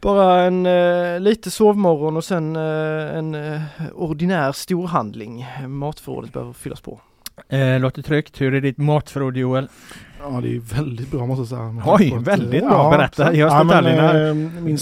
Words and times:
Bara 0.00 0.42
en 0.42 0.66
eh, 0.66 1.20
lite 1.20 1.50
sovmorgon 1.50 2.16
och 2.16 2.24
sen 2.24 2.56
eh, 2.56 3.16
en 3.18 3.34
eh, 3.34 3.60
ordinär 3.94 4.52
storhandling. 4.52 5.46
Matförrådet 5.68 6.32
behöver 6.32 6.52
fyllas 6.52 6.80
på. 6.80 7.00
Eh, 7.48 7.80
låter 7.80 8.02
tryggt. 8.02 8.40
Hur 8.40 8.54
är 8.54 8.60
ditt 8.60 8.78
matförråd 8.78 9.36
Joel? 9.36 9.68
Ja 10.22 10.40
det 10.42 10.56
är 10.56 10.60
väldigt 10.60 11.10
bra 11.10 11.26
måste 11.26 11.40
jag 11.40 11.48
säga. 11.48 11.82
Oj, 11.86 12.10
På 12.10 12.16
ett, 12.16 12.22
väldigt 12.22 12.62
eh, 12.62 12.68
bra. 12.68 12.78
ja, 12.92 12.98
Berätta, 12.98 13.32
ge 13.34 13.44
oss 13.44 13.52
ja, 13.52 13.64
detaljerna. 13.64 14.28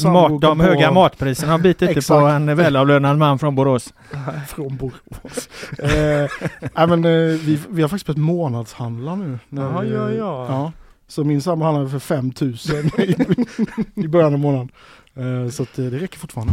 eh, 0.06 0.12
Mat, 0.12 0.40
de 0.40 0.60
höga 0.60 0.88
på- 0.88 0.94
matpriserna 0.94 1.52
har 1.52 1.58
bitit 1.58 2.08
på 2.08 2.14
en 2.14 2.56
välavlönad 2.56 3.18
man 3.18 3.38
från 3.38 3.54
Borås. 3.54 3.94
Från 4.48 4.76
Borås. 4.76 5.48
eh, 5.78 6.28
nej, 6.74 6.86
men, 6.88 7.04
eh, 7.04 7.10
vi, 7.38 7.60
vi 7.68 7.82
har 7.82 7.88
faktiskt 7.88 8.06
börjat 8.06 8.18
månadshandla 8.18 9.14
nu. 9.16 9.38
när 9.48 9.62
Jaha, 9.62 9.84
ja, 9.84 10.10
ja. 10.10 10.46
ja. 10.48 10.72
Så 11.08 11.24
min 11.24 11.42
sambo 11.42 11.64
handlade 11.64 11.90
för 11.90 11.98
5000 11.98 12.76
i, 12.98 13.16
i 13.94 14.08
början 14.08 14.32
av 14.34 14.38
månaden. 14.40 14.68
Eh, 15.18 15.48
så 15.50 15.62
att, 15.62 15.78
eh, 15.78 15.84
det 15.84 15.98
räcker 15.98 16.18
fortfarande. 16.18 16.52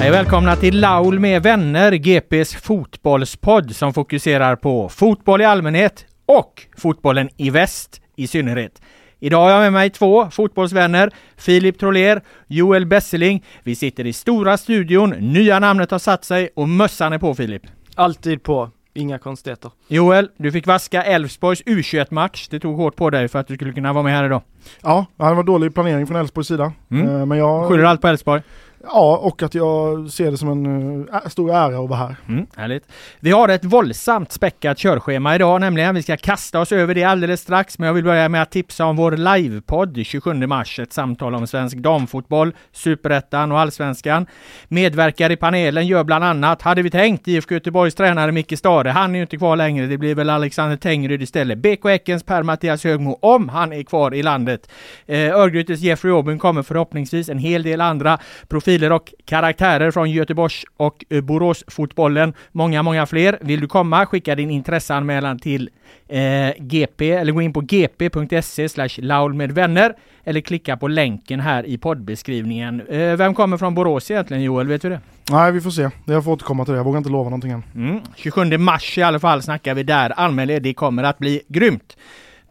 Hej 0.00 0.10
välkomna 0.10 0.56
till 0.56 0.80
Laul 0.80 1.18
med 1.18 1.42
vänner, 1.42 1.92
GPs 1.92 2.54
fotbollspodd 2.54 3.76
som 3.76 3.94
fokuserar 3.94 4.56
på 4.56 4.88
fotboll 4.88 5.40
i 5.40 5.44
allmänhet 5.44 6.06
och 6.26 6.66
fotbollen 6.76 7.28
i 7.36 7.50
väst 7.50 8.00
i 8.16 8.26
synnerhet. 8.26 8.82
Idag 9.20 9.40
har 9.40 9.50
jag 9.50 9.60
med 9.60 9.72
mig 9.72 9.90
två 9.90 10.30
fotbollsvänner, 10.30 11.10
Filip 11.36 11.78
Troler, 11.78 12.22
Joel 12.46 12.86
Besseling. 12.86 13.44
Vi 13.62 13.74
sitter 13.74 14.06
i 14.06 14.12
stora 14.12 14.56
studion, 14.56 15.10
nya 15.10 15.58
namnet 15.58 15.90
har 15.90 15.98
satt 15.98 16.24
sig 16.24 16.48
och 16.56 16.68
mössan 16.68 17.12
är 17.12 17.18
på 17.18 17.34
Filip. 17.34 17.62
Alltid 17.94 18.42
på, 18.42 18.70
inga 18.94 19.18
konstigheter. 19.18 19.70
Joel, 19.88 20.28
du 20.36 20.52
fick 20.52 20.66
vaska 20.66 21.04
Elfsborgs 21.04 21.62
U21-match. 21.62 22.48
Det 22.48 22.60
tog 22.60 22.76
hårt 22.76 22.96
på 22.96 23.10
dig 23.10 23.28
för 23.28 23.38
att 23.38 23.48
du 23.48 23.54
skulle 23.54 23.72
kunna 23.72 23.92
vara 23.92 24.04
med 24.04 24.12
här 24.12 24.24
idag. 24.24 24.42
Ja, 24.82 25.06
det 25.16 25.34
var 25.34 25.42
dålig 25.42 25.74
planering 25.74 26.06
från 26.06 26.16
Elfsborgs 26.16 26.48
sida. 26.48 26.72
Mm. 26.90 27.08
Eh, 27.08 27.26
men 27.26 27.38
jag, 27.38 27.68
Skyller 27.68 27.84
allt 27.84 28.00
på 28.00 28.08
Elfsborg? 28.08 28.42
Ja, 28.86 29.16
och 29.16 29.42
att 29.42 29.54
jag 29.54 30.10
ser 30.10 30.30
det 30.30 30.38
som 30.38 30.48
en 30.48 31.08
eh, 31.08 31.28
stor 31.28 31.50
ära 31.50 31.78
att 31.78 31.88
vara 31.88 31.98
här. 31.98 32.16
Mm, 32.28 32.46
härligt. 32.56 32.84
Vi 33.20 33.30
har 33.30 33.48
ett 33.48 33.64
våldsamt 33.64 34.32
späckat 34.32 34.78
körschema 34.78 35.34
idag 35.34 35.60
nämligen. 35.60 35.94
Vi 35.94 36.02
ska 36.02 36.16
kasta 36.16 36.60
oss 36.60 36.72
över 36.72 36.94
det 36.94 37.04
alldeles 37.04 37.40
strax, 37.40 37.78
men 37.78 37.86
jag 37.86 37.94
vill 37.94 38.04
börja 38.04 38.28
med 38.28 38.42
att 38.42 38.50
tipsa 38.50 38.84
om 38.84 38.96
vår 38.96 39.12
livepodd 39.12 40.00
27 40.04 40.34
mars. 40.34 40.78
Ett 40.78 40.92
samtal 40.92 41.34
om 41.34 41.46
svensk 41.46 41.76
damfotboll, 41.76 42.52
superettan 42.72 43.52
och 43.52 43.60
allsvenskan. 43.60 44.26
Medverkar 44.68 45.30
i 45.30 45.36
panelen 45.36 45.86
gör 45.86 46.04
bland 46.04 46.24
annat, 46.24 46.62
hade 46.62 46.82
vi 46.82 46.90
tänkt, 46.90 47.28
IFK 47.28 47.54
Göteborgs 47.54 47.94
tränare 47.94 48.32
Micke 48.32 48.58
Stare. 48.58 48.88
Han 48.88 49.10
är 49.10 49.16
ju 49.16 49.22
inte 49.22 49.36
kvar 49.36 49.56
längre. 49.56 49.86
Det 49.86 49.98
blir 49.98 50.14
väl 50.14 50.30
Alexander 50.30 50.76
Tengryd 50.76 51.22
istället. 51.22 51.58
BK 51.58 51.84
Häckens 51.84 52.22
Per-Mattias 52.22 52.84
Högmo, 52.84 53.18
om 53.22 53.48
han 53.48 53.72
är 53.72 53.82
kvar 53.82 54.14
i 54.14 54.22
landet. 54.22 54.70
Eh, 55.06 55.18
Örgrytes 55.18 55.80
Jeffrey 55.80 56.12
Aubin 56.12 56.38
kommer 56.38 56.62
förhoppningsvis 56.62 57.28
en 57.28 57.38
hel 57.38 57.62
del 57.62 57.80
andra 57.80 58.18
profiler 58.48 58.73
och 58.82 59.14
karaktärer 59.24 59.90
från 59.90 60.10
Göteborgs 60.10 60.64
och 60.76 61.04
eh, 61.10 61.20
Boråsfotbollen. 61.20 62.34
Många, 62.52 62.82
många 62.82 63.06
fler. 63.06 63.38
Vill 63.40 63.60
du 63.60 63.66
komma? 63.68 64.06
Skicka 64.06 64.34
din 64.34 64.50
intresseanmälan 64.50 65.38
till 65.38 65.70
eh, 66.08 66.50
GP 66.58 67.10
eller 67.10 67.32
gå 67.32 67.42
in 67.42 67.52
på 67.52 67.60
gp.se 67.60 68.68
laul 68.98 69.34
med 69.34 69.52
vänner 69.52 69.94
eller 70.24 70.40
klicka 70.40 70.76
på 70.76 70.88
länken 70.88 71.40
här 71.40 71.66
i 71.66 71.78
poddbeskrivningen. 71.78 72.80
Eh, 72.88 73.16
vem 73.16 73.34
kommer 73.34 73.56
från 73.56 73.74
Borås 73.74 74.10
egentligen 74.10 74.42
Joel? 74.42 74.66
Vet 74.66 74.82
du 74.82 74.88
det? 74.88 75.00
Nej, 75.30 75.52
vi 75.52 75.60
får 75.60 75.70
se. 75.70 75.90
Jag 76.04 76.24
får 76.24 76.32
återkomma 76.32 76.64
till 76.64 76.72
det. 76.72 76.78
Jag 76.78 76.84
vågar 76.84 76.98
inte 76.98 77.10
lova 77.10 77.24
någonting 77.24 77.50
än. 77.50 77.62
Mm. 77.74 78.00
27 78.16 78.58
mars 78.58 78.98
i 78.98 79.02
alla 79.02 79.20
fall 79.20 79.42
snackar 79.42 79.74
vi 79.74 79.82
där. 79.82 80.12
Anmäl 80.16 80.50
er, 80.50 80.60
det 80.60 80.74
kommer 80.74 81.02
att 81.02 81.18
bli 81.18 81.42
grymt. 81.48 81.96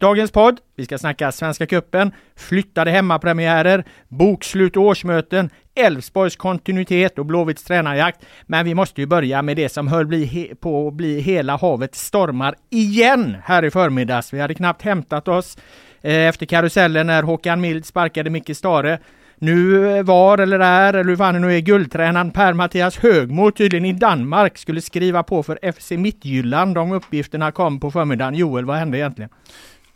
Dagens 0.04 0.30
podd, 0.30 0.60
vi 0.76 0.84
ska 0.84 0.98
snacka 0.98 1.32
Svenska 1.32 1.66
Cupen, 1.66 2.12
flyttade 2.36 2.90
hemmapremiärer, 2.90 3.84
bokslut 4.08 4.76
och 4.76 4.82
årsmöten, 4.82 5.50
Elfsborgs 5.74 6.36
kontinuitet 6.36 7.18
och 7.18 7.26
Blåvitts 7.26 7.64
tränarjakt. 7.64 8.20
Men 8.46 8.64
vi 8.64 8.74
måste 8.74 9.00
ju 9.00 9.06
börja 9.06 9.42
med 9.42 9.56
det 9.56 9.68
som 9.68 9.88
höll 9.88 10.06
bli 10.06 10.54
på 10.60 10.88
att 10.88 10.94
bli 10.94 11.20
hela 11.20 11.56
havet 11.56 11.94
stormar 11.94 12.54
igen 12.70 13.36
här 13.44 13.64
i 13.64 13.70
förmiddags. 13.70 14.32
Vi 14.32 14.40
hade 14.40 14.54
knappt 14.54 14.82
hämtat 14.82 15.28
oss 15.28 15.58
eh, 16.02 16.28
efter 16.28 16.46
karusellen 16.46 17.06
när 17.06 17.22
Håkan 17.22 17.60
Mild 17.60 17.86
sparkade 17.86 18.30
Micke 18.30 18.56
Stare. 18.56 18.98
Nu 19.38 19.88
eh, 19.96 20.02
var 20.02 20.38
eller 20.38 20.60
är, 20.60 20.94
eller 20.94 21.10
hur 21.10 21.16
fan 21.16 21.34
det 21.34 21.40
nu 21.40 21.54
är, 21.56 21.60
guldtränaren 21.60 22.30
Per-Mattias 22.30 22.98
Högmo 22.98 23.50
tydligen 23.50 23.84
i 23.84 23.92
Danmark 23.92 24.58
skulle 24.58 24.80
skriva 24.80 25.22
på 25.22 25.42
för 25.42 25.72
FC 25.72 25.90
Midtjylland. 25.90 26.74
De 26.74 26.92
uppgifterna 26.92 27.52
kom 27.52 27.80
på 27.80 27.90
förmiddagen. 27.90 28.34
Joel, 28.34 28.64
vad 28.64 28.76
hände 28.76 28.98
egentligen? 28.98 29.30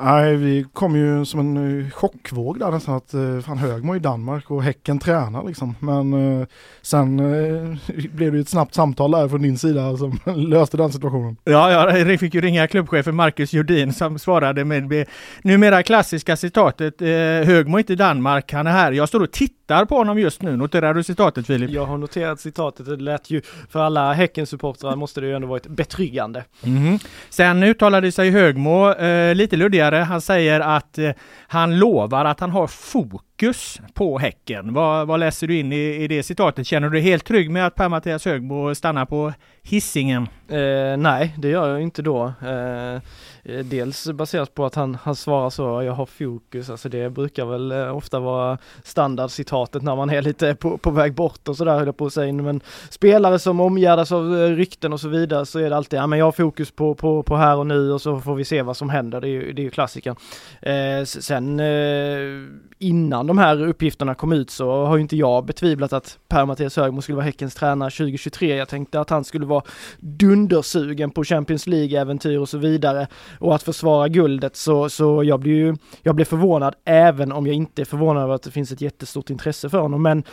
Nej, 0.01 0.37
vi 0.37 0.65
kom 0.73 0.97
ju 0.97 1.25
som 1.25 1.41
en 1.41 1.81
eh, 1.81 1.91
chockvåg 1.91 2.59
där 2.59 2.71
nästan 2.71 2.97
att 2.97 3.15
eh, 3.15 3.41
fan 3.41 3.59
Högmo 3.59 3.97
i 3.97 3.99
Danmark 3.99 4.51
och 4.51 4.63
Häcken 4.63 4.99
tränar 4.99 5.45
liksom. 5.45 5.75
Men 5.81 6.41
eh, 6.41 6.47
sen 6.83 7.19
eh, 7.21 7.77
blev 8.13 8.33
det 8.33 8.37
ju 8.37 8.41
ett 8.41 8.49
snabbt 8.49 8.75
samtal 8.75 9.11
där 9.11 9.29
från 9.29 9.43
din 9.43 9.59
sida 9.59 9.97
som 9.97 10.19
löste 10.37 10.77
den 10.77 10.93
situationen. 10.93 11.37
Ja, 11.45 11.89
jag 11.97 12.21
fick 12.21 12.35
ju 12.35 12.41
ringa 12.41 12.67
klubbchefen 12.67 13.15
Marcus 13.15 13.53
Jordin 13.53 13.93
som 13.93 14.19
svarade 14.19 14.65
med 14.65 14.89
det 14.89 15.09
numera 15.43 15.83
klassiska 15.83 16.37
citatet 16.37 17.03
eh, 17.03 17.09
Högmo 17.47 17.79
inte 17.79 17.93
i 17.93 17.97
Danmark, 17.97 18.53
han 18.53 18.67
är 18.67 18.73
här. 18.73 18.93
Jag 18.93 19.09
står 19.09 19.21
och 19.21 19.33
tittar 19.33 19.58
på 19.69 19.97
honom 19.97 20.19
just 20.19 20.43
nu. 20.43 20.57
Noterar 20.57 20.95
du 20.95 21.03
citatet 21.03 21.47
Filip? 21.47 21.71
Jag 21.71 21.87
har 21.87 21.99
noterat 21.99 22.41
citatet, 22.41 22.87
det 22.87 22.97
lät 22.97 23.31
ju 23.31 23.43
för 23.71 23.81
alla 23.81 24.13
Häckensupportrar 24.13 24.97
måste 24.97 25.21
det 25.21 25.27
ju 25.27 25.35
ändå 25.37 25.49
varit 25.49 25.67
betryggande. 25.67 26.45
Mhm. 26.63 26.99
Sen 27.31 27.63
uttalade 27.63 28.13
sig 28.13 28.31
Högmo 28.31 28.93
eh, 28.93 29.35
lite 29.35 29.57
luddigare. 29.57 29.97
Han 29.97 30.21
säger 30.21 30.61
att 30.61 30.99
eh, 30.99 31.11
han 31.49 31.79
lovar 31.79 32.25
att 32.25 32.41
han 32.41 32.51
har 32.51 32.67
fokus 32.67 33.28
fokus 33.39 33.81
på 33.95 34.19
Häcken. 34.19 34.75
Vad, 34.75 35.07
vad 35.07 35.21
läser 35.21 35.47
du 35.47 35.59
in 35.59 35.73
i, 35.73 35.77
i 35.77 36.09
det 36.09 36.23
citatet? 36.23 36.67
Känner 36.67 36.89
du 36.89 36.93
dig 36.93 37.03
helt 37.03 37.25
trygg 37.25 37.51
med 37.51 37.67
att 37.67 37.75
Per-Mattias 37.75 38.25
Högbo 38.25 38.75
stannar 38.75 39.07
på 39.07 39.33
hissingen? 39.63 40.29
Eh, 40.49 40.97
nej, 40.97 41.35
det 41.39 41.49
gör 41.49 41.69
jag 41.69 41.83
inte 41.83 42.03
då. 42.03 42.33
Eh, 42.43 42.95
eh, 42.95 43.65
dels 43.65 44.07
baserat 44.07 44.55
på 44.55 44.67
att 44.67 44.75
han, 44.75 44.95
han 45.03 45.17
svarar 45.17 45.51
så, 45.51 45.83
jag 45.83 45.93
har 45.93 46.07
fokus, 46.07 46.71
alltså 46.71 46.89
det 46.89 47.11
brukar 47.11 47.45
väl 47.45 47.73
eh, 47.73 47.97
ofta 47.97 48.21
vara 48.21 48.59
standardcitatet 48.85 49.83
när 49.83 49.97
man 49.97 50.11
är 50.11 50.23
lite 50.23 50.55
på, 50.55 50.79
på 50.79 50.91
väg 50.91 51.15
bort 51.15 51.49
och 51.49 51.57
sådär 51.57 51.75
höll 51.79 51.87
jag 51.87 51.97
på 51.97 52.07
att 52.07 52.13
säga. 52.13 52.33
Men 52.33 52.61
spelare 52.91 53.39
som 53.39 53.61
omgärdas 53.61 54.13
av 54.13 54.41
eh, 54.41 54.51
rykten 54.51 54.93
och 54.93 55.01
så 55.01 55.09
vidare 55.09 55.47
så 55.47 55.59
är 55.59 55.71
det 55.71 55.77
alltid, 55.77 55.99
ja 55.99 56.07
men 56.07 56.19
jag 56.19 56.27
har 56.27 56.33
fokus 56.33 56.71
på, 56.71 56.95
på, 56.95 57.23
på 57.23 57.37
här 57.37 57.57
och 57.57 57.67
nu 57.67 57.93
och 57.93 58.01
så 58.01 58.21
får 58.21 58.35
vi 58.35 58.45
se 58.45 58.63
vad 58.63 58.77
som 58.77 58.91
händer, 58.91 59.21
det 59.21 59.29
är 59.29 59.31
ju, 59.31 59.53
det 59.53 59.63
är 59.63 59.65
ju 59.65 59.71
klassikern. 59.71 60.17
Eh, 60.63 61.05
sen 61.05 61.61
eh, 61.61 62.69
innan 62.79 63.28
de 63.29 63.39
här 63.39 63.63
uppgifterna 63.63 64.15
kom 64.15 64.33
ut 64.33 64.51
så 64.51 64.85
har 64.85 64.97
ju 64.97 65.03
inte 65.03 65.17
jag 65.17 65.45
betvivlat 65.45 65.93
att 65.93 66.19
Per-Mattias 66.29 66.77
Högmo 66.77 67.03
skulle 67.03 67.17
vara 67.17 67.25
Häckens 67.25 67.55
tränare 67.55 67.91
2023. 67.91 68.57
Jag 68.57 68.69
tänkte 68.69 69.01
att 69.01 69.11
han 69.11 69.25
skulle 69.25 69.47
vara 69.47 69.63
dundersugen 70.01 71.11
på 71.11 71.25
Champions 71.25 71.67
League-äventyr 71.67 72.39
och 72.39 72.49
så 72.49 72.59
vidare 72.59 73.07
och 73.39 73.55
att 73.55 73.63
försvara 73.63 74.09
guldet 74.09 74.57
så, 74.57 74.89
så 74.89 75.25
jag 75.25 75.41
blir 75.41 75.53
ju, 75.53 75.77
jag 76.03 76.15
blir 76.15 76.25
förvånad 76.25 76.75
även 76.85 77.33
om 77.33 77.47
jag 77.47 77.57
inte 77.57 77.83
är 77.83 77.87
förvånad 77.87 78.23
över 78.23 78.35
att 78.35 78.43
det 78.43 78.51
finns 78.51 78.73
ett 78.73 78.81
jättestort 78.81 79.31
intresse 79.31 79.69
för 79.69 79.79
honom. 79.79 80.03
Men 80.03 80.25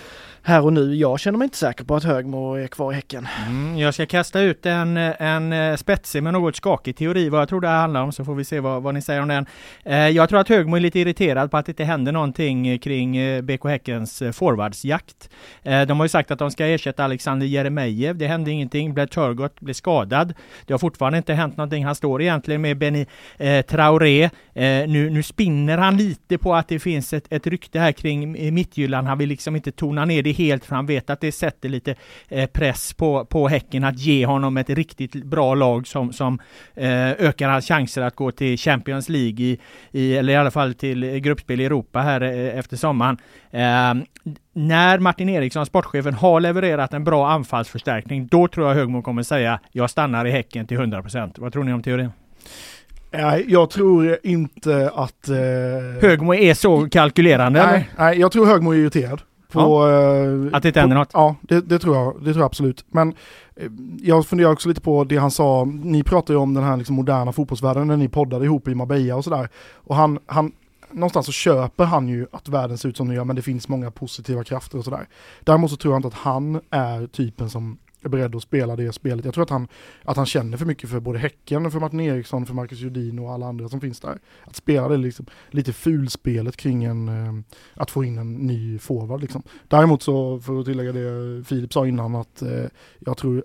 här 0.41 0.65
och 0.65 0.74
nu, 0.74 0.95
jag 0.95 1.19
känner 1.19 1.38
mig 1.38 1.45
inte 1.45 1.57
säker 1.57 1.83
på 1.83 1.95
att 1.95 2.03
Högmo 2.03 2.53
är 2.53 2.68
kvar 2.68 2.91
i 2.91 2.95
Häcken. 2.95 3.27
Mm, 3.48 3.77
jag 3.77 3.94
ska 3.94 4.06
kasta 4.06 4.41
ut 4.41 4.65
en, 4.65 4.98
en 4.98 5.53
eh, 5.53 5.75
spetsig 5.75 6.24
men 6.24 6.33
något 6.33 6.56
skakig 6.56 6.98
teori 6.98 7.30
vad 7.30 7.41
jag 7.41 7.50
tror 7.50 7.62
det 7.62 7.68
handlar 7.68 8.01
om 8.01 8.12
så 8.12 8.25
får 8.25 8.36
vi 8.36 8.44
se 8.44 8.59
vad, 8.59 8.83
vad 8.83 8.94
ni 8.94 9.01
säger 9.01 9.21
om 9.21 9.27
den. 9.27 9.45
Eh, 9.83 10.09
jag 10.09 10.30
tror 10.30 10.39
att 10.39 10.50
Högmo 10.50 10.75
är 10.75 10.80
lite 10.80 11.00
irriterad 11.00 11.51
på 11.51 11.57
att 11.57 11.65
det 11.65 11.71
inte 11.71 11.83
händer 11.83 12.12
någonting 12.12 12.80
kring 12.86 13.18
eh, 13.18 13.42
BK 13.42 13.66
Häckens 13.66 14.22
eh, 14.22 14.32
forwardsjakt. 14.32 15.30
Eh, 15.64 15.82
de 15.82 16.00
har 16.00 16.06
ju 16.06 16.10
sagt 16.10 16.32
att 16.32 16.40
de 16.40 16.52
ska 16.52 16.66
ersätta 16.66 17.04
Alexander 17.04 17.48
Jeremejeff. 17.48 18.18
Det 18.18 18.28
hände 18.28 18.52
ingenting. 18.52 18.94
Blair 18.94 19.08
Turgott 19.08 19.60
blev 19.60 19.74
skadad. 19.74 20.34
Det 20.66 20.74
har 20.74 20.78
fortfarande 20.78 21.18
inte 21.18 21.34
hänt 21.34 21.58
någonting. 21.58 21.86
Han 21.86 21.96
står 21.96 22.22
egentligen 22.22 22.62
med 22.62 22.78
Benny 22.78 23.06
Traoré. 23.68 24.30
Nu, 24.88 25.10
nu 25.10 25.24
spinner 25.24 25.78
han 25.78 25.98
lite 25.98 26.38
på 26.38 26.56
att 26.56 26.68
det 26.68 26.80
finns 26.80 27.14
ett, 27.14 27.28
ett 27.30 27.48
rykte 27.48 27.80
här 27.80 27.92
kring 27.92 28.54
Mittjylland. 28.54 29.08
Han 29.08 29.18
vill 29.18 29.30
liksom 29.30 29.56
inte 29.56 29.72
tona 29.72 30.06
ner 30.06 30.24
det 30.24 30.32
helt 30.32 30.66
för 30.66 30.76
han 30.76 30.86
vet 30.86 31.10
att 31.10 31.22
det 31.22 31.32
sätter 31.32 31.70
lite 31.70 31.96
press 32.54 32.94
på, 32.94 33.26
på 33.26 33.48
Häcken 33.48 33.84
att 33.84 34.00
ge 34.00 34.26
honom 34.26 34.58
ett 34.58 34.70
riktigt 34.70 35.14
bra 35.14 35.56
lag 35.56 35.88
som, 35.88 36.14
som 36.14 36.40
ökar 36.76 37.50
hans 37.50 37.68
chanser 37.68 38.02
att 38.02 38.16
gå 38.16 38.32
till 38.32 38.58
Champions 38.58 39.10
League 39.10 39.46
i, 39.46 39.60
i, 39.92 40.18
eller 40.18 40.34
i 40.34 40.36
alla 40.36 40.52
fall 40.52 40.74
till 40.74 41.06
gruppspel 41.20 41.62
i 41.62 41.66
Europa 41.66 42.02
här 42.02 42.22
efter 42.60 42.75
efter 42.75 42.88
sommaren. 42.88 43.18
Eh, 43.51 44.06
när 44.54 45.00
Martin 45.00 45.30
Eriksson, 45.30 45.66
sportchefen, 45.66 46.13
har 46.13 46.39
levererat 46.39 46.94
en 46.94 47.04
bra 47.04 47.30
anfallsförstärkning, 47.30 48.27
då 48.27 48.48
tror 48.48 48.68
jag 48.68 48.75
Högmo 48.75 49.01
kommer 49.01 49.24
säga 49.24 49.60
jag 49.72 49.89
stannar 49.89 50.25
i 50.25 50.31
Häcken 50.31 50.68
till 50.68 50.77
100%. 50.77 51.33
Vad 51.38 51.54
tror 51.54 51.63
ni 51.63 51.74
om 51.74 51.83
teorin? 51.83 52.10
Jag 53.48 53.69
tror 53.69 54.18
inte 54.24 54.92
att... 54.95 55.30
Eh... 55.30 55.36
Högmo 56.01 56.33
är 56.33 56.54
så 56.54 56.89
kalkylerande 56.89 57.66
nej, 57.66 57.69
eller? 57.69 57.86
Nej, 57.98 58.19
jag 58.19 58.31
tror 58.31 58.45
Högmo 58.45 58.72
är 58.72 58.77
irriterad. 58.77 59.22
På, 59.51 59.60
ja. 59.60 59.89
eh, 59.92 60.56
att 60.56 60.63
det 60.63 60.69
inte 60.69 60.80
händer 60.80 60.98
något? 60.98 61.10
Ja, 61.13 61.36
det, 61.42 61.62
det, 61.62 61.80
tror 61.80 61.95
jag. 61.95 62.16
Det 62.19 62.33
tror 62.33 62.38
jag 62.38 62.45
absolut. 62.45 62.86
Men 62.89 63.13
eh, 63.56 63.69
jag 64.01 64.25
funderar 64.25 64.51
också 64.51 64.69
lite 64.69 64.81
på 64.81 65.04
det 65.04 65.18
han 65.18 65.31
sa. 65.31 65.66
Ni 65.66 66.04
pratar 66.04 66.33
ju 66.33 66.39
om 66.39 66.54
den 66.54 66.63
här 66.63 66.77
liksom 66.77 66.95
moderna 66.95 67.31
fotbollsvärlden 67.31 67.88
när 67.88 67.98
ni 67.98 68.07
poddade 68.07 68.45
ihop 68.45 68.68
i 68.68 68.75
Marbella 68.75 69.16
och 69.16 69.24
sådär. 69.24 69.50
Och 69.74 69.95
han, 69.95 70.19
han, 70.25 70.51
någonstans 70.92 71.26
så 71.26 71.32
köper 71.32 71.84
han 71.84 72.08
ju 72.08 72.28
att 72.32 72.50
världen 72.50 72.78
ser 72.78 72.90
ut 72.90 72.98
som 72.98 73.08
den 73.08 73.16
gör 73.16 73.24
men 73.24 73.36
det 73.36 73.42
finns 73.42 73.68
många 73.68 73.92
positiva 73.92 74.44
krafter 74.44 74.78
och 74.78 74.84
sådär. 74.84 75.08
Däremot 75.44 75.72
så 75.72 75.78
tror 75.78 75.94
jag 75.94 76.00
inte 76.00 76.08
att 76.08 76.14
han 76.14 76.62
är 76.70 77.08
typen 77.08 77.50
som 77.50 77.78
är 78.02 78.10
beredd 78.10 78.36
att 78.36 78.44
spela 78.44 78.76
det 78.76 78.94
spelet. 78.94 79.26
Jag 79.26 79.34
tror 79.34 79.44
att 79.44 79.50
han, 79.50 79.68
att 80.04 80.18
han 80.18 80.26
känner 80.26 80.58
för 80.58 80.66
mycket 80.66 80.90
för 80.90 81.00
både 81.00 81.20
Häcken, 81.20 81.72
för 81.72 81.80
Martin 81.80 82.00
Eriksson, 82.00 82.46
för 82.46 82.54
Marcus 82.54 82.80
Jodin 82.80 83.20
och 83.20 83.32
alla 83.32 83.46
andra 83.46 83.70
som 83.70 83.82
finns 83.82 84.00
där. 84.00 84.20
Att 84.44 84.56
spela 84.56 84.88
det 84.88 84.98
liksom, 84.98 85.26
lite 85.50 85.74
fulspelet 85.74 86.58
kring 86.58 86.84
en, 86.84 87.08
eh, 87.08 87.34
att 87.74 87.92
få 87.92 88.04
in 88.04 88.18
en 88.18 88.34
ny 88.34 88.80
forward 88.80 89.22
liksom. 89.22 89.44
Däremot 89.68 90.04
så, 90.04 90.40
för 90.40 90.60
att 90.60 90.66
tillägga 90.66 90.92
det 90.92 91.44
Filip 91.44 91.74
sa 91.74 91.88
innan, 91.88 92.16
att 92.16 92.42
eh, 92.42 92.66
jag 93.00 93.18
tror 93.18 93.44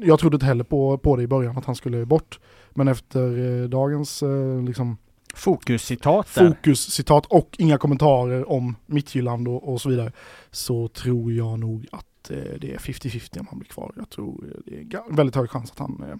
jag 0.00 0.18
trodde 0.18 0.34
inte 0.34 0.46
heller 0.46 0.64
på, 0.64 0.98
på 0.98 1.16
det 1.16 1.22
i 1.22 1.26
början 1.26 1.58
att 1.58 1.64
han 1.64 1.74
skulle 1.74 2.06
bort. 2.06 2.40
Men 2.74 2.88
efter 2.88 3.60
eh, 3.62 3.68
dagens 3.68 4.22
eh, 4.22 4.62
liksom, 4.62 4.96
Fokuscitat 5.34 6.28
Fokuscitat 6.28 7.26
och 7.26 7.56
inga 7.58 7.78
kommentarer 7.78 8.50
om 8.50 8.76
Mittjylland 8.86 9.48
och, 9.48 9.72
och 9.72 9.80
så 9.80 9.88
vidare. 9.88 10.12
Så 10.50 10.88
tror 10.88 11.32
jag 11.32 11.58
nog 11.58 11.86
att 11.92 12.06
Eh, 12.30 12.58
det 12.60 12.74
är 12.74 12.78
50-50 12.78 13.40
om 13.40 13.46
han 13.50 13.58
blir 13.58 13.68
kvar. 13.68 13.92
Jag 13.96 14.10
tror 14.10 14.44
eh, 14.44 14.60
det 14.64 14.96
är 14.96 15.16
väldigt 15.16 15.36
hög 15.36 15.50
chans 15.50 15.70
att 15.70 15.78
han 15.78 16.04
eh, 16.08 16.16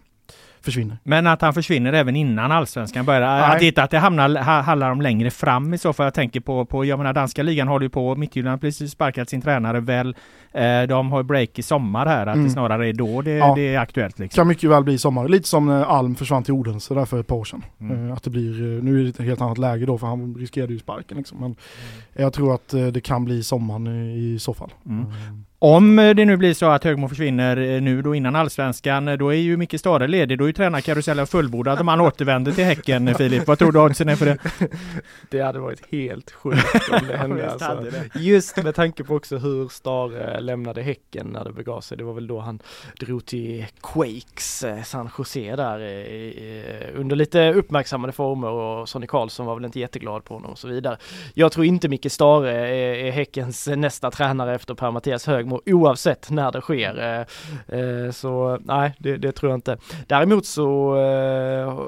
försvinner. 0.61 0.99
Men 1.03 1.27
att 1.27 1.43
han 1.43 1.55
försvinner 1.55 1.93
även 1.93 2.17
innan 2.17 2.53
allsvenskan 2.53 3.05
börjar? 3.05 3.57
Att 3.57 3.63
inte 3.63 3.83
att 3.83 3.91
det 3.91 3.99
hamnar, 3.99 4.37
handlar 4.63 4.91
om 4.91 5.01
längre 5.01 5.31
fram 5.31 5.75
i 5.75 5.79
så 5.79 5.93
fall. 5.93 6.05
Jag 6.05 6.15
tänker 6.15 6.41
på, 6.41 6.65
på 6.65 6.85
jag 6.85 6.99
menar 6.99 7.13
danska 7.13 7.43
ligan 7.43 7.69
håller 7.69 7.85
ju 7.85 7.91
på, 7.91 8.17
Midtjylland 8.17 8.61
precis 8.61 8.93
sparkat 8.93 9.29
sin 9.29 9.43
tränare 9.43 9.81
väl. 9.81 10.17
Eh, 10.53 10.83
de 10.83 11.13
har 11.13 11.23
break 11.23 11.59
i 11.59 11.63
sommar 11.63 12.07
här, 12.07 12.27
att 12.27 12.35
mm. 12.35 12.47
det 12.47 12.53
snarare 12.53 12.89
är 12.89 12.93
då 12.93 13.23
det, 13.23 13.31
ja. 13.31 13.53
det 13.57 13.75
är 13.75 13.79
aktuellt. 13.79 14.19
Liksom. 14.19 14.41
Kan 14.41 14.49
mycket 14.49 14.71
väl 14.71 14.85
bli 14.85 14.99
sommar. 14.99 15.29
Lite 15.29 15.49
som 15.49 15.67
när 15.67 15.85
Alm 15.85 16.15
försvann 16.15 16.43
till 16.43 16.55
Odense 16.55 16.95
där 16.95 17.05
för 17.05 17.21
ett 17.21 17.27
par 17.27 17.37
år 17.37 17.45
sedan. 17.45 17.65
Mm. 17.81 18.13
Att 18.13 18.23
det 18.23 18.31
blir, 18.31 18.83
nu 18.83 19.01
är 19.01 19.05
det 19.05 19.11
ett 19.11 19.27
helt 19.27 19.41
annat 19.41 19.59
läge 19.59 19.87
då 19.87 19.99
för 19.99 20.07
han 20.07 20.35
riskerade 20.35 20.73
ju 20.73 20.79
sparken 20.79 21.17
liksom. 21.17 21.39
Men 21.39 21.47
mm. 21.47 21.57
jag 22.13 22.33
tror 22.33 22.55
att 22.55 22.69
det 22.69 23.01
kan 23.01 23.25
bli 23.25 23.43
sommaren 23.43 23.87
i 24.17 24.39
så 24.39 24.55
fall. 24.55 24.71
Om 25.65 25.97
det 25.97 26.25
nu 26.25 26.37
blir 26.37 26.55
så 26.55 26.67
att 26.67 26.85
Högmo 26.85 27.09
försvinner 27.09 27.57
eh, 27.57 27.83
nu 27.83 28.03
då 28.03 28.15
innan 28.15 28.37
allsvenskan, 28.37 29.09
eh, 29.09 29.17
då 29.17 29.29
är 29.29 29.37
ju 29.37 29.57
Micke 29.57 29.81
Stare 29.81 30.09
ledig. 30.09 30.39
Då 30.39 30.45
är 30.45 30.47
ju 30.49 30.53
tränarkarusellen 30.53 31.27
fullbordad 31.27 31.81
om 31.81 31.89
han 31.89 32.01
återvänder 32.01 32.53
till 32.53 32.65
Häcken, 32.65 33.09
eh, 33.09 33.17
Filip. 33.17 33.47
Vad 33.47 33.59
tror 33.59 33.73
du 33.73 33.79
oddsen 33.79 34.09
är 34.09 34.17
för 34.17 34.27
det? 34.27 34.39
Det 35.31 35.41
hade 35.41 35.59
varit 35.59 35.93
helt 35.93 36.31
sjukt 36.31 36.91
om 36.93 37.07
det 37.07 37.17
hände 37.19 37.51
alltså. 37.51 37.85
Just 38.15 38.63
med 38.65 38.75
tanke 38.75 39.05
på 39.05 39.15
också 39.15 39.37
hur 39.37 39.69
Stare 39.69 40.41
lämnade 40.41 40.83
Häcken 40.83 41.27
när 41.27 41.45
det 41.45 41.53
begav 41.53 41.81
sig. 41.81 41.99
Det 41.99 42.05
var 42.05 42.15
väl 42.15 42.27
då 42.27 42.41
han 42.41 42.59
drog 43.01 43.27
till 43.27 43.67
Quakes, 43.83 44.65
San 44.85 45.11
Jose 45.19 45.57
där 45.57 45.79
under 46.95 47.17
lite 47.17 47.53
uppmärksammade 47.53 48.13
former 48.13 48.49
och 48.49 48.89
Sonny 48.89 49.07
Karlsson 49.07 49.47
var 49.47 49.55
väl 49.55 49.65
inte 49.65 49.81
jätteglad 49.81 50.25
på 50.25 50.35
honom 50.35 50.51
och 50.51 50.59
så 50.59 50.69
vidare. 50.69 50.97
Jag 51.35 51.53
tror 51.53 51.67
inte 51.67 51.89
Micke 51.89 52.13
Stare 52.13 52.69
är 53.09 53.11
Häckens 53.11 53.67
nästa 53.67 54.11
tränare 54.11 54.55
efter 54.55 54.75
Per-Mattias 54.75 55.27
Högmo 55.27 55.52
Värnamo 55.53 55.61
oavsett 55.67 56.31
när 56.31 56.53
det 56.53 56.61
sker. 56.61 57.27
Eh, 57.69 57.79
eh, 57.79 58.11
så 58.11 58.59
nej, 58.65 58.95
det, 58.99 59.17
det, 59.17 59.33
tror 59.33 59.51
jag 59.51 59.57
inte. 59.57 59.77
Däremot 60.07 60.47
så, 60.47 60.97
eh, 60.97 61.79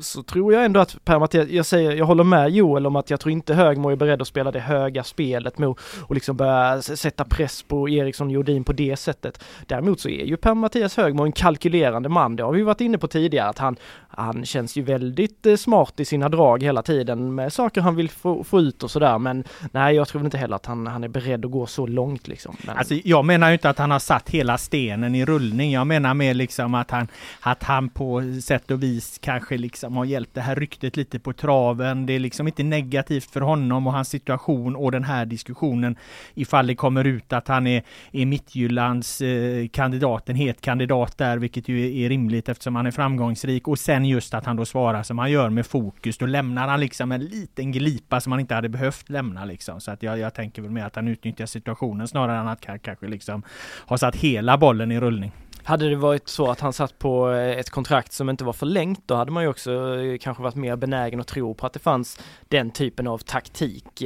så 0.00 0.22
tror 0.22 0.52
jag 0.52 0.64
ändå 0.64 0.80
att 0.80 1.04
Per 1.04 1.18
Mattias, 1.18 1.48
jag 1.48 1.66
säger, 1.66 1.92
jag 1.92 2.06
håller 2.06 2.24
med 2.24 2.50
Joel 2.50 2.86
om 2.86 2.96
att 2.96 3.10
jag 3.10 3.20
tror 3.20 3.32
inte 3.32 3.54
Högmo 3.54 3.90
är 3.90 3.96
beredd 3.96 4.22
att 4.22 4.28
spela 4.28 4.50
det 4.50 4.60
höga 4.60 5.04
spelet 5.04 5.58
med 5.58 5.68
och 6.02 6.14
liksom 6.14 6.36
börja 6.36 6.82
sätta 6.82 7.24
press 7.24 7.62
på 7.62 7.88
Eriksson 7.88 8.26
och 8.26 8.32
Jordin 8.32 8.64
på 8.64 8.72
det 8.72 8.96
sättet. 8.96 9.44
Däremot 9.66 10.00
så 10.00 10.08
är 10.08 10.24
ju 10.24 10.36
Per-Mattias 10.36 10.96
Högmo 10.96 11.24
en 11.24 11.32
kalkylerande 11.32 12.08
man. 12.08 12.36
Det 12.36 12.42
har 12.42 12.52
vi 12.52 12.62
varit 12.62 12.80
inne 12.80 12.98
på 12.98 13.08
tidigare 13.08 13.48
att 13.48 13.58
han, 13.58 13.76
han 14.08 14.44
känns 14.44 14.76
ju 14.76 14.82
väldigt 14.82 15.46
smart 15.58 16.00
i 16.00 16.04
sina 16.04 16.28
drag 16.28 16.62
hela 16.62 16.82
tiden 16.82 17.34
med 17.34 17.52
saker 17.52 17.80
han 17.80 17.96
vill 17.96 18.10
få, 18.10 18.44
få 18.44 18.60
ut 18.60 18.82
och 18.82 18.90
sådär. 18.90 19.18
Men 19.18 19.44
nej, 19.72 19.96
jag 19.96 20.08
tror 20.08 20.24
inte 20.24 20.38
heller 20.38 20.56
att 20.56 20.66
han, 20.66 20.86
han 20.86 21.04
är 21.04 21.08
beredd 21.08 21.44
att 21.44 21.50
gå 21.50 21.66
så 21.66 21.86
långt 21.86 22.28
liksom. 22.28 22.56
Men... 22.66 22.76
Alltså, 22.76 22.94
jag 23.06 23.24
menar 23.24 23.48
ju 23.48 23.52
inte 23.52 23.70
att 23.70 23.78
han 23.78 23.90
har 23.90 23.98
satt 23.98 24.30
hela 24.30 24.58
stenen 24.58 25.14
i 25.14 25.24
rullning. 25.24 25.72
Jag 25.72 25.86
menar 25.86 26.14
mer 26.14 26.34
liksom 26.34 26.74
att 26.74 26.90
han, 26.90 27.08
att 27.40 27.62
han 27.62 27.88
på 27.88 28.22
sätt 28.42 28.70
och 28.70 28.82
vis 28.82 29.18
kanske 29.22 29.56
liksom 29.56 29.96
har 29.96 30.04
hjälpt 30.04 30.34
det 30.34 30.40
här 30.40 30.54
ryktet 30.54 30.96
lite 30.96 31.18
på 31.18 31.32
traven. 31.32 32.06
Det 32.06 32.12
är 32.12 32.18
liksom 32.18 32.46
inte 32.46 32.62
negativt 32.62 33.30
för 33.30 33.40
honom 33.40 33.86
och 33.86 33.92
hans 33.92 34.08
situation 34.08 34.76
och 34.76 34.92
den 34.92 35.04
här 35.04 35.26
diskussionen 35.26 35.96
ifall 36.34 36.66
det 36.66 36.74
kommer 36.74 37.04
ut 37.04 37.32
att 37.32 37.48
han 37.48 37.66
är, 37.66 37.82
är 38.12 38.26
Mittjyllands 38.26 39.20
eh, 39.20 39.68
kandidat, 39.68 40.28
en 40.28 40.36
het 40.36 40.60
kandidat 40.60 41.18
där, 41.18 41.36
vilket 41.38 41.68
ju 41.68 41.86
är, 41.86 42.04
är 42.04 42.08
rimligt 42.08 42.48
eftersom 42.48 42.76
han 42.76 42.86
är 42.86 42.90
framgångsrik. 42.90 43.68
Och 43.68 43.78
sen 43.78 44.04
just 44.04 44.34
att 44.34 44.46
han 44.46 44.56
då 44.56 44.64
svarar 44.64 45.02
som 45.02 45.18
han 45.18 45.30
gör 45.30 45.50
med 45.50 45.66
fokus. 45.66 46.18
Då 46.18 46.26
lämnar 46.26 46.68
han 46.68 46.80
liksom 46.80 47.12
en 47.12 47.24
liten 47.24 47.72
glipa 47.72 48.20
som 48.20 48.32
han 48.32 48.40
inte 48.40 48.54
hade 48.54 48.68
behövt 48.68 49.10
lämna 49.10 49.44
liksom. 49.44 49.80
Så 49.80 49.90
att 49.90 50.02
jag, 50.02 50.18
jag 50.18 50.34
tänker 50.34 50.62
väl 50.62 50.70
mer 50.70 50.84
att 50.84 50.96
han 50.96 51.08
utnyttjar 51.08 51.46
situationen 51.46 52.08
snarare 52.08 52.38
än 52.38 52.48
att 52.48 52.60
kanske 52.86 53.06
liksom 53.06 53.42
har 53.86 53.96
satt 53.96 54.16
hela 54.16 54.58
bollen 54.58 54.92
i 54.92 55.00
rullning. 55.00 55.32
hade 55.64 55.88
det 55.90 55.96
varit 55.96 56.28
så 56.28 56.50
att 56.50 56.60
han 56.60 56.72
satt 56.72 56.98
på 56.98 57.28
ett 57.28 57.70
kontrakt 57.70 58.12
som 58.12 58.30
inte 58.30 58.44
var 58.44 58.52
förlängt 58.52 59.00
då 59.06 59.14
hade 59.14 59.30
man 59.30 59.42
ju 59.42 59.48
också 59.48 59.96
kanske 60.20 60.42
varit 60.42 60.54
mer 60.54 60.76
benägen 60.76 61.20
att 61.20 61.26
tro 61.26 61.54
på 61.54 61.66
att 61.66 61.72
det 61.72 61.78
fanns 61.78 62.18
den 62.48 62.70
typen 62.70 63.06
av 63.06 63.18
taktik. 63.18 64.02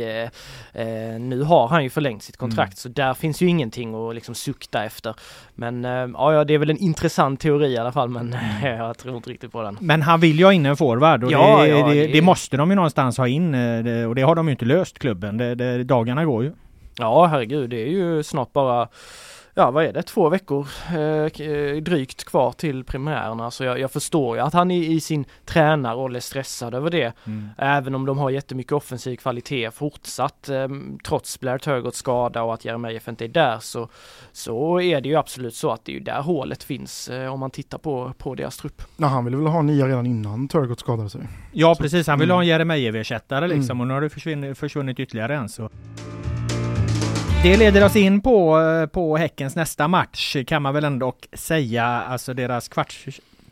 nu 1.21 1.43
har 1.43 1.69
han 1.69 1.83
ju 1.85 1.91
förlängt 1.91 2.23
sitt 2.23 2.37
kontrakt 2.37 2.73
mm. 2.73 2.77
så 2.77 2.89
där 2.89 3.15
finns 3.15 3.43
ju 3.43 3.47
ingenting 3.47 3.95
att 3.95 4.15
liksom 4.15 4.35
sukta 4.35 4.85
efter. 4.85 5.15
Men 5.55 5.85
ja, 6.15 6.45
det 6.45 6.55
är 6.55 6.59
väl 6.59 6.71
en 6.71 6.79
intressant 6.79 7.41
teori 7.41 7.69
i 7.73 7.79
alla 7.79 7.93
fall 7.93 8.09
men 8.09 8.37
jag 8.63 8.99
tror 8.99 9.17
inte 9.17 9.31
riktigt 9.31 9.53
på 9.53 9.63
den. 9.63 9.77
Men 9.81 10.03
han 10.03 10.21
vill 10.21 10.39
ju 10.39 10.45
ha 10.45 10.53
in 10.53 10.67
en 10.67 10.77
forward 10.77 11.25
och 11.25 11.33
ja, 11.33 11.63
det, 11.63 11.69
ja, 11.69 11.89
det, 11.89 12.07
det, 12.07 12.23
måste 12.23 12.57
de 12.57 12.71
ju 12.71 12.77
någonstans 12.77 13.19
ha 13.19 13.29
in 13.29 13.55
och 14.09 14.15
det 14.15 14.23
har 14.23 14.35
de 14.35 14.49
ju 14.49 14.53
inte 14.53 14.65
löst 14.65 14.99
klubben. 14.99 15.37
Det, 15.37 15.85
dagarna 15.85 16.25
går 16.25 16.45
ju. 16.45 16.53
Ja 17.01 17.27
herregud, 17.27 17.71
det 17.71 17.83
är 17.83 17.89
ju 17.89 18.23
snart 18.23 18.53
bara 18.53 18.89
ja 19.55 19.71
vad 19.71 19.85
är 19.85 19.93
det, 19.93 20.03
två 20.03 20.29
veckor 20.29 20.69
eh, 20.91 21.47
eh, 21.47 21.77
drygt 21.77 22.25
kvar 22.25 22.53
till 22.53 22.85
premiärerna 22.85 23.51
så 23.51 23.65
jag, 23.65 23.81
jag, 23.81 23.91
förstår 23.91 24.37
ju 24.37 24.43
att 24.43 24.53
han 24.53 24.71
i, 24.71 24.93
i 24.93 25.01
sin 25.01 25.25
tränarroll 25.45 26.17
är 26.17 26.21
stressad 26.21 26.75
över 26.75 26.91
det. 26.91 27.13
Mm. 27.27 27.49
Även 27.59 27.95
om 27.95 28.07
de 28.07 28.19
har 28.19 28.31
jättemycket 28.31 28.73
offensiv 28.73 29.17
kvalitet 29.17 29.71
fortsatt 29.71 30.49
eh, 30.49 30.69
trots 31.05 31.41
Blair 31.41 31.59
Turgots 31.59 31.99
skada 31.99 32.43
och 32.43 32.55
att 32.55 32.65
Jeremejeff 32.65 33.09
inte 33.09 33.25
är 33.25 33.29
där 33.29 33.59
så, 33.61 33.89
så 34.33 34.81
är 34.81 35.01
det 35.01 35.09
ju 35.09 35.17
absolut 35.17 35.55
så 35.55 35.71
att 35.71 35.85
det 35.85 35.93
är 35.93 35.95
ju 35.95 36.01
där 36.01 36.23
hålet 36.23 36.63
finns 36.63 37.09
eh, 37.09 37.33
om 37.33 37.41
man 37.41 37.51
tittar 37.51 37.79
på, 37.79 38.13
på 38.19 38.35
deras 38.35 38.57
trupp. 38.57 38.83
Ja, 38.97 39.07
han 39.07 39.25
ville 39.25 39.37
väl 39.37 39.47
ha 39.47 39.63
nia 39.63 39.89
redan 39.89 40.07
innan 40.07 40.49
Turgot 40.49 40.81
skadade 40.81 41.11
sig. 41.11 41.21
Ja 41.53 41.75
så, 41.75 41.83
precis, 41.83 42.07
han 42.07 42.19
ville 42.19 42.33
mm. 42.33 42.37
ha 42.37 42.43
en 42.43 42.49
Jeremejeff-ersättare 42.49 43.49
liksom 43.49 43.77
mm. 43.77 43.81
och 43.81 43.87
nu 43.87 43.95
har 43.95 44.01
det 44.01 44.11
försvunnit, 44.11 44.59
försvunnit 44.59 45.01
ytterligare 45.01 45.37
en 45.37 45.49
så. 45.49 45.71
Det 47.43 47.57
leder 47.57 47.85
oss 47.85 47.97
in 47.97 48.21
på, 48.21 48.61
eh, 48.61 48.87
på 48.87 49.17
Häckens 49.17 49.57
nästa 49.57 49.89
match 49.89 50.37
kan 50.47 50.63
man 50.63 50.75
väl 50.75 50.85
ändå 50.85 51.13
säga, 51.33 51.85
alltså 51.85 52.35
deras 52.35 52.69
kvarts, 52.69 53.07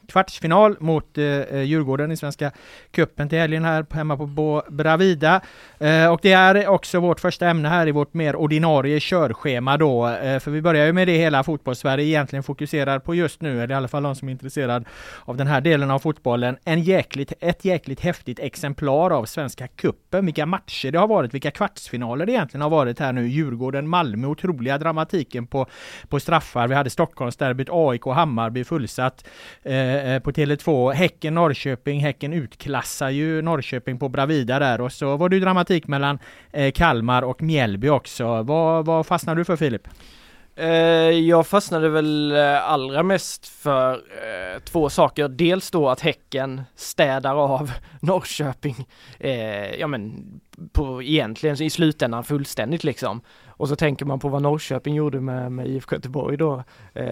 kvartsfinal 0.09 0.77
mot 0.81 1.19
eh, 1.19 1.25
eh, 1.25 1.63
Djurgården 1.63 2.13
i 2.13 2.17
Svenska 2.17 2.51
Cupen 2.91 3.29
till 3.29 3.39
helgen 3.39 3.65
här 3.65 3.87
hemma 3.91 4.17
på 4.17 4.63
Bravida. 4.69 5.41
Eh, 5.79 6.13
och 6.13 6.21
det 6.23 6.33
är 6.33 6.69
också 6.69 7.01
vårt 7.01 7.21
första 7.21 7.49
ämne 7.49 7.69
här 7.69 7.87
i 7.87 7.91
vårt 7.91 8.15
mer 8.15 8.37
ordinarie 8.37 9.01
körschema 9.01 9.77
då. 9.77 10.09
Eh, 10.09 10.39
för 10.39 10.51
vi 10.51 10.63
börjar 10.63 10.87
ju 10.87 10.93
med 10.93 11.09
det 11.09 11.17
hela 11.17 11.45
fotbollssverige 11.45 12.07
egentligen 12.07 12.43
fokuserar 12.43 12.99
på 12.99 13.15
just 13.15 13.41
nu, 13.41 13.63
eller 13.63 13.75
i 13.75 13.77
alla 13.77 13.89
fall 13.89 14.03
de 14.03 14.15
som 14.15 14.29
är 14.29 14.33
intresserade 14.33 14.85
av 15.25 15.37
den 15.37 15.47
här 15.47 15.61
delen 15.61 15.91
av 15.91 15.99
fotbollen. 15.99 16.57
En 16.65 16.83
jäkligt, 16.83 17.33
ett 17.41 17.65
jäkligt 17.65 18.01
häftigt 18.01 18.39
exemplar 18.39 19.11
av 19.11 19.25
Svenska 19.25 19.69
Cupen. 19.69 20.27
Vilka 20.27 20.47
matcher 20.47 20.91
det 20.91 20.99
har 20.99 21.09
varit, 21.09 21.35
vilka 21.35 21.51
kvartsfinaler 21.51 22.27
det 22.27 22.33
egentligen 22.33 22.63
har 22.63 22.71
varit 22.71 22.99
här 22.99 23.13
nu. 23.13 23.29
Djurgården, 23.29 23.89
Malmö, 23.89 24.29
otroliga 24.29 24.79
dramatiken 24.79 25.47
på, 25.47 25.67
på 26.09 26.21
straffar. 26.21 26.69
Vi 26.69 26.75
hade 26.75 26.91
Stockholmsderbyt, 26.91 27.69
AIK, 27.71 28.05
Hammarby 28.05 28.65
fullsatt. 28.65 29.27
Eh, 29.63 29.98
Eh, 29.99 30.19
på 30.19 30.31
Tele2. 30.31 30.93
Häcken 30.93 31.35
Norrköping. 31.35 32.01
Häcken 32.01 32.33
utklassar 32.33 33.11
ju 33.11 33.43
Norrköping 33.43 33.99
på 33.99 34.09
Bravida 34.09 34.59
där 34.59 34.81
och 34.81 34.93
så 34.93 35.17
var 35.17 35.29
det 35.29 35.37
ju 35.37 35.43
dramatik 35.43 35.87
mellan 35.87 36.19
eh, 36.53 36.73
Kalmar 36.73 37.23
och 37.23 37.43
Mjällby 37.43 37.89
också. 37.89 38.43
Vad, 38.43 38.87
vad 38.87 39.07
fastnade 39.07 39.41
du 39.41 39.45
för 39.45 39.57
Filip? 39.57 39.89
Eh, 40.59 40.69
jag 41.11 41.47
fastnade 41.47 41.89
väl 41.89 42.33
eh, 42.33 42.71
allra 42.71 43.03
mest 43.03 43.49
för 43.49 43.93
eh, 43.95 44.61
två 44.61 44.91
saker. 44.91 45.29
Dels 45.29 45.71
då 45.71 45.89
att 45.89 46.01
Häcken 46.01 46.63
städar 46.75 47.35
av 47.35 47.73
Norrköping, 48.01 48.89
ja 49.79 49.87
men 49.87 50.25
på 50.73 51.03
egentligen 51.03 51.63
i 51.63 51.71
slutändan 51.71 52.25
fullständigt 52.25 52.85
liksom. 52.85 53.21
Och 53.59 53.69
så 53.69 53.77
tänker 53.77 54.05
man 54.05 54.19
på 54.19 54.29
vad 54.29 54.43
Norrköping 54.43 54.95
gjorde 54.95 55.21
med, 55.21 55.53
med 55.53 55.67
IFK 55.67 55.97
Göteborg 55.97 56.37
då 56.37 56.63
eh, 56.95 57.05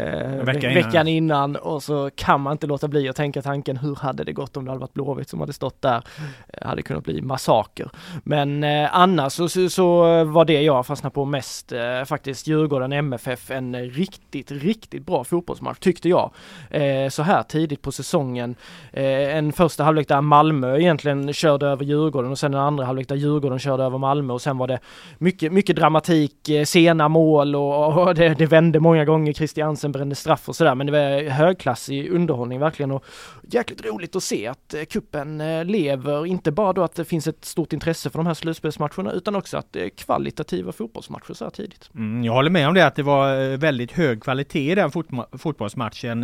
veckan, 0.45 0.75
veckan 0.75 1.09
innan. 1.09 1.57
och 1.57 1.83
så 1.83 2.11
kan 2.15 2.41
man 2.41 2.53
inte 2.53 2.67
låta 2.67 2.88
bli 2.88 3.09
att 3.09 3.17
tänka 3.17 3.43
tanken 3.43 3.76
hur 3.76 3.95
hade 3.95 4.25
det 4.25 4.33
gått 4.33 4.57
om 4.57 4.65
det 4.65 4.71
hade 4.71 4.81
varit 4.81 4.95
Blåvitt 4.95 5.29
som 5.29 5.41
hade 5.41 5.53
stått 5.53 5.83
där? 5.83 6.03
Eh, 6.49 6.67
hade 6.69 6.83
kunnat 6.83 7.05
bli 7.05 7.23
massaker. 7.23 7.91
Men 8.25 8.65
eh, 8.65 8.97
annars 8.97 9.33
så, 9.33 9.49
så, 9.49 9.69
så, 9.69 10.25
var 10.25 10.45
det 10.45 10.62
jag 10.62 10.87
fastnade 10.87 11.15
på 11.15 11.25
mest 11.25 11.73
eh, 11.73 12.05
faktiskt 12.05 12.47
Djurgården 12.47 12.93
MFF 12.93 13.50
en 13.50 13.76
riktigt, 13.76 14.50
riktigt 14.50 15.07
bra 15.07 15.25
fotbollsmatch 15.25 15.79
tyckte 15.79 16.09
jag. 16.09 16.31
Eh, 16.71 17.09
så 17.09 17.23
här 17.23 17.43
tidigt 17.43 17.83
på 17.83 17.93
säsongen. 17.93 18.55
Eh, 18.93 19.37
en 19.37 19.53
första 19.53 19.85
halvlek 19.85 20.09
där 20.09 20.21
Malmö 20.21 20.79
egentligen 20.79 21.33
körde 21.33 21.67
över 21.67 21.85
Djurgården 21.85 22.31
och 22.31 22.38
sen 22.38 22.55
en 22.55 22.61
andra 22.61 22.85
halvlek 22.85 23.09
där 23.09 23.17
Djurgården 23.17 23.59
körde 23.59 23.85
över 23.85 23.99
Malmö 23.99 24.33
och 24.33 24.43
sen 24.43 24.59
var 24.59 24.67
det 24.67 24.79
mycket, 25.19 25.53
mycket 25.53 25.76
dramatik 25.76 26.36
Eh, 26.49 26.64
sena 26.64 27.09
mål 27.09 27.57
och, 27.57 27.99
och 27.99 28.14
det, 28.14 28.35
det, 28.35 28.47
vände 28.47 28.81
många 28.81 29.05
gånger. 29.05 29.33
Christiansen 29.33 29.93
brände 29.93 30.14
straff 30.14 30.49
och 30.49 30.57
sådär. 30.57 30.75
Men 30.75 30.87
det 30.87 30.93
var 30.93 31.31
högklassig 31.31 32.11
underhållning 32.11 32.61
verkligen 32.61 32.90
och 32.90 33.05
jäkligt 33.43 33.85
roligt 33.85 34.16
att 34.16 34.23
se 34.23 34.47
att 34.47 34.75
eh, 34.75 34.83
kuppen 34.83 35.40
eh, 35.40 35.64
lever. 35.64 36.26
Inte 36.26 36.52
bara 36.52 36.73
då 36.73 36.83
att 36.83 36.95
det 36.95 37.05
finns 37.05 37.26
ett 37.26 37.45
stort 37.45 37.73
intresse 37.73 38.11
för 38.11 38.19
de 38.19 38.26
här 38.26 38.35
slutspelsmatcherna 38.35 39.12
utan 39.12 39.37
också 39.37 39.57
att 39.57 39.73
det 39.73 39.85
är 39.85 39.88
kvalitativa 39.88 40.73
fotbollsmatcher 40.73 41.35
så 41.35 41.45
här 41.45 41.50
tidigt. 41.50 41.90
Mm, 41.95 42.25
jag 42.25 42.33
håller 42.33 42.50
med 42.50 42.69
om 42.69 42.75
det 42.75 42.87
att 42.87 42.95
det 42.95 43.02
var 43.02 43.57
väldigt 43.57 43.93
hög 43.93 44.23
kvalitet 44.23 44.73
i 44.73 44.75
den 44.75 44.90
fot 44.90 45.07
fotbollsmatchen. 45.33 46.21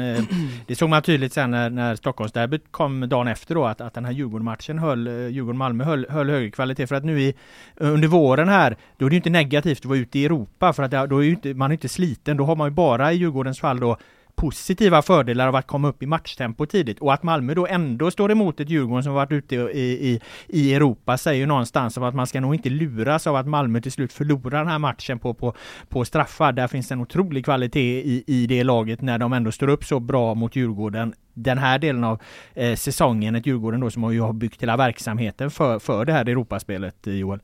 det 0.66 0.74
såg 0.74 0.88
man 0.88 1.02
tydligt 1.02 1.32
sen 1.32 1.50
när, 1.50 1.70
när 1.70 1.96
Stockholmsderbyt 1.96 2.64
kom 2.70 3.08
dagen 3.08 3.28
efter 3.28 3.54
då 3.54 3.64
att, 3.64 3.80
att 3.80 3.94
den 3.94 4.04
här 4.04 4.12
Djurgården-matchen 4.12 4.78
höll, 4.78 5.08
Djurgården-Malmö 5.08 5.84
höll, 5.84 6.06
höll 6.08 6.30
högre 6.30 6.50
kvalitet 6.50 6.86
för 6.86 6.94
att 6.94 7.04
nu 7.04 7.20
i, 7.20 7.34
under 7.76 8.08
våren 8.08 8.48
här, 8.48 8.76
då 8.96 9.06
är 9.06 9.10
det 9.10 9.16
inte 9.16 9.30
negativt 9.30 9.78
att 9.78 9.84
vara 9.84 9.98
ut 10.02 10.16
i 10.16 10.24
Europa 10.24 10.72
för 10.72 10.82
att 10.82 11.10
då 11.10 11.24
är 11.24 11.28
inte, 11.28 11.54
man 11.54 11.70
är 11.70 11.72
inte 11.72 11.88
sliten. 11.88 12.36
Då 12.36 12.44
har 12.44 12.56
man 12.56 12.66
ju 12.66 12.74
bara 12.74 13.12
i 13.12 13.16
Djurgårdens 13.16 13.60
fall 13.60 13.80
då 13.80 13.96
positiva 14.36 15.02
fördelar 15.02 15.48
av 15.48 15.56
att 15.56 15.66
komma 15.66 15.88
upp 15.88 16.02
i 16.02 16.06
matchtempo 16.06 16.66
tidigt 16.66 16.98
och 16.98 17.14
att 17.14 17.22
Malmö 17.22 17.54
då 17.54 17.66
ändå 17.66 18.10
står 18.10 18.32
emot 18.32 18.60
ett 18.60 18.70
Djurgården 18.70 19.02
som 19.02 19.14
varit 19.14 19.32
ute 19.32 19.54
i, 19.54 20.10
i, 20.10 20.20
i 20.48 20.74
Europa 20.74 21.18
säger 21.18 21.40
ju 21.40 21.46
någonstans 21.46 21.96
om 21.96 22.02
att 22.02 22.14
man 22.14 22.26
ska 22.26 22.40
nog 22.40 22.54
inte 22.54 22.70
luras 22.70 23.26
av 23.26 23.36
att 23.36 23.46
Malmö 23.46 23.80
till 23.80 23.92
slut 23.92 24.12
förlorar 24.12 24.58
den 24.58 24.68
här 24.68 24.78
matchen 24.78 25.18
på, 25.18 25.34
på, 25.34 25.54
på 25.88 26.04
straffar. 26.04 26.52
Där 26.52 26.68
finns 26.68 26.92
en 26.92 27.00
otrolig 27.00 27.44
kvalitet 27.44 28.00
i, 28.00 28.24
i 28.26 28.46
det 28.46 28.64
laget 28.64 29.00
när 29.00 29.18
de 29.18 29.32
ändå 29.32 29.52
står 29.52 29.68
upp 29.68 29.84
så 29.84 30.00
bra 30.00 30.34
mot 30.34 30.56
Djurgården 30.56 31.14
den 31.34 31.58
här 31.58 31.78
delen 31.78 32.04
av 32.04 32.20
eh, 32.54 32.76
säsongen, 32.76 33.34
ett 33.34 33.46
Djurgården 33.46 33.80
då 33.80 33.90
som 33.90 34.02
har 34.02 34.32
byggt 34.32 34.62
hela 34.62 34.76
verksamheten 34.76 35.50
för, 35.50 35.78
för 35.78 36.04
det 36.04 36.12
här 36.12 36.28
Europaspelet, 36.28 36.96
Joel. 37.06 37.40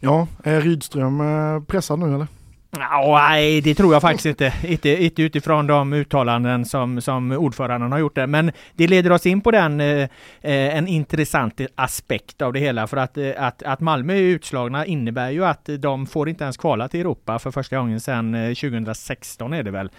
Ja, 0.00 0.26
är 0.42 0.60
Rydström 0.60 1.20
eh, 1.20 1.62
pressad 1.62 1.98
nu 1.98 2.14
eller? 2.14 2.26
Nej, 2.70 3.60
det 3.60 3.74
tror 3.74 3.92
jag 3.92 4.02
faktiskt 4.02 4.26
inte. 4.26 4.52
inte. 4.62 5.04
Inte 5.04 5.22
utifrån 5.22 5.66
de 5.66 5.92
uttalanden 5.92 6.64
som, 6.64 7.00
som 7.00 7.32
ordföranden 7.32 7.92
har 7.92 7.98
gjort 7.98 8.14
där. 8.14 8.26
Men 8.26 8.52
det 8.74 8.86
leder 8.86 9.12
oss 9.12 9.26
in 9.26 9.40
på 9.40 9.50
den, 9.50 9.80
eh, 9.80 10.02
eh 10.42 10.76
en 10.76 10.88
intressant 10.88 11.60
aspekt 11.74 12.42
av 12.42 12.52
det 12.52 12.60
hela. 12.60 12.86
För 12.86 12.96
att, 12.96 13.18
eh, 13.18 13.30
att, 13.36 13.62
att 13.62 13.80
Malmö 13.80 14.12
är 14.12 14.20
utslagna 14.20 14.86
innebär 14.86 15.30
ju 15.30 15.44
att 15.44 15.68
de 15.78 16.06
får 16.06 16.28
inte 16.28 16.44
ens 16.44 16.56
kvala 16.56 16.88
till 16.88 17.00
Europa 17.00 17.38
för 17.38 17.50
första 17.50 17.76
gången 17.76 18.00
sedan 18.00 18.34
eh, 18.34 18.54
2016 18.54 19.52
är 19.52 19.62
det 19.62 19.70
väl. 19.70 19.90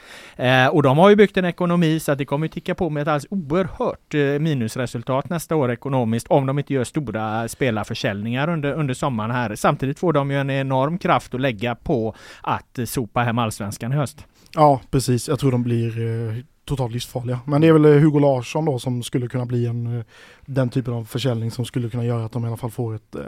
och 0.72 0.84
de 0.84 0.98
har 0.98 1.10
ju 1.10 1.16
byggt 1.16 1.38
en 1.38 1.46
ekonomi 1.46 2.00
så 2.00 2.12
att 2.12 2.18
det 2.18 2.26
kommer 2.26 2.48
ticka 2.48 2.76
på 2.76 2.90
med 2.90 3.02
ett 3.02 3.08
alldeles 3.08 3.28
oerhört 3.30 4.42
minusresultat 4.42 5.30
nästa 5.30 5.56
år 5.56 5.72
ekonomiskt 5.72 6.28
om 6.28 6.46
de 6.46 6.60
inte 6.60 6.74
gör 6.74 6.84
stora 6.84 7.48
spelarförsäljningar 7.48 8.50
under, 8.50 8.74
under 8.74 8.94
sommaren 8.94 9.32
här. 9.32 9.56
Samtidigt 9.56 10.00
får 10.00 10.14
de 10.14 10.32
ju 10.32 10.38
en 10.38 10.50
enorm 10.50 10.98
kraft 10.98 11.34
att 11.34 11.42
lägga 11.42 11.76
på 11.76 12.16
att 12.42 12.59
sopa 12.86 13.20
hem 13.20 13.38
allsvenskan 13.38 13.94
i 13.94 13.96
höst. 13.96 14.26
Ja, 14.54 14.82
precis. 14.92 15.28
Jag 15.28 15.40
tror 15.40 15.52
de 15.52 15.64
blir 15.64 16.02
eh, 16.02 16.44
totalt 16.70 16.94
livsfarliga. 16.94 17.40
Men 17.46 17.62
det 17.62 17.68
är 17.68 17.74
väl 17.74 17.86
eh, 17.86 17.92
Hugo 17.92 18.20
Larsson 18.20 18.66
då 18.66 18.80
som 18.80 19.04
skulle 19.04 19.28
kunna 19.28 19.46
bli 19.46 19.66
en, 19.66 19.98
eh, 19.98 20.06
den 20.46 20.70
typen 20.70 20.94
av 20.94 21.06
försäljning 21.06 21.52
som 21.52 21.66
skulle 21.66 21.90
kunna 21.90 22.06
göra 22.06 22.26
att 22.26 22.32
de 22.32 22.46
i 22.46 22.48
alla 22.48 22.58
fall 22.58 22.72
får 22.72 22.96
ett 22.96 23.16
eh, 23.16 23.22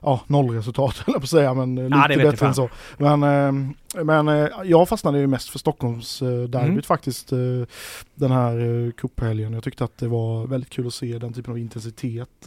ja, 0.00 0.20
nollresultat, 0.26 1.02
eller 1.06 1.18
på 1.18 1.24
att 1.24 1.30
säga, 1.30 1.54
men 1.54 1.76
ja, 1.76 2.06
lite 2.06 2.22
bättre 2.22 2.46
än 2.46 2.54
så. 2.54 2.68
Men, 2.98 3.20
men 4.04 4.48
jag 4.64 4.88
fastnade 4.88 5.18
ju 5.18 5.26
mest 5.26 5.48
för 5.48 5.58
Stockholmsderbyt 5.58 6.70
mm. 6.70 6.82
faktiskt, 6.82 7.30
den 8.14 8.30
här 8.30 8.90
cuphelgen. 8.90 9.52
Jag 9.52 9.64
tyckte 9.64 9.84
att 9.84 9.98
det 9.98 10.08
var 10.08 10.46
väldigt 10.46 10.70
kul 10.70 10.86
att 10.86 10.94
se 10.94 11.18
den 11.18 11.32
typen 11.32 11.52
av 11.52 11.58
intensitet 11.58 12.46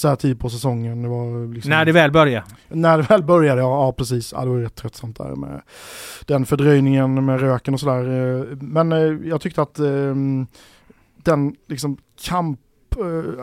så 0.00 0.08
här 0.08 0.16
tid 0.16 0.40
på 0.40 0.50
säsongen. 0.50 1.02
Det 1.02 1.08
var 1.08 1.54
liksom, 1.54 1.70
när 1.70 1.84
det 1.84 1.92
väl 1.92 2.12
började? 2.12 2.46
När 2.68 2.96
det 2.96 3.02
väl 3.02 3.22
började, 3.22 3.60
ja, 3.60 3.86
ja 3.86 3.92
precis. 3.92 4.32
Ja, 4.32 4.44
det 4.44 4.50
var 4.50 4.58
rätt 4.58 4.74
tröttsamt 4.74 5.18
där 5.18 5.36
med 5.36 5.62
den 6.26 6.46
fördröjningen 6.46 7.24
med 7.24 7.40
röken 7.40 7.74
och 7.74 7.80
sådär. 7.80 8.02
Men 8.60 8.90
jag 9.28 9.40
tyckte 9.40 9.62
att 9.62 9.78
ehm, 9.78 10.46
den 11.16 11.54
liksom 11.68 11.96
kamp 12.22 12.60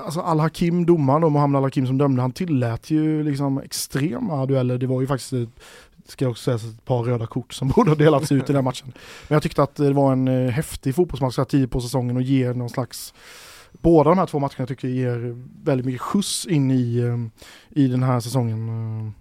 alltså 0.05 0.19
Al-Hakim, 0.19 0.85
domaren 0.85 1.21
då, 1.21 1.29
Mohammed 1.29 1.57
Al-Hakim 1.57 1.87
som 1.87 1.97
dömde, 1.97 2.21
han 2.21 2.31
tillät 2.31 2.89
ju 2.89 3.23
liksom 3.23 3.57
extrema 3.57 4.45
dueller. 4.45 4.77
Det 4.77 4.87
var 4.87 5.01
ju 5.01 5.07
faktiskt 5.07 5.33
ska 6.07 6.25
jag 6.25 6.31
också 6.31 6.57
säga, 6.57 6.71
ett 6.71 6.85
par 6.85 7.03
röda 7.03 7.27
kort 7.27 7.53
som 7.53 7.67
borde 7.75 7.91
ha 7.91 7.95
delats 7.95 8.31
ut 8.31 8.49
i 8.49 8.53
den 8.53 8.63
matchen. 8.63 8.93
Men 9.27 9.35
jag 9.35 9.43
tyckte 9.43 9.63
att 9.63 9.75
det 9.75 9.93
var 9.93 10.11
en 10.11 10.49
häftig 10.49 10.95
fotbollsmatch 10.95 11.35
så 11.35 11.41
här 11.41 11.45
tidigt 11.45 11.71
på 11.71 11.81
säsongen 11.81 12.15
och 12.15 12.21
ger 12.21 12.53
någon 12.53 12.69
slags 12.69 13.13
båda 13.81 14.09
de 14.09 14.19
här 14.19 14.25
två 14.25 14.39
matcherna 14.39 14.65
tycker 14.67 14.87
jag 14.87 14.97
ger 14.97 15.35
väldigt 15.63 15.85
mycket 15.85 16.01
skjuts 16.01 16.45
in 16.45 16.71
i, 16.71 16.97
eh, 16.97 17.17
i 17.83 17.87
den 17.87 18.03
här 18.03 18.19
säsongen. 18.19 18.69
Eh. 18.69 19.11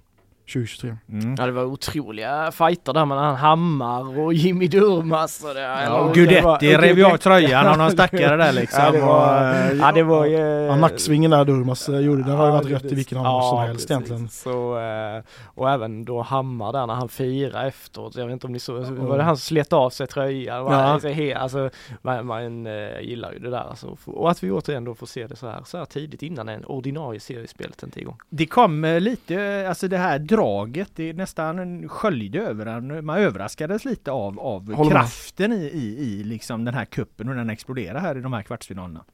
2023. 0.53 0.97
Mm. 1.09 1.35
Ja 1.39 1.47
det 1.47 1.53
var 1.53 1.65
otroliga 1.65 2.53
fighter 2.53 2.93
där 2.93 3.05
mellan 3.05 3.37
Hammar 3.37 4.19
och 4.19 4.35
Jimmy 4.35 4.69
Durmaz 4.69 5.45
och 5.45 5.55
det. 5.55 5.61
Ja, 5.61 6.13
Gudetti 6.15 6.77
rev 6.77 6.99
ju 6.99 7.05
av 7.05 7.17
tröjan 7.17 7.67
av 7.67 7.79
någon 7.79 7.91
stackare 7.91 8.37
där 8.37 8.53
liksom. 8.53 8.83
Ja 8.87 8.93
det 8.93 9.01
var, 9.01 9.71
och, 9.71 9.77
ja, 9.77 9.93
det 9.93 10.03
var 10.03 10.27
ja, 10.27 10.77
nacksvingen 10.77 11.31
där 11.31 11.45
Durmaz 11.45 11.89
eh, 11.89 12.01
gjorde, 12.01 12.23
den 12.23 12.37
har 12.37 12.47
ju 12.47 12.53
varit 12.53 12.71
rätt 12.71 12.93
i 12.93 12.95
vilken 12.95 13.19
annan 13.19 13.33
ja, 13.33 13.51
som 13.51 13.59
helst 13.59 13.75
precis. 13.75 13.91
egentligen. 13.91 14.29
Så, 14.29 14.79
eh, 14.79 15.23
och 15.45 15.71
även 15.71 16.05
då 16.05 16.23
Hammar 16.23 16.73
där 16.73 16.87
när 16.87 16.95
han 16.95 17.09
firade 17.09 17.67
efteråt, 17.67 18.17
jag 18.17 18.27
vet 18.27 18.33
inte 18.33 18.47
om 18.47 18.53
ni 18.53 18.59
såg, 18.59 18.85
var 18.85 19.19
det 19.19 19.25
han 19.25 19.37
som 19.37 19.43
slet 19.43 19.73
av 19.73 19.91
sig 19.91 20.07
tröjan? 20.07 20.67
Ja. 20.67 20.75
Alltså, 20.75 21.09
alltså, 21.37 21.71
man, 22.03 22.27
man 22.27 22.67
uh, 22.67 23.01
gillar 23.01 23.33
ju 23.33 23.39
det 23.39 23.51
där 23.51 23.69
alltså. 23.69 23.97
Och 24.05 24.31
att 24.31 24.43
vi 24.43 24.51
återigen 24.51 24.85
då 24.85 24.95
får 24.95 25.07
se 25.07 25.27
det 25.27 25.37
så 25.37 25.47
här, 25.49 25.63
så 25.65 25.79
här 25.79 25.85
tidigt 25.85 26.23
innan 26.23 26.49
en 26.49 26.65
ordinarie 26.65 27.21
seriespelet 27.21 27.83
en 27.83 27.91
igång. 27.95 28.19
Det 28.29 28.47
kom 28.47 28.85
lite, 29.01 29.67
alltså 29.69 29.89
det 29.89 29.99
här 29.99 30.19
draget, 30.37 30.91
det 30.95 31.13
nästan 31.13 31.89
sköljde 31.89 32.39
över 32.39 32.67
en. 32.67 33.07
Man 33.07 33.19
överraskades 33.19 33.85
lite 33.85 34.11
av, 34.11 34.41
av 34.41 34.91
kraften 34.91 35.53
i, 35.53 35.65
i, 35.65 35.97
i 35.99 36.25
liksom 36.25 36.65
den 36.65 36.75
här 36.75 36.85
kuppen 36.85 37.29
och 37.29 37.35
den 37.35 37.51
exploderar 37.51 38.01
här 38.01 38.19
i 38.19 38.21
de 38.21 38.33
här 38.33 38.43
kvartsfinalerna. 38.43 39.05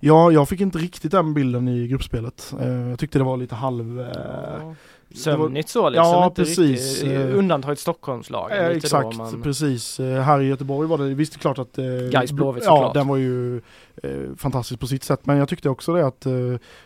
Ja, 0.00 0.32
jag 0.32 0.48
fick 0.48 0.60
inte 0.60 0.78
riktigt 0.78 1.12
den 1.12 1.34
bilden 1.34 1.68
i 1.68 1.86
gruppspelet. 1.88 2.54
Eh, 2.60 2.68
jag 2.68 2.98
tyckte 2.98 3.18
det 3.18 3.24
var 3.24 3.36
lite 3.36 3.54
halv... 3.54 4.06
Ja 4.14 4.74
sömnigt 5.14 5.68
så 5.68 5.88
liksom. 5.88 6.06
Ja, 6.06 6.26
inte 6.26 6.42
precis. 6.42 7.02
Riktigt, 7.02 7.18
eh, 7.18 7.38
undantaget 7.38 7.78
Stockholmslagen. 7.78 8.58
Eh, 8.58 8.66
exakt, 8.66 9.10
då, 9.10 9.16
man... 9.16 9.42
precis. 9.42 10.00
Eh, 10.00 10.22
här 10.22 10.40
i 10.40 10.46
Göteborg 10.46 10.88
var 10.88 10.98
det, 10.98 11.14
visst 11.14 11.38
klart 11.38 11.58
att... 11.58 11.78
Eh, 11.78 11.84
Gais 11.84 12.32
Blåvitt 12.32 12.64
Ja, 12.64 12.90
den 12.94 13.08
var 13.08 13.16
ju 13.16 13.60
eh, 14.02 14.36
fantastisk 14.36 14.80
på 14.80 14.86
sitt 14.86 15.04
sätt. 15.04 15.26
Men 15.26 15.36
jag 15.36 15.48
tyckte 15.48 15.68
också 15.68 15.94
det 15.94 16.06
att 16.06 16.26
eh, 16.26 16.32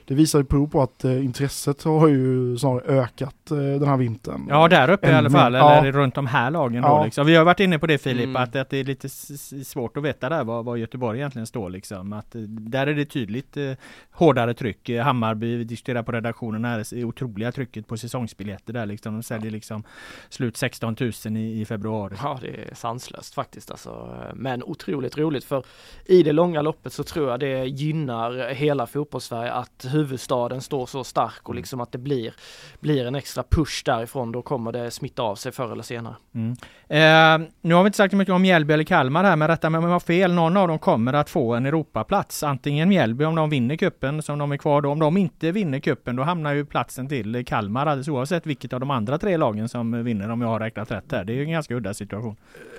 det 0.05 0.15
visar 0.15 0.39
ju 0.39 0.45
prov 0.45 0.67
på 0.67 0.83
att 0.83 1.05
eh, 1.05 1.25
intresset 1.25 1.83
har 1.85 2.09
ju 2.09 2.59
snarare 2.59 2.83
ökat 3.01 3.35
den 3.47 3.89
här 3.89 3.97
vintern. 3.97 4.47
Ja, 4.49 4.69
där 4.69 4.91
uppe 4.91 5.11
i 5.11 5.15
alla 5.15 5.31
fall, 5.31 5.55
ja. 5.55 5.73
eller 5.73 5.93
runt 5.93 6.15
de 6.15 6.27
här 6.27 6.51
lagen 6.51 6.83
ja. 6.83 6.99
då 6.99 7.05
liksom. 7.05 7.27
Vi 7.27 7.37
har 7.37 7.45
varit 7.45 7.61
inne 7.61 7.79
på 7.79 7.87
det 7.87 7.99
Filip, 7.99 8.25
mm. 8.25 8.37
att, 8.37 8.57
att 8.57 8.71
det 8.71 8.77
är 8.77 8.85
lite 8.85 9.09
svårt 9.65 9.97
att 9.97 10.03
veta 10.03 10.29
där 10.29 10.45
vad, 10.45 10.65
vad 10.65 10.79
Göteborg 10.79 11.19
egentligen 11.19 11.47
står 11.47 11.71
liksom. 11.71 12.13
Att 12.13 12.31
där 12.49 12.87
är 12.87 12.95
det 12.95 13.05
tydligt 13.05 13.57
hårdare 14.11 14.55
tryck. 14.55 14.91
Hammarby, 14.91 15.57
vi 15.57 15.65
diskuterar 15.65 16.03
på 16.03 16.13
redaktionen 16.13 16.65
här, 16.65 16.85
det 16.91 17.05
otroliga 17.05 17.53
trycket 17.53 17.89
på 17.89 17.97
säsongsbiljetter 17.97 18.73
där 18.73 18.87
liksom. 18.87 19.15
De 19.15 19.23
säljer 19.23 19.51
liksom 19.51 19.85
slut 20.29 20.57
16 20.57 20.97
000 21.01 21.37
i, 21.37 21.61
i 21.61 21.65
februari. 21.65 22.15
Ja, 22.23 22.39
det 22.43 22.49
är 22.49 22.75
sanslöst 22.75 23.35
faktiskt 23.35 23.71
alltså. 23.71 24.17
Men 24.35 24.63
otroligt 24.63 25.19
roligt 25.19 25.45
för 25.45 25.65
i 26.05 26.23
det 26.23 26.33
långa 26.33 26.63
loppet 26.63 26.93
så 26.93 27.04
tror 27.07 27.31
jag 27.31 27.41
det 27.41 27.65
gynnar 27.65 28.55
hela 28.55 28.87
fotbollssverige 28.87 29.53
att 29.53 29.87
huvudstaden 29.93 30.61
står 30.61 30.87
så 30.87 31.05
stark 31.05 31.41
och 31.43 31.51
mm. 31.51 31.57
liksom 31.57 31.81
att 31.81 31.93
det 31.93 31.99
blir, 31.99 32.35
blir 32.81 33.07
en 33.07 33.15
extra 33.15 33.43
push 33.51 33.83
därifrån. 33.85 34.33
Då 34.33 34.43
kommer 34.43 34.73
det 34.73 34.91
smitta 34.91 35.23
av 35.23 35.35
sig 35.37 35.53
förr 35.53 35.73
eller 35.73 35.83
senare. 35.83 36.15
Mm. 36.35 36.57
Eh, 36.89 37.49
nu 37.61 37.75
har 37.75 37.83
vi 37.83 37.87
inte 37.87 37.97
sagt 37.97 38.11
så 38.11 38.17
mycket 38.17 38.35
om 38.35 38.43
Mjällby 38.43 38.75
eller 38.75 38.85
Kalmar 38.85 39.25
här, 39.25 39.37
men 39.37 39.49
rätta 39.49 39.71
mig 39.71 39.79
om 39.79 39.85
jag 39.85 39.91
har 39.91 40.01
fel. 40.01 40.33
Någon 40.33 40.57
av 40.57 40.69
dem 40.69 40.79
kommer 40.79 41.13
att 41.13 41.31
få 41.31 41.55
en 41.55 41.67
Europaplats. 41.67 42.43
Antingen 42.43 42.89
Mjällby 42.89 43.25
om 43.25 43.35
de 43.35 43.51
vinner 43.51 43.77
kuppen 43.77 44.23
som 44.23 44.39
de 44.39 44.53
är 44.53 44.57
kvar 44.57 44.83
då. 44.83 44.91
Om 44.91 44.99
de 44.99 45.17
inte 45.17 45.53
vinner 45.53 45.79
kuppen 45.79 46.17
då 46.17 46.23
hamnar 46.23 46.53
ju 46.53 46.65
platsen 46.65 47.09
till 47.09 47.45
Kalmar 47.47 47.87
alldeles 47.87 48.09
oavsett 48.09 48.47
vilket 48.47 48.73
av 48.73 48.81
de 48.81 48.91
andra 48.91 49.19
tre 49.19 49.37
lagen 49.37 49.69
som 49.69 50.05
vinner 50.05 50.31
om 50.31 50.41
jag 50.41 50.49
har 50.49 50.61
räknat 50.61 50.91
rätt 50.91 51.13
här. 51.13 51.25
Det 51.25 51.33
är 51.33 51.35
ju 51.35 51.43
en 51.43 51.51
ganska 51.51 51.75
udda 51.75 51.95
situation. 51.95 52.37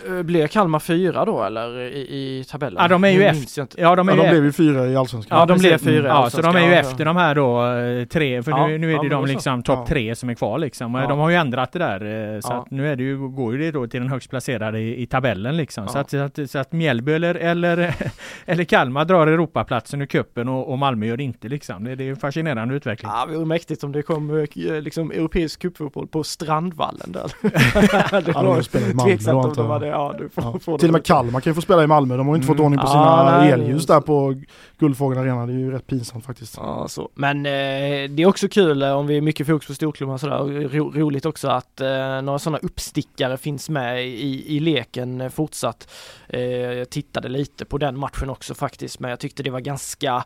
Eh, 0.07 0.23
blir 0.23 0.47
Kalmar 0.47 0.79
fyra 0.79 1.25
då 1.25 1.43
eller 1.43 1.79
i, 1.79 1.99
i 1.99 2.43
tabellen? 2.43 2.81
Ja 2.81 2.87
de 2.87 3.03
är 3.03 3.09
ju 3.09 3.23
efter. 3.23 3.67
Ja 3.77 3.95
de, 3.95 4.09
är 4.09 4.14
ja, 4.17 4.23
de 4.23 4.29
blev 4.29 4.45
ju 4.45 4.51
fyra 4.51 4.87
i 4.87 4.95
Allsvenskan. 4.95 5.39
Ja 5.39 5.45
de 5.45 5.57
blev 5.59 5.77
fyra 5.77 6.07
Ja 6.07 6.29
så 6.29 6.41
de 6.41 6.55
är 6.55 6.67
ju 6.67 6.73
efter 6.73 7.05
de 7.05 7.17
här 7.17 7.35
då 7.35 7.65
eh, 7.65 8.05
tre, 8.05 8.43
för 8.43 8.51
ja, 8.51 8.67
nu, 8.67 8.77
nu 8.77 8.93
är 8.93 8.97
det 8.97 9.03
ju 9.03 9.09
de 9.09 9.25
liksom 9.25 9.63
topp 9.63 9.87
tre 9.87 10.15
som 10.15 10.29
är 10.29 10.33
kvar 10.33 10.57
liksom. 10.59 10.93
De 10.93 11.19
har 11.19 11.29
ju 11.29 11.35
ändrat 11.35 11.71
det 11.71 11.79
där. 11.79 12.33
Eh, 12.35 12.39
så 12.39 12.53
att 12.53 12.71
nu 12.71 12.91
är 12.91 12.95
det 12.95 13.03
ju, 13.03 13.17
går 13.17 13.53
ju 13.53 13.59
det 13.59 13.71
då 13.71 13.87
till 13.87 13.99
den 13.99 14.09
högst 14.09 14.29
placerade 14.29 14.79
i, 14.79 15.01
i 15.01 15.05
tabellen 15.05 15.57
liksom. 15.57 15.87
Så, 15.87 15.97
att, 15.97 16.09
så, 16.09 16.17
att, 16.17 16.39
så 16.49 16.59
att 16.59 16.71
Mjällby 16.71 17.13
eller, 17.13 17.35
eller, 17.35 17.95
eller 18.45 18.63
Kalmar 18.63 19.05
drar 19.05 19.27
Europaplatsen 19.27 20.01
ur 20.01 20.05
kuppen 20.05 20.49
och, 20.49 20.71
och 20.71 20.79
Malmö 20.79 21.05
gör 21.05 21.17
det 21.17 21.23
inte 21.23 21.47
liksom. 21.47 21.83
Det, 21.83 21.95
det 21.95 22.03
är 22.03 22.09
en 22.09 22.15
fascinerande 22.15 22.75
utveckling. 22.75 23.11
Ja, 23.13 23.25
det 23.25 23.35
vore 23.35 23.45
mäktigt 23.45 23.83
om 23.83 23.91
det 23.91 24.01
kom 24.01 24.47
liksom 24.55 25.11
europeisk 25.11 25.61
cupfotboll 25.61 26.07
på 26.07 26.23
Strandvallen 26.23 27.11
där. 27.11 27.31
det 28.21 28.31
ja, 28.33 28.43
de 28.43 28.63
spelat 28.63 28.89
i 28.89 28.93
Malmö 28.93 29.17
då 29.31 29.39
antar 29.39 29.63
jag. 29.63 29.69
Hade, 29.69 29.87
ja, 29.87 30.15
du 30.17 30.29
får, 30.29 30.59
ja. 30.65 30.77
Till 30.77 30.89
och 30.89 30.93
med 30.93 31.05
Kalmar 31.05 31.39
kan 31.39 31.51
ju 31.51 31.55
få 31.55 31.61
spela 31.61 31.83
i 31.83 31.87
Malmö. 31.87 32.17
De 32.17 32.27
har 32.27 32.35
inte 32.35 32.45
mm. 32.45 32.57
fått 32.57 32.65
ordning 32.65 32.79
på 32.79 32.87
sina 32.87 33.03
ah, 33.03 33.45
elljus 33.45 33.85
där 33.85 34.01
på 34.05 34.41
Guldfågeln 34.77 35.21
Arena. 35.21 35.45
Det 35.45 35.53
är 35.53 35.57
ju 35.57 35.71
rätt 35.71 35.87
pinsamt 35.87 36.25
faktiskt. 36.25 36.57
Ja, 36.57 36.87
så. 36.87 37.09
Men 37.15 37.45
eh, 37.45 38.09
det 38.09 38.23
är 38.23 38.25
också 38.25 38.47
kul 38.47 38.81
eh, 38.81 38.91
om 38.91 39.07
vi 39.07 39.17
är 39.17 39.21
mycket 39.21 39.47
fokus 39.47 39.67
på 39.67 39.73
storklubbar 39.73 40.17
sådär. 40.17 40.69
Ro, 40.69 40.91
roligt 40.95 41.25
också 41.25 41.47
att 41.47 41.81
eh, 41.81 42.21
några 42.21 42.39
sådana 42.39 42.57
uppstickare 42.57 43.37
finns 43.37 43.69
med 43.69 44.07
i, 44.07 44.55
i 44.55 44.59
leken 44.59 45.21
eh, 45.21 45.29
fortsatt. 45.29 45.91
Eh, 46.29 46.41
jag 46.41 46.89
tittade 46.89 47.29
lite 47.29 47.65
på 47.65 47.77
den 47.77 47.97
matchen 47.97 48.29
också 48.29 48.53
faktiskt, 48.53 48.99
men 48.99 49.09
jag 49.09 49.19
tyckte 49.19 49.43
det 49.43 49.49
var 49.49 49.59
ganska... 49.59 50.23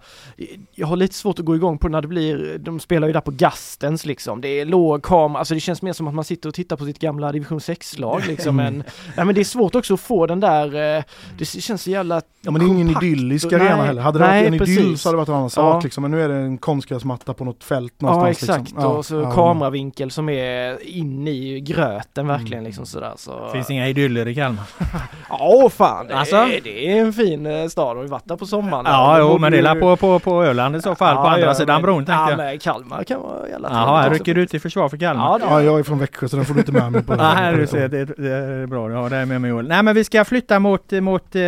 Jag 0.75 0.87
har 0.87 0.95
lite 0.95 1.15
svårt 1.15 1.39
att 1.39 1.45
gå 1.45 1.55
igång 1.55 1.77
på 1.77 1.87
när 1.87 2.01
det 2.01 2.07
blir... 2.07 2.57
De 2.57 2.79
spelar 2.79 3.07
ju 3.07 3.13
där 3.13 3.21
på 3.21 3.31
Gastens 3.31 4.05
liksom. 4.05 4.41
Det 4.41 4.47
är 4.47 4.65
låg 4.65 5.03
kamera, 5.03 5.39
alltså 5.39 5.53
det 5.53 5.59
känns 5.59 5.81
mer 5.81 5.93
som 5.93 6.07
att 6.07 6.13
man 6.13 6.23
sitter 6.23 6.49
och 6.49 6.55
tittar 6.55 6.75
på 6.75 6.85
sitt 6.85 6.99
gamla 6.99 7.31
division 7.31 7.59
6-lag 7.59 8.27
liksom. 8.27 8.55
Men, 8.55 8.83
nej, 9.17 9.25
men 9.25 9.35
det 9.35 9.41
är 9.41 9.45
svårt 9.45 9.75
också 9.75 9.93
att 9.93 9.99
få 9.99 10.25
den 10.25 10.39
där... 10.39 10.97
Eh, 10.97 11.03
det 11.37 11.45
känns 11.45 11.83
så 11.83 11.89
jävla 11.89 12.21
Ja 12.41 12.51
men 12.51 12.61
det 12.61 12.67
är 12.67 12.69
ingen 12.69 12.89
idyllisk 12.89 13.53
arena 13.53 13.68
heller. 13.77 14.01
Hade 14.01 14.19
det 14.19 14.27
nej, 14.27 14.43
varit 14.43 14.53
en 14.53 14.59
precis. 14.59 14.79
idyll 14.79 14.97
så 14.97 15.09
hade 15.09 15.15
det 15.15 15.17
varit 15.17 15.29
en 15.29 15.35
annan 15.35 15.49
sak 15.49 15.75
ja. 15.75 15.81
liksom. 15.83 16.01
Men 16.01 16.11
nu 16.11 16.23
är 16.23 16.29
det 16.29 16.35
en 16.35 16.57
konstgräsmatta 16.57 17.33
på 17.33 17.45
något 17.45 17.63
fält 17.63 18.01
någonstans. 18.01 18.49
Ja 18.49 18.53
exakt, 18.55 18.71
liksom. 18.71 18.91
och 18.91 19.05
så 19.05 19.15
ja. 19.15 19.31
kameravinkel 19.31 20.11
som 20.11 20.29
är 20.29 20.87
in 20.87 21.27
i 21.27 21.59
gröten 21.59 22.27
verkligen 22.27 22.53
mm. 22.53 22.65
liksom 22.65 22.85
sådär. 22.85 23.13
Så... 23.15 23.49
Finns 23.53 23.69
inga 23.69 23.87
idyller 23.87 24.27
i 24.27 24.35
Kalmar? 24.35 24.63
Ja 25.29 25.69
fan, 25.69 26.07
det, 26.07 26.15
alltså? 26.15 26.35
är, 26.35 26.59
det 26.63 26.91
är 26.91 27.01
en 27.01 27.13
fin 27.13 27.45
eh, 27.45 27.67
stad 27.67 27.97
och 27.97 28.03
vi 28.03 28.07
varit 28.07 28.27
där 28.27 28.35
på 28.35 28.45
sommaren. 28.45 28.85
Ja 28.85 29.19
jo 29.19 29.37
men 29.37 29.51
det 29.51 29.59
är 29.59 29.75
på, 29.75 29.95
på, 29.95 30.19
på 30.19 30.43
Öland 30.43 30.75
i 30.75 30.81
så 30.81 30.95
fall, 30.95 31.15
ja, 31.15 31.21
på 31.21 31.27
andra 31.27 31.45
ja, 31.45 31.55
sidan 31.55 31.81
bron 31.81 32.05
tänkte 32.05 32.13
jag. 32.13 32.31
Ja 32.31 32.37
men 32.37 32.59
Kalmar 32.59 33.03
kan 33.03 33.21
vara 33.21 33.49
jävla 33.49 33.69
Jaha, 33.69 34.01
här 34.01 34.09
rycker 34.09 34.37
ut 34.37 34.53
i 34.53 34.59
försvar 34.59 34.89
för 34.89 34.97
Kalmar. 34.97 35.39
Ja, 35.49 35.61
jag 35.61 35.79
är 35.79 35.83
från 35.83 35.99
Växjö 35.99 36.27
så 36.27 36.35
den 36.35 36.45
får 36.45 36.53
du 36.53 36.59
inte 36.59 36.71
med 36.71 36.91
mig 36.91 37.03
på. 37.03 37.15
Nej 37.15 37.55
du 37.55 37.67
ser, 37.67 37.87
det, 37.87 38.05
det 38.05 38.33
är 38.33 38.65
bra, 38.65 38.89
har 38.89 39.09
det 39.09 39.25
med 39.25 39.41
mig 39.41 39.49
Joel. 39.49 39.67
Nej 39.67 39.83
men 39.83 39.95
vi 39.95 40.03
ska 40.03 40.25
flytta 40.25 40.59
mot, 40.59 40.91
mot 40.91 41.35
eh, 41.35 41.41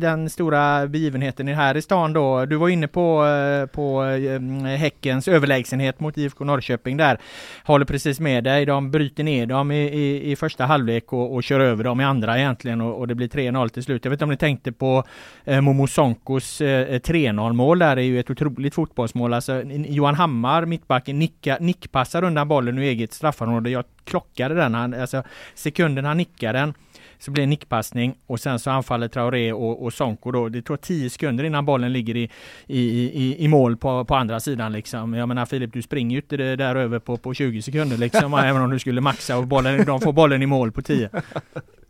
den 0.00 0.30
stora 0.30 0.86
begivenheten 0.86 1.39
här 1.48 1.76
i 1.76 1.82
stan 1.82 2.12
då. 2.12 2.44
Du 2.46 2.56
var 2.56 2.68
inne 2.68 2.88
på, 2.88 3.26
eh, 3.26 3.66
på 3.66 4.04
eh, 4.04 4.34
mm, 4.34 4.64
Häckens 4.64 5.28
överlägsenhet 5.28 6.00
mot 6.00 6.18
IFK 6.18 6.44
Norrköping 6.44 6.96
där. 6.96 7.18
Håller 7.64 7.84
precis 7.84 8.20
med 8.20 8.44
dig. 8.44 8.66
De 8.66 8.90
bryter 8.90 9.24
ner 9.24 9.46
dem 9.46 9.72
i, 9.72 9.82
i, 9.82 10.30
i 10.30 10.36
första 10.36 10.66
halvlek 10.66 11.12
och, 11.12 11.34
och 11.34 11.42
kör 11.42 11.60
över 11.60 11.84
dem 11.84 12.00
i 12.00 12.04
andra 12.04 12.38
egentligen 12.38 12.80
och, 12.80 12.98
och 12.98 13.08
det 13.08 13.14
blir 13.14 13.28
3-0 13.28 13.68
till 13.68 13.82
slut. 13.82 14.04
Jag 14.04 14.10
vet 14.10 14.16
inte 14.16 14.24
om 14.24 14.30
ni 14.30 14.36
tänkte 14.36 14.72
på 14.72 15.04
eh, 15.44 15.60
Momo 15.60 15.86
Sonkos 15.86 16.60
eh, 16.60 16.98
3-0 16.98 17.52
mål 17.52 17.78
där. 17.78 17.96
Det 17.96 18.02
är 18.02 18.06
ju 18.06 18.20
ett 18.20 18.30
otroligt 18.30 18.74
fotbollsmål. 18.74 19.34
Alltså 19.34 19.62
Johan 19.66 20.14
Hammar, 20.14 20.64
mittbacken, 20.64 21.18
nicka, 21.18 21.56
nickpassar 21.60 22.24
undan 22.24 22.48
bollen 22.48 22.78
ur 22.78 22.82
eget 22.82 23.12
straffområde. 23.12 23.70
Jag 23.70 23.84
klockade 24.04 24.54
den. 24.54 24.74
Han, 24.74 24.94
alltså 24.94 25.22
sekunden 25.54 26.04
han 26.04 26.16
nickar 26.16 26.52
den 26.52 26.74
så 27.20 27.30
blir 27.30 27.42
det 27.42 27.46
nickpassning 27.46 28.14
och 28.26 28.40
sen 28.40 28.58
så 28.58 28.70
anfaller 28.70 29.08
Traoré 29.08 29.52
och, 29.52 29.82
och 29.82 29.92
Sonko 29.92 30.30
då. 30.30 30.48
Det 30.48 30.62
tar 30.62 30.76
10 30.76 31.10
sekunder 31.10 31.44
innan 31.44 31.66
bollen 31.66 31.92
ligger 31.92 32.16
i, 32.16 32.30
i, 32.66 32.80
i, 33.24 33.44
i 33.44 33.48
mål 33.48 33.76
på, 33.76 34.04
på 34.04 34.14
andra 34.14 34.40
sidan 34.40 34.72
liksom. 34.72 35.14
Jag 35.14 35.28
menar 35.28 35.46
Filip, 35.46 35.72
du 35.72 35.82
springer 35.82 36.10
ju 36.10 36.20
inte 36.22 36.56
där 36.56 36.76
över 36.76 36.98
på, 36.98 37.16
på 37.16 37.34
20 37.34 37.62
sekunder 37.62 37.96
liksom, 37.96 38.34
även 38.44 38.62
om 38.62 38.70
du 38.70 38.78
skulle 38.78 39.00
maxa 39.00 39.38
och 39.38 39.46
bollen, 39.46 39.84
de 39.86 40.00
får 40.00 40.12
bollen 40.12 40.42
i 40.42 40.46
mål 40.46 40.72
på 40.72 40.82
10. 40.82 41.10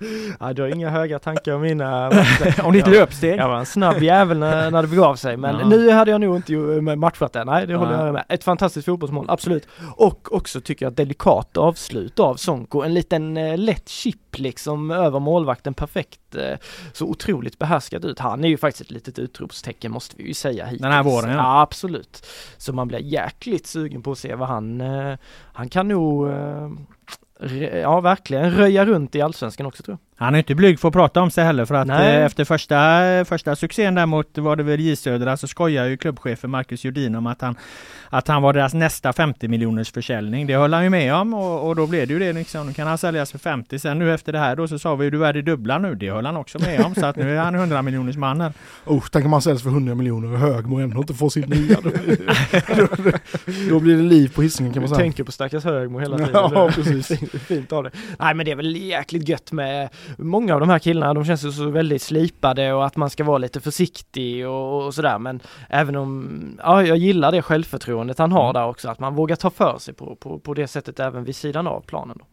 Ja, 0.40 0.52
du 0.52 0.62
har 0.62 0.68
inga 0.68 0.90
höga 0.90 1.18
tankar 1.18 1.52
om 1.52 1.62
mina... 1.62 2.10
om 2.62 2.72
ditt 2.72 2.86
löpsteg? 2.86 3.38
Jag 3.38 3.48
var 3.48 3.58
en 3.58 3.66
snabb 3.66 4.02
jävel 4.02 4.38
när, 4.38 4.70
när 4.70 4.82
det 4.82 4.88
begav 4.88 5.16
sig, 5.16 5.36
men 5.36 5.58
ja. 5.58 5.68
nu 5.68 5.90
hade 5.90 6.10
jag 6.10 6.20
nog 6.20 6.36
inte 6.36 6.52
matchat 6.96 7.32
det. 7.32 7.44
Nej, 7.44 7.66
det 7.66 7.74
håller 7.74 7.92
ja. 7.92 8.04
jag 8.04 8.12
med. 8.12 8.24
Ett 8.28 8.44
fantastiskt 8.44 8.86
fotbollsmål, 8.86 9.26
absolut. 9.28 9.68
Och 9.96 10.32
också 10.32 10.60
tycker 10.60 10.86
jag 10.86 10.92
delikat 10.92 11.56
avslut 11.56 12.18
av 12.18 12.34
Sonko. 12.34 12.82
En 12.82 12.94
liten 12.94 13.36
eh, 13.36 13.58
lätt 13.58 13.88
chip 13.88 14.38
liksom 14.38 14.90
över 14.90 15.20
målvakten, 15.20 15.74
perfekt. 15.74 16.34
Eh, 16.34 16.56
så 16.92 17.06
otroligt 17.06 17.58
behärskad 17.58 18.04
ut. 18.04 18.18
Han 18.18 18.44
är 18.44 18.48
ju 18.48 18.56
faktiskt 18.56 18.80
ett 18.80 18.90
litet 18.90 19.18
utropstecken 19.18 19.92
måste 19.92 20.16
vi 20.16 20.26
ju 20.26 20.34
säga 20.34 20.64
hittills. 20.64 20.82
Den 20.82 20.92
här 20.92 21.02
våren 21.02 21.30
ja. 21.30 21.36
ja. 21.36 21.60
absolut. 21.60 22.26
Så 22.56 22.72
man 22.72 22.88
blir 22.88 22.98
jäkligt 22.98 23.66
sugen 23.66 24.02
på 24.02 24.12
att 24.12 24.18
se 24.18 24.34
vad 24.34 24.48
han, 24.48 24.80
eh, 24.80 25.16
han 25.52 25.68
kan 25.68 25.88
nog 25.88 26.28
eh, 26.28 26.70
ja 27.72 28.00
verkligen 28.00 28.50
röja 28.50 28.87
runt 28.87 29.14
i 29.14 29.20
Allsvenskan 29.20 29.66
också 29.66 29.83
tror 29.83 29.98
jag. 30.00 30.10
Han 30.20 30.35
är 30.35 30.38
inte 30.38 30.54
blyg 30.54 30.80
för 30.80 30.88
att 30.88 30.94
prata 30.94 31.20
om 31.20 31.30
sig 31.30 31.44
heller 31.44 31.64
för 31.64 31.74
att 31.74 31.88
eh, 31.88 32.24
efter 32.24 32.44
första, 32.44 33.24
första 33.24 33.56
succén 33.56 33.94
där 33.94 34.06
mot, 34.06 34.38
var 34.38 34.56
det 34.56 34.62
väl 34.62 34.80
J 34.80 34.96
Södra, 34.96 35.37
så 35.37 35.48
skojar 35.48 35.85
ju 35.85 35.96
klubbchefen 35.96 36.50
Marcus 36.50 36.85
Jordin 36.85 37.14
om 37.14 37.26
att 37.26 37.40
han, 37.40 37.56
att 38.09 38.28
han 38.28 38.42
var 38.42 38.52
deras 38.52 38.74
nästa 38.74 39.12
50 39.12 39.48
miljoners 39.48 39.92
försäljning. 39.92 40.46
Det 40.46 40.54
höll 40.54 40.72
han 40.72 40.85
ju 40.85 40.90
med 40.90 41.14
om 41.14 41.35
och, 41.35 41.68
och 41.68 41.76
då 41.76 41.87
blev 41.87 42.06
det 42.06 42.12
ju 42.12 42.18
det 42.18 42.33
liksom. 42.33 42.66
Nu 42.66 42.72
kan 42.72 42.87
han 42.87 42.98
säljas 42.98 43.30
för 43.30 43.38
50. 43.38 43.78
Sen 43.78 43.98
nu 43.98 44.14
efter 44.14 44.33
det 44.33 44.38
här 44.38 44.56
då 44.56 44.68
så 44.68 44.78
sa 44.78 44.94
vi 44.94 45.04
ju 45.04 45.11
du 45.11 45.26
är 45.26 45.33
det 45.33 45.42
dubbla 45.42 45.78
nu. 45.78 45.94
Det 45.94 46.11
höll 46.11 46.26
han 46.26 46.37
också 46.37 46.59
med 46.59 46.80
om 46.80 46.94
så 46.94 47.06
att 47.06 47.16
nu 47.16 47.37
är 47.37 47.42
han 47.42 47.54
100 47.54 47.83
miljoners 47.83 48.16
man 48.16 48.40
här. 48.40 48.52
Oh, 48.87 49.04
tänk 49.12 49.26
om 49.26 49.33
han 49.33 49.42
säljs 49.42 49.62
för 49.62 49.70
100 49.70 49.94
miljoner 49.94 50.33
och 50.33 50.38
Högmo 50.38 50.78
ändå 50.78 51.00
inte 51.00 51.14
får 51.14 51.30
sitt 51.30 51.48
nya. 51.48 51.80
Då, 51.80 51.90
då, 52.76 53.11
då, 53.68 53.80
blir 53.80 53.96
det 53.96 54.02
liv 54.02 54.33
på 54.35 54.42
hissingen 54.42 54.72
kan 54.72 54.83
man 54.83 54.88
säga. 54.88 54.98
Du 54.98 55.04
tänker 55.04 55.24
på 55.24 55.33
stackars 55.33 55.64
Högmo 55.64 55.98
hela 55.98 56.18
tiden. 56.18 56.33
Ja, 56.33 56.70
precis. 56.74 57.09
Fint 57.46 57.72
av 57.72 57.85
det. 57.85 57.90
Nej 58.18 58.35
men 58.35 58.46
det 58.46 58.52
är 58.52 58.56
väl 58.56 58.76
jäkligt 58.76 59.28
gött 59.28 59.52
med 59.52 59.88
många 60.18 60.55
av 60.55 60.61
de 60.61 60.68
här 60.68 60.79
killarna. 60.79 61.14
De 61.14 61.25
känns 61.25 61.44
ju 61.44 61.53
så 61.53 61.70
väldigt 61.70 62.03
slipade 62.03 62.73
och 62.73 62.87
att 62.87 62.96
man 62.96 63.11
ska 63.11 63.25
vara 63.25 63.38
lite 63.38 63.61
försiktig 63.61 64.49
och, 64.49 64.87
och 64.87 64.94
sådär. 64.94 65.18
Men 65.18 65.40
även 65.68 65.96
om, 65.96 66.59
ja 66.62 66.83
jag 66.83 66.96
gillar 66.96 67.33
det 67.33 67.42
självförtroendet 67.42 68.18
han 68.18 68.33
har 68.33 68.44
mm. 68.44 68.55
där 68.55 68.66
också. 68.66 68.88
Att 68.88 68.99
man 68.99 69.14
vågar 69.14 69.37
ta 69.37 69.51
för 69.51 69.79
sig 69.79 69.94
på, 69.94 70.16
på, 70.16 70.38
på 70.38 70.55
det 70.55 70.66
sättet 70.66 71.01
även 71.01 71.25
vid 71.25 71.37
sidan 71.37 71.66
av 71.66 71.81
planen. 71.81 72.16
Då. 72.18 72.25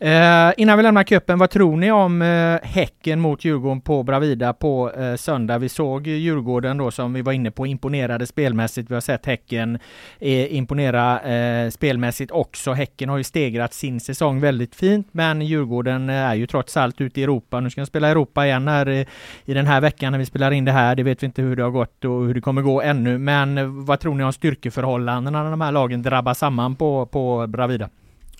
Eh, 0.00 0.52
innan 0.56 0.76
vi 0.76 0.82
lämnar 0.82 1.02
cupen, 1.02 1.38
vad 1.38 1.50
tror 1.50 1.76
ni 1.76 1.92
om 1.92 2.22
eh, 2.22 2.58
Häcken 2.62 3.20
mot 3.20 3.44
Djurgården 3.44 3.80
på 3.80 4.02
Bravida 4.02 4.52
på 4.52 4.92
eh, 4.92 5.14
söndag? 5.14 5.58
Vi 5.58 5.68
såg 5.68 6.06
Djurgården 6.06 6.78
då 6.78 6.90
som 6.90 7.12
vi 7.12 7.22
var 7.22 7.32
inne 7.32 7.50
på 7.50 7.66
imponerade 7.66 8.26
spelmässigt. 8.26 8.90
Vi 8.90 8.94
har 8.94 9.00
sett 9.00 9.26
Häcken 9.26 9.78
eh, 10.18 10.54
imponera 10.54 11.20
eh, 11.20 11.70
spelmässigt 11.70 12.30
också. 12.30 12.72
Häcken 12.72 13.08
har 13.08 13.18
ju 13.18 13.24
stegrat 13.24 13.74
sin 13.74 14.00
säsong 14.00 14.40
väldigt 14.40 14.74
fint, 14.74 15.08
men 15.12 15.42
Djurgården 15.42 16.10
eh, 16.10 16.16
är 16.16 16.34
ju 16.34 16.46
trots 16.46 16.76
allt 16.76 17.00
ute 17.00 17.20
i 17.20 17.22
Europa. 17.22 17.60
Nu 17.60 17.70
ska 17.70 17.80
de 17.80 17.86
spela 17.86 18.08
Europa 18.08 18.46
igen 18.46 18.68
här 18.68 18.88
i, 18.88 19.06
i 19.44 19.54
den 19.54 19.66
här 19.66 19.80
veckan 19.80 20.12
när 20.12 20.18
vi 20.18 20.26
spelar 20.26 20.50
in 20.50 20.64
det 20.64 20.72
här. 20.72 20.94
Det 20.94 21.02
vet 21.02 21.22
vi 21.22 21.26
inte 21.26 21.42
hur 21.42 21.56
det 21.56 21.62
har 21.62 21.70
gått 21.70 22.04
och 22.04 22.26
hur 22.26 22.34
det 22.34 22.40
kommer 22.40 22.62
gå 22.62 22.82
ännu, 22.82 23.18
men 23.18 23.58
eh, 23.58 23.64
vad 23.66 24.00
tror 24.00 24.14
ni 24.14 24.24
om 24.24 24.32
styrkeförhållandena 24.32 25.42
när 25.42 25.50
de 25.50 25.60
här 25.60 25.72
lagen 25.72 26.02
drabbar 26.02 26.34
samman 26.34 26.76
på, 26.76 27.06
på 27.06 27.46
Bravida? 27.46 27.88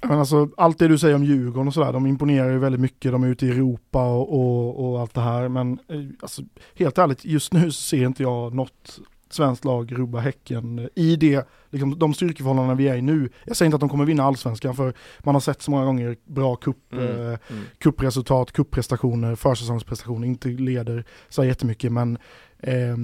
Men 0.02 0.18
alltså, 0.18 0.48
allt 0.56 0.78
det 0.78 0.88
du 0.88 0.98
säger 0.98 1.14
om 1.14 1.24
Djurgården 1.24 1.68
och 1.68 1.74
sådär, 1.74 1.92
de 1.92 2.06
imponerar 2.06 2.50
ju 2.50 2.58
väldigt 2.58 2.80
mycket, 2.80 3.12
de 3.12 3.24
är 3.24 3.28
ute 3.28 3.46
i 3.46 3.50
Europa 3.50 4.04
och, 4.04 4.34
och, 4.34 4.90
och 4.90 5.00
allt 5.00 5.14
det 5.14 5.20
här. 5.20 5.48
Men 5.48 5.72
eh, 5.88 6.00
alltså, 6.20 6.42
helt 6.74 6.98
ärligt, 6.98 7.24
just 7.24 7.52
nu 7.52 7.72
ser 7.72 8.06
inte 8.06 8.22
jag 8.22 8.54
något 8.54 9.00
svenskt 9.30 9.64
lag 9.64 9.98
rubba 9.98 10.18
Häcken 10.18 10.88
i 10.94 11.16
det, 11.16 11.48
liksom, 11.70 11.98
de 11.98 12.14
styrkeförhållanden 12.14 12.76
vi 12.76 12.88
är 12.88 12.96
i 12.96 13.02
nu. 13.02 13.28
Jag 13.44 13.56
säger 13.56 13.66
inte 13.66 13.76
att 13.76 13.80
de 13.80 13.88
kommer 13.88 14.04
vinna 14.04 14.22
allsvenskan 14.22 14.74
för 14.74 14.94
man 15.18 15.34
har 15.34 15.40
sett 15.40 15.62
så 15.62 15.70
många 15.70 15.84
gånger 15.84 16.16
bra 16.24 16.56
cup, 16.56 16.92
mm, 16.92 17.04
eh, 17.04 17.38
mm. 17.50 17.64
kuppresultat, 17.78 18.52
kupprestationer, 18.52 19.34
försäsongsprestationer, 19.34 20.26
inte 20.26 20.48
leder 20.48 21.04
så 21.28 21.44
jättemycket 21.44 21.92
men 21.92 22.18
eh, 22.58 22.96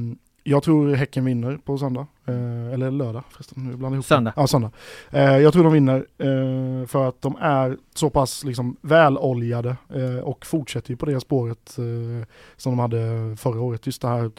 jag 0.47 0.63
tror 0.63 0.95
Häcken 0.95 1.25
vinner 1.25 1.57
på 1.57 1.79
söndag, 1.79 2.07
eh, 2.27 2.73
eller 2.73 2.91
lördag 2.91 3.23
förresten. 3.31 3.65
Nu 3.65 3.77
blandar 3.77 3.97
ihop 3.97 4.07
söndag. 4.07 4.33
Ja, 4.37 4.47
söndag. 4.47 4.71
Eh, 5.11 5.39
jag 5.39 5.53
tror 5.53 5.65
de 5.65 5.73
vinner 5.73 6.07
eh, 6.19 6.87
för 6.87 7.09
att 7.09 7.23
de 7.23 7.37
är 7.41 7.77
så 7.95 8.11
pass 8.11 8.45
liksom, 8.45 8.77
väloljade 8.81 9.77
eh, 9.95 10.19
och 10.19 10.47
fortsätter 10.47 10.91
ju 10.91 10.97
på 10.97 11.07
det 11.07 11.21
spåret 11.21 11.79
eh, 11.79 12.29
som 12.57 12.73
de 12.73 12.79
hade 12.79 13.37
förra 13.37 13.61
året. 13.61 13.87
Just 13.87 14.03
det 14.03 14.09
här 14.09 14.31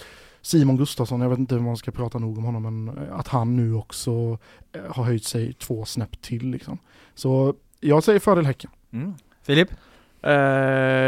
Simon 0.42 0.78
Gustafsson, 0.78 1.22
jag 1.22 1.30
vet 1.30 1.40
inte 1.40 1.56
hur 1.56 1.62
man 1.62 1.78
ska 1.78 1.92
prata 1.92 2.18
nog 2.18 2.38
om 2.38 2.44
honom, 2.44 2.64
men 2.64 3.08
att 3.12 3.28
han 3.28 3.56
nu 3.56 3.74
också 3.74 4.38
eh, 4.72 4.82
har 4.90 5.04
höjt 5.04 5.26
sig 5.26 5.54
två 5.54 5.86
snäpp 5.86 6.22
till. 6.22 6.50
Liksom. 6.52 6.78
Så 7.16 7.54
jag 7.80 8.04
säger 8.04 8.20
fördel 8.20 8.46
Häcken. 8.46 8.72
Mm. 8.92 9.14
Filip? 9.44 9.70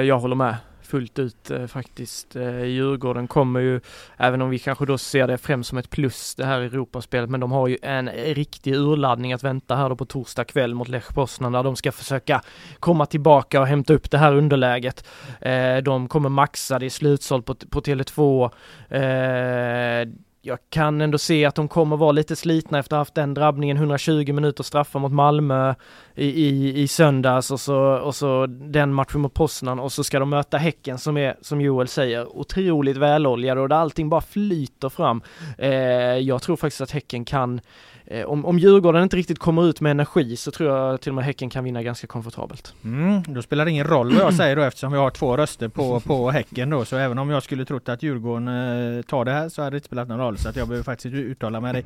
jag 0.04 0.20
håller 0.20 0.36
med 0.36 0.56
fullt 0.88 1.20
ut 1.20 1.52
eh, 1.52 1.68
faktiskt. 1.68 2.36
Eh, 2.36 2.64
Djurgården 2.64 3.28
kommer 3.28 3.60
ju, 3.60 3.80
även 4.18 4.42
om 4.42 4.50
vi 4.50 4.60
kanske 4.60 4.86
då 4.86 4.98
ser 4.98 5.28
det 5.28 5.38
främst 5.38 5.70
som 5.70 5.78
ett 5.78 5.90
plus 5.90 6.36
det 6.36 6.46
här 6.46 6.62
Europaspelet, 6.62 7.30
men 7.30 7.40
de 7.40 7.52
har 7.52 7.68
ju 7.68 7.78
en 7.82 8.10
riktig 8.10 8.76
urladdning 8.76 9.34
att 9.34 9.44
vänta 9.44 9.76
här 9.76 9.90
då 9.90 9.96
på 9.96 10.06
torsdag 10.06 10.44
kväll 10.44 10.76
mot 10.76 10.88
Lech 10.88 11.14
Poznan 11.14 11.52
där 11.52 11.64
de 11.64 11.76
ska 11.76 11.92
försöka 11.92 12.42
komma 12.80 13.06
tillbaka 13.06 13.62
och 13.62 13.68
hämta 13.68 13.94
upp 13.94 14.12
det 14.12 14.18
här 14.18 14.36
underläget. 14.36 15.08
Eh, 15.42 15.78
de 15.78 16.08
kommer 16.08 16.30
maxa 16.30 16.80
det 16.80 16.86
i 16.86 16.90
slutsålt 16.90 17.46
på, 17.46 17.56
på 17.56 17.82
Tele2 17.82 18.44
eh, 18.90 20.27
jag 20.48 20.60
kan 20.70 21.02
ändå 21.02 21.18
se 21.18 21.46
att 21.46 21.56
de 21.56 21.68
kommer 21.68 21.98
vara 21.98 22.12
lite 22.12 22.36
slitna 22.36 22.80
efter 22.80 22.96
att 22.96 22.98
ha 22.98 23.02
haft 23.02 23.16
den 23.16 23.34
drabbningen, 23.34 23.78
120 23.78 24.34
minuter 24.34 24.64
straffar 24.64 25.00
mot 25.00 25.12
Malmö 25.12 25.74
i, 26.16 26.26
i, 26.26 26.82
i 26.82 26.88
söndags 26.88 27.52
och 27.52 27.60
så, 27.60 27.78
och 27.78 28.16
så 28.16 28.46
den 28.46 28.94
matchen 28.94 29.22
mot 29.22 29.34
Poznan 29.34 29.80
och 29.80 29.92
så 29.92 30.04
ska 30.04 30.20
de 30.20 30.30
möta 30.30 30.58
Häcken 30.58 30.98
som 30.98 31.18
är, 31.18 31.36
som 31.42 31.62
Joel 31.62 31.88
säger, 31.88 32.38
otroligt 32.38 32.98
väloljade 32.98 33.62
och 33.62 33.70
där 33.70 33.76
allting 33.76 34.10
bara 34.10 34.22
flyter 34.22 34.90
fram. 34.90 35.22
Eh, 35.58 35.70
jag 36.18 36.42
tror 36.42 36.56
faktiskt 36.56 36.82
att 36.82 36.92
Häcken 36.92 37.26
kan 37.26 37.62
om, 38.26 38.46
om 38.46 38.60
Djurgården 38.60 39.04
inte 39.04 39.18
riktigt 39.18 39.40
kommer 39.40 39.70
ut 39.70 39.82
med 39.82 39.92
energi 39.92 40.36
så 40.36 40.52
tror 40.52 40.70
jag 40.70 41.02
till 41.02 41.12
och 41.12 41.16
med 41.16 41.26
Häcken 41.26 41.50
kan 41.50 41.64
vinna 41.64 41.84
ganska 41.84 42.08
komfortabelt. 42.08 42.74
Mm, 42.84 43.24
då 43.28 43.42
spelar 43.42 43.66
det 43.66 43.72
ingen 43.72 43.88
roll 43.88 44.14
vad 44.14 44.24
jag 44.24 44.34
säger 44.44 44.56
då 44.56 44.62
eftersom 44.62 44.92
vi 44.92 44.98
har 44.98 45.10
två 45.10 45.38
röster 45.38 45.68
på, 45.68 46.00
på 46.00 46.32
Häcken 46.32 46.70
då. 46.70 46.86
Så 46.86 46.98
även 46.98 47.18
om 47.18 47.30
jag 47.30 47.44
skulle 47.44 47.66
trott 47.66 47.90
att 47.90 48.04
Djurgården 48.04 48.48
eh, 48.48 49.02
tar 49.02 49.26
det 49.26 49.32
här 49.32 49.50
så 49.50 49.62
hade 49.62 49.72
det 49.72 49.78
inte 49.78 49.88
spelat 49.88 50.08
någon 50.08 50.20
roll. 50.20 50.38
Så 50.38 50.50
att 50.50 50.56
jag 50.56 50.68
behöver 50.68 50.84
faktiskt 50.84 51.16
uttala 51.16 51.62
mig. 51.62 51.86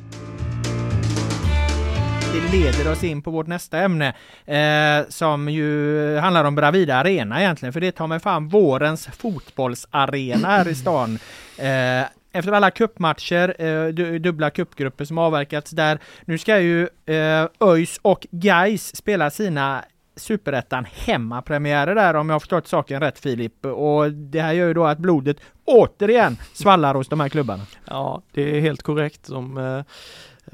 Det 2.33 2.57
leder 2.57 2.91
oss 2.91 3.03
in 3.03 3.21
på 3.21 3.31
vårt 3.31 3.47
nästa 3.47 3.79
ämne 3.79 4.13
eh, 4.45 5.09
som 5.09 5.49
ju 5.49 6.17
handlar 6.17 6.45
om 6.45 6.55
Bravida 6.55 6.95
Arena 6.95 7.41
egentligen. 7.41 7.73
För 7.73 7.81
det 7.81 7.91
tar 7.91 8.07
mig 8.07 8.19
fram 8.19 8.49
vårens 8.49 9.07
fotbollsarena 9.07 10.47
här 10.47 10.67
i 10.67 10.75
stan. 10.75 11.19
Eh, 11.57 12.05
efter 12.31 12.51
alla 12.51 12.71
kuppmatcher, 12.71 13.55
eh, 13.61 14.19
dubbla 14.19 14.49
kuppgrupper 14.49 15.05
som 15.05 15.17
avverkats 15.17 15.71
där. 15.71 15.99
Nu 16.25 16.37
ska 16.37 16.59
ju 16.59 16.87
eh, 17.05 17.47
ÖIS 17.59 17.99
och 18.01 18.27
Geis 18.31 18.95
spela 18.95 19.29
sina 19.29 19.83
Superettan 20.15 20.85
hemmapremiärer 20.91 21.95
där 21.95 22.13
om 22.13 22.29
jag 22.29 22.35
har 22.35 22.39
förstått 22.39 22.67
saken 22.67 23.01
rätt 23.01 23.19
Filip. 23.19 23.65
Och 23.65 24.11
det 24.11 24.41
här 24.41 24.53
gör 24.53 24.67
ju 24.67 24.73
då 24.73 24.85
att 24.85 24.97
blodet 24.97 25.37
återigen 25.65 26.37
svallar 26.53 26.95
hos 26.95 27.09
de 27.09 27.19
här 27.19 27.29
klubbarna. 27.29 27.63
Ja, 27.85 28.21
det 28.31 28.57
är 28.57 28.61
helt 28.61 28.83
korrekt. 28.83 29.27
De, 29.27 29.57
eh, 29.57 29.83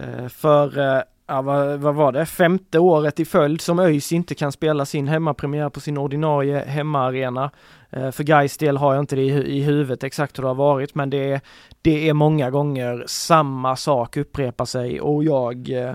eh 0.06 0.28
för 0.28 0.80
eh, 0.80 1.02
ja, 1.28 1.42
vad, 1.42 1.80
vad, 1.80 1.96
var 1.96 2.12
det, 2.12 2.26
femte 2.26 2.80
året 2.80 3.20
i 3.20 3.26
följd 3.26 3.62
som 3.62 3.80
ÖIS 3.80 4.12
inte 4.12 4.36
kan 4.36 4.52
spela 4.52 4.86
sin 4.86 5.08
hemmapremiär 5.08 5.70
på 5.70 5.80
sin 5.80 5.98
ordinarie 5.98 6.60
hemmaarena. 6.60 7.52
Eh, 7.90 8.12
för 8.12 8.24
Gais 8.24 8.58
del 8.58 8.78
har 8.78 8.94
jag 8.94 9.04
inte 9.04 9.16
det 9.16 9.22
i, 9.22 9.62
huvudet 9.62 10.04
exakt 10.04 10.38
hur 10.38 10.44
det 10.44 10.50
har 10.50 10.56
varit 10.56 10.96
men 10.96 11.10
det 11.10 11.32
är, 11.32 11.42
det 11.82 12.10
är 12.10 12.14
många 12.14 12.50
gånger 12.50 13.04
samma 13.08 13.76
sak 13.76 14.18
upprepar 14.18 14.66
sig 14.66 15.02
och 15.02 15.24
jag 15.24 15.70
eh, 15.70 15.94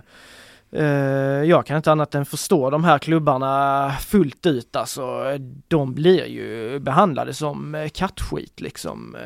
eh, 0.73 1.45
jag 1.45 1.67
kan 1.67 1.77
inte 1.77 1.93
annat 1.93 2.15
än 2.15 2.25
förstå 2.25 2.71
de 2.71 2.85
här 2.85 2.99
klubbarna 2.99 3.93
fullt 4.01 4.47
ut 4.47 4.77
alltså. 4.77 5.25
De 5.69 5.95
blir 5.95 6.27
ju 6.27 6.79
behandlade 6.79 7.35
som 7.35 7.89
kattskit 7.95 8.61
liksom. 8.61 9.17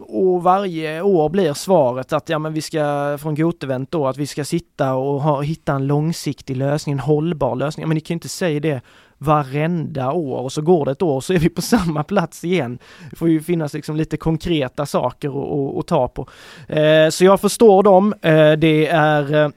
Och 0.00 0.42
varje 0.42 1.02
år 1.02 1.28
blir 1.28 1.52
svaret 1.54 2.12
att 2.12 2.28
ja 2.28 2.38
men 2.38 2.52
vi 2.52 2.62
ska 2.62 3.18
från 3.20 3.34
Gotevent 3.34 3.90
då 3.90 4.06
att 4.06 4.16
vi 4.16 4.26
ska 4.26 4.44
sitta 4.44 4.94
och 4.94 5.22
ha, 5.22 5.40
hitta 5.40 5.72
en 5.72 5.86
långsiktig 5.86 6.56
lösning, 6.56 6.92
en 6.92 6.98
hållbar 6.98 7.56
lösning. 7.56 7.88
Men 7.88 7.94
ni 7.94 8.00
kan 8.00 8.14
ju 8.14 8.16
inte 8.16 8.28
säga 8.28 8.60
det 8.60 8.82
varenda 9.22 10.12
år 10.12 10.38
och 10.38 10.52
så 10.52 10.62
går 10.62 10.84
det 10.84 10.90
ett 10.90 11.02
år 11.02 11.20
så 11.20 11.32
är 11.32 11.38
vi 11.38 11.48
på 11.48 11.62
samma 11.76 12.04
plats 12.04 12.44
igen. 12.44 12.78
Det 13.10 13.16
får 13.16 13.28
ju 13.28 13.40
finnas 13.40 13.74
liksom 13.74 13.96
lite 13.96 14.16
konkreta 14.16 14.86
saker 14.86 15.28
att 15.80 15.86
ta 15.86 16.08
på. 16.08 16.28
Eh, 16.68 17.08
så 17.10 17.24
jag 17.24 17.40
förstår 17.40 17.82
dem. 17.82 18.14
Eh, 18.22 18.52
det 18.52 18.86
är 18.86 19.34
eh, 19.34 19.50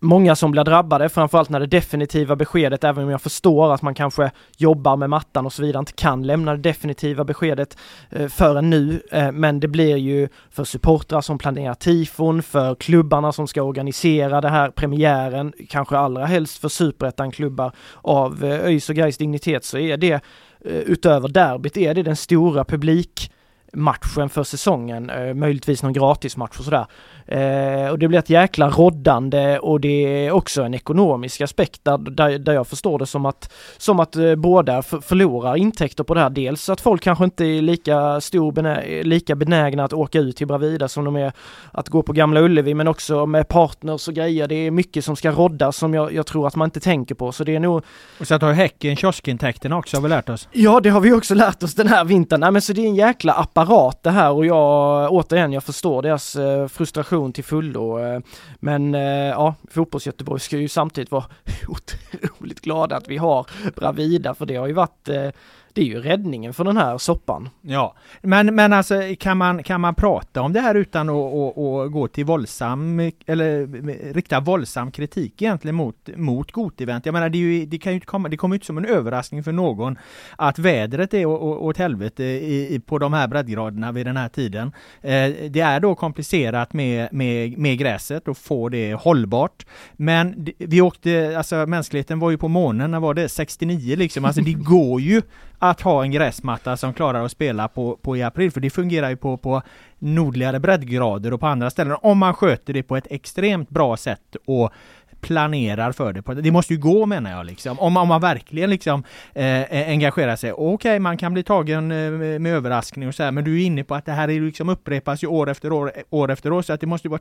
många 0.00 0.36
som 0.36 0.50
blir 0.50 0.64
drabbade, 0.64 1.08
framförallt 1.08 1.48
när 1.48 1.60
det 1.60 1.66
definitiva 1.66 2.36
beskedet, 2.36 2.84
även 2.84 3.04
om 3.04 3.10
jag 3.10 3.22
förstår 3.22 3.74
att 3.74 3.82
man 3.82 3.94
kanske 3.94 4.30
jobbar 4.56 4.96
med 4.96 5.10
mattan 5.10 5.46
och 5.46 5.52
så 5.52 5.62
vidare, 5.62 5.80
inte 5.80 5.92
kan 5.92 6.22
lämna 6.22 6.52
det 6.52 6.62
definitiva 6.62 7.24
beskedet 7.24 7.78
eh, 8.10 8.28
förrän 8.28 8.70
nu. 8.70 9.02
Eh, 9.12 9.32
men 9.32 9.60
det 9.60 9.68
blir 9.68 9.96
ju 9.96 10.28
för 10.50 10.64
supportrar 10.64 11.20
som 11.20 11.38
planerar 11.38 11.74
tifon, 11.74 12.42
för 12.42 12.74
klubbarna 12.74 13.32
som 13.32 13.48
ska 13.48 13.62
organisera 13.62 14.40
det 14.40 14.48
här 14.48 14.70
premiären, 14.70 15.52
kanske 15.68 15.98
allra 15.98 16.26
helst 16.26 16.58
för 16.58 16.68
superettan-klubbar 16.68 17.72
av 18.02 18.44
eh, 18.44 18.64
ÖIS 18.64 18.88
och 18.88 18.96
Gais 18.96 19.18
dignitet 19.18 19.64
så 19.64 19.78
är 19.78 19.96
det 19.96 20.12
eh, 20.12 20.20
utöver 20.64 21.28
derbyt 21.28 21.76
är 21.76 21.94
det 21.94 22.02
den 22.02 22.16
stora 22.16 22.64
publik 22.64 23.30
matchen 23.72 24.28
för 24.28 24.44
säsongen, 24.44 25.10
eh, 25.10 25.34
möjligtvis 25.34 25.82
någon 25.82 25.92
gratismatch 25.92 26.58
och 26.58 26.64
sådär. 26.64 26.86
Eh, 27.28 27.90
och 27.90 27.98
det 27.98 28.08
blir 28.08 28.18
ett 28.18 28.30
jäkla 28.30 28.68
roddande 28.68 29.58
och 29.58 29.80
det 29.80 30.26
är 30.26 30.30
också 30.30 30.62
en 30.62 30.74
ekonomisk 30.74 31.40
aspekt 31.40 31.84
där, 31.84 31.98
där, 31.98 32.38
där 32.38 32.52
jag 32.52 32.66
förstår 32.66 32.98
det 32.98 33.06
som 33.06 33.26
att, 33.26 33.52
som 33.78 34.00
att 34.00 34.16
eh, 34.16 34.34
båda 34.34 34.82
förlorar 34.82 35.56
intäkter 35.56 36.04
på 36.04 36.14
det 36.14 36.20
här. 36.20 36.30
Dels 36.30 36.68
att 36.68 36.80
folk 36.80 37.02
kanske 37.02 37.24
inte 37.24 37.44
är 37.44 37.62
lika, 37.62 38.20
stor 38.20 38.52
benä 38.52 39.02
lika 39.02 39.34
benägna 39.36 39.84
att 39.84 39.92
åka 39.92 40.18
ut 40.18 40.36
till 40.36 40.46
Bravida 40.46 40.88
som 40.88 41.04
de 41.04 41.16
är 41.16 41.32
att 41.72 41.88
gå 41.88 42.02
på 42.02 42.12
Gamla 42.12 42.40
Ullevi, 42.40 42.74
men 42.74 42.88
också 42.88 43.26
med 43.26 43.48
partners 43.48 44.08
och 44.08 44.14
grejer. 44.14 44.48
Det 44.48 44.54
är 44.54 44.70
mycket 44.70 45.04
som 45.04 45.16
ska 45.16 45.30
roddas 45.30 45.76
som 45.76 45.94
jag, 45.94 46.12
jag 46.12 46.26
tror 46.26 46.46
att 46.46 46.56
man 46.56 46.66
inte 46.66 46.80
tänker 46.80 47.14
på, 47.14 47.32
så 47.32 47.44
det 47.44 47.56
är 47.56 47.60
nog... 47.60 47.82
Och 48.20 48.26
så 48.26 48.38
har 48.38 48.52
Häcken 48.52 48.96
kioskintäkterna 48.96 49.76
också, 49.76 49.96
har 49.96 50.02
vi 50.02 50.08
lärt 50.08 50.28
oss. 50.28 50.48
Ja, 50.52 50.80
det 50.80 50.88
har 50.90 51.00
vi 51.00 51.12
också 51.12 51.34
lärt 51.34 51.62
oss 51.62 51.74
den 51.74 51.88
här 51.88 52.04
vintern. 52.04 52.40
Nej, 52.40 52.50
men 52.50 52.62
så 52.62 52.72
det 52.72 52.80
är 52.80 52.86
en 52.86 52.94
jäkla 52.94 53.32
apparat 53.32 54.02
det 54.02 54.10
här 54.10 54.32
och 54.32 54.46
jag, 54.46 55.12
återigen, 55.12 55.52
jag 55.52 55.64
förstår 55.64 56.02
deras 56.02 56.36
eh, 56.36 56.68
frustration 56.68 57.15
till 57.32 57.44
fullo. 57.44 57.98
Eh, 57.98 58.20
men 58.58 58.94
eh, 58.94 59.00
ja, 59.28 59.54
fotbolls-Göteborg 59.70 60.40
ska 60.40 60.58
ju 60.58 60.68
samtidigt 60.68 61.10
vara 61.10 61.24
otroligt 61.68 62.60
glada 62.60 62.96
att 62.96 63.08
vi 63.08 63.16
har 63.16 63.46
Bravida, 63.76 64.34
för 64.34 64.46
det 64.46 64.56
har 64.56 64.66
ju 64.66 64.72
varit 64.72 65.08
eh, 65.08 65.28
det 65.76 65.82
är 65.82 65.84
ju 65.84 66.00
räddningen 66.00 66.54
för 66.54 66.64
den 66.64 66.76
här 66.76 66.98
soppan. 66.98 67.48
Ja, 67.60 67.94
men, 68.22 68.54
men 68.54 68.72
alltså 68.72 69.02
kan 69.18 69.36
man, 69.36 69.62
kan 69.62 69.80
man 69.80 69.94
prata 69.94 70.42
om 70.42 70.52
det 70.52 70.60
här 70.60 70.74
utan 70.74 71.08
att, 71.08 71.16
att, 71.16 71.58
att 71.58 71.92
gå 71.92 72.08
till 72.08 72.24
våldsam, 72.24 73.00
eller 73.26 73.66
rikta 74.12 74.40
våldsam 74.40 74.90
kritik 74.90 75.42
egentligen 75.42 75.74
mot, 75.74 76.08
mot 76.16 76.52
Gotivent? 76.52 77.06
Jag 77.06 77.12
menar, 77.12 77.28
det, 77.28 77.38
ju, 77.38 77.66
det 77.66 77.78
kan 77.78 77.92
ju 77.92 77.94
inte 77.94 78.06
komma, 78.06 78.28
det 78.28 78.36
kommer 78.36 78.56
inte 78.56 78.66
som 78.66 78.78
en 78.78 78.84
överraskning 78.84 79.44
för 79.44 79.52
någon 79.52 79.98
att 80.36 80.58
vädret 80.58 81.14
är 81.14 81.26
åt 81.26 81.78
helvete 81.78 82.24
i, 82.24 82.80
på 82.86 82.98
de 82.98 83.12
här 83.12 83.28
breddgraderna 83.28 83.92
vid 83.92 84.06
den 84.06 84.16
här 84.16 84.28
tiden. 84.28 84.72
Eh, 85.00 85.30
det 85.50 85.60
är 85.60 85.80
då 85.80 85.94
komplicerat 85.94 86.72
med, 86.72 87.08
med, 87.12 87.58
med 87.58 87.78
gräset 87.78 88.28
och 88.28 88.38
få 88.38 88.68
det 88.68 88.94
hållbart. 88.94 89.66
Men 89.92 90.46
vi 90.58 90.80
åkte, 90.80 91.34
alltså 91.38 91.66
mänskligheten 91.66 92.18
var 92.18 92.30
ju 92.30 92.38
på 92.38 92.48
månen, 92.48 92.90
när 92.90 93.00
var 93.00 93.14
det? 93.14 93.28
69 93.28 93.96
liksom, 93.96 94.24
alltså 94.24 94.40
det 94.40 94.52
går 94.72 95.00
ju 95.00 95.22
att 95.58 95.80
ha 95.80 96.02
en 96.02 96.10
gräsmatta 96.10 96.76
som 96.76 96.94
klarar 96.94 97.24
att 97.24 97.30
spela 97.30 97.68
på, 97.68 97.96
på 98.02 98.16
i 98.16 98.22
april, 98.22 98.50
för 98.50 98.60
det 98.60 98.70
fungerar 98.70 99.10
ju 99.10 99.16
på, 99.16 99.36
på 99.36 99.62
nordligare 99.98 100.60
breddgrader 100.60 101.32
och 101.32 101.40
på 101.40 101.46
andra 101.46 101.70
ställen 101.70 101.96
om 102.02 102.18
man 102.18 102.34
sköter 102.34 102.72
det 102.72 102.82
på 102.82 102.96
ett 102.96 103.06
extremt 103.10 103.70
bra 103.70 103.96
sätt 103.96 104.36
och 104.46 104.72
planerar 105.20 105.92
för 105.92 106.12
det. 106.12 106.42
Det 106.42 106.50
måste 106.50 106.74
ju 106.74 106.80
gå 106.80 107.06
menar 107.06 107.30
jag 107.30 107.46
liksom. 107.46 107.80
Om, 107.80 107.96
om 107.96 108.08
man 108.08 108.20
verkligen 108.20 108.70
liksom 108.70 109.04
eh, 109.34 109.62
eh 109.62 109.88
engagerar 109.88 110.36
sig. 110.36 110.52
Okej, 110.52 110.74
okay, 110.74 110.98
man 110.98 111.16
kan 111.16 111.32
bli 111.32 111.42
tagen 111.42 111.90
eh, 111.92 112.10
med 112.38 112.46
överraskning 112.46 113.08
och 113.08 113.14
så 113.14 113.22
här, 113.22 113.32
men 113.32 113.44
du 113.44 113.62
är 113.62 113.66
inne 113.66 113.84
på 113.84 113.94
att 113.94 114.06
det 114.06 114.12
här 114.12 114.30
är 114.30 114.40
liksom 114.40 114.68
upprepas 114.68 115.22
ju 115.22 115.26
år 115.26 115.50
efter 115.50 115.72
år, 115.72 115.92
år 116.10 116.30
efter 116.30 116.52
år, 116.52 116.62
så 116.62 116.72
att 116.72 116.80
det 116.80 116.86
måste 116.86 117.08
vara 117.08 117.20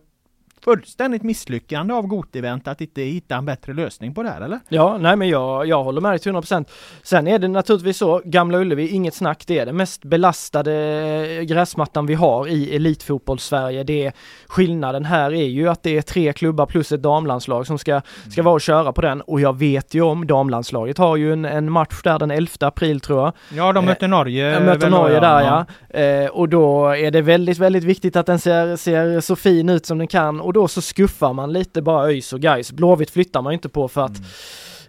fullständigt 0.64 1.24
misslyckande 1.24 1.94
av 1.94 2.08
Gotivent 2.08 2.68
att 2.68 2.82
inte 2.82 3.02
hitta 3.02 3.36
en 3.36 3.46
bättre 3.46 3.74
lösning 3.74 4.14
på 4.14 4.24
det 4.24 4.30
här 4.30 4.42
eller? 4.42 4.60
Ja, 4.70 4.98
nej 4.98 5.16
men 5.16 5.30
jag, 5.30 5.68
jag 5.68 5.84
håller 5.84 6.02
med 6.02 6.12
dig 6.12 6.20
till 6.20 6.32
100%. 6.32 6.66
Sen 7.04 7.28
är 7.28 7.40
det 7.40 7.48
naturligtvis 7.48 7.98
så, 7.98 8.22
Gamla 8.26 8.58
Ullevi, 8.58 8.88
inget 8.88 9.14
snack, 9.14 9.44
det 9.48 9.60
är 9.60 9.66
den 9.66 9.78
mest 9.78 10.04
belastade 10.04 11.46
gräsmattan 11.46 12.06
vi 12.06 12.14
har 12.14 12.48
i. 12.48 13.84
Det 13.84 14.06
är, 14.06 14.14
skillnaden 14.48 15.06
här 15.06 15.34
är 15.34 15.46
ju 15.46 15.70
att 15.70 15.84
det 15.84 15.98
är 15.98 16.02
tre 16.02 16.34
klubbar 16.34 16.66
plus 16.66 16.92
ett 16.92 17.02
damlandslag 17.02 17.68
som 17.68 17.78
ska, 17.78 18.02
ska 18.32 18.44
vara 18.44 18.54
och 18.54 18.62
köra 18.62 18.94
på 18.94 19.02
den 19.02 19.22
och 19.22 19.42
jag 19.42 19.58
vet 19.58 19.94
ju 19.94 20.02
om 20.02 20.28
damlandslaget 20.28 20.98
har 20.98 21.16
ju 21.16 21.34
en, 21.34 21.46
en 21.46 21.72
match 21.72 22.02
där 22.04 22.20
den 22.20 22.32
11 22.32 22.48
april 22.60 23.00
tror 23.00 23.20
jag. 23.20 23.34
Ja, 23.54 23.74
de 23.74 23.86
möter 23.86 24.08
Norge. 24.08 24.60
De 24.60 24.66
möter 24.66 24.90
Norge 24.90 25.20
där 25.20 25.42
ja. 25.42 25.66
ja. 25.90 26.00
Eh, 26.00 26.28
och 26.28 26.50
då 26.50 26.90
är 26.90 27.12
det 27.12 27.22
väldigt, 27.22 27.58
väldigt 27.58 27.84
viktigt 27.84 28.16
att 28.16 28.26
den 28.26 28.40
ser, 28.40 28.76
ser 28.76 29.22
så 29.22 29.36
fin 29.36 29.70
ut 29.70 29.86
som 29.86 29.98
den 29.98 30.08
kan 30.08 30.42
och 30.46 30.54
då 30.54 30.68
så 30.68 30.82
skuffar 30.82 31.34
man 31.34 31.54
lite 31.54 31.82
bara 31.82 32.08
ÖIS 32.08 32.34
och 32.34 32.40
Gais. 32.40 32.72
Blåvitt 32.72 33.10
flyttar 33.10 33.42
man 33.42 33.54
inte 33.54 33.70
på 33.70 33.88
för 33.88 34.02
att 34.02 34.18
mm 34.18 34.30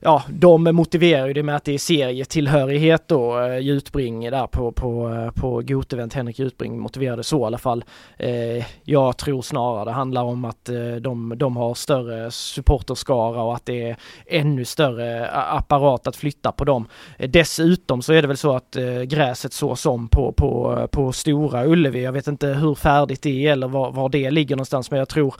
ja, 0.00 0.22
de 0.28 0.64
motiverar 0.64 1.26
ju 1.26 1.32
det 1.32 1.42
med 1.42 1.56
att 1.56 1.64
det 1.64 1.74
är 1.74 1.78
serietillhörighet 1.78 3.08
då, 3.08 3.40
eh, 3.40 3.58
Jutbring 3.58 4.30
där 4.30 4.46
på, 4.46 4.72
på, 4.72 5.14
eh, 5.14 5.30
på 5.30 5.62
Gotevent, 5.62 6.14
Henrik 6.14 6.38
Jutbring 6.38 6.78
motiverade 6.80 7.24
så 7.24 7.40
i 7.40 7.44
alla 7.44 7.58
fall. 7.58 7.84
Eh, 8.16 8.64
jag 8.84 9.16
tror 9.16 9.42
snarare 9.42 9.84
det 9.84 9.90
handlar 9.90 10.22
om 10.22 10.44
att 10.44 10.68
eh, 10.68 10.94
de, 11.00 11.34
de 11.36 11.56
har 11.56 11.74
större 11.74 12.30
supporterskara 12.30 13.42
och 13.42 13.54
att 13.54 13.66
det 13.66 13.90
är 13.90 13.96
ännu 14.26 14.64
större 14.64 15.26
eh, 15.26 15.54
apparat 15.56 16.06
att 16.06 16.16
flytta 16.16 16.52
på 16.52 16.64
dem. 16.64 16.86
Eh, 17.18 17.30
dessutom 17.30 18.02
så 18.02 18.12
är 18.12 18.22
det 18.22 18.28
väl 18.28 18.36
så 18.36 18.56
att 18.56 18.76
gräset 19.04 19.52
sås 19.52 19.86
om 19.86 20.08
på, 20.08 20.32
på, 20.32 20.88
på 20.92 21.12
Stora 21.12 21.66
Ullevi. 21.66 22.04
Jag 22.04 22.12
vet 22.12 22.26
inte 22.26 22.46
hur 22.46 22.74
färdigt 22.74 23.22
det 23.22 23.46
är 23.46 23.52
eller 23.52 23.68
var, 23.68 23.92
var 23.92 24.08
det 24.08 24.30
ligger 24.30 24.56
någonstans 24.56 24.90
men 24.90 24.98
jag 24.98 25.08
tror 25.08 25.34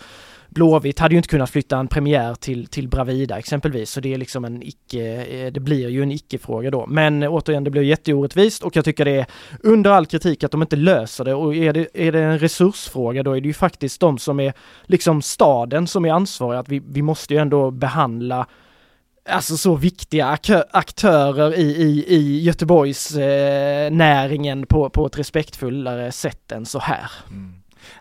Blåvitt 0.49 0.99
hade 0.99 1.15
ju 1.15 1.17
inte 1.17 1.29
kunnat 1.29 1.51
flytta 1.51 1.79
en 1.79 1.89
premiär 1.89 2.35
till, 2.35 2.67
till 2.67 2.89
Bravida 2.89 3.39
exempelvis, 3.39 3.91
så 3.91 4.01
det 4.01 4.15
är 4.15 4.19
liksom 4.19 4.45
en 4.45 4.63
icke, 4.63 5.25
eh, 5.25 5.53
det 5.53 5.61
blir 5.61 5.89
ju 5.89 6.03
en 6.03 6.13
icke-fråga 6.13 6.71
då. 6.71 6.87
Men 6.87 7.23
återigen, 7.23 7.65
det 7.65 7.71
blir 7.71 7.83
jätteorättvist 7.83 8.63
och 8.63 8.77
jag 8.77 8.85
tycker 8.85 9.05
det 9.05 9.21
är 9.21 9.27
under 9.63 9.91
all 9.91 10.07
kritik 10.07 10.45
att 10.45 10.51
de 10.51 10.63
inte 10.63 10.77
löser 10.77 11.25
det 11.25 11.35
och 11.35 11.55
är 11.55 11.73
det, 11.73 11.89
är 11.95 12.13
det 12.13 12.21
en 12.21 12.39
resursfråga 12.39 13.23
då 13.23 13.37
är 13.37 13.41
det 13.41 13.47
ju 13.47 13.55
faktiskt 13.55 14.01
de 14.01 14.19
som 14.19 14.41
är 14.41 14.53
liksom 14.85 15.23
staden 15.23 15.87
som 15.87 16.05
är 16.05 16.13
ansvariga 16.13 16.61
att 16.61 16.69
vi, 16.69 16.83
vi 16.89 17.03
måste 17.03 17.35
ju 17.35 17.41
ändå 17.41 17.71
behandla 17.71 18.47
alltså 19.29 19.57
så 19.57 19.75
viktiga 19.75 20.39
aktörer 20.71 21.59
i, 21.59 21.63
i, 21.63 22.05
i 22.15 22.43
Göteborgs 22.43 23.17
eh, 23.17 23.91
näringen 23.91 24.67
på, 24.67 24.91
på 24.91 25.07
ett 25.07 25.19
respektfullare 25.19 26.13
sätt 26.13 26.53
än 26.53 26.67
så 26.67 26.79
här. 26.79 27.11
Mm. 27.31 27.53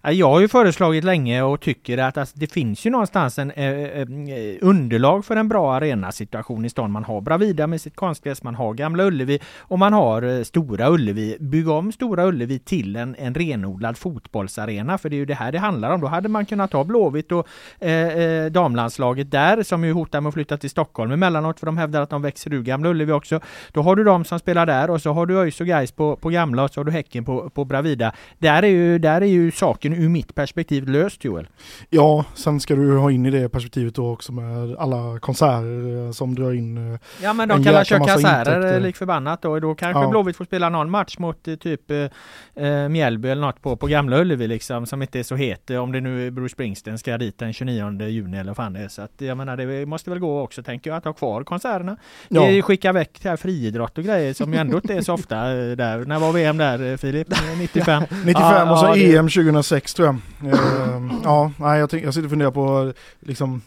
Jag 0.02 0.30
har 0.30 0.40
ju 0.40 0.48
föreslagit 0.48 1.04
länge 1.04 1.42
och 1.42 1.62
tycker 1.62 1.98
att 1.98 2.18
alltså, 2.18 2.36
det 2.40 2.52
finns 2.52 2.86
ju 2.86 2.90
någonstans 2.90 3.40
en 3.40 3.52
eh, 3.52 3.70
eh, 3.70 4.02
eh, 4.02 4.58
underlag 4.62 5.26
för 5.26 5.36
en 5.36 5.48
bra 5.48 5.74
arenasituation 5.74 6.66
i 6.66 6.70
stan. 6.70 6.92
Man 6.92 7.04
har 7.04 7.22
Bravida 7.22 7.68
med 7.68 7.82
sitt 7.82 7.96
konstgräs, 7.96 8.44
man 8.44 8.56
har 8.56 8.74
Gamla 8.74 9.04
Ullevi 9.04 9.40
och 9.58 9.80
man 9.80 9.94
har 9.94 10.22
eh, 10.22 10.44
Stora 10.44 10.90
Ullevi. 10.90 11.38
Bygg 11.40 11.70
om 11.70 11.92
Stora 11.92 12.26
Ullevi 12.26 12.60
till 12.60 12.96
en, 12.96 13.16
en 13.16 13.36
renodlad 13.36 13.98
fotbollsarena, 13.98 14.98
för 14.98 15.10
det 15.10 15.16
är 15.16 15.18
ju 15.18 15.26
det 15.26 15.34
här 15.34 15.52
det 15.52 15.60
handlar 15.60 15.92
om. 15.92 16.02
Då 16.02 16.08
hade 16.08 16.30
man 16.30 16.46
kunnat 16.46 16.74
ha 16.74 16.84
Blåvitt 16.84 17.32
och 17.32 17.48
eh, 17.80 17.92
eh, 17.92 18.46
damlandslaget 18.52 19.32
där 19.32 19.64
som 19.64 19.84
ju 19.84 19.92
hotar 19.92 20.22
med 20.22 20.28
att 20.28 20.34
flytta 20.34 20.58
till 20.58 20.70
Stockholm 20.70 21.12
emellanåt, 21.12 21.60
för 21.60 21.66
de 21.66 21.78
hävdar 21.78 22.02
att 22.02 22.10
de 22.10 22.22
växer 22.22 22.54
ur 22.54 22.64
Gamla 22.64 22.90
Ullevi 22.90 23.12
också. 23.12 23.40
Då 23.72 23.82
har 23.82 23.96
du 23.96 24.04
de 24.04 24.26
som 24.26 24.40
spelar 24.40 24.66
där 24.66 24.90
och 24.90 25.02
så 25.02 25.12
har 25.14 25.26
du 25.26 25.40
ÖIS 25.40 25.62
och 25.62 25.68
Gais 25.68 25.92
på, 25.92 26.16
på 26.16 26.30
Gamla 26.30 26.64
och 26.64 26.72
så 26.72 26.80
har 26.80 26.86
du 26.86 26.92
Häcken 26.92 27.26
på, 27.26 27.50
på 27.50 27.66
Bravida. 27.66 28.12
Där 28.38 28.64
är 28.64 28.68
ju, 28.68 29.00
där 29.00 29.22
är 29.22 29.26
ju 29.26 29.52
saken 29.76 29.94
ur 29.94 30.10
mitt 30.10 30.36
perspektiv 30.36 30.88
löst 30.88 31.24
Joel. 31.24 31.48
Ja, 31.90 32.26
sen 32.36 32.60
ska 32.60 32.76
du 32.76 32.98
ha 32.98 33.12
in 33.12 33.26
i 33.26 33.32
det 33.32 33.50
perspektivet 33.50 33.96
då 33.96 34.12
också 34.12 34.32
med 34.32 34.76
alla 34.78 35.20
konserter 35.20 36.06
eh, 36.06 36.12
som 36.12 36.36
drar 36.36 36.54
in 36.54 36.94
eh, 36.94 37.00
Ja 37.24 37.34
men 37.34 37.50
de 37.50 37.64
kallar 37.64 37.84
kör 37.84 38.00
konserter 38.00 38.80
lik 38.80 38.96
förbannat 38.96 39.42
då, 39.42 39.60
då 39.60 39.76
kanske 39.76 40.02
ja. 40.02 40.10
Blåvitt 40.10 40.38
får 40.38 40.46
spela 40.46 40.70
någon 40.70 40.90
match 40.90 41.18
mot 41.18 41.48
eh, 41.48 41.56
typ 41.56 41.92
eh, 41.92 42.90
Mjällby 42.90 43.30
eller 43.30 43.42
något 43.42 43.62
på, 43.62 43.76
på 43.76 43.88
Gamla 43.88 44.18
Ullevi 44.18 44.48
liksom 44.48 44.86
som 44.86 45.02
inte 45.02 45.20
är 45.20 45.24
så 45.24 45.36
het 45.36 45.70
om 45.70 45.92
det 45.92 46.02
nu 46.02 46.32
Bruce 46.32 46.54
Springsteen 46.54 46.98
ska 46.98 47.18
dit 47.18 47.40
den 47.40 47.54
29 47.54 48.08
juni 48.08 48.38
eller 48.38 48.50
vad 48.50 48.56
fan 48.56 48.74
det 48.74 48.80
är. 48.80 48.88
Så 48.88 49.02
att 49.02 49.14
jag 49.18 49.38
menar 49.38 49.58
det 49.58 49.86
måste 49.86 50.10
väl 50.10 50.20
gå 50.20 50.42
också 50.42 50.64
tänker 50.64 50.90
jag 50.90 50.98
att 50.98 51.06
ha 51.06 51.14
kvar 51.14 51.44
konserterna. 51.44 51.98
Ja. 52.28 52.62
Skicka 52.62 52.94
väck 52.94 53.20
här 53.24 53.38
friidrott 53.38 53.98
och 53.98 54.04
grejer 54.04 54.34
som 54.34 54.54
ju 54.54 54.60
ändå 54.60 54.78
inte 54.78 54.94
är 54.94 55.02
så 55.02 55.14
ofta 55.14 55.36
där. 55.76 56.06
När 56.06 56.20
var 56.20 56.32
VM 56.32 56.58
där 56.58 56.98
Filip? 56.98 57.28
95? 57.58 58.04
95 58.26 58.34
ja, 58.36 58.72
och 58.72 58.80
så 58.80 58.86
ja, 58.86 58.96
EM 58.96 59.30
2006 59.30 59.65
tror 59.70 60.08
jag. 60.08 60.16
Uh, 60.54 61.20
ja, 61.24 61.52
nej, 61.58 61.80
jag, 61.80 61.94
jag 61.94 62.14
sitter 62.14 62.26
och 62.26 62.30
funderar 62.30 62.52
på 62.52 62.94
liksom 63.20 63.62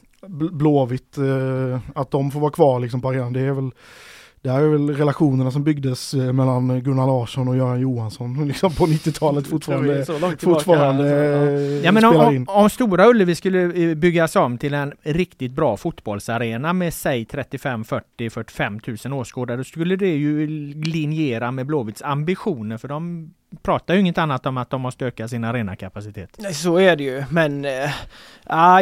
Blåvitt, 0.53 1.19
uh, 1.19 1.79
att 1.95 2.11
de 2.11 2.31
får 2.31 2.41
vara 2.41 2.51
kvar 2.51 2.81
liksom 2.81 3.01
på 3.01 3.09
arenan. 3.09 3.33
Det 3.33 3.41
är 3.41 3.53
väl 3.53 3.71
det 4.43 4.51
här 4.51 4.63
är 4.63 4.69
väl 4.69 4.97
relationerna 4.97 5.51
som 5.51 5.65
byggdes 5.65 6.15
eh, 6.15 6.33
mellan 6.33 6.81
Gunnar 6.81 7.07
Larsson 7.07 7.49
och 7.49 7.57
Göran 7.57 7.81
Johansson 7.81 8.49
liksom 8.49 8.73
på 8.73 8.87
90-talet 8.87 9.47
fortfarande, 9.47 10.05
fortfarande 10.39 11.41
alltså. 11.41 11.87
ja, 11.87 11.93
men 11.93 12.05
om, 12.05 12.35
in. 12.35 12.47
om 12.49 12.71
Stora 12.71 13.09
Ullevi 13.09 13.35
skulle 13.35 13.95
byggas 13.95 14.37
om 14.37 14.59
till 14.59 14.75
en 14.75 14.93
riktigt 15.03 15.53
bra 15.53 15.77
fotbollsarena 15.77 16.73
med 16.73 16.95
säg 16.95 17.25
35, 17.25 17.85
40, 17.85 18.31
45 18.31 18.81
000 19.05 19.13
åskådare, 19.13 19.57
då 19.57 19.65
skulle 19.65 19.97
det 19.97 20.15
ju 20.15 20.47
linjera 20.75 21.51
med 21.51 21.67
Blåvitts 21.67 22.03
ambitioner 22.03 22.77
för 22.77 22.89
de 22.89 23.31
pratar 23.63 23.95
ju 23.95 24.01
inget 24.01 24.19
annat 24.19 24.47
om 24.47 24.57
att 24.57 24.71
de 24.71 24.81
måste 24.81 25.07
öka 25.07 25.29
sin 25.29 25.45
arenakapacitet. 25.45 26.31
Nej 26.39 26.55
så 26.55 26.77
är 26.77 26.97
det 26.97 27.05
ju 27.05 27.25
men 27.31 27.65
äh, 27.65 27.91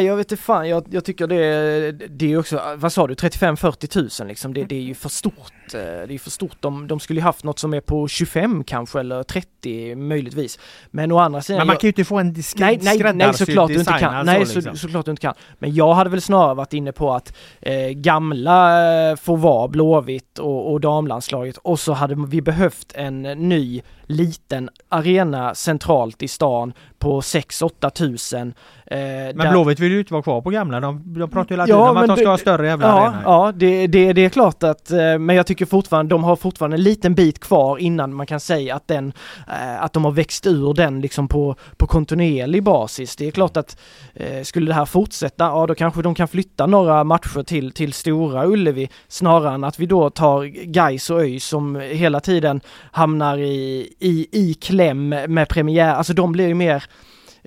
jag 0.01 0.15
vet 0.15 0.31
inte 0.31 0.43
fan 0.43 0.69
jag, 0.69 0.85
jag 0.89 1.05
tycker 1.05 1.27
det, 1.27 1.91
det 1.91 2.33
är 2.33 2.39
också, 2.39 2.61
vad 2.75 2.93
sa 2.93 3.07
du, 3.07 3.13
35-40 3.13 3.87
tusen 3.87 4.27
liksom 4.27 4.53
det, 4.53 4.63
det, 4.63 4.75
är 4.75 4.81
ju 4.81 4.95
för 4.95 5.09
stort. 5.09 5.53
Eh, 5.73 5.79
det 6.07 6.13
är 6.13 6.19
för 6.19 6.29
stort. 6.29 6.57
De, 6.59 6.87
de 6.87 6.99
skulle 6.99 7.19
ju 7.19 7.23
haft 7.23 7.43
något 7.43 7.59
som 7.59 7.73
är 7.73 7.81
på 7.81 8.07
25 8.07 8.63
kanske 8.63 8.99
eller 8.99 9.23
30 9.23 9.95
möjligtvis. 9.95 10.59
Men 10.87 11.11
å 11.11 11.17
andra 11.17 11.41
sidan. 11.41 11.57
Men 11.57 11.67
man 11.67 11.75
kan 11.75 11.87
ju 11.87 11.89
inte 11.89 12.05
få 12.05 12.19
en 12.19 12.33
disk- 12.33 12.59
nej, 12.59 12.79
nej, 12.81 13.13
nej 13.13 13.33
såklart 13.33 13.67
du 13.67 13.79
inte 13.79 13.93
kan. 13.99 14.13
Alltså, 14.13 14.31
nej 14.31 14.39
liksom. 14.39 14.61
så, 14.61 14.75
såklart 14.75 15.05
du 15.05 15.11
inte 15.11 15.21
kan. 15.21 15.33
Men 15.59 15.75
jag 15.75 15.93
hade 15.93 16.09
väl 16.09 16.21
snarare 16.21 16.53
varit 16.53 16.73
inne 16.73 16.91
på 16.91 17.13
att 17.13 17.33
eh, 17.61 17.89
gamla 17.89 19.09
eh, 19.09 19.15
får 19.15 19.37
vara 19.37 19.67
Blåvitt 19.67 20.39
och, 20.39 20.71
och 20.71 20.81
damlandslaget 20.81 21.57
och 21.57 21.79
så 21.79 21.93
hade 21.93 22.15
vi 22.27 22.41
behövt 22.41 22.91
en 22.95 23.21
ny 23.21 23.81
liten 24.07 24.69
arena 24.89 25.55
centralt 25.55 26.23
i 26.23 26.27
stan 26.27 26.73
på 26.99 27.21
6-8 27.21 27.89
tusen. 27.89 28.53
Eh, 28.91 28.97
men 28.99 29.37
där... 29.37 29.51
Blåvitt 29.51 29.79
vill 29.79 29.91
ju 29.91 29.99
inte 29.99 30.13
vara 30.13 30.23
kvar 30.23 30.41
på 30.41 30.49
gamla. 30.49 30.79
De, 30.79 31.03
de 31.05 31.29
pratar 31.29 31.49
ju 31.49 31.53
hela 31.53 31.65
tiden 31.65 31.79
ja, 31.79 31.89
om 31.89 31.97
att 31.97 32.07
de 32.07 32.17
ska 32.17 32.29
ha 32.29 32.37
större 32.37 32.67
jävla 32.67 32.87
ja, 32.87 32.93
arena. 32.93 33.21
Ja, 33.23 33.51
det, 33.55 33.87
det, 33.87 34.13
det 34.13 34.25
är 34.25 34.29
klart 34.29 34.63
att, 34.63 34.91
eh, 34.91 35.17
men 35.19 35.35
jag 35.35 35.47
tycker 35.47 35.65
fortfarande, 35.65 36.15
de 36.15 36.23
har 36.23 36.35
fortfarande 36.35 36.77
en 36.77 36.83
liten 36.83 37.15
bit 37.15 37.39
kvar 37.39 37.77
innan 37.77 38.13
man 38.13 38.25
kan 38.25 38.39
säga 38.39 38.75
att 38.75 38.87
den, 38.87 39.13
eh, 39.47 39.83
att 39.83 39.93
de 39.93 40.05
har 40.05 40.11
växt 40.11 40.47
ur 40.47 40.73
den 40.73 41.01
liksom 41.01 41.27
på, 41.27 41.55
på 41.77 41.87
kontinuerlig 41.87 42.63
basis. 42.63 43.15
Det 43.15 43.27
är 43.27 43.31
klart 43.31 43.57
att 43.57 43.79
eh, 44.13 44.43
skulle 44.43 44.67
det 44.67 44.73
här 44.73 44.85
fortsätta, 44.85 45.43
ja 45.43 45.67
då 45.67 45.75
kanske 45.75 46.01
de 46.01 46.15
kan 46.15 46.27
flytta 46.27 46.65
några 46.65 47.03
matcher 47.03 47.43
till, 47.43 47.71
till 47.71 47.93
Stora 47.93 48.45
Ullevi 48.45 48.89
snarare 49.07 49.55
än 49.55 49.63
att 49.63 49.79
vi 49.79 49.85
då 49.85 50.09
tar 50.09 50.43
Gais 50.45 51.09
och 51.09 51.21
ÖIS 51.21 51.45
som 51.45 51.75
hela 51.75 52.19
tiden 52.19 52.61
hamnar 52.91 53.37
i, 53.37 53.93
i, 53.99 54.27
i 54.31 54.53
kläm 54.53 55.09
med 55.09 55.49
premiär, 55.49 55.93
alltså 55.93 56.13
de 56.13 56.31
blir 56.31 56.47
ju 56.47 56.53
mer 56.53 56.83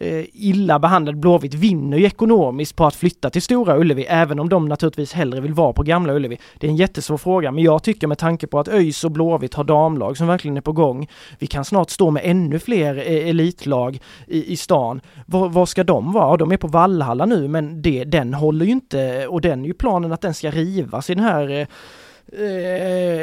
Eh, 0.03 0.25
illa 0.33 0.79
behandlad 0.79 1.17
Blåvitt 1.17 1.55
vinner 1.55 1.99
ju 1.99 2.05
ekonomiskt 2.05 2.77
på 2.77 2.87
att 2.87 2.95
flytta 2.95 3.31
till 3.31 3.43
Stora 3.43 3.79
Ullevi, 3.79 4.05
även 4.09 4.41
om 4.41 4.49
de 4.49 4.69
naturligtvis 4.69 5.13
hellre 5.13 5.41
vill 5.41 5.55
vara 5.55 5.73
på 5.73 5.83
Gamla 5.83 6.13
Ullevi. 6.13 6.39
Det 6.59 6.67
är 6.67 6.71
en 6.71 6.77
jättesvår 6.77 7.17
fråga, 7.17 7.53
men 7.53 7.65
jag 7.65 7.83
tycker 7.83 8.07
med 8.07 8.19
tanke 8.19 8.47
på 8.47 8.59
att 8.59 8.69
ÖIS 8.69 9.05
och 9.05 9.11
Blåvitt 9.11 9.55
har 9.55 9.65
damlag 9.65 10.17
som 10.17 10.27
verkligen 10.27 10.57
är 10.57 10.61
på 10.61 10.73
gång, 10.73 11.09
vi 11.39 11.47
kan 11.47 11.65
snart 11.65 11.91
stå 11.91 12.11
med 12.11 12.23
ännu 12.25 12.59
fler 12.59 12.97
eh, 12.97 13.29
elitlag 13.29 13.99
i, 14.27 14.53
i 14.53 14.57
stan. 14.57 15.01
Var, 15.27 15.67
ska 15.67 15.85
de 15.85 16.13
vara? 16.13 16.37
De 16.37 16.53
är 16.53 16.57
på 16.57 16.69
Vallhalla 16.69 17.27
nu, 17.27 17.49
men 17.49 17.83
det, 17.83 18.05
den 18.05 18.35
håller 18.35 18.67
ju 18.67 18.73
inte, 18.73 19.27
och 19.27 19.41
den 19.41 19.63
är 19.63 19.67
ju 19.67 19.75
planen 19.75 20.13
att 20.13 20.21
den 20.21 20.35
ska 20.35 20.51
rivas 20.51 21.11
i 21.11 21.15
den 21.15 21.25
här 21.25 21.51
Eh, 21.61 21.67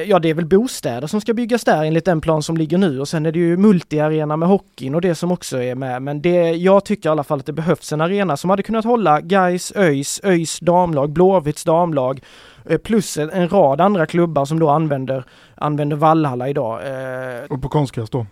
ja, 0.07 0.19
det 0.19 0.29
är 0.29 0.33
väl 0.33 0.45
bostäder 0.45 1.07
som 1.07 1.21
ska 1.21 1.33
byggas 1.33 1.63
där 1.63 1.83
enligt 1.83 2.05
den 2.05 2.21
plan 2.21 2.43
som 2.43 2.57
ligger 2.57 2.77
nu 2.77 2.99
och 2.99 3.07
sen 3.07 3.25
är 3.25 3.31
det 3.31 3.39
ju 3.39 3.57
multiarena 3.57 4.37
med 4.37 4.49
hockeyn 4.49 4.95
och 4.95 5.01
det 5.01 5.15
som 5.15 5.31
också 5.31 5.61
är 5.61 5.75
med. 5.75 6.01
Men 6.01 6.21
det, 6.21 6.51
jag 6.51 6.85
tycker 6.85 7.09
i 7.09 7.11
alla 7.11 7.23
fall 7.23 7.39
att 7.39 7.45
det 7.45 7.53
behövs 7.53 7.93
en 7.93 8.01
arena 8.01 8.37
som 8.37 8.49
hade 8.49 8.63
kunnat 8.63 8.85
hålla 8.85 9.21
Gais, 9.21 9.73
ÖIS, 9.75 10.21
ÖIS 10.23 10.59
damlag, 10.59 11.09
Blåvitts 11.09 11.63
damlag 11.63 12.21
eh, 12.65 12.77
plus 12.77 13.17
en, 13.17 13.49
rad 13.49 13.81
andra 13.81 14.05
klubbar 14.05 14.45
som 14.45 14.59
då 14.59 14.69
använder, 14.69 15.23
använder 15.55 15.95
Vallhalla 15.95 16.49
idag. 16.49 16.79
Eh, 16.87 17.43
och 17.49 17.61
på 17.61 17.69
konstgräs 17.69 18.09
då? 18.09 18.25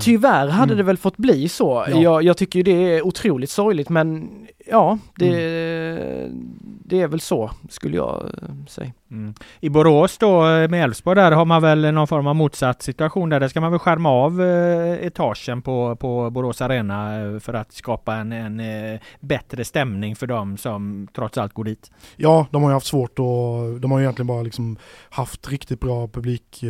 Tyvärr 0.00 0.48
hade 0.48 0.72
mm. 0.72 0.76
det 0.76 0.82
väl 0.82 0.96
fått 0.96 1.16
bli 1.16 1.48
så. 1.48 1.84
Ja. 1.88 2.00
Jag, 2.00 2.22
jag 2.22 2.36
tycker 2.36 2.62
det 2.62 2.96
är 2.96 3.06
otroligt 3.06 3.50
sorgligt 3.50 3.88
men 3.88 4.28
ja, 4.66 4.98
det, 5.16 5.28
mm. 5.28 6.77
Det 6.88 7.00
är 7.00 7.08
väl 7.08 7.20
så 7.20 7.50
skulle 7.68 7.96
jag 7.96 8.30
säga. 8.68 8.92
Mm. 9.10 9.34
I 9.60 9.68
Borås 9.68 10.18
då 10.18 10.42
med 10.42 10.74
Elfsborg 10.74 11.16
där 11.16 11.32
har 11.32 11.44
man 11.44 11.62
väl 11.62 11.94
någon 11.94 12.06
form 12.06 12.26
av 12.26 12.36
motsatt 12.36 12.82
situation 12.82 13.28
där. 13.28 13.40
Där 13.40 13.48
ska 13.48 13.60
man 13.60 13.70
väl 13.70 13.78
skärma 13.78 14.10
av 14.10 14.42
eh, 14.42 15.06
etagen 15.06 15.62
på, 15.62 15.96
på 15.96 16.30
Borås 16.30 16.62
Arena 16.62 17.20
eh, 17.20 17.38
för 17.38 17.54
att 17.54 17.72
skapa 17.72 18.14
en, 18.14 18.32
en 18.32 18.60
eh, 18.60 19.00
bättre 19.20 19.64
stämning 19.64 20.16
för 20.16 20.26
dem 20.26 20.56
som 20.56 21.08
trots 21.14 21.38
allt 21.38 21.52
går 21.52 21.64
dit. 21.64 21.90
Ja, 22.16 22.46
de 22.50 22.62
har 22.62 22.70
ju 22.70 22.74
haft 22.74 22.86
svårt 22.86 23.18
och 23.18 23.80
de 23.80 23.90
har 23.90 23.98
ju 23.98 24.04
egentligen 24.04 24.26
bara 24.26 24.42
liksom 24.42 24.76
haft 25.10 25.48
riktigt 25.48 25.80
bra 25.80 26.08
publik 26.08 26.64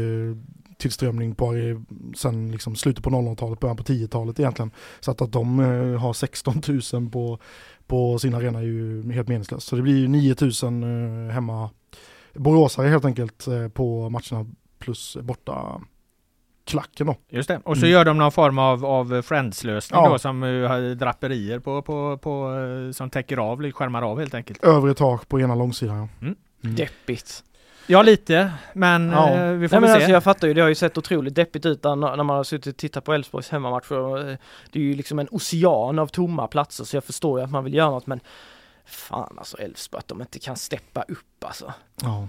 tillströmning 0.78 1.34
på 1.34 1.54
sen 2.16 2.52
liksom 2.52 2.76
slutet 2.76 3.04
på 3.04 3.10
00-talet, 3.10 3.60
början 3.60 3.76
på 3.76 3.82
10-talet 3.82 4.40
egentligen. 4.40 4.70
Så 5.00 5.10
att, 5.10 5.20
att 5.20 5.32
de 5.32 5.58
har 6.00 6.12
16 6.12 6.62
000 6.92 7.10
på, 7.10 7.38
på 7.88 8.18
sin 8.18 8.34
arena 8.34 8.58
är 8.58 8.62
ju 8.62 9.12
helt 9.12 9.28
meningslöst. 9.28 9.66
Så 9.66 9.76
det 9.76 9.82
blir 9.82 9.96
ju 9.96 10.08
9 10.08 10.36
000 10.62 11.30
hemma 11.30 11.70
boråsare 12.34 12.88
helt 12.88 13.04
enkelt 13.04 13.46
eh, 13.46 13.68
på 13.68 14.10
matcherna 14.10 14.46
plus 14.78 15.16
borta 15.20 15.80
klacken 16.66 17.06
då. 17.06 17.16
Just 17.28 17.48
det, 17.48 17.60
och 17.64 17.76
så 17.76 17.82
mm. 17.82 17.92
gör 17.92 18.04
de 18.04 18.18
någon 18.18 18.32
form 18.32 18.58
av, 18.58 18.84
av 18.84 19.22
Friends-lösning 19.22 20.00
ja. 20.00 20.08
då 20.08 20.18
som 20.18 20.42
uh, 20.42 20.68
har 20.68 20.94
draperier 20.94 21.58
på, 21.58 21.82
på, 21.82 22.18
på, 22.18 22.50
uh, 22.50 22.92
som 22.92 23.10
täcker 23.10 23.36
av, 23.36 23.70
skärmar 23.72 24.02
av 24.02 24.18
helt 24.18 24.34
enkelt. 24.34 24.64
Övre 24.64 24.94
tak 24.94 25.28
på 25.28 25.40
ena 25.40 25.54
långsidan 25.54 25.96
ja. 25.96 26.08
Mm. 26.20 26.36
Mm. 26.64 26.76
Deppigt. 26.76 27.44
Ja 27.90 28.02
lite, 28.02 28.52
men 28.72 29.10
ja. 29.10 29.34
eh, 29.34 29.52
vi 29.52 29.68
får 29.68 29.76
Nej, 29.76 29.80
men 29.80 29.90
se. 29.90 29.94
Alltså, 29.94 30.10
jag 30.10 30.24
fattar 30.24 30.48
ju, 30.48 30.54
det 30.54 30.60
har 30.60 30.68
ju 30.68 30.74
sett 30.74 30.98
otroligt 30.98 31.34
deppigt 31.34 31.66
ut 31.66 31.84
när, 31.84 31.96
när 31.96 32.24
man 32.24 32.36
har 32.36 32.44
suttit 32.44 32.74
och 32.74 32.76
tittat 32.76 33.04
på 33.04 33.12
Elfsborgs 33.12 33.48
hemmamatcher. 33.48 34.38
Det 34.72 34.78
är 34.78 34.82
ju 34.82 34.94
liksom 34.94 35.18
en 35.18 35.28
ocean 35.30 35.98
av 35.98 36.06
tomma 36.06 36.46
platser 36.46 36.84
så 36.84 36.96
jag 36.96 37.04
förstår 37.04 37.38
ju 37.38 37.44
att 37.44 37.50
man 37.50 37.64
vill 37.64 37.74
göra 37.74 37.90
något 37.90 38.06
men 38.06 38.20
Fan 38.88 39.38
alltså 39.38 39.56
Elfsborg 39.56 39.98
att 39.98 40.08
de 40.08 40.20
inte 40.20 40.38
kan 40.38 40.56
steppa 40.56 41.02
upp 41.02 41.44
alltså. 41.44 41.72
Ja. 42.02 42.28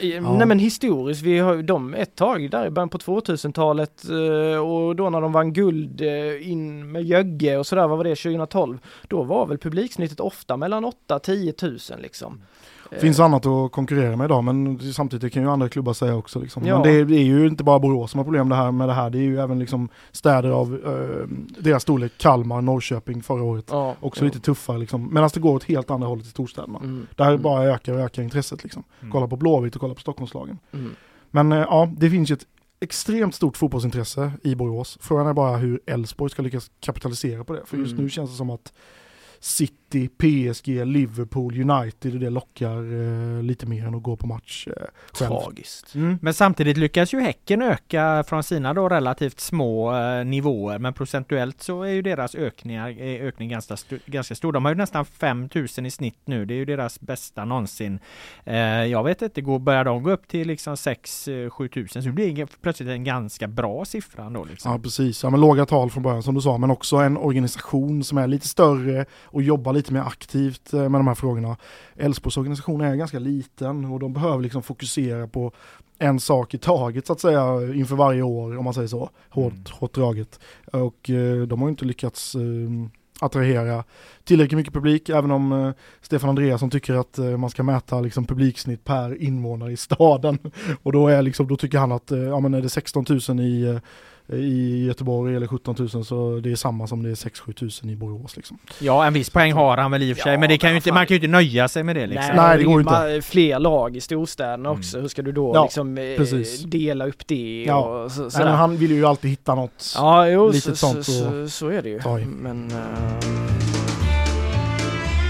Ja. 0.00 0.36
Nej 0.36 0.46
men 0.46 0.58
historiskt, 0.58 1.22
vi 1.22 1.38
har 1.38 1.54
ju 1.54 1.62
dem 1.62 1.94
ett 1.94 2.16
tag 2.16 2.50
där 2.50 2.66
i 2.66 2.70
början 2.70 2.88
på 2.88 2.98
2000-talet 2.98 4.04
eh, 4.08 4.58
och 4.58 4.96
då 4.96 5.10
när 5.10 5.20
de 5.20 5.32
vann 5.32 5.52
guld 5.52 6.00
eh, 6.00 6.50
in 6.50 6.92
med 6.92 7.04
Jögge 7.04 7.56
och 7.56 7.66
sådär, 7.66 7.86
vad 7.86 7.98
var 7.98 8.04
det, 8.04 8.16
2012? 8.16 8.78
Då 9.08 9.22
var 9.22 9.46
väl 9.46 9.58
publiksnittet 9.58 10.20
ofta 10.20 10.56
mellan 10.56 10.92
8-10 11.08 11.52
tusen 11.52 12.00
liksom. 12.00 12.42
Det 12.90 13.00
finns 13.00 13.20
annat 13.20 13.46
att 13.46 13.72
konkurrera 13.72 14.16
med 14.16 14.24
idag 14.24 14.44
men 14.44 14.78
samtidigt 14.92 15.32
kan 15.32 15.42
ju 15.42 15.50
andra 15.50 15.68
klubbar 15.68 15.92
säga 15.92 16.16
också. 16.16 16.40
Liksom. 16.40 16.66
Ja. 16.66 16.74
Men 16.74 16.82
det 16.82 17.00
är, 17.00 17.04
det 17.04 17.16
är, 17.16 17.24
ju 17.24 17.46
inte 17.46 17.64
bara 17.64 17.78
Borås 17.78 18.10
som 18.10 18.18
har 18.18 18.24
problem 18.24 18.48
det 18.48 18.54
här 18.54 18.72
med 18.72 18.88
det 18.88 18.94
här. 18.94 19.10
Det 19.10 19.18
är 19.18 19.22
ju 19.22 19.40
även 19.40 19.58
liksom 19.58 19.88
städer 20.12 20.50
av 20.50 20.74
eh, 20.74 21.62
deras 21.62 21.82
storlek, 21.82 22.12
Kalmar, 22.16 22.60
Norrköping 22.60 23.22
förra 23.22 23.42
året. 23.42 23.64
Ja, 23.70 23.96
också 24.00 24.20
ja. 24.20 24.26
lite 24.26 24.40
tuffare 24.40 24.78
liksom. 24.78 25.14
Medan 25.14 25.30
det 25.34 25.40
går 25.40 25.54
åt 25.54 25.64
helt 25.64 25.90
andra 25.90 26.08
hållet 26.08 26.26
i 26.26 26.28
storstäderna. 26.28 26.78
Mm. 26.78 27.06
Där 27.16 27.28
mm. 27.28 27.42
bara 27.42 27.64
ökar 27.64 27.92
och 27.92 28.00
ökar 28.00 28.22
intresset 28.22 28.62
liksom. 28.62 28.84
Mm. 29.00 29.12
Kolla 29.12 29.28
på 29.28 29.36
Blåvitt 29.36 29.74
och 29.74 29.80
kolla 29.80 29.94
på 29.94 30.00
Stockholmslagen. 30.00 30.58
Mm. 30.72 30.90
Men 31.30 31.52
eh, 31.52 31.58
ja, 31.58 31.92
det 31.96 32.10
finns 32.10 32.30
ju 32.30 32.34
ett 32.34 32.46
extremt 32.80 33.34
stort 33.34 33.56
fotbollsintresse 33.56 34.32
i 34.42 34.54
Borås. 34.54 34.98
Frågan 35.00 35.26
är 35.26 35.32
bara 35.32 35.56
hur 35.56 35.80
Elfsborg 35.86 36.30
ska 36.30 36.42
lyckas 36.42 36.70
kapitalisera 36.80 37.44
på 37.44 37.52
det. 37.52 37.62
För 37.66 37.76
just 37.76 37.92
mm. 37.92 38.04
nu 38.04 38.10
känns 38.10 38.30
det 38.30 38.36
som 38.36 38.50
att 38.50 38.72
City, 39.40 39.74
PSG, 40.18 40.86
Liverpool, 40.86 41.70
United 41.70 42.14
och 42.14 42.20
det 42.20 42.30
lockar 42.30 42.76
eh, 43.36 43.42
lite 43.42 43.66
mer 43.66 43.86
än 43.86 43.94
att 43.94 44.02
gå 44.02 44.16
på 44.16 44.26
match 44.26 44.68
eh, 44.68 44.72
Tragiskt. 45.12 45.94
Mm. 45.94 46.18
Men 46.22 46.34
samtidigt 46.34 46.76
lyckas 46.76 47.14
ju 47.14 47.20
Häcken 47.20 47.62
öka 47.62 48.24
från 48.26 48.42
sina 48.42 48.74
då 48.74 48.88
relativt 48.88 49.40
små 49.40 49.96
eh, 49.96 50.24
nivåer 50.24 50.78
men 50.78 50.92
procentuellt 50.94 51.62
så 51.62 51.82
är 51.82 51.90
ju 51.90 52.02
deras 52.02 52.34
ökningar, 52.34 52.88
eh, 52.88 53.26
ökning 53.26 53.48
ganska, 53.48 53.74
st 53.74 53.98
ganska 54.06 54.34
stor. 54.34 54.52
De 54.52 54.64
har 54.64 54.72
ju 54.72 54.78
nästan 54.78 55.04
5000 55.04 55.86
i 55.86 55.90
snitt 55.90 56.18
nu. 56.24 56.44
Det 56.44 56.54
är 56.54 56.58
ju 56.58 56.64
deras 56.64 57.00
bästa 57.00 57.44
någonsin. 57.44 57.98
Eh, 58.44 58.56
jag 58.84 59.04
vet 59.04 59.22
inte, 59.22 59.40
går, 59.40 59.58
börjar 59.58 59.84
de 59.84 60.02
gå 60.02 60.10
upp 60.10 60.28
till 60.28 60.48
liksom 60.48 60.74
6-7 60.74 61.68
tusen 61.68 62.02
så 62.02 62.08
blir 62.08 62.34
det 62.34 62.60
plötsligt 62.62 62.88
en 62.88 63.04
ganska 63.04 63.48
bra 63.48 63.84
siffra 63.84 64.30
då. 64.30 64.44
Liksom. 64.44 64.72
Ja 64.72 64.78
precis, 64.78 65.22
ja, 65.22 65.30
men 65.30 65.40
låga 65.40 65.66
tal 65.66 65.90
från 65.90 66.02
början 66.02 66.22
som 66.22 66.34
du 66.34 66.40
sa 66.40 66.58
men 66.58 66.70
också 66.70 66.96
en 66.96 67.16
organisation 67.16 68.04
som 68.04 68.18
är 68.18 68.26
lite 68.26 68.48
större 68.48 69.06
och 69.22 69.42
jobbar 69.42 69.72
lite 69.72 69.79
mer 69.88 70.00
aktivt 70.00 70.72
eh, 70.72 70.88
med 70.88 70.98
de 71.00 71.06
här 71.06 71.14
frågorna. 71.14 71.56
Älvsborgs 71.96 72.36
organisation 72.36 72.80
är 72.80 72.96
ganska 72.96 73.18
liten 73.18 73.84
och 73.84 74.00
de 74.00 74.12
behöver 74.12 74.40
liksom 74.40 74.62
fokusera 74.62 75.26
på 75.26 75.52
en 75.98 76.20
sak 76.20 76.54
i 76.54 76.58
taget 76.58 77.06
så 77.06 77.12
att 77.12 77.20
säga 77.20 77.74
inför 77.74 77.96
varje 77.96 78.22
år 78.22 78.58
om 78.58 78.64
man 78.64 78.74
säger 78.74 78.88
så. 78.88 79.10
Hårt, 79.28 79.52
mm. 79.52 79.64
hårt 79.70 79.94
draget. 79.94 80.40
Och 80.72 81.10
eh, 81.10 81.42
de 81.42 81.62
har 81.62 81.68
inte 81.68 81.84
lyckats 81.84 82.34
eh, 82.34 82.40
attrahera 83.20 83.84
tillräckligt 84.24 84.56
mycket 84.56 84.74
publik, 84.74 85.08
även 85.08 85.30
om 85.30 85.52
eh, 85.52 85.72
Stefan 86.00 86.30
Andreasson 86.30 86.70
tycker 86.70 86.94
att 86.94 87.18
eh, 87.18 87.36
man 87.36 87.50
ska 87.50 87.62
mäta 87.62 88.00
liksom, 88.00 88.26
publiksnitt 88.26 88.84
per 88.84 89.22
invånare 89.22 89.72
i 89.72 89.76
staden. 89.76 90.38
Och 90.82 90.92
då, 90.92 91.08
är 91.08 91.22
liksom, 91.22 91.48
då 91.48 91.56
tycker 91.56 91.78
han 91.78 91.92
att, 91.92 92.10
eh, 92.10 92.18
ja 92.18 92.40
men 92.40 92.54
är 92.54 92.62
det 92.62 92.68
16 92.68 93.04
000 93.28 93.40
i 93.40 93.80
i 94.32 94.84
Göteborg 94.86 95.36
eller 95.36 95.46
17 95.46 95.76
000 95.78 96.04
så 96.04 96.40
det 96.42 96.52
är 96.52 96.56
samma 96.56 96.86
som 96.86 97.02
det 97.02 97.10
är 97.10 97.14
6-7 97.14 97.52
tusen 97.52 97.90
i 97.90 97.96
Borås 97.96 98.36
liksom. 98.36 98.58
Ja 98.78 99.06
en 99.06 99.12
viss 99.12 99.30
poäng 99.30 99.52
har 99.52 99.76
han 99.76 99.90
väl 99.90 100.02
i 100.02 100.12
och 100.12 100.16
för 100.16 100.22
sig 100.22 100.32
ja, 100.32 100.38
men 100.38 100.48
det 100.48 100.58
kan 100.58 100.70
ju 100.70 100.76
inte, 100.76 100.92
man 100.92 101.06
kan 101.06 101.14
ju 101.14 101.16
inte 101.16 101.28
nöja 101.28 101.68
sig 101.68 101.82
med 101.82 101.96
det 101.96 102.06
liksom. 102.06 102.36
Nej, 102.36 102.46
Nej 102.46 102.58
det 102.58 102.64
går 102.64 102.80
inte. 102.80 103.22
Fler 103.22 103.58
lag 103.58 103.96
i 103.96 104.00
storstäderna 104.00 104.68
mm. 104.68 104.78
också, 104.78 105.00
hur 105.00 105.08
ska 105.08 105.22
du 105.22 105.32
då 105.32 105.54
ja, 105.54 105.64
liksom 105.64 105.98
eh, 105.98 106.16
precis. 106.16 106.62
dela 106.62 107.06
upp 107.06 107.26
det 107.26 107.64
ja. 107.66 108.04
och 108.04 108.12
så, 108.12 108.22
Nej, 108.22 108.30
men 108.34 108.54
han 108.54 108.76
vill 108.76 108.90
ju 108.90 109.06
alltid 109.06 109.30
hitta 109.30 109.54
något 109.54 109.94
ja, 109.96 110.28
jo, 110.28 110.48
litet 110.48 110.62
så, 110.62 110.76
sånt. 110.76 111.06
Så, 111.06 111.12
så, 111.12 111.48
så, 111.48 111.68
är 111.68 111.82
det 111.82 111.88
ju. 111.88 112.00
Men, 112.26 112.70
uh... 112.70 113.69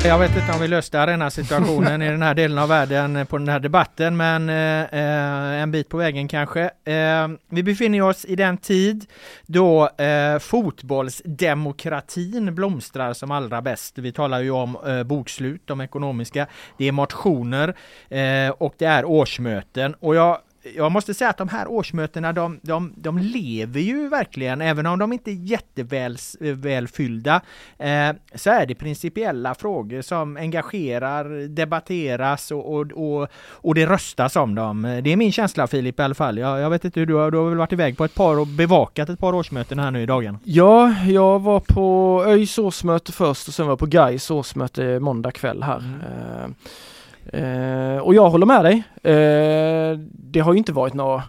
Jag 0.04 0.18
vet 0.18 0.36
inte 0.36 0.52
om 0.52 0.60
vi 0.60 0.68
löste 0.68 1.00
arenasituationen 1.00 2.02
i 2.02 2.08
den 2.08 2.22
här 2.22 2.34
delen 2.34 2.58
av 2.58 2.68
världen 2.68 3.16
eh, 3.16 3.24
på 3.24 3.38
den 3.38 3.48
här 3.48 3.60
debatten, 3.60 4.16
men 4.16 4.48
eh, 4.48 4.82
eh, 4.82 5.62
en 5.62 5.70
bit 5.70 5.88
på 5.88 5.96
vägen 5.96 6.28
kanske. 6.28 6.70
Eh, 6.84 7.28
vi 7.48 7.62
befinner 7.62 8.02
oss 8.02 8.24
i 8.24 8.36
den 8.36 8.56
tid 8.56 9.06
då 9.46 9.88
eh, 9.88 10.38
fotbollsdemokratin 10.38 12.54
blomstrar 12.54 13.12
som 13.12 13.30
allra 13.30 13.62
bäst. 13.62 13.98
Vi 13.98 14.12
talar 14.12 14.40
ju 14.40 14.50
om 14.50 14.76
eh, 14.86 15.02
bokslut, 15.02 15.62
de 15.64 15.80
ekonomiska, 15.80 16.46
det 16.78 16.88
är 16.88 16.92
motioner 16.92 17.74
eh, 18.08 18.50
och 18.50 18.74
det 18.78 18.84
är 18.84 19.04
årsmöten. 19.04 19.94
Och 20.00 20.14
jag 20.14 20.38
jag 20.62 20.92
måste 20.92 21.14
säga 21.14 21.30
att 21.30 21.36
de 21.36 21.48
här 21.48 21.68
årsmötena 21.68 22.32
de, 22.32 22.58
de, 22.62 22.92
de 22.96 23.18
lever 23.18 23.80
ju 23.80 24.08
verkligen, 24.08 24.60
även 24.60 24.86
om 24.86 24.98
de 24.98 25.12
inte 25.12 25.30
är 25.30 25.34
jättevälfyllda, 25.34 27.40
eh, 27.78 28.10
så 28.34 28.50
är 28.50 28.66
det 28.66 28.74
principiella 28.74 29.54
frågor 29.54 30.02
som 30.02 30.36
engagerar, 30.36 31.48
debatteras 31.48 32.50
och, 32.50 32.74
och, 32.74 32.92
och, 32.92 33.28
och, 33.50 33.74
det 33.74 33.86
röstas 33.86 34.36
om 34.36 34.54
dem. 34.54 35.00
Det 35.04 35.12
är 35.12 35.16
min 35.16 35.32
känsla 35.32 35.66
Filip 35.66 36.00
i 36.00 36.02
alla 36.02 36.14
fall. 36.14 36.38
Jag, 36.38 36.60
jag 36.60 36.70
vet 36.70 36.84
inte 36.84 37.00
hur 37.00 37.06
du 37.06 37.14
har, 37.14 37.30
du 37.30 37.38
har 37.38 37.48
väl 37.48 37.58
varit 37.58 37.72
iväg 37.72 37.96
på 37.96 38.04
ett 38.04 38.14
par 38.14 38.38
och 38.38 38.46
bevakat 38.46 39.08
ett 39.08 39.18
par 39.18 39.34
årsmöten 39.34 39.78
här 39.78 39.90
nu 39.90 40.02
i 40.02 40.06
dagen? 40.06 40.38
Ja, 40.44 40.94
jag 41.06 41.38
var 41.38 41.60
på 41.60 42.24
ÖIS 42.26 42.58
årsmöte 42.58 43.12
först 43.12 43.48
och 43.48 43.54
sen 43.54 43.66
var 43.66 43.72
jag 43.72 43.78
på 43.78 43.86
Gais 43.86 44.30
årsmöte 44.30 45.00
måndag 45.00 45.30
kväll 45.30 45.62
här. 45.62 45.78
Mm. 45.78 46.00
Eh, 46.00 46.50
Eh, 47.32 47.98
och 47.98 48.14
jag 48.14 48.30
håller 48.30 48.46
med 48.46 48.64
dig. 48.64 48.82
Eh, 49.02 49.98
det 50.12 50.40
har 50.40 50.52
ju 50.52 50.58
inte 50.58 50.72
varit 50.72 50.94
några 50.94 51.22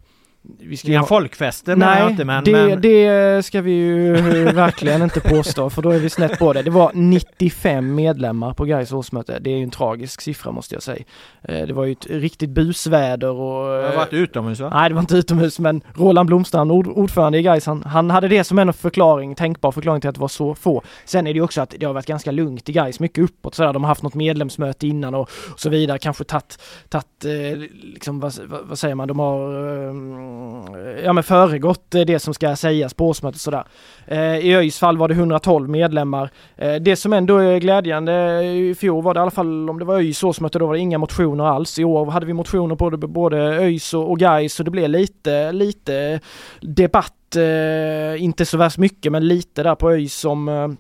vi 0.44 0.78
ska 0.78 0.88
Inga 0.88 1.04
folkfester 1.04 1.76
Nej, 1.76 2.10
inte, 2.10 2.26
men, 2.26 2.44
det, 2.44 2.52
men... 2.52 2.82
det 2.82 3.46
ska 3.46 3.62
vi 3.62 3.72
ju 3.72 4.14
verkligen 4.54 5.02
inte 5.02 5.20
påstå 5.20 5.70
för 5.70 5.82
då 5.82 5.90
är 5.90 6.00
vi 6.00 6.10
snett 6.10 6.40
på 6.40 6.54
det. 6.54 6.62
Det 6.62 6.70
var 6.70 6.92
95 6.94 7.96
medlemmar 7.96 8.54
på 8.54 8.66
Gais 8.66 8.92
årsmöte. 8.92 9.40
Det 9.40 9.50
är 9.50 9.58
ju 9.58 9.64
en 9.64 9.72
tragisk 9.72 10.22
siffra 10.22 10.52
måste 10.52 10.76
jag 10.76 10.84
säga. 10.84 11.04
Eh, 11.42 11.68
det 11.68 11.74
var 11.74 11.86
ju 11.86 11.92
ett 11.92 12.06
riktigt 12.10 12.50
busväder 12.50 13.30
och... 13.30 13.84
Det 13.84 13.96
var 13.96 14.04
inte 14.04 14.16
utomhus 14.16 14.60
va? 14.60 14.72
Nej 14.74 14.90
det 14.90 14.96
var 14.96 15.02
inte 15.02 15.16
utomhus 15.16 15.60
men 15.60 15.82
Roland 15.96 16.28
Blomstrand, 16.28 16.72
ord, 16.72 16.88
ordförande 16.88 17.40
i 17.40 17.42
Gais, 17.42 17.66
han, 17.66 17.84
han, 17.84 18.10
hade 18.10 18.28
det 18.28 18.44
som 18.44 18.60
en 18.60 18.74
förklaring, 18.74 19.36
tänkbar 19.36 19.72
förklaring 19.72 20.02
till 20.02 20.10
att 20.10 20.16
det 20.16 20.22
var 20.22 20.28
så 20.28 20.56
få. 20.56 20.82
Sen 21.06 21.28
är 21.28 21.34
det 21.34 21.38
ju 21.38 21.44
också 21.44 21.62
att 21.62 21.76
det 21.80 21.86
har 21.86 21.94
varit 21.94 22.06
ganska 22.06 22.32
lugnt 22.32 22.70
i 22.70 22.72
Gais, 22.72 23.00
mycket 23.00 23.24
uppåt 23.24 23.56
sådär. 23.56 23.74
De 23.74 23.84
har 23.84 23.88
haft 23.88 24.04
något 24.04 24.16
medlemsmöte 24.16 24.88
innan 24.88 25.16
och, 25.16 25.30
och 25.52 25.60
så 25.60 25.70
vidare, 25.70 25.98
kanske 25.98 26.24
tagit, 26.24 26.60
tagit 26.90 27.26
eh, 27.26 27.60
liksom 27.84 28.20
vad, 28.20 28.34
vad, 28.48 28.80
säger 28.80 28.96
man, 28.96 29.08
de 29.08 29.20
har 29.20 29.68
um, 29.68 30.31
Eh, 30.76 31.04
ja 31.06 31.14
men 31.14 31.24
föregått 31.24 31.96
eh, 31.96 32.02
det 32.02 32.20
som 32.20 32.34
ska 32.34 32.56
sägas 32.56 32.94
på 32.94 33.08
årsmötet 33.08 33.42
sådär. 33.42 33.64
Eh, 34.08 34.38
I 34.38 34.56
ÖIS 34.56 34.80
fall 34.80 34.98
var 34.98 35.08
det 35.08 35.14
112 35.14 35.70
medlemmar. 35.70 36.30
Det 36.82 36.96
som 36.96 37.14
ändå 37.14 37.38
är 37.38 37.60
glädjande, 37.60 38.44
i 38.44 38.76
fjol 38.76 39.04
var 39.04 39.14
det 39.14 39.18
i 39.18 39.22
alla 39.22 39.32
fall 39.32 39.70
om 39.70 39.80
det 39.80 39.86
var 39.86 39.96
ÖIS 39.96 40.24
årsmöte, 40.24 40.60
då 40.60 40.66
var 40.66 40.74
det 40.74 40.80
inga 40.80 40.98
motioner 40.98 41.44
alls. 41.44 41.80
I 41.80 41.84
år 41.84 42.06
hade 42.06 42.26
vi 42.26 42.34
motioner 42.34 42.76
på 42.76 42.90
både, 42.90 43.08
både 43.08 43.38
ÖIS 43.38 43.94
och, 43.94 44.12
och 44.12 44.20
GAIS 44.20 44.54
så 44.54 44.64
det 44.64 44.72
blev 44.72 44.90
lite, 44.90 45.52
lite 45.52 46.20
debatt, 46.62 47.36
inte 48.18 48.46
så 48.46 48.58
värst 48.58 48.78
mycket 48.78 49.12
men 49.12 49.28
lite 49.28 49.64
där 49.64 49.76
på 49.76 49.92
ÖIS 49.92 50.16
som 50.16 50.78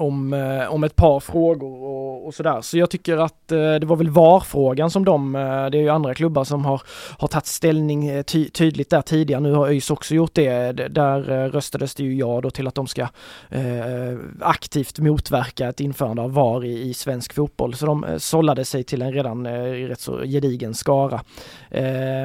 om, 0.00 0.32
eh, 0.32 0.72
om 0.72 0.84
ett 0.84 0.96
par 0.96 1.20
frågor 1.20 1.84
och, 1.84 2.26
och, 2.26 2.34
sådär. 2.34 2.60
Så 2.60 2.78
jag 2.78 2.90
tycker 2.90 3.16
att 3.16 3.52
eh, 3.52 3.74
det 3.74 3.86
var 3.86 3.96
väl 3.96 4.10
VAR-frågan 4.10 4.90
som 4.90 5.04
de, 5.04 5.36
eh, 5.36 5.40
det 5.40 5.78
är 5.78 5.82
ju 5.82 5.88
andra 5.88 6.14
klubbar 6.14 6.44
som 6.44 6.64
har, 6.64 6.82
har 7.18 7.28
tagit 7.28 7.46
ställning 7.46 8.24
ty, 8.24 8.48
tydligt 8.48 8.90
där 8.90 9.02
tidigare. 9.02 9.40
Nu 9.40 9.52
har 9.52 9.66
ÖIS 9.66 9.90
också 9.90 10.14
gjort 10.14 10.34
det. 10.34 10.72
Där 10.72 11.48
röstades 11.50 11.94
det 11.94 12.02
ju 12.02 12.14
ja 12.14 12.40
då 12.40 12.50
till 12.50 12.66
att 12.66 12.74
de 12.74 12.86
ska 12.86 13.02
eh, 13.48 14.18
aktivt 14.40 14.98
motverka 14.98 15.68
ett 15.68 15.80
införande 15.80 16.22
av 16.22 16.32
VAR 16.32 16.64
i, 16.64 16.88
i 16.88 16.94
svensk 16.94 17.34
fotboll. 17.34 17.74
Så 17.74 17.86
de 17.86 18.06
sållade 18.18 18.64
sig 18.64 18.84
till 18.84 19.02
en 19.02 19.12
redan 19.12 19.46
rätt 19.88 20.00
så 20.00 20.22
gedigen 20.24 20.74
skara. 20.74 21.20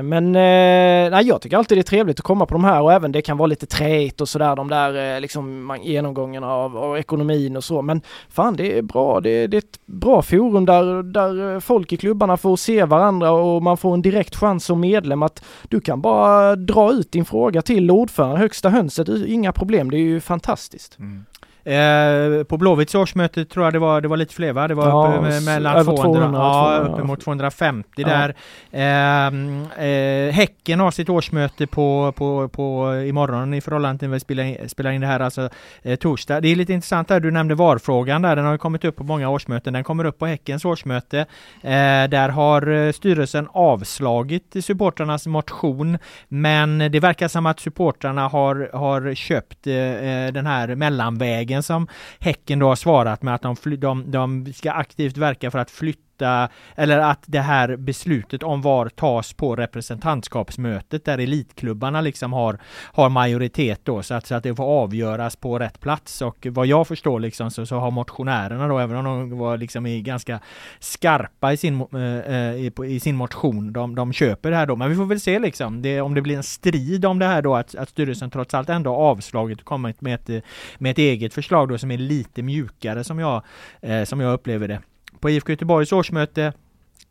men 0.03 0.31
nej, 0.31 1.27
jag 1.27 1.41
tycker 1.41 1.57
alltid 1.57 1.77
det 1.77 1.81
är 1.81 1.83
trevligt 1.83 2.19
att 2.19 2.25
komma 2.25 2.45
på 2.45 2.53
de 2.53 2.63
här 2.63 2.81
och 2.81 2.93
även 2.93 3.11
det 3.11 3.21
kan 3.21 3.37
vara 3.37 3.47
lite 3.47 3.65
träigt 3.65 4.21
och 4.21 4.29
sådär 4.29 4.55
de 4.55 4.69
där 4.69 5.19
liksom 5.19 5.77
genomgångarna 5.83 6.53
av, 6.53 6.77
av 6.77 6.97
ekonomin 6.97 7.57
och 7.57 7.63
så. 7.65 7.81
Men 7.81 8.01
fan 8.29 8.55
det 8.55 8.77
är 8.77 8.81
bra, 8.81 9.21
det, 9.21 9.47
det 9.47 9.57
är 9.57 9.59
ett 9.59 9.79
bra 9.85 10.21
forum 10.21 10.65
där, 10.65 11.03
där 11.03 11.59
folk 11.59 11.93
i 11.93 11.97
klubbarna 11.97 12.37
får 12.37 12.55
se 12.55 12.85
varandra 12.85 13.31
och 13.31 13.63
man 13.63 13.77
får 13.77 13.93
en 13.93 14.01
direkt 14.01 14.35
chans 14.35 14.65
som 14.65 14.79
medlem 14.79 15.23
att 15.23 15.43
du 15.69 15.79
kan 15.79 16.01
bara 16.01 16.55
dra 16.55 16.91
ut 16.91 17.11
din 17.11 17.25
fråga 17.25 17.61
till 17.61 17.91
ordföranden, 17.91 18.37
högsta 18.37 18.69
hönset, 18.69 19.09
inga 19.27 19.51
problem, 19.51 19.91
det 19.91 19.97
är 19.97 19.99
ju 19.99 20.19
fantastiskt. 20.19 20.99
Mm. 20.99 21.25
Eh, 21.65 22.43
på 22.43 22.57
Blåvitts 22.57 22.95
årsmöte 22.95 23.45
tror 23.45 23.65
jag 23.65 23.73
det 23.73 23.79
var, 23.79 24.01
det 24.01 24.07
var 24.07 24.17
lite 24.17 24.33
fler 24.33 24.53
va? 24.53 24.67
Det 24.67 24.73
var 24.73 24.87
ja, 24.87 25.17
uppe 25.17 25.39
mellan 25.45 25.85
200, 25.85 26.03
200, 26.03 26.39
ja, 26.39 26.77
uppemot 26.77 27.21
250 27.21 27.89
ja. 27.95 28.07
där. 28.07 28.35
Eh, 28.71 29.85
eh, 29.87 30.31
häcken 30.33 30.79
har 30.79 30.91
sitt 30.91 31.09
årsmöte 31.09 31.67
på, 31.67 32.13
på, 32.15 32.47
på 32.47 32.95
imorgon 33.07 33.53
i 33.53 33.61
förhållande 33.61 33.99
till 33.99 34.07
när 34.07 34.13
vi 34.13 34.19
spelar 34.19 34.43
in, 34.43 34.69
spelar 34.69 34.91
in 34.91 35.01
det 35.01 35.07
här, 35.07 35.19
alltså 35.19 35.49
eh, 35.81 35.95
torsdag. 35.95 36.41
Det 36.41 36.47
är 36.47 36.55
lite 36.55 36.73
intressant 36.73 37.07
där, 37.07 37.19
du 37.19 37.31
nämnde 37.31 37.55
VAR-frågan 37.55 38.21
där, 38.21 38.35
den 38.35 38.45
har 38.45 38.57
kommit 38.57 38.85
upp 38.85 38.95
på 38.95 39.03
många 39.03 39.29
årsmöten. 39.29 39.73
Den 39.73 39.83
kommer 39.83 40.05
upp 40.05 40.19
på 40.19 40.25
Häckens 40.25 40.65
årsmöte. 40.65 41.19
Eh, 41.61 42.09
där 42.09 42.29
har 42.29 42.67
eh, 42.67 42.91
styrelsen 42.91 43.47
avslagit 43.51 44.55
supportrarnas 44.61 45.27
motion, 45.27 45.97
men 46.27 46.77
det 46.77 46.99
verkar 46.99 47.27
som 47.27 47.45
att 47.45 47.59
supportrarna 47.59 48.27
har, 48.27 48.69
har 48.73 49.15
köpt 49.15 49.63
den 49.63 50.45
här 50.45 50.75
mellanvägen 50.75 51.54
vägen 51.55 51.63
som 51.63 51.87
Häcken 52.19 52.59
då 52.59 52.67
har 52.67 52.75
svarat 52.75 53.23
med 53.23 53.35
att 53.35 53.41
de, 53.41 53.55
de, 53.77 54.11
de 54.11 54.53
ska 54.53 54.71
aktivt 54.71 55.17
verka 55.17 55.51
för 55.51 55.59
att 55.59 55.71
flytta 55.71 56.04
flytta 56.15 56.49
eller 56.75 56.99
att 56.99 57.23
det 57.25 57.41
här 57.41 57.77
beslutet 57.77 58.43
om 58.43 58.61
var 58.61 58.89
tas 58.89 59.33
på 59.33 59.55
representantskapsmötet 59.55 61.05
där 61.05 61.17
elitklubbarna 61.17 62.01
liksom 62.01 62.33
har, 62.33 62.59
har 62.93 63.09
majoritet 63.09 63.81
då 63.83 64.03
så 64.03 64.13
att, 64.13 64.27
så 64.27 64.35
att 64.35 64.43
det 64.43 64.55
får 64.55 64.63
avgöras 64.63 65.35
på 65.35 65.59
rätt 65.59 65.79
plats. 65.79 66.21
Och 66.21 66.47
vad 66.49 66.67
jag 66.67 66.87
förstår 66.87 67.19
liksom 67.19 67.51
så, 67.51 67.65
så 67.65 67.79
har 67.79 67.91
motionärerna 67.91 68.67
då 68.67 68.79
även 68.79 68.97
om 68.97 69.29
de 69.29 69.37
var 69.37 69.57
liksom 69.57 69.85
i 69.85 70.01
ganska 70.01 70.39
skarpa 70.79 71.53
i 71.53 71.57
sin, 71.57 71.81
äh, 71.93 72.55
i, 72.55 72.71
i, 72.85 72.99
sin 72.99 73.15
motion, 73.15 73.73
de, 73.73 73.95
de 73.95 74.13
köper 74.13 74.51
det 74.51 74.57
här 74.57 74.65
då. 74.65 74.75
Men 74.75 74.89
vi 74.89 74.95
får 74.95 75.05
väl 75.05 75.19
se 75.19 75.39
liksom 75.39 75.81
det, 75.81 76.01
om 76.01 76.13
det 76.13 76.21
blir 76.21 76.37
en 76.37 76.43
strid 76.43 77.05
om 77.05 77.19
det 77.19 77.25
här 77.25 77.41
då 77.41 77.55
att, 77.55 77.75
att 77.75 77.89
styrelsen 77.89 78.29
trots 78.29 78.53
allt 78.53 78.69
ändå 78.69 78.95
avslagit 78.95 79.59
och 79.59 79.65
kommit 79.65 80.01
med 80.01 80.15
ett, 80.15 80.43
med 80.77 80.91
ett 80.91 80.97
eget 80.97 81.33
förslag 81.33 81.69
då 81.69 81.77
som 81.77 81.91
är 81.91 81.97
lite 81.97 82.43
mjukare 82.43 83.03
som 83.03 83.19
jag, 83.19 83.43
eh, 83.81 84.03
som 84.03 84.19
jag 84.19 84.33
upplever 84.33 84.67
det 84.67 84.81
på 85.19 85.29
IFK 85.29 85.51
Göteborgs 85.51 85.91
årsmöte 85.91 86.53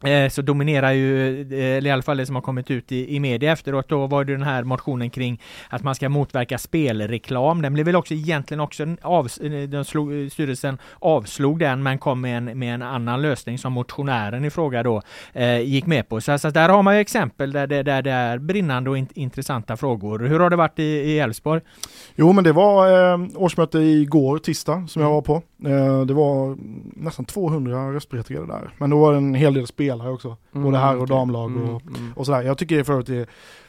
Eh, 0.05 0.28
så 0.28 0.42
dominerar 0.42 0.92
ju, 0.92 1.40
eh, 1.40 1.76
eller 1.76 1.90
i 1.90 1.92
alla 1.92 2.02
fall 2.02 2.16
det 2.16 2.26
som 2.26 2.34
har 2.34 2.42
kommit 2.42 2.70
ut 2.70 2.92
i, 2.92 3.16
i 3.16 3.20
media 3.20 3.52
efteråt, 3.52 3.88
då 3.88 4.07
var 4.07 4.24
det 4.24 4.32
den 4.32 4.42
här 4.42 4.64
motionen 4.64 5.11
kring 5.11 5.40
att 5.68 5.82
man 5.82 5.94
ska 5.94 6.09
motverka 6.09 6.59
spelreklam. 6.59 7.62
Den 7.62 7.74
blev 7.74 7.86
väl 7.86 7.96
också 7.96 8.14
egentligen 8.14 8.61
också 8.61 8.96
av, 9.02 9.28
eh, 9.42 9.50
den 9.50 9.84
slog, 9.84 10.32
styrelsen 10.32 10.78
avslog 10.98 11.59
den 11.59 11.82
men 11.82 11.98
kom 11.98 12.20
med 12.20 12.36
en, 12.36 12.59
med 12.59 12.74
en 12.74 12.82
annan 12.82 13.22
lösning 13.22 13.59
som 13.59 13.72
motionären 13.72 14.44
i 14.44 14.50
fråga 14.50 14.82
då 14.82 15.02
eh, 15.32 15.61
gick 15.61 15.86
med 15.86 16.09
på. 16.09 16.20
Så, 16.20 16.38
så 16.38 16.50
där 16.50 16.68
har 16.68 16.82
man 16.82 16.94
ju 16.94 17.00
exempel 17.00 17.52
där 17.52 17.66
det, 17.66 17.82
där 17.82 18.02
det 18.02 18.11
är 18.11 18.38
brinnande 18.38 18.90
och 18.90 18.98
in, 18.98 19.09
intressanta 19.14 19.76
frågor. 19.76 20.18
Hur 20.18 20.40
har 20.40 20.50
det 20.50 20.57
varit 20.57 20.78
i 20.78 21.18
Elfsborg? 21.18 21.61
Jo 22.16 22.32
men 22.32 22.44
det 22.44 22.52
var 22.52 23.12
eh, 23.12 23.18
årsmöte 23.34 23.78
igår, 23.78 24.38
tisdag, 24.38 24.86
som 24.88 25.02
jag 25.02 25.11
var 25.11 25.22
på. 25.22 25.42
Eh, 25.66 26.06
det 26.06 26.14
var 26.14 26.56
nästan 27.02 27.24
200 27.24 27.92
röstberättigade 27.92 28.46
där. 28.46 28.74
Men 28.78 28.90
då 28.90 29.00
var 29.00 29.12
det 29.12 29.18
en 29.18 29.34
hel 29.34 29.54
del 29.54 29.66
spelare 29.66 30.10
också. 30.10 30.36
Mm, 30.52 30.64
både 30.64 30.78
herr 30.78 30.96
och 30.96 31.06
damlag 31.06 31.50
mm, 31.50 31.68
och, 31.68 31.82
mm. 31.82 32.12
och 32.16 32.26
sådär. 32.26 32.42
Jag 32.42 32.58
tycker 32.58 32.84
för 32.84 33.00
att 33.00 33.06
det, 33.06 33.28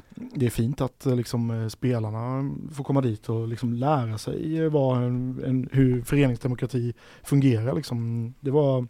det 0.09 0.45
är 0.45 0.49
fint 0.49 0.81
att 0.81 1.05
eh, 1.05 1.15
liksom, 1.15 1.51
eh, 1.51 1.67
spelarna 1.67 2.51
får 2.73 2.83
komma 2.83 3.01
dit 3.01 3.29
och 3.29 3.47
liksom 3.47 3.73
lära 3.73 4.17
sig 4.17 4.69
vad 4.69 5.03
en, 5.03 5.43
en, 5.45 5.69
hur 5.71 6.01
föreningsdemokrati 6.01 6.93
fungerar. 7.23 7.75
Liksom. 7.75 8.33
Det, 8.39 8.51
var, 8.51 8.87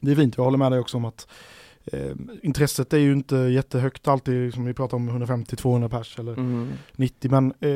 det 0.00 0.10
är 0.10 0.16
fint, 0.16 0.36
jag 0.36 0.44
håller 0.44 0.58
med 0.58 0.72
dig 0.72 0.80
också 0.80 0.96
om 0.96 1.04
att 1.04 1.28
Eh, 1.84 2.12
intresset 2.42 2.92
är 2.92 2.98
ju 2.98 3.12
inte 3.12 3.36
jättehögt 3.36 4.08
alltid, 4.08 4.54
som 4.54 4.64
vi 4.64 4.74
pratar 4.74 4.96
om 4.96 5.10
150-200 5.10 5.88
pers 5.88 6.18
eller 6.18 6.32
mm. 6.32 6.72
90, 6.92 7.30
men 7.30 7.54
eh, 7.60 7.70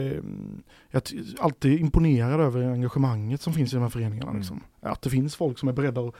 jag 0.90 1.02
är 1.12 1.40
alltid 1.40 1.80
imponerad 1.80 2.40
över 2.40 2.72
engagemanget 2.72 3.40
som 3.40 3.52
finns 3.52 3.72
i 3.72 3.76
de 3.76 3.82
här 3.82 3.88
föreningarna. 3.88 4.30
Mm. 4.30 4.40
Liksom. 4.40 4.62
Att 4.80 5.02
det 5.02 5.10
finns 5.10 5.36
folk 5.36 5.58
som 5.58 5.68
är 5.68 5.72
beredda 5.72 6.00
att 6.00 6.14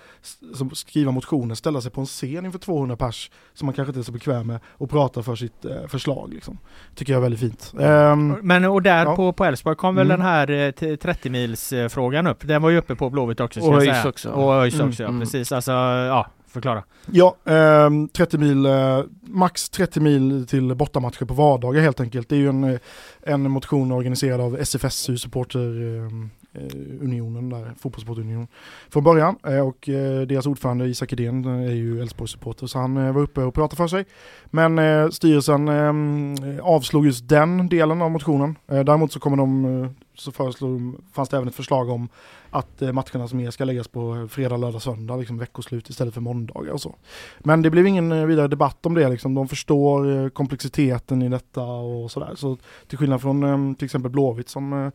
som 0.55 0.71
skriva 0.71 1.11
motioner, 1.11 1.55
ställa 1.55 1.81
sig 1.81 1.91
på 1.91 2.01
en 2.01 2.07
scen 2.07 2.45
inför 2.45 2.59
200 2.59 2.97
pers 2.97 3.31
som 3.55 3.67
man 3.67 3.75
kanske 3.75 3.91
inte 3.91 4.01
är 4.01 4.03
så 4.05 4.13
bekväm 4.13 4.47
med 4.47 4.61
och 4.67 4.91
prata 4.91 5.23
för 5.23 5.37
sitt 5.37 5.65
eh, 5.65 5.87
förslag. 5.89 6.35
Liksom. 6.35 6.59
Tycker 6.95 7.13
jag 7.13 7.19
är 7.19 7.23
väldigt 7.23 7.41
fint. 7.41 7.73
Um, 7.75 8.39
men 8.43 8.65
och 8.65 8.83
där 8.83 9.05
ja. 9.05 9.17
på, 9.17 9.33
på 9.33 9.45
Älvsborg 9.45 9.77
kom 9.77 9.95
väl 9.95 10.07
mm. 10.07 10.19
den 10.19 10.27
här 10.27 10.51
eh, 10.85 10.97
30 10.97 11.31
mils 11.31 11.73
frågan 11.89 12.27
upp. 12.27 12.49
Den 12.49 12.63
var 12.63 12.71
ju 12.71 12.79
uppe 12.79 12.95
på 12.95 13.11
Blåvitt 13.11 13.41
också. 13.41 13.61
Och 13.61 13.83
ÖIS 13.83 14.05
också. 14.05 14.31
Och 14.31 14.55
ÖIS 14.55 14.75
också, 14.75 14.85
mm, 14.85 14.95
ja, 14.99 15.09
mm. 15.09 15.21
precis. 15.21 15.53
Alltså, 15.53 15.73
ja, 15.73 16.27
Förklara. 16.57 16.85
Ja, 17.11 17.37
eh, 17.45 17.91
30 18.13 18.39
mil, 18.39 18.67
eh, 18.67 19.01
max 19.21 19.69
30 19.69 20.01
mil 20.01 20.47
till 20.47 20.75
bortamatcher 20.75 21.25
på 21.25 21.35
vardagar 21.35 21.83
helt 21.83 22.01
enkelt. 22.01 22.29
Det 22.29 22.37
är 22.37 22.39
ju 22.39 22.49
en, 22.49 22.65
eh, 22.65 22.79
en 23.23 23.51
motion 23.51 23.93
organiserad 23.93 24.41
av 24.41 24.57
SFSU, 24.57 25.17
supporter 25.17 25.59
ehm, 25.59 26.31
eh, 26.53 27.03
unionen 27.03 27.49
där, 27.49 27.73
fotbollssportunionen 27.79 28.49
från 28.89 29.05
början. 29.05 29.37
Eh, 29.47 29.69
och 29.69 29.89
eh, 29.89 30.21
deras 30.21 30.47
ordförande 30.47 30.87
Isak 30.87 31.13
Edén 31.13 31.45
är 31.45 31.75
ju 31.75 32.01
Elfsborgs 32.01 32.33
supporter 32.33 32.67
så 32.67 32.79
han 32.79 33.15
var 33.15 33.23
uppe 33.23 33.43
och 33.43 33.55
pratade 33.55 33.77
för 33.77 33.89
sig. 33.89 34.05
Men 34.47 35.13
styrelsen 35.13 35.69
ehm, 35.69 36.35
avslog 36.63 37.07
just 37.07 37.29
den 37.29 37.69
delen 37.69 38.03
av 38.03 38.11
motionen. 38.11 38.59
däremot 38.67 39.13
så 39.13 39.21
kommer 39.21 39.37
de 39.37 39.95
så 40.17 40.33
föreslog, 40.33 40.97
fanns 41.13 41.29
det 41.29 41.37
även 41.37 41.49
ett 41.49 41.55
förslag 41.55 41.91
om 41.91 42.09
att 42.51 42.83
eh, 42.83 42.93
matcherna 42.93 43.29
som 43.29 43.41
är 43.41 43.51
ska 43.51 43.65
läggas 43.65 43.89
på 43.89 44.29
fredag, 44.31 44.57
lördag, 44.57 44.83
söndag, 44.83 45.17
liksom 45.17 45.39
veckoslut 45.39 45.91
istället 45.91 46.15
för 46.15 46.21
måndagar 46.21 46.73
och 46.73 46.81
så. 46.81 46.95
Men 47.39 47.63
det 47.63 47.71
blev 47.71 47.87
ingen 47.87 48.13
eh, 48.13 48.27
vidare 48.27 48.49
debatt 48.49 48.87
om 48.87 48.95
det, 48.95 49.09
liksom. 49.09 49.35
de 49.35 49.49
förstår 49.49 50.25
eh, 50.25 50.29
komplexiteten 50.29 51.23
i 51.23 51.29
detta 51.29 51.63
och 51.63 52.11
sådär. 52.11 52.33
Så 52.35 52.57
till 52.89 52.99
skillnad 52.99 53.21
från 53.23 53.75
till 53.75 53.85
exempel 53.85 54.11
Blåvitt 54.11 54.49
som, 54.49 54.93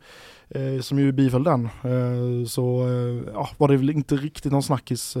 som 0.80 0.98
ju 0.98 1.12
biföll 1.12 1.44
den, 1.44 1.68
så 2.48 2.86
ja, 3.34 3.48
var 3.56 3.68
det 3.68 3.76
väl 3.76 3.90
inte 3.90 4.16
riktigt 4.16 4.52
någon 4.52 4.62
snackis 4.62 5.16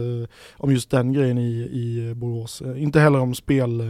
om 0.56 0.72
just 0.72 0.90
den 0.90 1.12
grejen 1.12 1.38
i, 1.38 1.52
i 1.72 2.14
Borås. 2.14 2.62
Inte 2.76 3.00
heller 3.00 3.20
om 3.20 3.34
spel 3.34 3.82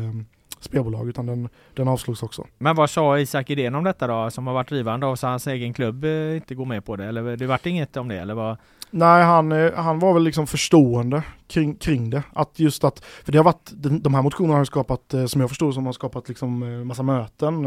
spelbolag 0.65 1.09
utan 1.09 1.27
den, 1.27 1.49
den 1.75 1.89
avslogs 1.89 2.23
också. 2.23 2.47
Men 2.59 2.77
vad 2.77 2.91
sa 2.91 3.19
Isak 3.19 3.51
Idén 3.51 3.75
om 3.75 3.85
detta 3.85 4.07
då 4.07 4.31
som 4.31 4.47
har 4.47 4.55
varit 4.55 4.69
drivande 4.69 5.07
av 5.07 5.17
så 5.17 5.27
hans 5.27 5.47
egen 5.47 5.75
klubb 5.75 6.05
eh, 6.05 6.37
inte 6.37 6.55
går 6.55 6.65
med 6.65 6.85
på 6.85 6.97
det? 6.97 7.05
Eller 7.05 7.37
det 7.37 7.47
vart 7.47 7.67
inget 7.67 7.97
om 7.97 8.09
det 8.09 8.17
eller 8.17 8.35
vad? 8.35 8.57
Nej 8.91 9.25
han, 9.25 9.53
eh, 9.53 9.73
han 9.75 9.99
var 9.99 10.15
väl 10.15 10.23
liksom 10.23 10.47
förstående 10.47 11.23
kring, 11.47 11.75
kring 11.75 12.11
det. 12.11 12.23
Att 12.33 12.59
just 12.59 12.85
att, 12.85 13.05
för 13.05 13.33
det 13.33 13.39
har 13.39 13.45
varit, 13.45 13.71
de 13.75 14.15
här 14.15 14.23
motionerna 14.23 14.59
har 14.59 14.65
skapat, 14.65 15.15
eh, 15.15 15.27
som 15.27 15.41
jag 15.41 15.51
förstår 15.51 15.73
som 15.73 15.87
har 15.87 15.93
skapat 15.93 16.29
liksom 16.29 16.87
massa 16.87 17.03
möten 17.03 17.63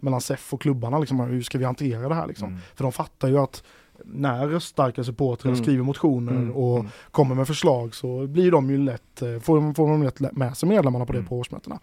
mellan 0.00 0.20
SEF 0.20 0.54
och 0.54 0.62
klubbarna 0.62 0.98
liksom, 0.98 1.20
hur 1.20 1.42
ska 1.42 1.58
vi 1.58 1.64
hantera 1.64 2.08
det 2.08 2.14
här 2.14 2.26
liksom? 2.26 2.48
Mm. 2.48 2.60
För 2.74 2.82
de 2.82 2.92
fattar 2.92 3.28
ju 3.28 3.38
att 3.38 3.62
när 4.04 4.48
röststarka 4.48 5.04
supportrar 5.04 5.52
mm. 5.52 5.64
skriver 5.64 5.84
motioner 5.84 6.32
mm. 6.32 6.50
och 6.52 6.78
mm. 6.78 6.90
kommer 7.10 7.34
med 7.34 7.46
förslag 7.46 7.94
så 7.94 8.26
blir 8.26 8.50
de 8.50 8.70
ju 8.70 8.78
lätt, 8.78 9.22
eh, 9.22 9.38
får, 9.38 9.74
får 9.74 9.88
de 9.88 10.02
lätt 10.02 10.36
med 10.36 10.56
sig 10.56 10.68
medlemmarna 10.68 11.06
på 11.06 11.12
det 11.12 11.18
mm. 11.18 11.28
på 11.28 11.38
årsmötena. 11.38 11.78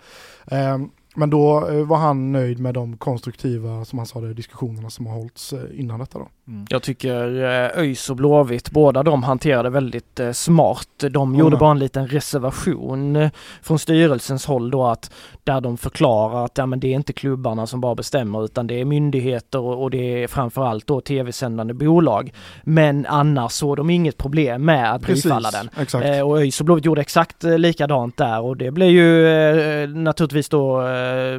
Um, 0.52 0.92
men 1.16 1.30
då 1.30 1.70
eh, 1.70 1.86
var 1.86 1.98
han 1.98 2.32
nöjd 2.32 2.60
med 2.60 2.74
de 2.74 2.98
konstruktiva, 2.98 3.86
som 3.86 4.00
han 4.00 4.06
sa 4.06 4.22
det, 4.22 4.34
diskussionerna 4.34 4.90
som 4.90 5.08
har 5.08 5.16
hållits 5.16 5.54
eh, 5.54 5.80
innan 5.80 6.00
detta 6.00 6.20
då. 6.20 6.28
Mm. 6.48 6.66
Jag 6.70 6.84
tycker 6.84 7.44
eh, 7.44 7.80
ÖIS 7.80 8.10
och 8.10 8.16
Blåvitt, 8.16 8.72
båda 8.72 9.04
de 9.04 9.24
hanterade 9.24 9.70
väldigt 9.70 10.20
smart. 10.34 10.88
De 10.98 11.30
mm. 11.30 11.40
gjorde 11.40 11.58
bara 11.58 11.72
en 11.72 11.80
liten 11.80 12.08
reservation 12.08 13.30
från 13.62 13.80
styrelsens 13.80 14.46
håll 14.46 14.72
då 14.72 14.86
att 14.86 15.12
där 15.44 15.62
de 15.62 15.78
förklarar 15.78 16.46
att 16.46 16.58
ja, 16.58 16.66
men 16.66 16.80
det 16.80 16.88
är 16.88 16.96
inte 16.96 17.14
klubbarna 17.14 17.68
som 17.68 17.82
bara 17.82 17.96
bestämmer 17.96 18.46
utan 18.46 18.68
det 18.68 18.82
är 18.82 18.86
myndigheter 18.86 19.60
och 19.60 19.92
det 19.92 20.24
är 20.24 20.28
framförallt 20.28 20.88
då 20.88 21.02
tv-sändande 21.02 21.74
bolag. 21.74 22.34
Men 22.64 23.06
annars 23.06 23.52
såg 23.52 23.78
de 23.78 23.90
inget 23.90 24.18
problem 24.18 24.66
med 24.66 24.94
att 24.94 25.02
Precis, 25.02 25.24
bifalla 25.24 25.52
den. 25.52 25.70
Exakt. 25.78 26.24
och 26.24 26.40
ÖIS 26.40 26.60
och 26.60 26.66
Blåvitt 26.66 26.86
gjorde 26.86 27.02
exakt 27.02 27.44
likadant 27.44 28.18
där 28.18 28.42
och 28.42 28.58
det 28.58 28.72
blev 28.72 28.90
ju 28.90 29.88
naturligtvis 29.88 30.50
då 30.50 30.82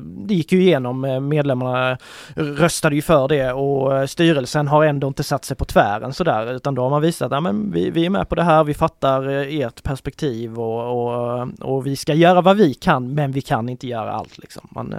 det 0.00 0.34
gick 0.34 0.52
ju 0.52 0.62
igenom, 0.62 1.04
eh, 1.04 1.20
medlemmarna 1.20 1.98
röstade 2.34 2.96
ju 2.96 3.02
för 3.02 3.28
det 3.28 3.52
och 3.52 3.96
eh, 3.96 4.06
styrelsen 4.06 4.68
har 4.68 4.84
ändå 4.84 5.06
inte 5.08 5.22
satt 5.22 5.44
sig 5.44 5.56
på 5.56 5.64
tvären 5.64 6.12
sådär 6.12 6.52
utan 6.52 6.74
då 6.74 6.82
har 6.82 6.90
man 6.90 7.02
visat 7.02 7.32
att 7.32 7.44
ja, 7.44 7.52
vi, 7.72 7.90
vi 7.90 8.06
är 8.06 8.10
med 8.10 8.28
på 8.28 8.34
det 8.34 8.42
här, 8.42 8.64
vi 8.64 8.74
fattar 8.74 9.28
eh, 9.28 9.60
ert 9.60 9.82
perspektiv 9.82 10.60
och, 10.60 11.40
och, 11.40 11.48
och 11.60 11.86
vi 11.86 11.96
ska 11.96 12.14
göra 12.14 12.40
vad 12.40 12.56
vi 12.56 12.74
kan 12.74 13.14
men 13.14 13.32
vi 13.32 13.40
kan 13.40 13.68
inte 13.68 13.86
göra 13.86 14.12
allt 14.12 14.38
liksom. 14.38 14.68
Man, 14.70 14.94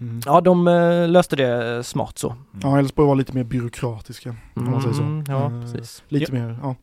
Mm. 0.00 0.20
Ja, 0.26 0.40
de 0.40 0.64
löste 1.08 1.36
det 1.36 1.82
smart 1.84 2.18
så. 2.18 2.34
Ja, 2.62 2.78
Elfsborg 2.78 3.08
var 3.08 3.14
lite 3.14 3.32
mer 3.32 3.44
byråkratiska, 3.44 4.36
om 4.54 4.70
man 4.70 4.82
säger 4.82 4.94
så. 4.94 5.02
Mm, 5.02 5.24
ja, 5.28 5.50
precis. 5.62 6.02
Lite 6.08 6.36
ja. 6.36 6.42
mer, 6.42 6.58
ja. 6.62 6.74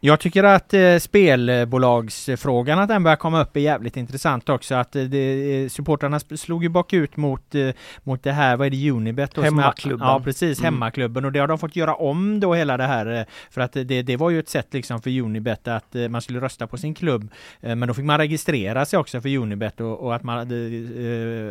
Jag 0.00 0.20
tycker 0.20 0.44
att 0.44 0.74
eh, 0.74 0.98
spelbolagsfrågan, 0.98 2.78
att 2.78 2.88
den 2.88 3.02
börjar 3.02 3.16
komma 3.16 3.42
upp 3.42 3.56
är 3.56 3.60
jävligt 3.60 3.96
intressant 3.96 4.48
också. 4.48 4.74
Att 4.74 4.96
eh, 4.96 5.02
det, 5.02 5.72
supportrarna 5.72 6.20
slog 6.20 6.62
ju 6.62 6.68
bakut 6.68 7.16
mot, 7.16 7.54
eh, 7.54 7.70
mot 8.02 8.22
det 8.22 8.32
här, 8.32 8.56
vad 8.56 8.66
är 8.66 8.70
det, 8.70 8.90
Unibet? 8.90 9.34
Då, 9.34 9.42
hemmaklubben. 9.42 10.08
ja 10.08 10.20
precis, 10.24 10.58
mm. 10.58 10.74
hemmaklubben. 10.74 11.24
Och 11.24 11.32
det 11.32 11.38
har 11.38 11.48
de 11.48 11.58
fått 11.58 11.76
göra 11.76 11.94
om 11.94 12.40
då 12.40 12.54
hela 12.54 12.76
det 12.76 12.84
här. 12.84 13.06
Eh, 13.06 13.24
för 13.50 13.60
att 13.60 13.72
det, 13.72 14.02
det 14.02 14.16
var 14.16 14.30
ju 14.30 14.38
ett 14.38 14.48
sätt 14.48 14.66
liksom 14.70 15.02
för 15.02 15.20
Unibet 15.20 15.68
att 15.68 15.94
eh, 15.94 16.08
man 16.08 16.22
skulle 16.22 16.40
rösta 16.40 16.66
på 16.66 16.76
sin 16.76 16.94
klubb. 16.94 17.30
Eh, 17.60 17.76
men 17.76 17.88
då 17.88 17.94
fick 17.94 18.04
man 18.04 18.18
registrera 18.18 18.84
sig 18.84 18.98
också 18.98 19.20
för 19.20 19.36
Unibet 19.36 19.80
och, 19.80 20.00
och 20.00 20.14
att, 20.14 20.22
man, 20.22 20.38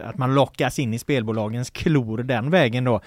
att 0.03 0.17
man 0.17 0.35
lockas 0.35 0.79
in 0.79 0.93
i 0.93 0.99
spelbolagens 0.99 1.69
klor 1.69 2.17
den 2.17 2.49
vägen 2.49 2.83
då. 2.83 3.01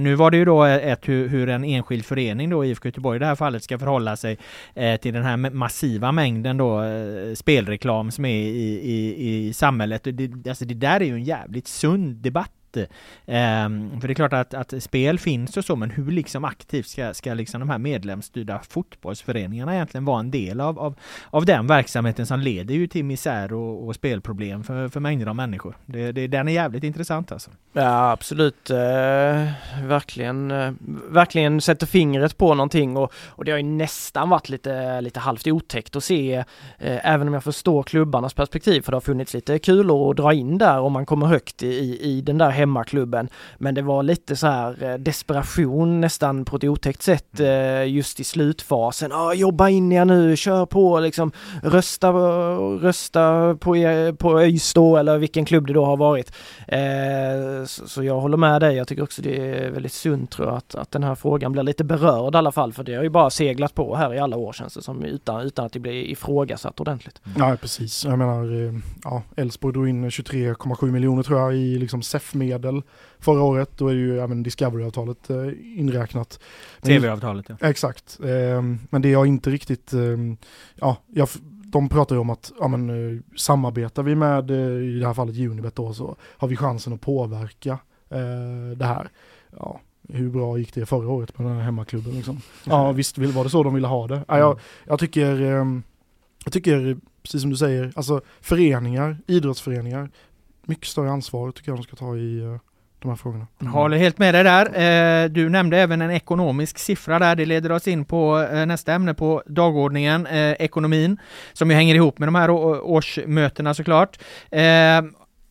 nu 0.00 0.14
var 0.14 0.30
det 0.30 0.36
ju 0.36 0.44
då 0.44 0.64
ett 0.64 1.08
hur, 1.08 1.28
hur 1.28 1.48
en 1.48 1.64
enskild 1.64 2.04
förening 2.04 2.50
då, 2.50 2.64
IFK 2.64 2.88
Göteborg 2.88 3.16
i 3.16 3.18
det 3.18 3.26
här 3.26 3.34
fallet, 3.34 3.62
ska 3.62 3.78
förhålla 3.78 4.16
sig 4.16 4.32
eh, 4.32 4.38
Eh, 4.74 4.96
till 5.00 5.14
den 5.14 5.22
här 5.22 5.36
massiva 5.36 6.12
mängden 6.12 6.56
då 6.56 6.82
eh, 6.82 7.34
spelreklam 7.34 8.10
som 8.10 8.24
är 8.24 8.34
i, 8.34 8.80
i, 8.82 9.48
i 9.48 9.52
samhället. 9.52 10.04
Det, 10.04 10.48
alltså 10.48 10.64
det 10.64 10.74
där 10.74 11.00
är 11.00 11.04
ju 11.04 11.14
en 11.14 11.24
jävligt 11.24 11.66
sund 11.66 12.16
debatt 12.16 12.50
Um, 12.76 14.00
för 14.00 14.08
det 14.08 14.12
är 14.12 14.14
klart 14.14 14.32
att, 14.32 14.54
att 14.54 14.82
spel 14.82 15.18
finns 15.18 15.56
och 15.56 15.64
så, 15.64 15.76
men 15.76 15.90
hur 15.90 16.12
liksom 16.12 16.44
aktivt 16.44 16.86
ska, 16.86 17.14
ska 17.14 17.34
liksom 17.34 17.60
de 17.60 17.70
här 17.70 17.78
medlemsstyrda 17.78 18.60
fotbollsföreningarna 18.68 19.74
egentligen 19.74 20.04
vara 20.04 20.20
en 20.20 20.30
del 20.30 20.60
av, 20.60 20.78
av, 20.78 20.94
av 21.30 21.44
den 21.44 21.66
verksamheten 21.66 22.26
som 22.26 22.40
leder 22.40 22.74
ju 22.74 22.86
till 22.86 23.04
misär 23.04 23.52
och, 23.52 23.86
och 23.86 23.94
spelproblem 23.94 24.64
för, 24.64 24.88
för 24.88 25.00
mängder 25.00 25.26
av 25.26 25.36
människor. 25.36 25.76
Det, 25.86 26.12
det, 26.12 26.26
den 26.26 26.48
är 26.48 26.52
jävligt 26.52 26.84
intressant 26.84 27.32
alltså. 27.32 27.50
Ja 27.72 28.10
absolut, 28.10 28.70
eh, 28.70 28.76
verkligen, 29.82 30.50
eh, 30.50 30.72
verkligen 31.08 31.60
sätter 31.60 31.86
fingret 31.86 32.38
på 32.38 32.54
någonting 32.54 32.96
och, 32.96 33.12
och 33.26 33.44
det 33.44 33.50
har 33.50 33.58
ju 33.58 33.64
nästan 33.64 34.28
varit 34.28 34.48
lite, 34.48 35.00
lite 35.00 35.20
halvt 35.20 35.46
otäckt 35.46 35.96
att 35.96 36.04
se, 36.04 36.34
eh, 36.78 37.12
även 37.12 37.28
om 37.28 37.34
jag 37.34 37.44
förstår 37.44 37.82
klubbarnas 37.82 38.34
perspektiv, 38.34 38.82
för 38.82 38.92
det 38.92 38.96
har 38.96 39.00
funnits 39.00 39.34
lite 39.34 39.58
kulor 39.58 40.10
att 40.10 40.16
dra 40.16 40.32
in 40.32 40.58
där 40.58 40.80
om 40.80 40.92
man 40.92 41.06
kommer 41.06 41.26
högt 41.26 41.62
i, 41.62 41.98
i 42.02 42.20
den 42.20 42.38
där 42.38 42.50
hemmaklubben. 42.64 43.28
Men 43.58 43.74
det 43.74 43.82
var 43.82 44.02
lite 44.02 44.36
så 44.36 44.46
här 44.46 44.84
eh, 44.84 44.94
desperation 44.94 46.00
nästan 46.00 46.44
på 46.44 46.56
ett 46.56 46.64
otäckt 46.64 47.02
sätt 47.02 47.40
mm. 47.40 47.76
eh, 47.76 47.94
just 47.94 48.20
i 48.20 48.24
slutfasen. 48.24 49.12
Ah, 49.12 49.34
jobba 49.34 49.68
in 49.68 49.92
er 49.92 50.04
nu, 50.04 50.36
kör 50.36 50.66
på 50.66 51.00
liksom, 51.00 51.32
rösta, 51.62 52.12
rösta 52.12 53.56
på, 53.60 53.76
er, 53.76 54.12
på 54.12 54.40
ÖIS 54.40 54.74
då 54.74 54.96
eller 54.96 55.18
vilken 55.18 55.44
klubb 55.44 55.66
det 55.66 55.72
då 55.72 55.84
har 55.84 55.96
varit. 55.96 56.32
Eh, 56.68 57.64
så, 57.64 58.04
jag 58.04 58.20
håller 58.20 58.36
med 58.36 58.60
dig, 58.60 58.76
jag 58.76 58.88
tycker 58.88 59.02
också 59.02 59.22
det 59.22 59.36
är 59.36 59.70
väldigt 59.70 59.92
sunt 59.92 60.30
tror 60.30 60.48
jag 60.48 60.56
att, 60.56 60.74
att 60.74 60.90
den 60.90 61.02
här 61.02 61.14
frågan 61.14 61.52
blir 61.52 61.62
lite 61.62 61.84
berörd 61.84 62.34
i 62.34 62.38
alla 62.38 62.52
fall 62.52 62.72
för 62.72 62.84
det 62.84 62.94
har 62.94 63.02
ju 63.02 63.10
bara 63.10 63.30
seglat 63.30 63.74
på 63.74 63.96
här 63.96 64.14
i 64.14 64.18
alla 64.18 64.36
år 64.36 64.52
känns 64.52 64.74
det 64.74 64.82
som 64.82 65.04
utan, 65.04 65.40
utan 65.40 65.66
att 65.66 65.72
det 65.72 65.78
blir 65.78 65.92
ifrågasatt 65.92 66.80
ordentligt. 66.80 67.20
Ja 67.36 67.56
precis, 67.60 68.04
jag 68.04 68.18
menar 68.18 68.44
ja, 69.04 69.22
Elfsborg 69.36 69.72
drog 69.72 69.88
in 69.88 70.08
23,7 70.08 70.90
miljoner 70.90 71.22
tror 71.22 71.40
jag 71.40 71.54
i 71.56 71.78
liksom 71.78 72.02
SEF-medel 72.02 72.53
medel 72.54 72.82
förra 73.18 73.42
året. 73.42 73.70
Då 73.76 73.88
är 73.88 73.92
ju 73.92 74.20
även 74.20 74.42
Discovery-avtalet 74.42 75.30
eh, 75.30 75.36
inräknat. 75.78 76.40
TV-avtalet 76.82 77.46
ja. 77.48 77.68
Exakt. 77.68 78.20
Eh, 78.20 78.62
men 78.90 79.02
det 79.02 79.08
jag 79.08 79.26
inte 79.26 79.50
riktigt, 79.50 79.92
eh, 79.92 80.00
ja, 80.74 80.96
jag, 81.06 81.28
de 81.66 81.88
pratar 81.88 82.14
ju 82.16 82.20
om 82.20 82.30
att 82.30 82.52
ja, 82.60 82.68
men, 82.68 82.90
eh, 82.90 83.20
samarbetar 83.36 84.02
vi 84.02 84.14
med, 84.14 84.50
eh, 84.50 84.96
i 84.96 84.98
det 84.98 85.06
här 85.06 85.14
fallet 85.14 85.36
Unibet 85.36 85.76
då, 85.76 85.94
så 85.94 86.16
har 86.20 86.48
vi 86.48 86.56
chansen 86.56 86.92
att 86.92 87.00
påverka 87.00 87.78
det 88.76 88.84
här. 88.84 89.08
Ja, 89.56 89.80
hur 90.08 90.30
bra 90.30 90.58
gick 90.58 90.74
det 90.74 90.86
förra 90.86 91.08
året 91.08 91.38
med 91.38 91.46
den 91.46 91.56
här 91.56 91.64
hemmaklubben 91.64 92.12
liksom? 92.12 92.40
Ja 92.64 92.92
visst 92.92 93.18
var 93.18 93.44
det 93.44 93.50
så 93.50 93.62
de 93.62 93.74
ville 93.74 93.86
ha 93.86 94.06
det. 94.06 94.24
Ja, 94.28 94.38
jag, 94.38 94.50
mm. 94.50 94.62
jag 94.84 94.98
tycker, 94.98 95.40
jag 96.44 96.52
tycker, 96.52 96.96
precis 97.22 97.40
som 97.40 97.50
du 97.50 97.56
säger, 97.56 97.92
alltså 97.96 98.20
föreningar, 98.40 99.18
idrottsföreningar, 99.26 100.10
mycket 100.66 100.86
större 100.86 101.10
ansvar 101.10 101.50
tycker 101.50 101.70
jag 101.70 101.78
de 101.78 101.82
ska 101.82 101.96
ta 101.96 102.16
i 102.16 102.38
eh, 102.38 102.56
de 102.98 103.08
här 103.08 103.16
frågorna. 103.16 103.46
Mm. 103.60 103.72
Håller 103.72 103.96
helt 103.96 104.18
med 104.18 104.34
dig 104.34 104.44
där. 104.44 104.66
Eh, 104.66 105.28
du 105.28 105.48
nämnde 105.48 105.78
även 105.78 106.02
en 106.02 106.10
ekonomisk 106.10 106.78
siffra 106.78 107.18
där. 107.18 107.36
Det 107.36 107.46
leder 107.46 107.72
oss 107.72 107.88
in 107.88 108.04
på 108.04 108.48
eh, 108.52 108.66
nästa 108.66 108.92
ämne 108.92 109.14
på 109.14 109.42
dagordningen, 109.46 110.26
ekonomin, 110.58 111.20
som 111.52 111.70
ju 111.70 111.76
hänger 111.76 111.94
ihop 111.94 112.18
med 112.18 112.28
de 112.28 112.34
här 112.34 112.50
årsmötena 112.50 113.74
såklart. 113.74 114.18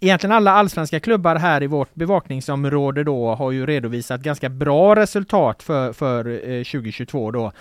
Egentligen 0.03 0.35
alla 0.35 0.51
allsvenska 0.51 0.99
klubbar 0.99 1.35
här 1.35 1.63
i 1.63 1.67
vårt 1.67 1.95
bevakningsområde 1.95 3.03
då 3.03 3.35
har 3.35 3.51
ju 3.51 3.65
redovisat 3.65 4.21
ganska 4.21 4.49
bra 4.49 4.95
resultat 4.95 5.63
för, 5.63 5.93
för 5.93 6.27
eh, 6.27 6.63
2022 6.63 7.31
då. 7.31 7.51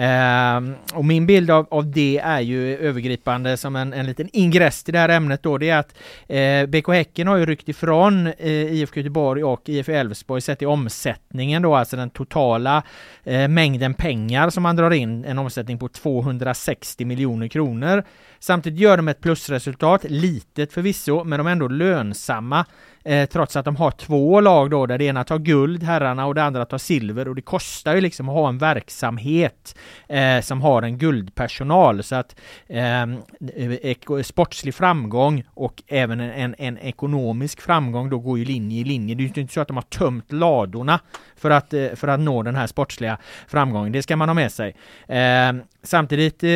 Eh, 0.00 0.60
och 0.94 1.04
min 1.04 1.26
bild 1.26 1.50
av, 1.50 1.66
av 1.70 1.90
det 1.90 2.18
är 2.18 2.40
ju 2.40 2.76
övergripande 2.76 3.56
som 3.56 3.76
en, 3.76 3.92
en 3.92 4.06
liten 4.06 4.28
ingress 4.32 4.84
till 4.84 4.94
det 4.94 5.00
här 5.00 5.08
ämnet 5.08 5.42
då. 5.42 5.58
Det 5.58 5.70
är 5.70 5.78
att 5.78 5.94
eh, 6.28 6.66
BK 6.66 6.88
Häcken 6.88 7.28
har 7.28 7.36
ju 7.36 7.46
ryckt 7.46 7.68
ifrån 7.68 8.26
eh, 8.26 8.50
IFK 8.50 9.00
Göteborg 9.00 9.44
och 9.44 9.68
IF 9.68 9.88
Elfsborg 9.88 10.40
sett 10.40 10.62
i 10.62 10.66
omsättningen 10.66 11.62
då, 11.62 11.74
alltså 11.74 11.96
den 11.96 12.10
totala 12.10 12.82
eh, 13.24 13.48
mängden 13.48 13.94
pengar 13.94 14.50
som 14.50 14.62
man 14.62 14.76
drar 14.76 14.90
in, 14.90 15.24
en 15.24 15.38
omsättning 15.38 15.78
på 15.78 15.88
260 15.88 17.04
miljoner 17.04 17.48
kronor. 17.48 18.04
Samtidigt 18.42 18.80
gör 18.80 18.96
de 18.96 19.08
ett 19.08 19.20
plusresultat, 19.20 20.04
litet 20.04 20.72
förvisso, 20.72 21.24
men 21.24 21.38
de 21.38 21.46
är 21.46 21.52
ändå 21.52 21.68
lönsamma. 21.68 22.66
Eh, 23.04 23.28
trots 23.28 23.56
att 23.56 23.64
de 23.64 23.76
har 23.76 23.90
två 23.90 24.40
lag 24.40 24.70
då 24.70 24.86
där 24.86 24.98
det 24.98 25.04
ena 25.04 25.24
tar 25.24 25.38
guld, 25.38 25.82
herrarna, 25.82 26.26
och 26.26 26.34
det 26.34 26.42
andra 26.42 26.64
tar 26.64 26.78
silver 26.78 27.28
och 27.28 27.34
det 27.34 27.42
kostar 27.42 27.94
ju 27.94 28.00
liksom 28.00 28.28
att 28.28 28.34
ha 28.34 28.48
en 28.48 28.58
verksamhet 28.58 29.76
eh, 30.08 30.40
som 30.40 30.62
har 30.62 30.82
en 30.82 30.98
guldpersonal 30.98 32.02
så 32.02 32.14
att 32.14 32.36
ehm, 32.68 33.16
eh, 33.56 34.22
sportslig 34.22 34.74
framgång 34.74 35.44
och 35.54 35.82
även 35.88 36.20
en, 36.20 36.30
en, 36.30 36.54
en, 36.58 36.78
ekonomisk 36.78 37.60
framgång 37.60 38.10
då 38.10 38.18
går 38.18 38.38
ju 38.38 38.44
linje 38.44 38.80
i 38.80 38.84
linje. 38.84 39.14
Det 39.14 39.22
är 39.22 39.32
ju 39.34 39.40
inte 39.40 39.54
så 39.54 39.60
att 39.60 39.68
de 39.68 39.76
har 39.76 39.82
tömt 39.82 40.32
ladorna 40.32 41.00
för 41.36 41.50
att, 41.50 41.74
eh, 41.74 41.88
för 41.94 42.08
att 42.08 42.20
nå 42.20 42.42
den 42.42 42.56
här 42.56 42.66
sportsliga 42.66 43.18
framgången. 43.48 43.92
Det 43.92 44.02
ska 44.02 44.16
man 44.16 44.28
ha 44.28 44.34
med 44.34 44.52
sig. 44.52 44.76
Ehm, 45.08 45.58
eh, 45.58 45.64
samtidigt 45.82 46.42
eh, 46.42 46.50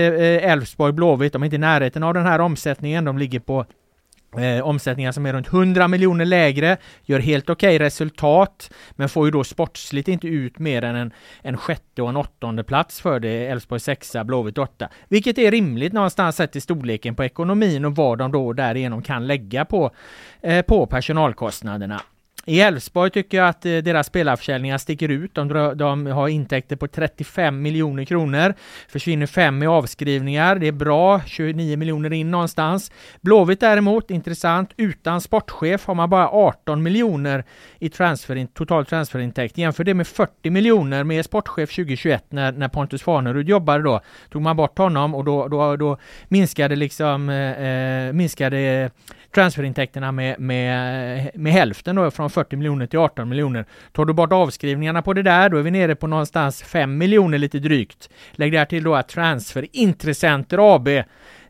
Elfsborg, 0.50 0.92
Blåvitt, 0.92 1.32
de 1.32 1.42
är 1.42 1.46
inte 1.46 1.56
i 1.56 1.58
närheten 1.58 2.02
av 2.02 2.14
den 2.14 2.26
här 2.26 2.38
omsättningen. 2.38 3.04
De 3.04 3.18
ligger 3.18 3.40
på 3.40 3.66
Eh, 4.38 4.66
omsättningar 4.66 5.12
som 5.12 5.26
är 5.26 5.32
runt 5.32 5.52
100 5.52 5.88
miljoner 5.88 6.24
lägre, 6.24 6.76
gör 7.04 7.20
helt 7.20 7.50
okej 7.50 7.76
okay 7.76 7.86
resultat, 7.86 8.70
men 8.92 9.08
får 9.08 9.26
ju 9.26 9.30
då 9.30 9.44
sportsligt 9.44 10.08
inte 10.08 10.28
ut 10.28 10.58
mer 10.58 10.82
än 10.82 10.96
en, 10.96 11.12
en 11.42 11.56
sjätte 11.56 12.02
och 12.02 12.08
en 12.08 12.16
åttonde 12.16 12.64
plats 12.64 13.00
för 13.00 13.20
det, 13.20 13.46
Elfsborg 13.46 13.80
sexa, 13.80 14.24
Blåvitt 14.24 14.58
åtta. 14.58 14.88
Vilket 15.08 15.38
är 15.38 15.50
rimligt 15.50 15.92
någonstans 15.92 16.36
sett 16.36 16.52
till 16.52 16.62
storleken 16.62 17.14
på 17.14 17.24
ekonomin 17.24 17.84
och 17.84 17.96
vad 17.96 18.18
de 18.18 18.32
då 18.32 18.52
därigenom 18.52 19.02
kan 19.02 19.26
lägga 19.26 19.64
på, 19.64 19.90
eh, 20.40 20.62
på 20.62 20.86
personalkostnaderna. 20.86 22.02
I 22.48 22.60
Elfsborg 22.60 23.10
tycker 23.10 23.38
jag 23.38 23.48
att 23.48 23.66
eh, 23.66 23.76
deras 23.76 24.06
spelarförsäljningar 24.06 24.78
sticker 24.78 25.08
ut. 25.08 25.34
De, 25.34 25.72
de, 25.76 26.06
har 26.06 26.28
intäkter 26.28 26.76
på 26.76 26.88
35 26.88 27.62
miljoner 27.62 28.04
kronor. 28.04 28.54
Försvinner 28.88 29.26
5 29.26 29.62
i 29.62 29.66
avskrivningar. 29.66 30.56
Det 30.56 30.66
är 30.66 30.72
bra. 30.72 31.20
29 31.26 31.76
miljoner 31.76 32.12
in 32.12 32.30
någonstans. 32.30 32.92
Blåvitt 33.20 33.60
däremot, 33.60 34.10
intressant. 34.10 34.70
Utan 34.76 35.20
sportchef 35.20 35.86
har 35.86 35.94
man 35.94 36.10
bara 36.10 36.28
18 36.28 36.82
miljoner 36.82 37.44
i 37.78 37.88
transfer, 37.88 38.46
total 38.54 38.86
transferintäkt. 38.86 39.58
Jämför 39.58 39.84
det 39.84 39.94
med 39.94 40.06
40 40.06 40.50
miljoner 40.50 41.04
med 41.04 41.24
sportchef 41.24 41.70
2021 41.70 42.24
när, 42.28 42.52
när 42.52 42.68
Pontus 42.68 43.02
Farnerud 43.02 43.48
jobbade 43.48 43.82
då. 43.82 44.00
Tog 44.30 44.42
man 44.42 44.56
bort 44.56 44.78
honom 44.78 45.14
och 45.14 45.24
då, 45.24 45.48
då, 45.48 45.76
då 45.76 45.98
minskade 46.28 46.76
liksom 46.76 47.28
eh, 47.28 48.06
eh 48.06 48.12
minskade 48.12 48.90
transferintäkterna 49.36 50.12
med, 50.12 50.40
med, 50.40 51.18
eh, 51.18 51.26
med 51.34 51.52
hälften 51.52 51.96
då, 51.96 52.10
från 52.10 52.30
40 52.36 52.56
miljoner 52.56 52.86
till 52.86 52.98
18 52.98 53.28
miljoner. 53.28 53.64
Tar 53.92 54.04
du 54.04 54.12
bort 54.12 54.32
avskrivningarna 54.32 55.02
på 55.02 55.12
det 55.12 55.22
där, 55.22 55.48
då 55.48 55.56
är 55.56 55.62
vi 55.62 55.70
nere 55.70 55.94
på 55.94 56.06
någonstans 56.06 56.62
5 56.62 56.98
miljoner 56.98 57.38
lite 57.38 57.58
drygt. 57.58 58.10
Lägg 58.32 58.52
där 58.52 58.64
till 58.64 58.84
då 58.84 58.94
att 58.94 59.08
transferintressenter 59.08 60.74
AB 60.74 60.88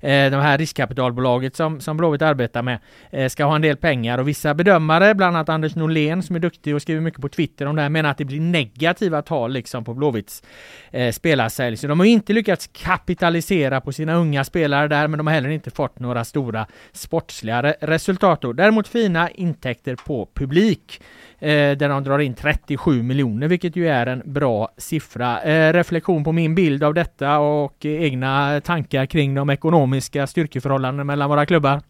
Eh, 0.07 0.31
det 0.31 0.43
här 0.43 0.59
riskkapitalbolaget 0.59 1.57
som, 1.57 1.81
som 1.81 1.97
Blåvitt 1.97 2.23
arbetar 2.23 2.63
med 2.63 2.79
eh, 3.11 3.29
ska 3.29 3.45
ha 3.45 3.57
en 3.57 3.63
del 3.63 3.77
pengar 3.77 4.19
och 4.19 4.29
vissa 4.29 4.55
bedömare, 4.55 5.15
bland 5.15 5.37
annat 5.37 5.49
Anders 5.49 5.75
Norlén 5.75 6.23
som 6.23 6.37
är 6.37 6.41
duktig 6.41 6.75
och 6.75 6.83
skriver 6.83 7.01
mycket 7.01 7.21
på 7.21 7.29
Twitter 7.29 7.67
om 7.67 7.77
det 7.77 7.83
här, 7.83 7.89
menar 7.89 8.11
att 8.11 8.19
det 8.19 8.25
blir 8.25 8.41
negativa 8.41 9.23
tal 9.23 9.53
liksom 9.53 9.85
på 9.85 9.95
Blåvitts 9.95 10.43
eh, 10.91 11.13
spelarsälj. 11.13 11.77
Så 11.77 11.87
de 11.87 12.01
har 12.01 12.07
inte 12.07 12.33
lyckats 12.33 12.71
kapitalisera 12.73 13.81
på 13.81 13.93
sina 13.93 14.15
unga 14.15 14.45
spelare 14.45 14.89
där, 14.89 15.09
men 15.09 15.19
de 15.19 15.27
har 15.27 15.35
heller 15.35 15.49
inte 15.49 15.71
fått 15.71 15.99
några 15.99 16.25
stora 16.25 16.67
sportsliga 16.93 17.63
resultat. 17.63 18.41
Däremot 18.55 18.89
fina 18.89 19.31
intäkter 19.31 19.97
på 19.97 20.29
publik 20.35 21.01
Eh, 21.39 21.77
där 21.77 21.89
de 21.89 22.05
drar 22.05 22.19
in 22.19 22.35
37 22.35 23.03
miljoner, 23.03 23.49
vilket 23.49 23.77
ju 23.77 23.89
är 23.89 24.07
en 24.07 24.23
bra 24.25 24.69
siffra. 24.77 25.43
Eh, 25.43 25.73
reflektion 25.73 26.25
på 26.25 26.33
min 26.33 26.55
bild 26.55 26.85
av 26.85 26.95
detta 26.95 27.39
och 27.39 27.85
egna 27.85 28.61
tankar 28.61 29.07
kring 29.07 29.35
de 29.35 29.51
ekonomiska 29.51 30.27
styrkeförhållandena 30.27 31.05
mellan 31.05 31.31
våra 31.31 31.47
klubbar? 31.47 31.81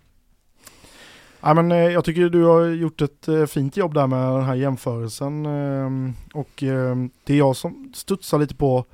Ja, 1.40 1.54
men, 1.54 1.72
eh, 1.72 1.78
jag 1.78 2.04
tycker 2.04 2.28
du 2.28 2.44
har 2.44 2.66
gjort 2.66 3.00
ett 3.00 3.28
eh, 3.28 3.46
fint 3.46 3.76
jobb 3.76 3.94
där 3.94 4.06
med 4.06 4.32
den 4.32 4.44
här 4.44 4.54
jämförelsen 4.54 5.46
eh, 5.46 6.12
och 6.38 6.62
eh, 6.62 6.96
det 7.24 7.32
är 7.32 7.38
jag 7.38 7.56
som 7.56 7.92
studsar 7.94 8.38
lite 8.38 8.54
på 8.54 8.84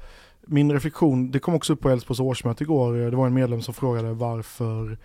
min 0.46 0.72
reflektion, 0.72 1.30
det 1.30 1.38
kom 1.38 1.54
också 1.54 1.72
upp 1.72 1.80
på 1.80 1.90
Elfsborgs 1.90 2.20
årsmöte 2.20 2.64
igår, 2.64 3.10
det 3.10 3.16
var 3.16 3.26
en 3.26 3.34
medlem 3.34 3.62
som 3.62 3.74
frågade 3.74 4.12
varför 4.12 4.98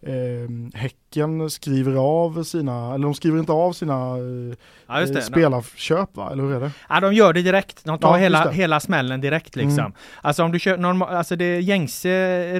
eh, 0.00 0.80
Häcken 1.12 1.50
skriver 1.50 1.94
av 1.94 2.44
sina, 2.44 2.94
eller 2.94 3.04
de 3.04 3.14
skriver 3.14 3.38
inte 3.38 3.52
av 3.52 3.72
sina 3.72 3.92
eh, 3.92 4.56
ja, 4.86 5.00
det, 5.00 5.22
spelarköp 5.22 6.16
va, 6.16 6.32
eller 6.32 6.42
hur 6.42 6.54
är 6.54 6.60
det? 6.60 6.70
Ja 6.88 7.00
de 7.00 7.14
gör 7.14 7.32
det 7.32 7.42
direkt, 7.42 7.84
de 7.84 7.98
tar 7.98 8.08
ja, 8.08 8.16
hela, 8.16 8.50
hela 8.50 8.80
smällen 8.80 9.20
direkt 9.20 9.56
liksom. 9.56 9.78
Mm. 9.78 9.92
Alltså 10.22 10.42
om 10.42 10.52
du 10.52 10.58
köper, 10.58 10.82
normal, 10.82 11.16
alltså 11.16 11.36
det 11.36 11.60
gängse 11.60 12.08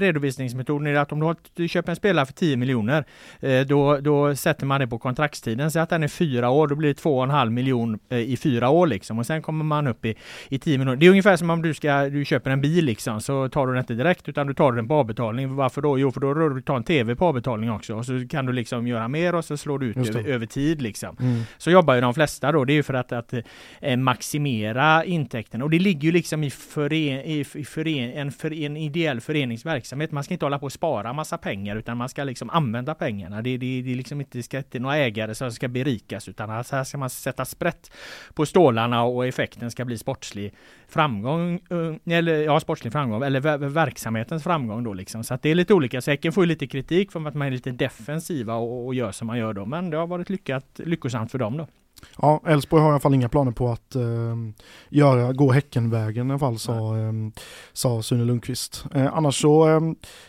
redovisningsmetoden 0.00 0.86
är 0.86 0.94
att 0.94 1.12
om 1.12 1.20
du, 1.20 1.26
har, 1.26 1.36
du 1.54 1.68
köper 1.68 1.90
en 1.90 1.96
spelare 1.96 2.26
för 2.26 2.32
10 2.32 2.56
miljoner, 2.56 3.04
eh, 3.40 3.60
då, 3.60 3.96
då 3.96 4.36
sätter 4.36 4.66
man 4.66 4.80
det 4.80 4.86
på 4.86 4.98
kontraktstiden, 4.98 5.70
så 5.70 5.80
att 5.80 5.90
den 5.90 6.02
är 6.02 6.08
fyra 6.08 6.50
år, 6.50 6.68
då 6.68 6.74
blir 6.74 6.88
det 6.88 7.00
2,5 7.00 7.50
miljon 7.50 7.98
eh, 8.08 8.18
i 8.18 8.36
fyra 8.36 8.68
år 8.68 8.86
liksom 8.86 9.18
och 9.18 9.26
sen 9.26 9.42
kommer 9.42 9.64
man 9.64 9.86
upp 9.86 10.04
i, 10.04 10.14
i 10.48 10.58
10 10.58 10.78
miljoner. 10.78 10.96
Det 10.96 11.06
är 11.06 11.10
ungefär 11.10 11.36
som 11.36 11.50
om 11.50 11.62
du 11.62 11.74
ska, 11.74 12.02
du 12.02 12.24
köper 12.24 12.50
en 12.50 12.60
bil 12.60 12.84
liksom, 12.84 13.20
så 13.20 13.48
tar 13.48 13.66
du 13.66 13.72
den 13.72 13.80
inte 13.80 13.94
direkt 13.94 14.28
utan 14.28 14.46
du 14.46 14.54
tar 14.54 14.72
den 14.72 14.88
på 14.88 14.94
avbetalning. 14.94 15.56
Varför 15.56 15.82
då? 15.82 15.98
Jo, 15.98 16.12
för 16.12 16.20
då 16.20 16.34
rör 16.34 16.50
du 16.50 16.62
ta 16.62 16.76
en 16.76 16.84
TV 16.84 17.14
på 17.14 17.26
avbetalning 17.26 17.70
också 17.70 17.94
och 17.94 18.06
så 18.06 18.26
kan 18.30 18.41
du 18.46 18.52
liksom 18.52 18.86
göra 18.86 19.08
mer 19.08 19.34
och 19.34 19.44
så 19.44 19.56
slår 19.56 19.78
du 19.78 19.86
ut 19.86 19.96
över, 19.96 20.24
över, 20.24 20.46
tid 20.46 20.82
liksom. 20.82 21.16
Mm. 21.20 21.42
Så 21.58 21.70
jobbar 21.70 21.94
ju 21.94 22.00
de 22.00 22.14
flesta 22.14 22.52
då. 22.52 22.64
Det 22.64 22.72
är 22.72 22.74
ju 22.74 22.82
för 22.82 22.94
att, 22.94 23.12
att 23.12 23.34
eh, 23.80 23.96
maximera 23.96 25.04
intäkten 25.04 25.62
och 25.62 25.70
det 25.70 25.78
ligger 25.78 26.02
ju 26.02 26.12
liksom 26.12 26.44
i, 26.44 26.50
fören, 26.50 27.20
i, 27.20 27.44
i 27.54 27.64
fören, 27.64 28.12
en, 28.12 28.32
för, 28.32 28.52
en 28.52 28.76
ideell 28.76 29.20
föreningsverksamhet. 29.20 30.12
Man 30.12 30.24
ska 30.24 30.34
inte 30.34 30.44
hålla 30.44 30.58
på 30.58 30.66
och 30.66 30.72
spara 30.72 31.12
massa 31.12 31.38
pengar 31.38 31.76
utan 31.76 31.96
man 31.96 32.08
ska 32.08 32.24
liksom 32.24 32.50
använda 32.50 32.94
pengarna. 32.94 33.42
Det, 33.42 33.56
det, 33.56 33.82
det, 33.82 33.92
är 33.92 33.96
liksom 33.96 34.20
inte, 34.20 34.38
det 34.38 34.42
ska 34.42 34.58
inte 34.58 34.78
några 34.78 34.96
ägare 34.96 35.34
som 35.34 35.52
ska 35.52 35.68
berikas 35.68 36.28
utan 36.28 36.50
här 36.50 36.84
ska 36.84 36.98
man 36.98 37.10
sätta 37.10 37.44
sprätt 37.44 37.90
på 38.34 38.46
stålarna 38.46 39.02
och 39.02 39.26
effekten 39.26 39.70
ska 39.70 39.84
bli 39.84 39.98
sportslig 39.98 40.54
framgång, 40.92 41.54
eh, 41.70 42.16
eller 42.16 42.42
ja, 42.42 42.60
sportslig 42.60 42.92
framgång, 42.92 43.22
eller 43.22 43.68
verksamhetens 43.68 44.42
framgång 44.42 44.84
då 44.84 44.92
liksom. 44.92 45.24
Så 45.24 45.34
att 45.34 45.42
det 45.42 45.50
är 45.50 45.54
lite 45.54 45.74
olika. 45.74 46.00
Säcken 46.00 46.32
får 46.32 46.44
ju 46.44 46.48
lite 46.48 46.66
kritik 46.66 47.12
för 47.12 47.28
att 47.28 47.34
man 47.34 47.46
är 47.46 47.50
lite 47.50 47.70
defensiva 47.70 48.54
och, 48.54 48.86
och 48.86 48.94
gör 48.94 49.12
som 49.12 49.26
man 49.26 49.38
gör 49.38 49.52
då, 49.52 49.66
men 49.66 49.90
det 49.90 49.96
har 49.96 50.06
varit 50.06 50.30
lyckat, 50.30 50.80
lyckosamt 50.84 51.30
för 51.30 51.38
dem 51.38 51.56
då. 51.56 51.66
Ja, 52.18 52.40
Elfsborg 52.46 52.82
har 52.82 52.88
i 52.88 52.92
alla 52.92 53.00
fall 53.00 53.14
inga 53.14 53.28
planer 53.28 53.52
på 53.52 53.68
att 53.68 53.94
eh, 53.94 54.36
göra, 54.88 55.32
gå 55.32 55.52
Häckenvägen 55.52 56.26
i 56.26 56.30
alla 56.30 56.38
fall, 56.38 56.58
sa, 56.58 56.98
eh, 56.98 57.12
sa 57.72 58.02
Sune 58.02 58.24
Lundqvist. 58.24 58.84
Eh, 58.94 59.16
annars 59.16 59.40
så, 59.40 59.68
eh, 59.68 59.80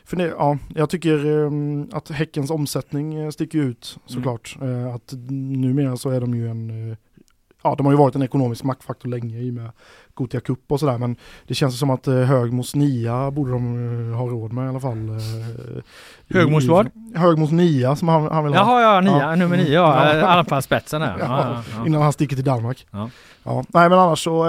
för 0.05 0.18
ja, 0.18 0.57
jag 0.76 0.89
tycker 0.89 1.45
ehm, 1.45 1.89
att 1.91 2.09
Häckens 2.09 2.51
omsättning 2.51 3.16
eh, 3.16 3.30
sticker 3.30 3.59
ut 3.59 3.97
såklart. 4.05 4.57
Mm. 4.61 4.95
att 4.95 5.14
numera 5.30 5.97
så 5.97 6.09
är 6.09 6.22
de 6.22 6.36
ju 6.36 6.49
en 6.49 6.97
ja, 7.64 7.76
de 7.78 7.86
har 7.86 7.93
ju 7.93 7.97
varit 7.97 8.16
en 8.16 8.22
ekonomisk 8.22 8.64
maktfaktor 8.64 9.09
länge 9.09 9.39
i 9.39 9.49
och 9.49 9.53
med 9.53 9.72
Gotia 10.14 10.39
Cup 10.39 10.72
och 10.72 10.80
sådär 10.80 10.97
men 10.97 11.16
det 11.47 11.53
känns 11.53 11.80
som 11.80 11.89
att 11.89 12.07
eh, 12.07 12.16
Högmos 12.16 12.76
Nia 12.76 13.32
borde 13.32 13.51
de 13.51 13.76
uh, 13.76 14.16
ha 14.16 14.28
råd 14.28 14.53
med 14.53 14.66
i 14.66 14.70
alla 14.70 14.80
fall. 14.80 15.09
Uh, 15.09 15.18
Högmos 16.30 16.66
vad? 16.68 16.89
Högmos 17.16 17.51
Nia 17.51 17.95
som 17.95 18.07
han, 18.07 18.32
han 18.32 18.43
vill 18.43 18.53
ha. 18.53 18.82
Jaha 18.82 18.82
ja, 18.82 19.01
Nia, 19.01 19.30
ja. 19.30 19.36
nummer 19.36 19.57
nio 19.57 19.74
ja, 19.74 20.18
i 20.18 20.22
alla 20.22 20.45
fall 20.45 20.61
spetsen 20.61 21.01
där. 21.01 21.18
Ja, 21.20 21.64
ja, 21.76 21.86
innan 21.86 22.01
han 22.01 22.14
sticker 22.14 22.36
till 22.36 22.45
Danmark. 22.45 22.88
Ja. 22.91 23.09
Ja. 23.43 23.64
Nej 23.68 23.89
men 23.89 23.99
annars 23.99 24.24
så, 24.24 24.45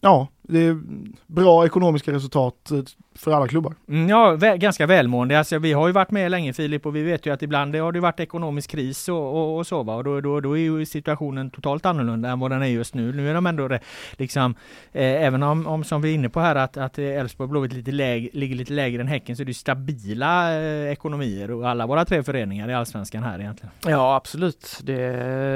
ja 0.00 0.28
det 0.48 0.58
är 0.58 0.78
bra 1.26 1.66
ekonomiska 1.66 2.12
resultat 2.12 2.72
för 3.18 3.32
alla 3.32 3.48
klubbar. 3.48 3.74
Mm, 3.88 4.08
ja, 4.08 4.36
vä 4.36 4.56
ganska 4.56 4.86
välmående. 4.86 5.38
Alltså, 5.38 5.58
vi 5.58 5.72
har 5.72 5.86
ju 5.86 5.92
varit 5.92 6.10
med 6.10 6.30
länge 6.30 6.52
Filip 6.52 6.86
och 6.86 6.96
vi 6.96 7.02
vet 7.02 7.26
ju 7.26 7.32
att 7.32 7.42
ibland 7.42 7.76
har 7.76 7.92
det 7.92 8.00
varit 8.00 8.20
ekonomisk 8.20 8.70
kris 8.70 9.08
och, 9.08 9.36
och, 9.36 9.56
och 9.56 9.66
så 9.66 9.82
va? 9.82 9.94
och 9.94 10.04
då, 10.04 10.20
då, 10.20 10.40
då 10.40 10.56
är 10.56 10.60
ju 10.60 10.86
situationen 10.86 11.50
totalt 11.50 11.86
annorlunda 11.86 12.28
än 12.28 12.40
vad 12.40 12.50
den 12.50 12.62
är 12.62 12.66
just 12.66 12.94
nu. 12.94 13.12
Nu 13.12 13.30
är 13.30 13.34
de 13.34 13.46
ändå 13.46 13.78
liksom, 14.12 14.54
eh, 14.92 15.24
även 15.24 15.42
om, 15.42 15.66
om 15.66 15.84
som 15.84 16.02
vi 16.02 16.10
är 16.10 16.14
inne 16.14 16.28
på 16.28 16.40
här 16.40 16.56
att, 16.56 16.76
att 16.76 16.98
Elfsborg 16.98 17.50
Blåvitt 17.50 17.72
lite 17.72 17.90
läg, 17.90 18.30
ligger 18.32 18.56
lite 18.56 18.72
lägre 18.72 19.00
än 19.00 19.08
Häcken 19.08 19.36
så 19.36 19.42
är 19.42 19.46
det 19.46 19.54
stabila 19.54 20.54
eh, 20.54 20.92
ekonomier 20.92 21.50
och 21.50 21.68
alla 21.68 21.86
våra 21.86 22.04
tre 22.04 22.22
föreningar 22.22 22.70
i 22.70 22.74
Allsvenskan 22.74 23.22
här 23.22 23.40
egentligen. 23.40 23.70
Ja 23.86 24.16
absolut. 24.16 24.78
Det, 24.82 24.96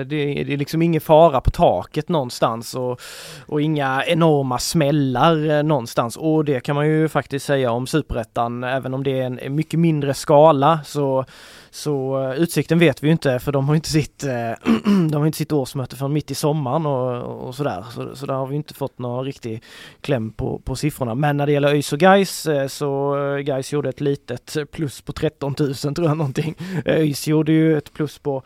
det, 0.05 0.45
det 0.45 0.53
är 0.53 0.57
liksom 0.57 0.82
ingen 0.82 1.01
fara 1.01 1.40
på 1.40 1.51
taket 1.51 2.09
någonstans 2.09 2.74
och, 2.74 3.01
och 3.47 3.62
inga 3.62 4.05
enorma 4.07 4.59
smällar 4.83 5.51
eh, 5.51 5.62
någonstans 5.62 6.16
och 6.16 6.45
det 6.45 6.61
kan 6.61 6.76
man 6.76 6.87
ju 6.87 7.09
faktiskt 7.09 7.47
säga 7.47 7.70
om 7.70 7.87
superettan, 7.87 8.64
även 8.64 8.95
om 8.95 9.03
det 9.03 9.20
är 9.20 9.24
en 9.24 9.55
mycket 9.55 9.80
mindre 9.80 10.14
skala 10.14 10.80
så 10.85 11.24
så 11.70 12.22
eh, 12.22 12.43
Utsikten 12.43 12.78
vet 12.78 13.03
vi 13.03 13.07
ju 13.07 13.12
inte 13.12 13.39
för 13.39 13.53
de 13.53 13.68
har 13.68 13.74
inte 13.74 13.89
sitt, 13.89 14.24
eh, 14.24 14.30
de 15.11 15.14
har 15.14 15.26
inte 15.26 15.39
sitt 15.39 15.53
årsmöte 15.53 15.97
förrän 15.97 16.12
mitt 16.12 16.30
i 16.30 16.35
sommaren 16.35 16.87
och, 16.87 17.47
och 17.47 17.55
sådär. 17.55 17.85
Så, 17.95 18.16
så 18.16 18.26
där 18.26 18.35
har 18.35 18.47
vi 18.47 18.57
inte 18.57 18.74
fått 18.74 18.99
någon 18.99 19.24
riktig 19.24 19.62
kläm 20.01 20.33
på, 20.33 20.59
på 20.59 20.76
siffrorna. 20.76 21.14
Men 21.14 21.37
när 21.37 21.47
det 21.47 21.53
gäller 21.53 21.68
ÖIS 21.68 21.93
och 21.93 21.99
Gais 21.99 22.47
så 22.68 23.16
Gais 23.45 23.72
gjorde 23.72 23.89
ett 23.89 24.01
litet 24.01 24.57
plus 24.72 25.01
på 25.01 25.12
13 25.12 25.55
000 25.59 25.74
tror 25.74 26.07
jag 26.07 26.16
någonting. 26.16 26.55
ÖIS 26.87 27.28
gjorde 27.28 27.53
ju 27.53 27.78
ett 27.78 27.93
plus 27.93 28.18
på 28.18 28.43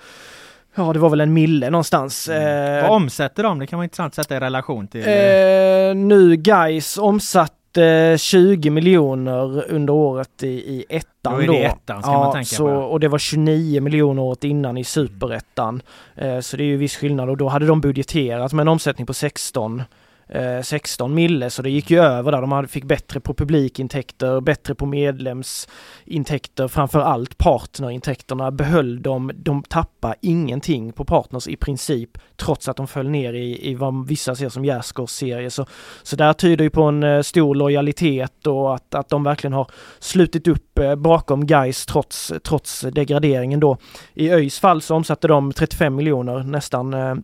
Ja, 0.77 0.93
det 0.93 0.99
var 0.99 1.11
väl 1.11 1.20
en 1.20 1.33
mille 1.33 1.70
någonstans. 1.70 2.29
Mm. 2.29 2.83
Vad 2.83 2.91
omsätter 2.91 3.43
de? 3.43 3.59
Det 3.59 3.66
kan 3.66 3.77
vara 3.77 3.85
intressant 3.85 4.11
att 4.11 4.14
sätta 4.14 4.37
i 4.37 4.41
relation 4.41 4.89
till... 4.89 5.01
Eh, 5.01 5.95
nu 5.95 6.37
Gais 6.37 6.99
omsatt 6.99 7.77
eh, 7.77 8.16
20 8.16 8.70
miljoner 8.70 9.70
under 9.70 9.93
året 9.93 10.43
i, 10.43 10.47
i 10.47 10.85
ettan 10.89 11.41
då. 11.41 11.47
Då 11.47 11.53
är 11.53 11.59
det 11.59 11.64
ettan 11.64 12.03
ska 12.03 12.12
ja, 12.12 12.18
man 12.18 12.33
tänka 12.33 12.47
så, 12.47 12.66
på. 12.66 12.72
Och 12.72 13.01
det 13.01 13.09
var 13.09 13.18
29 13.18 13.81
miljoner 13.81 14.22
året 14.22 14.45
innan 14.45 14.77
i 14.77 14.85
superettan. 14.85 15.83
Eh, 16.14 16.41
så 16.41 16.57
det 16.57 16.62
är 16.62 16.66
ju 16.66 16.77
viss 16.77 16.97
skillnad 16.97 17.31
och 17.31 17.37
då 17.37 17.49
hade 17.49 17.66
de 17.66 17.81
budgeterat 17.81 18.53
med 18.53 18.62
en 18.62 18.68
omsättning 18.68 19.07
på 19.07 19.14
16 19.14 19.83
eh, 20.29 20.62
16 20.62 21.14
mille 21.14 21.51
så 21.51 21.62
det 21.62 21.70
gick 21.70 21.91
ju 21.91 21.99
över 21.99 22.33
där. 22.33 22.41
De 22.41 22.53
hade, 22.53 22.68
fick 22.68 22.85
bättre 22.85 23.20
på 23.20 23.35
publikintäkter, 23.35 24.41
bättre 24.41 24.74
på 24.74 24.87
medlemsintäkter, 24.87 26.68
framför 26.68 27.01
allt 27.01 27.39
partnerintäkterna 27.39 28.51
behöll 28.51 29.03
de. 29.03 29.31
De 29.35 29.62
tappade 29.62 30.14
ingenting 30.20 30.93
på 30.93 31.05
partners 31.05 31.49
i 31.49 31.57
princip 31.57 32.18
trots 32.37 32.68
att 32.68 32.77
de 32.77 32.87
föll 32.87 33.09
ner 33.09 33.33
i, 33.33 33.70
i 33.70 33.74
vad 33.74 34.07
vissa 34.09 34.35
ser 34.35 34.49
som 34.49 34.64
Gärdsgårds 34.64 35.14
serie. 35.14 35.51
Så, 35.51 35.66
så 36.03 36.16
där 36.16 36.33
tyder 36.33 36.64
ju 36.64 36.70
på 36.70 36.83
en 36.83 37.03
eh, 37.03 37.22
stor 37.22 37.55
lojalitet 37.55 38.47
och 38.47 38.74
att, 38.74 38.95
att 38.95 39.09
de 39.09 39.24
verkligen 39.24 39.53
har 39.53 39.70
slutit 39.99 40.49
upp 40.49 40.79
eh, 40.79 40.95
bakom 40.95 41.47
Gais 41.47 41.87
trots, 41.87 42.33
trots 42.45 42.81
degraderingen 42.81 43.61
då. 43.61 43.77
I 44.14 44.31
ÖIS 44.31 44.61
fall 44.61 44.83
så 44.83 44.95
omsatte 44.95 45.29
de 45.29 45.53
35 45.53 45.95
miljoner 45.95 46.43
nästan 46.43 46.95
eh, 46.95 47.14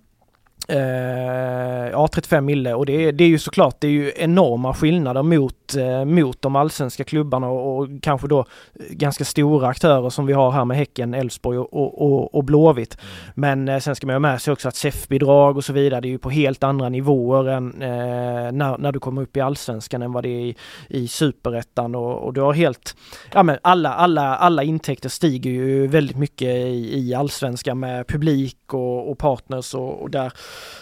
eh, 0.69 1.53
Eh, 1.83 1.91
ja, 1.91 2.09
35 2.09 2.45
mille 2.45 2.75
och 2.75 2.87
det 2.87 3.05
är, 3.05 3.13
det 3.13 3.25
är 3.25 3.29
ju 3.29 3.39
såklart, 3.39 3.77
det 3.79 3.87
är 3.87 3.91
ju 3.91 4.13
enorma 4.17 4.75
skillnader 4.75 5.23
mot, 5.23 5.75
eh, 5.77 6.05
mot 6.05 6.43
de 6.43 6.57
allsvenska 6.57 7.05
klubbarna 7.05 7.49
och, 7.49 7.79
och, 7.79 7.89
kanske 8.03 8.29
då 8.29 8.45
ganska 8.91 9.25
stora 9.25 9.69
aktörer 9.69 10.11
som 10.11 10.27
vi 10.27 10.33
har 10.33 10.51
här 10.51 10.65
med 10.65 10.77
Häcken, 10.77 11.15
Elfsborg 11.15 11.59
och, 11.59 12.03
och, 12.03 12.35
och, 12.35 12.45
Blåvitt. 12.45 12.97
Mm. 13.01 13.07
Men 13.35 13.75
eh, 13.75 13.81
sen 13.81 13.97
ska 13.97 14.07
man 14.07 14.15
ha 14.15 14.21
med 14.21 14.43
sig 14.43 14.53
också 14.53 14.69
att 14.69 14.77
SEF-bidrag 14.77 15.57
och 15.57 15.65
så 15.65 15.73
vidare, 15.73 16.01
det 16.01 16.09
är 16.09 16.11
ju 16.11 16.19
på 16.19 16.31
helt 16.31 16.63
andra 16.63 16.89
nivåer 16.89 17.49
än 17.49 17.83
eh, 17.83 18.53
när, 18.53 18.79
när 18.79 18.93
du 18.93 19.01
kommer 19.01 19.23
upp 19.23 19.37
i 19.37 19.41
allsvenskan 19.41 20.03
än 20.03 20.13
vad 20.13 20.23
det 20.23 20.29
är 20.29 20.41
i, 20.41 20.57
i 20.89 21.09
superettan 21.09 21.95
och, 21.95 22.19
och 22.19 22.33
du 22.33 22.41
har 22.41 22.53
helt, 22.53 22.97
ja 23.33 23.43
men 23.43 23.59
alla, 23.63 23.95
alla, 23.95 24.37
alla 24.37 24.63
intäkter 24.63 25.09
stiger 25.09 25.51
ju 25.51 25.87
väldigt 25.87 26.17
mycket 26.17 26.49
i, 26.49 26.99
i 26.99 27.15
allsvenskan 27.15 27.81
med 27.81 28.07
publik 28.07 28.75
och, 28.75 29.11
och 29.11 29.19
partners 29.19 29.75
och 29.75 30.11
där 30.11 30.33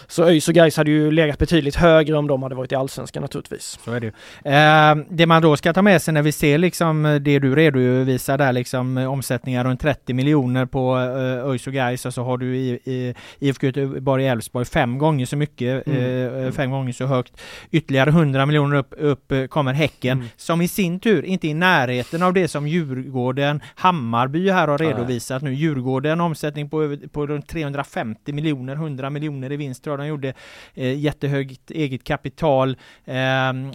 så 0.07 0.23
ÖIS 0.23 0.47
och 0.47 0.53
Gais 0.53 0.77
hade 0.77 0.91
ju 0.91 1.11
legat 1.11 1.37
betydligt 1.37 1.75
högre 1.75 2.17
om 2.17 2.27
de 2.27 2.43
hade 2.43 2.55
varit 2.55 2.71
i 2.71 2.75
Allsvenskan 2.75 3.21
naturligtvis. 3.21 3.79
Så 3.85 3.91
är 3.91 3.99
det 3.99 4.05
ju. 4.05 4.11
Eh, 4.51 4.95
det 5.09 5.25
man 5.25 5.41
då 5.41 5.57
ska 5.57 5.73
ta 5.73 5.81
med 5.81 6.01
sig 6.01 6.13
när 6.13 6.21
vi 6.21 6.31
ser 6.31 6.57
liksom 6.57 7.19
det 7.21 7.39
du 7.39 7.55
redovisar 7.55 8.37
där 8.37 8.53
liksom 8.53 8.97
omsättningar 8.97 9.63
runt 9.63 9.81
30 9.81 10.13
miljoner 10.13 10.65
på 10.65 10.97
eh, 10.97 11.49
ÖIS 11.49 11.67
och 11.67 11.73
Gais 11.73 12.05
och 12.05 12.13
så 12.13 12.23
har 12.23 12.37
du 12.37 12.57
i, 12.57 12.79
i 12.83 13.15
IFK 13.39 13.65
Göteborg 13.65 14.27
Elfsborg 14.27 14.65
fem 14.65 14.97
gånger 14.97 15.25
så 15.25 15.37
mycket, 15.37 15.87
mm. 15.87 16.45
eh, 16.45 16.51
fem 16.51 16.71
gånger 16.71 16.93
så 16.93 17.05
högt. 17.05 17.41
Ytterligare 17.71 18.09
100 18.09 18.45
miljoner 18.45 18.75
upp, 18.75 18.93
upp 18.97 19.33
kommer 19.49 19.73
Häcken 19.73 20.17
mm. 20.17 20.29
som 20.37 20.61
i 20.61 20.67
sin 20.67 20.99
tur 20.99 21.25
inte 21.25 21.47
är 21.47 21.49
i 21.49 21.53
närheten 21.53 22.23
av 22.23 22.33
det 22.33 22.47
som 22.47 22.67
Djurgården, 22.67 23.61
Hammarby 23.75 24.49
här 24.49 24.67
har 24.67 24.77
redovisat 24.77 25.41
nu. 25.41 25.53
Djurgården 25.53 26.21
omsättning 26.21 26.69
på, 26.69 26.97
på 27.11 27.27
runt 27.27 27.47
350 27.47 28.33
miljoner, 28.33 28.73
100 28.73 29.09
miljoner 29.09 29.51
i 29.51 29.57
vinst 29.61 29.83
tror 29.83 29.93
jag 29.93 29.99
de 29.99 30.07
gjorde. 30.07 30.33
Eh, 30.73 30.99
jättehögt 30.99 31.71
eget 31.71 32.03
kapital. 32.03 32.77
Eh, 33.05 33.15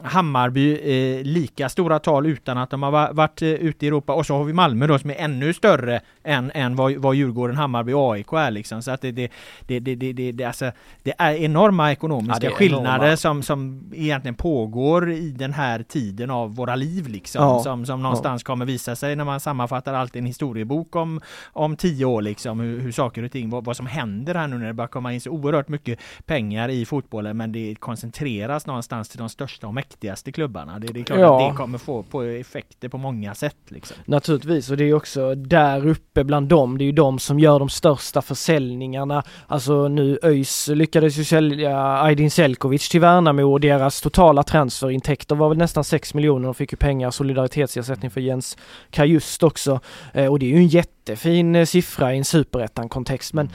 Hammarby 0.03 0.73
eh, 0.75 1.25
lika 1.25 1.69
stora 1.69 1.99
tal 1.99 2.27
utan 2.27 2.59
att 2.59 2.71
de 2.71 2.83
har 2.83 3.13
varit 3.13 3.43
eh, 3.43 3.49
ute 3.49 3.85
i 3.85 3.89
Europa. 3.89 4.13
Och 4.13 4.27
så 4.27 4.37
har 4.37 4.45
vi 4.45 4.53
Malmö 4.53 4.87
då 4.87 4.99
som 4.99 5.11
är 5.11 5.15
ännu 5.15 5.53
större 5.53 6.01
än, 6.25 6.51
än 6.55 6.77
vad, 6.77 6.93
vad 6.93 7.15
Djurgården, 7.15 7.57
Hammarby 7.57 7.93
och 7.93 8.13
AIK 8.13 8.33
är 8.33 8.51
liksom. 8.51 8.83
Så 8.83 8.91
att 8.91 9.01
det, 9.01 9.13
det, 9.13 9.31
det, 9.67 9.81
det, 9.81 9.95
det, 9.95 10.13
det, 10.13 10.33
det, 10.33 10.45
alltså, 10.45 10.73
det 11.03 11.15
är 11.19 11.35
enorma 11.35 11.93
ekonomiska 11.93 12.47
ja, 12.47 12.51
är 12.51 12.55
skillnader 12.55 13.07
enorma. 13.07 13.17
Som, 13.17 13.43
som 13.43 13.91
egentligen 13.95 14.35
pågår 14.35 15.11
i 15.11 15.31
den 15.31 15.53
här 15.53 15.83
tiden 15.83 16.31
av 16.31 16.55
våra 16.55 16.77
liv 16.77 17.09
liksom. 17.09 17.43
Ja. 17.43 17.63
Som, 17.63 17.87
som 17.87 18.03
någonstans 18.03 18.43
ja. 18.43 18.47
kommer 18.47 18.67
visa 18.67 18.97
sig 18.97 19.17
när 19.17 19.25
man 19.25 19.41
sammanfattar 19.41 19.95
allt 19.95 20.17
i 20.17 20.19
en 20.19 20.27
historiebok 20.27 20.97
om, 20.97 21.21
om 21.53 21.77
tio 21.77 22.05
år 22.05 22.23
liksom. 22.23 22.61
Hur, 22.61 22.81
hur 22.81 22.93
saker 22.93 23.23
och 23.23 23.33
ting, 23.33 23.51
vad, 23.51 23.65
vad 23.65 23.77
som 23.77 23.87
händer 23.87 24.35
här 24.35 24.49
nu 24.49 24.59
när 24.59 24.67
det 24.67 24.75
börjar 24.75 24.89
komma 24.89 25.13
in 25.13 25.21
så 25.21 25.31
oerhört 25.31 25.69
mycket 25.69 25.76
mycket 25.77 25.99
pengar 26.27 26.69
i 26.69 26.85
fotbollen 26.85 27.37
men 27.37 27.53
det 27.53 27.75
koncentreras 27.75 28.67
någonstans 28.67 29.09
till 29.09 29.19
de 29.19 29.29
största 29.29 29.67
och 29.67 29.75
mäktigaste 29.75 30.33
klubbarna. 30.33 30.79
Det, 30.79 30.87
det 30.87 31.01
är 31.01 31.05
klart 31.05 31.19
ja. 31.19 31.47
att 31.47 31.53
det 31.53 31.57
kommer 31.57 31.79
få 31.79 32.03
på 32.03 32.23
effekter 32.23 32.89
på 32.89 32.99
många 32.99 33.35
sätt. 33.35 33.57
Liksom. 33.69 33.97
Naturligtvis 34.05 34.71
och 34.71 34.77
det 34.77 34.85
är 34.85 34.95
också 34.95 35.35
där 35.35 35.87
uppe 35.87 36.25
bland 36.25 36.49
dem, 36.49 36.79
det 36.79 36.85
är 36.85 36.87
ju 36.87 36.93
de 36.93 37.19
som 37.19 37.39
gör 37.39 37.59
de 37.59 37.69
största 37.69 38.23
försäljningarna. 38.23 39.23
Alltså 39.47 39.89
nu 39.89 40.19
ÖIS 40.23 40.69
lyckades 40.69 41.19
ju 41.19 41.25
sälja 41.25 42.03
Aydin 42.03 42.31
Selkovic 42.31 42.89
till 42.89 43.01
Värnamo 43.01 43.53
och 43.53 43.61
deras 43.61 44.01
totala 44.01 44.43
transferintäkter 44.43 45.35
var 45.35 45.49
väl 45.49 45.59
nästan 45.59 45.85
6 45.85 46.15
miljoner. 46.15 46.45
De 46.45 46.55
fick 46.55 46.73
ju 46.73 46.77
pengar, 46.77 47.11
solidaritetsersättning 47.11 48.11
för 48.11 48.21
Jens 48.21 48.57
Kajust 48.91 49.43
också. 49.43 49.81
Eh, 50.13 50.27
och 50.27 50.39
det 50.39 50.47
är 50.47 50.51
ju 50.51 50.57
en 50.57 50.67
jättefin 50.67 51.57
eh, 51.57 51.65
siffra 51.65 52.15
i 52.15 52.19
en 52.19 52.25
superettan-kontext 52.25 53.35
men 53.35 53.51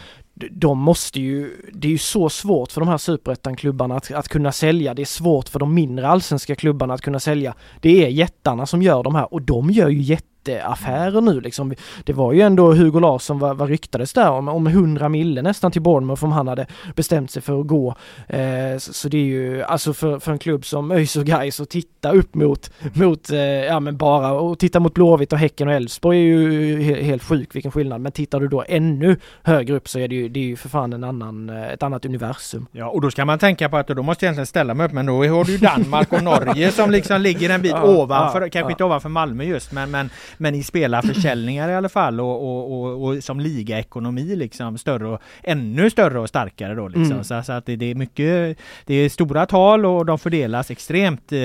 de 0.52 0.80
måste 0.80 1.22
ju, 1.22 1.56
det 1.74 1.88
är 1.88 1.92
ju 1.92 1.98
så 1.98 2.30
svårt 2.30 2.72
för 2.72 2.82
de 2.82 2.88
här 2.90 2.98
superettan-klubbarna 2.98 3.96
att, 3.96 4.12
att 4.12 4.28
kunna 4.28 4.52
sälja. 4.52 4.94
Det 4.94 5.02
är 5.02 5.06
svårt 5.06 5.50
för 5.50 5.60
de 5.60 5.74
mindre 5.74 6.08
allsvenska 6.08 6.56
klubbarna 6.56 6.94
att 6.94 7.02
kunna 7.02 7.20
sälja. 7.20 7.54
Det 7.82 8.06
är 8.06 8.10
jättarna 8.10 8.66
som 8.66 8.82
gör 8.82 9.04
de 9.04 9.16
här 9.16 9.34
och 9.34 9.42
de 9.42 9.70
gör 9.72 9.90
ju 9.90 10.02
jätte 10.02 10.28
jätteaffärer 10.48 11.22
nu 11.22 11.42
liksom. 11.42 11.74
Det 12.04 12.14
var 12.14 12.34
ju 12.34 12.42
ändå 12.42 12.74
Hugo 12.74 13.00
Larsson 13.00 13.40
vad, 13.40 13.58
vad 13.58 13.70
ryktades 13.70 14.14
där 14.14 14.30
om, 14.30 14.48
om 14.48 14.68
100 14.68 15.10
mille 15.10 15.42
nästan 15.42 15.72
till 15.72 15.82
Bournemouth 15.82 16.24
om 16.24 16.32
han 16.32 16.48
hade 16.48 16.68
bestämt 16.96 17.32
sig 17.32 17.42
för 17.42 17.60
att 17.62 17.68
gå. 17.68 17.96
Eh, 18.28 18.78
så, 18.78 18.94
så, 18.94 19.10
det 19.10 19.18
är 19.18 19.26
ju 19.26 19.64
alltså 19.64 19.94
för, 19.94 20.20
för 20.20 20.32
en 20.32 20.40
klubb 20.40 20.66
som 20.66 20.92
ÖIS 20.92 21.16
och 21.16 21.26
Gais 21.26 21.60
att 21.60 21.70
titta 21.70 22.12
upp 22.12 22.36
mot, 22.36 22.72
mot 22.94 23.30
eh, 23.30 23.40
ja 23.40 23.80
men 23.80 23.98
bara 23.98 24.32
och 24.32 24.60
titta 24.60 24.80
mot 24.80 24.94
Blåvitt 24.94 25.34
och 25.34 25.40
Häcken 25.40 25.68
och 25.68 25.74
Elfsborg 25.74 26.18
är 26.18 26.24
ju 26.24 26.82
helt, 26.82 27.02
helt 27.02 27.24
sjuk 27.24 27.56
vilken 27.56 27.72
skillnad. 27.72 28.02
Men 28.02 28.12
tittar 28.12 28.40
du 28.40 28.48
då 28.48 28.64
ännu 28.68 29.18
högre 29.44 29.76
upp 29.76 29.90
så 29.90 30.00
är 30.00 30.08
det 30.08 30.16
ju, 30.16 30.30
det 30.30 30.40
är 30.40 30.44
ju 30.44 30.56
för 30.56 30.70
fan 30.70 30.94
en 30.94 31.04
annan, 31.04 31.50
eh, 31.50 31.72
ett 31.72 31.84
annat 31.84 32.06
universum. 32.06 32.68
Ja 32.72 32.88
och 32.88 33.02
då 33.02 33.12
ska 33.12 33.26
man 33.26 33.40
tänka 33.40 33.70
på 33.70 33.78
att 33.78 33.88
då 33.88 34.04
måste 34.04 34.26
jag 34.26 34.28
egentligen 34.28 34.46
ställa 34.46 34.74
mig 34.74 34.86
upp 34.86 34.92
men 34.94 35.06
då 35.06 35.26
har 35.26 35.44
du 35.44 35.52
ju 35.52 35.58
Danmark 35.58 36.14
och 36.14 36.24
Norge 36.24 36.72
som 36.72 36.92
liksom 36.92 37.22
ligger 37.22 37.50
en 37.50 37.62
bit 37.62 37.72
ja, 37.76 37.84
ovanför, 37.84 38.42
ja, 38.42 38.50
kanske 38.50 38.60
ja. 38.60 38.72
inte 38.72 38.84
ovanför 38.84 39.10
Malmö 39.10 39.44
just 39.44 39.72
men, 39.72 39.92
men 39.92 40.10
men 40.38 40.56
i 40.56 40.64
spelarförsäljningar 40.64 41.70
i 41.72 41.76
alla 41.76 41.90
fall 41.90 42.20
och, 42.20 42.44
och, 42.44 42.82
och, 42.82 43.04
och 43.04 43.24
som 43.24 43.40
ligaekonomi 43.40 44.36
liksom 44.36 44.78
större 44.78 45.08
och 45.08 45.22
ännu 45.44 45.90
större 45.90 46.20
och 46.20 46.30
starkare 46.30 46.76
då 46.76 46.88
liksom. 46.88 47.12
Mm. 47.12 47.24
Så, 47.24 47.44
så, 47.44 47.52
att 47.52 47.66
det, 47.66 47.76
det, 47.76 47.86
är 47.86 47.96
mycket, 47.96 48.58
det 48.86 48.96
är 48.96 49.10
stora 49.10 49.46
tal 49.46 49.86
och 49.86 50.06
de 50.06 50.20
fördelas 50.20 50.72
extremt 50.72 51.32
eh, 51.32 51.40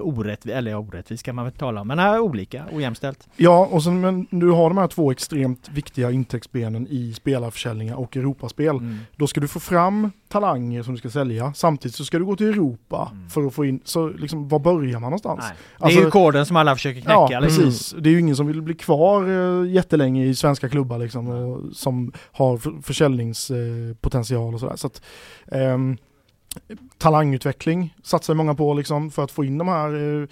orättvist, 0.00 0.56
eller 0.56 0.74
orättvist 0.74 1.22
kan 1.22 1.34
man 1.34 1.44
väl 1.44 1.54
tala 1.54 1.80
om, 1.80 1.88
men 1.88 1.98
äh, 1.98 2.20
olika, 2.20 2.64
ojämställt. 2.72 3.28
Ja, 3.36 3.68
och 3.70 3.82
sen 3.82 4.00
men 4.00 4.26
du 4.30 4.50
har 4.50 4.68
de 4.68 4.78
här 4.78 4.88
två 4.88 5.10
extremt 5.10 5.68
viktiga 5.68 6.10
intäktsbenen 6.10 6.86
i 6.90 7.12
spelarförsäljningar 7.12 7.94
och 7.94 8.16
Europaspel. 8.16 8.76
Mm. 8.76 8.98
Då 9.16 9.26
ska 9.26 9.40
du 9.40 9.48
få 9.48 9.60
fram 9.60 10.10
talanger 10.32 10.82
som 10.82 10.94
du 10.94 10.98
ska 10.98 11.10
sälja. 11.10 11.52
Samtidigt 11.54 11.94
så 11.94 12.04
ska 12.04 12.18
du 12.18 12.24
gå 12.24 12.36
till 12.36 12.48
Europa 12.48 13.10
mm. 13.12 13.30
för 13.30 13.46
att 13.46 13.54
få 13.54 13.64
in, 13.64 13.80
så 13.84 14.08
liksom 14.08 14.48
var 14.48 14.58
börjar 14.58 14.92
man 14.92 15.02
någonstans? 15.02 15.40
Nej. 15.42 15.52
Det 15.78 15.82
är 15.82 15.86
alltså, 15.86 16.00
ju 16.00 16.10
koden 16.10 16.46
som 16.46 16.56
alla 16.56 16.74
försöker 16.74 17.00
knäcka. 17.00 17.28
Ja, 17.30 17.40
liksom. 17.40 17.64
precis. 17.64 17.94
Det 17.98 18.08
är 18.08 18.12
ju 18.12 18.20
ingen 18.20 18.36
som 18.36 18.46
vill 18.46 18.62
bli 18.62 18.74
kvar 18.74 19.28
uh, 19.28 19.70
jättelänge 19.70 20.24
i 20.24 20.34
svenska 20.34 20.68
klubbar 20.68 20.98
liksom 20.98 21.28
och, 21.28 21.76
som 21.76 22.12
har 22.32 22.82
försäljningspotential 22.82 24.54
och 24.54 24.60
sådär. 24.60 24.76
Så 24.76 24.86
att, 24.86 25.02
um, 25.46 25.96
talangutveckling 26.98 27.94
satsar 28.02 28.34
många 28.34 28.54
på 28.54 28.74
liksom 28.74 29.10
för 29.10 29.24
att 29.24 29.30
få 29.30 29.44
in 29.44 29.58
de 29.58 29.68
här 29.68 29.94
uh, 29.94 30.28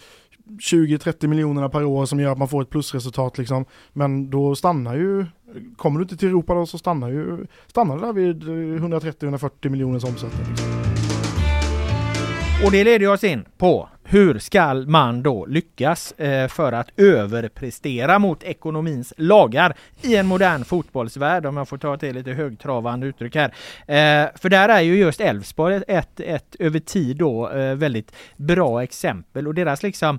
20-30 0.58 1.26
miljonerna 1.26 1.68
per 1.68 1.84
år 1.84 2.06
som 2.06 2.20
gör 2.20 2.32
att 2.32 2.38
man 2.38 2.48
får 2.48 2.62
ett 2.62 2.70
plusresultat 2.70 3.38
liksom. 3.38 3.64
Men 3.92 4.30
då 4.30 4.54
stannar 4.54 4.94
ju, 4.94 5.26
kommer 5.76 5.98
du 5.98 6.02
inte 6.02 6.16
till 6.16 6.28
Europa 6.28 6.54
då 6.54 6.66
så 6.66 6.78
stannar 6.78 7.08
ju, 7.08 7.46
stannar 7.66 7.98
det 7.98 8.06
där 8.06 8.12
vid 8.12 8.42
eh, 8.42 8.84
130-140 8.84 9.68
miljoners 9.68 10.04
omsättning. 10.04 10.46
Liksom. 10.50 10.66
Och 12.64 12.72
det 12.72 12.84
leder 12.84 13.12
oss 13.12 13.24
in 13.24 13.44
på 13.58 13.88
hur 14.10 14.38
skall 14.38 14.86
man 14.86 15.22
då 15.22 15.46
lyckas 15.46 16.12
eh, 16.12 16.48
för 16.48 16.72
att 16.72 16.88
överprestera 16.96 18.18
mot 18.18 18.42
ekonomins 18.42 19.12
lagar 19.16 19.76
i 20.02 20.16
en 20.16 20.26
modern 20.26 20.64
fotbollsvärld 20.64 21.46
om 21.46 21.56
jag 21.56 21.68
får 21.68 21.78
ta 21.78 21.96
till 21.96 22.14
lite 22.14 22.30
högtravande 22.30 23.06
uttryck 23.06 23.34
här. 23.34 23.48
Eh, 23.86 24.30
för 24.34 24.48
där 24.48 24.68
är 24.68 24.80
ju 24.80 24.96
just 24.96 25.20
Elfsborg 25.20 25.76
ett, 25.76 25.84
ett, 25.88 26.20
ett 26.20 26.56
över 26.58 26.80
tid 26.80 27.16
då 27.16 27.50
eh, 27.50 27.74
väldigt 27.74 28.12
bra 28.36 28.82
exempel 28.82 29.48
och 29.48 29.54
deras 29.54 29.82
liksom 29.82 30.18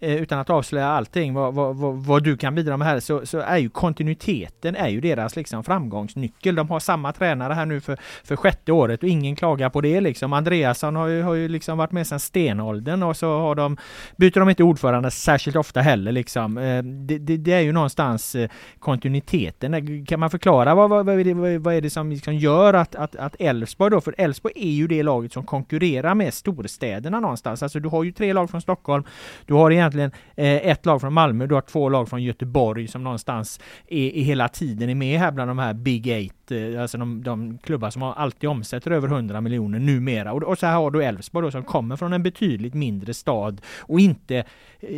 Eh, 0.00 0.16
utan 0.16 0.38
att 0.38 0.50
avslöja 0.50 0.86
allting, 0.86 1.34
vad, 1.34 1.54
vad, 1.54 1.76
vad, 1.76 1.94
vad, 1.94 2.24
du 2.24 2.36
kan 2.36 2.54
bidra 2.54 2.76
med 2.76 2.88
här, 2.88 3.00
så, 3.00 3.26
så 3.26 3.38
är 3.38 3.56
ju 3.56 3.68
kontinuiteten 3.68 4.76
är 4.76 4.88
ju 4.88 5.00
deras 5.00 5.36
liksom 5.36 5.64
framgångsnyckel. 5.64 6.54
De 6.54 6.70
har 6.70 6.80
samma 6.80 7.12
tränare 7.12 7.54
här 7.54 7.66
nu 7.66 7.80
för, 7.80 7.98
för 8.24 8.36
sjätte 8.36 8.72
året 8.72 9.02
och 9.02 9.08
ingen 9.08 9.36
klagar 9.36 9.70
på 9.70 9.80
det 9.80 10.00
liksom. 10.00 10.32
Andreasson 10.32 10.96
har 10.96 11.06
ju, 11.06 11.22
har 11.22 11.34
ju 11.34 11.48
liksom 11.48 11.78
varit 11.78 11.92
med 11.92 12.06
sedan 12.06 12.20
stenåldern 12.20 13.02
och 13.02 13.16
så 13.16 13.38
har 13.38 13.54
de, 13.54 13.76
byter 14.16 14.40
de 14.40 14.48
inte 14.48 14.62
ordförande 14.62 15.10
särskilt 15.10 15.56
ofta 15.56 15.80
heller 15.80 16.12
liksom. 16.12 16.58
Eh, 16.58 16.82
det, 16.82 17.18
det, 17.18 17.36
det 17.36 17.52
är 17.52 17.60
ju 17.60 17.72
någonstans 17.72 18.34
eh, 18.34 18.50
kontinuiteten. 18.78 20.06
Kan 20.06 20.20
man 20.20 20.30
förklara 20.30 20.74
vad, 20.74 20.90
vad, 20.90 21.06
vad, 21.06 21.20
är, 21.20 21.24
det, 21.24 21.58
vad 21.58 21.74
är 21.74 21.80
det 21.80 21.90
som 21.90 22.10
liksom 22.10 22.34
gör 22.34 22.74
att, 22.74 22.94
att, 22.94 23.16
att 23.16 23.36
Elfsborg 23.38 23.90
då, 23.90 24.00
för 24.00 24.14
Elfsborg 24.18 24.54
är 24.56 24.70
ju 24.70 24.86
det 24.86 25.02
laget 25.02 25.32
som 25.32 25.46
konkurrerar 25.46 26.14
med 26.14 26.34
storstäderna 26.34 27.20
någonstans. 27.20 27.62
Alltså 27.62 27.80
du 27.80 27.88
har 27.88 28.04
ju 28.04 28.12
tre 28.12 28.32
lag 28.32 28.50
från 28.50 28.60
Stockholm, 28.60 29.04
du 29.46 29.54
har 29.54 29.70
egentligen 29.94 30.10
eh, 30.36 30.70
ett 30.70 30.86
lag 30.86 31.00
från 31.00 31.12
Malmö, 31.12 31.46
du 31.46 31.54
har 31.54 31.62
två 31.62 31.88
lag 31.88 32.08
från 32.08 32.22
Göteborg 32.22 32.88
som 32.88 33.04
någonstans 33.04 33.60
är, 33.88 34.16
är 34.16 34.22
hela 34.22 34.48
tiden 34.48 34.90
är 34.90 34.94
med 34.94 35.18
här 35.18 35.32
bland 35.32 35.50
de 35.50 35.58
här 35.58 35.74
Big 35.74 36.06
Eight. 36.06 36.37
Eh, 36.50 36.82
alltså 36.82 36.98
de, 36.98 37.22
de 37.22 37.58
klubbar 37.58 37.90
som 37.90 38.02
alltid 38.02 38.48
omsätter 38.48 38.90
över 38.90 39.08
100 39.08 39.40
miljoner 39.40 39.78
numera. 39.78 40.32
Och, 40.32 40.42
och 40.42 40.58
så 40.58 40.66
här 40.66 40.74
har 40.74 40.90
du 40.90 41.04
Elfsborg 41.04 41.46
då 41.46 41.50
som 41.50 41.62
kommer 41.62 41.96
från 41.96 42.12
en 42.12 42.22
betydligt 42.22 42.74
mindre 42.74 43.14
stad 43.14 43.60
och 43.78 44.00
inte 44.00 44.36
eh, 44.36 44.44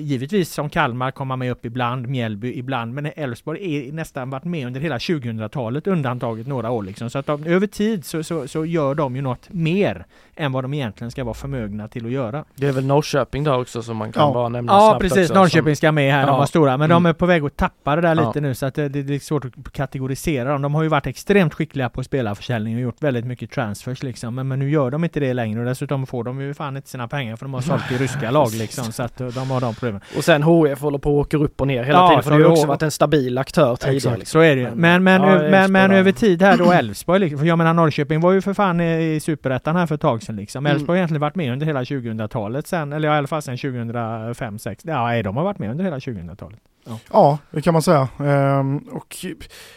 givetvis 0.01 0.53
som 0.53 0.71
Kalmar 0.71 1.11
komma 1.11 1.37
med 1.37 1.51
upp 1.53 1.65
ibland, 1.65 2.09
Mjällby 2.09 2.59
ibland, 2.59 2.95
men 2.95 3.07
Elfsborg 3.17 3.89
är 3.89 3.93
nästan 3.93 4.31
varit 4.31 4.45
med 4.45 4.67
under 4.67 4.81
hela 4.81 4.99
2000-talet 4.99 5.87
undantaget 5.87 6.47
några 6.47 6.71
år 6.71 6.83
liksom. 6.83 7.11
Så 7.11 7.19
att 7.19 7.27
de, 7.27 7.45
över 7.45 7.67
tid 7.67 8.05
så, 8.05 8.23
så, 8.23 8.49
så 8.49 8.65
gör 8.65 8.95
de 8.95 9.17
ju 9.17 9.23
något 9.23 9.49
mer 9.49 10.07
än 10.37 10.53
vad 10.53 10.65
de 10.65 10.75
egentligen 10.75 11.11
ska 11.11 11.25
vara 11.25 11.35
förmögna 11.35 11.89
till 11.89 12.07
att 12.07 12.13
göra. 12.13 12.45
Det 12.55 12.67
är 12.67 12.73
väl 12.73 12.87
Norrköping 12.87 13.45
då 13.45 13.55
också 13.55 13.83
som 13.83 13.97
man 13.97 14.13
kan 14.13 14.27
ja. 14.27 14.35
bara 14.35 14.49
nämna 14.49 14.73
Ja 14.73 14.99
precis, 15.01 15.31
också, 15.31 15.35
Norrköping 15.35 15.77
som... 15.77 15.77
ska 15.77 15.93
med 15.93 16.13
här, 16.13 16.21
ja. 16.21 16.27
de 16.27 16.39
var 16.39 16.47
stora, 16.47 16.77
men 16.77 16.91
mm. 16.91 17.03
de 17.03 17.07
är 17.07 17.13
på 17.13 17.27
väg 17.27 17.45
att 17.45 17.57
tappa 17.57 17.97
det 17.97 18.03
där 18.03 18.17
ja. 18.17 18.27
lite 18.27 18.41
nu 18.41 18.55
så 18.55 18.67
att 18.67 18.75
det, 18.75 18.89
det 18.89 19.15
är 19.15 19.19
svårt 19.19 19.45
att 19.45 19.73
kategorisera 19.73 20.53
dem. 20.53 20.63
De 20.63 20.75
har 20.75 20.83
ju 20.83 20.89
varit 20.89 21.07
extremt 21.07 21.40
skickliga 21.49 21.89
på 21.89 22.05
spelarförsäljning 22.05 22.75
och 22.75 22.81
gjort 22.81 23.03
väldigt 23.03 23.25
mycket 23.25 23.51
transfers 23.51 24.03
liksom, 24.03 24.35
men, 24.35 24.49
men 24.49 24.59
nu 24.59 24.71
gör 24.71 24.91
de 24.91 25.05
inte 25.05 25.21
det 25.21 25.35
längre 25.35 25.61
och 25.61 25.67
dessutom 25.67 26.07
får 26.07 26.25
de 26.25 26.41
ju 26.41 26.55
fan 26.55 26.77
inte 26.77 26.89
sina 26.89 27.09
pengar 27.09 27.37
för 27.37 27.45
de 27.45 27.55
har 27.55 27.61
sålt 27.61 27.89
till 27.89 27.99
ryska 27.99 28.31
lag 28.31 28.55
liksom, 28.55 28.93
så 28.93 29.03
att 29.03 29.17
de 29.17 29.51
har 29.51 29.61
de 29.61 29.75
problemen. 29.75 30.01
Och 30.17 30.25
sen 30.25 30.43
HF 30.43 30.81
håller 30.81 30.99
på 30.99 31.21
att 31.21 31.27
åka 31.27 31.37
upp 31.37 31.61
och 31.61 31.67
ner 31.67 31.85
hela 31.85 31.99
ja, 31.99 32.09
tiden, 32.09 32.23
för 32.23 32.31
de 32.31 32.37
har 32.37 32.41
ju 32.41 32.53
också 32.53 32.67
varit 32.67 32.83
en 32.83 32.91
stabil 32.91 33.39
aktör 33.39 33.77
tidigare. 33.77 34.17
Liksom. 34.17 34.41
Så 34.41 34.41
är 34.41 34.57
det 34.57 34.63
ju. 34.63 34.71
Men, 34.75 35.05
men, 35.05 35.23
ja, 35.23 35.39
men, 35.51 35.73
men 35.73 35.91
över 35.91 36.13
tid 36.13 36.43
här 36.43 36.59
då 36.59 36.73
Elfsborg, 36.73 37.21
liksom, 37.21 37.39
för 37.39 37.47
jag 37.47 37.59
menar 37.59 37.75
Norrköping 37.75 38.21
var 38.21 38.33
ju 38.33 38.41
för 38.41 38.55
fan 38.55 38.81
i 38.81 39.21
Superettan 39.23 39.77
här 39.77 39.87
för 39.87 39.95
ett 39.95 40.01
tag 40.01 40.23
sedan 40.23 40.37
liksom. 40.37 40.67
Mm. 40.67 40.77
Elfsborg 40.77 40.99
egentligen 40.99 41.21
varit 41.21 41.35
med 41.35 41.53
under 41.53 41.67
hela 41.67 41.83
2000-talet 41.83 42.67
sen, 42.67 42.93
eller 42.93 43.09
i 43.09 43.13
alla 43.13 43.27
fall 43.27 43.43
sen 43.43 43.57
2005, 43.57 44.59
6 44.59 44.85
Ja, 44.85 45.23
de 45.23 45.37
har 45.37 45.45
varit 45.45 45.59
med 45.59 45.71
under 45.71 45.85
hela 45.85 45.99
2000-talet. 45.99 46.61
Ja. 46.87 46.99
ja, 47.13 47.39
det 47.51 47.63
kan 47.63 47.73
man 47.73 47.83
säga. 47.83 48.09
Ehm, 48.19 48.79
och 48.79 49.17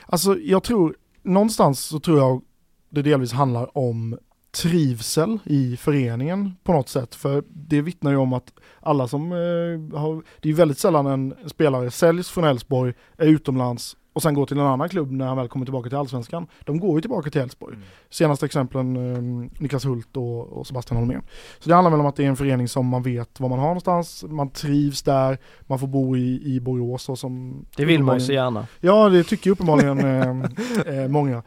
alltså 0.05 0.37
jag 0.37 0.63
tror, 0.63 0.95
någonstans 1.23 1.79
så 1.79 1.99
tror 1.99 2.19
jag 2.19 2.41
det 2.89 3.01
delvis 3.01 3.31
handlar 3.31 3.77
om 3.77 4.17
trivsel 4.53 5.39
i 5.43 5.77
föreningen 5.77 6.55
på 6.63 6.73
något 6.73 6.89
sätt. 6.89 7.15
För 7.15 7.43
det 7.47 7.81
vittnar 7.81 8.11
ju 8.11 8.17
om 8.17 8.33
att 8.33 8.53
alla 8.79 9.07
som 9.07 9.31
eh, 9.31 9.99
har, 9.99 10.23
det 10.41 10.49
är 10.49 10.53
väldigt 10.53 10.79
sällan 10.79 11.05
en 11.05 11.35
spelare 11.45 11.91
säljs 11.91 12.29
från 12.29 12.43
Elfsborg, 12.43 12.93
är 13.17 13.27
utomlands 13.27 13.97
och 14.13 14.21
sen 14.21 14.33
går 14.33 14.45
till 14.45 14.59
en 14.59 14.65
annan 14.65 14.89
klubb 14.89 15.11
när 15.11 15.25
han 15.25 15.37
väl 15.37 15.47
kommer 15.47 15.65
tillbaka 15.65 15.89
till 15.89 15.97
allsvenskan. 15.97 16.47
De 16.63 16.79
går 16.79 16.97
ju 16.97 17.01
tillbaka 17.01 17.29
till 17.29 17.41
Elfsborg. 17.41 17.75
Mm. 17.75 17.87
Senaste 18.09 18.45
exemplen 18.45 18.95
eh, 18.95 19.49
Niklas 19.57 19.85
Hult 19.85 20.17
och, 20.17 20.57
och 20.57 20.67
Sebastian 20.67 20.97
Holmén. 20.97 21.21
Så 21.59 21.69
det 21.69 21.75
handlar 21.75 21.91
väl 21.91 21.99
om 21.99 22.05
att 22.05 22.15
det 22.15 22.23
är 22.23 22.27
en 22.27 22.35
förening 22.35 22.67
som 22.67 22.87
man 22.87 23.03
vet 23.03 23.39
var 23.39 23.49
man 23.49 23.59
har 23.59 23.67
någonstans, 23.67 24.25
man 24.27 24.49
trivs 24.49 25.01
där, 25.01 25.37
man 25.61 25.79
får 25.79 25.87
bo 25.87 26.17
i, 26.17 26.41
i 26.55 26.59
Borås 26.59 27.09
och 27.09 27.19
som... 27.19 27.65
Det 27.77 27.85
vill 27.85 28.03
man 28.03 28.15
ju 28.15 28.25
så 28.25 28.33
gärna. 28.33 28.67
Ja 28.79 29.09
det 29.09 29.23
tycker 29.23 29.51
uppenbarligen 29.51 29.99
eh, 29.99 30.97
eh, 30.97 31.07
många. 31.07 31.35
Eh, 31.35 31.43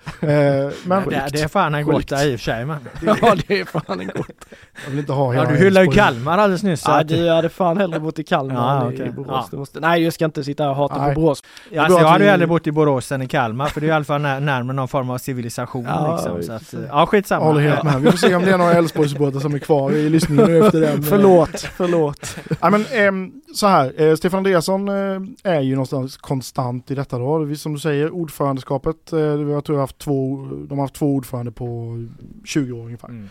men 0.84 1.08
det, 1.08 1.28
det 1.32 1.40
är 1.40 1.48
fan 1.48 1.74
en 1.74 1.86
där 1.86 2.26
i 2.26 2.36
och 2.36 2.40
för 2.40 2.44
sig 2.44 2.64
men. 2.64 2.78
ja 3.20 3.36
det 3.48 3.60
är 3.60 3.64
fan 3.64 4.00
en 4.00 4.06
gott. 4.06 4.44
Jag 4.84 4.90
vill 4.90 4.98
inte 4.98 5.12
ha 5.12 5.32
hela 5.32 5.44
Ja 5.44 5.50
du 5.50 5.56
hyllade 5.56 5.86
ju 5.86 5.92
Kalmar 5.92 6.38
alldeles 6.38 6.62
nyss. 6.62 6.82
Ja 6.86 7.02
du 7.02 7.30
hade 7.30 7.48
fan 7.48 7.76
hellre 7.76 8.00
bott 8.00 8.18
i 8.18 8.24
Kalmar 8.24 8.54
ja, 8.54 8.80
än 8.80 8.94
okay. 8.94 9.06
i 9.06 9.10
Borås. 9.10 9.48
Ja. 9.52 9.58
Måste, 9.58 9.80
nej 9.80 10.02
jag 10.02 10.12
ska 10.12 10.24
inte 10.24 10.44
sitta 10.44 10.70
och 10.70 10.76
hata 10.76 10.98
Nej. 10.98 11.14
på 11.14 11.20
Borås. 11.20 11.42
Ja, 11.70 11.82
alltså, 11.82 11.98
jag 12.00 12.08
hade 12.08 12.24
ju 12.24 12.30
hellre 12.30 12.46
bott 12.46 12.55
i 12.64 12.72
Borås 12.72 13.12
än 13.12 13.22
i 13.22 13.28
Kalmar 13.28 13.66
för 13.66 13.80
det 13.80 13.86
är 13.86 13.88
i 13.88 13.92
alla 13.92 14.04
fall 14.04 14.20
när, 14.20 14.40
närmare 14.40 14.76
någon 14.76 14.88
form 14.88 15.10
av 15.10 15.18
civilisation 15.18 15.84
ja, 15.84 16.16
liksom. 16.16 16.42
Så 16.42 16.52
att, 16.52 16.88
ja 16.88 17.06
skitsamma. 17.06 17.44
Håller 17.44 17.60
helt 17.60 17.82
med. 17.82 18.00
Vi 18.00 18.10
får 18.10 18.18
se 18.18 18.34
om 18.34 18.42
det 18.42 18.50
är 18.50 18.58
några 18.58 18.72
Elfsborgssupportrar 18.78 19.40
som 19.40 19.54
är 19.54 19.58
kvar 19.58 19.92
i 19.92 20.10
lyssningen 20.10 20.44
nu 20.44 20.66
efter 20.66 20.80
den. 20.80 21.02
förlåt, 21.02 21.60
förlåt. 21.76 22.36
ja, 22.60 22.70
men, 22.70 22.80
eh, 22.80 23.30
så 23.54 23.66
här, 23.66 24.02
eh, 24.02 24.14
Stefan 24.14 24.38
Andreasson 24.38 24.88
eh, 24.88 25.20
är 25.42 25.60
ju 25.60 25.74
någonstans 25.74 26.16
konstant 26.16 26.90
i 26.90 26.94
detta 26.94 27.18
då. 27.18 27.54
Som 27.54 27.74
du 27.74 27.78
säger, 27.80 28.10
ordförandeskapet, 28.10 29.12
eh, 29.12 29.20
jag 29.20 29.64
tror 29.64 29.78
jag 29.78 29.80
haft 29.80 29.98
två, 29.98 30.48
de 30.68 30.78
har 30.78 30.84
haft 30.84 30.94
två 30.94 31.14
ordförande 31.14 31.52
på 31.52 31.96
20 32.44 32.72
år 32.72 32.84
ungefär. 32.84 33.08
Mm. 33.08 33.28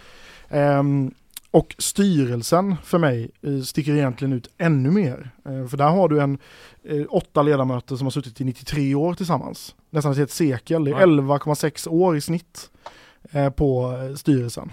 Ehm, 0.50 1.12
och 1.56 1.76
styrelsen 1.78 2.76
för 2.84 2.98
mig 2.98 3.32
eh, 3.42 3.62
sticker 3.62 3.94
egentligen 3.94 4.34
ut 4.34 4.50
ännu 4.58 4.92
mer. 4.92 5.32
Eh, 5.46 5.68
för 5.68 5.78
där 5.78 5.90
har 5.90 6.10
du 6.10 6.22
en 6.22 6.38
eh, 6.84 7.06
åtta 7.10 7.42
ledamöter 7.42 7.96
som 7.96 8.06
har 8.06 8.12
suttit 8.12 8.42
i 8.42 8.44
93 8.44 8.96
år 8.96 9.14
tillsammans. 9.14 9.76
Nästan 9.90 10.12
ett 10.12 10.18
helt 10.18 10.32
sekel, 10.32 10.84
det 10.84 10.92
är 10.92 10.96
11,6 10.96 11.90
år 11.90 12.18
i 12.18 12.22
snitt 12.22 12.70
på 13.56 13.94
styrelsen. 14.18 14.72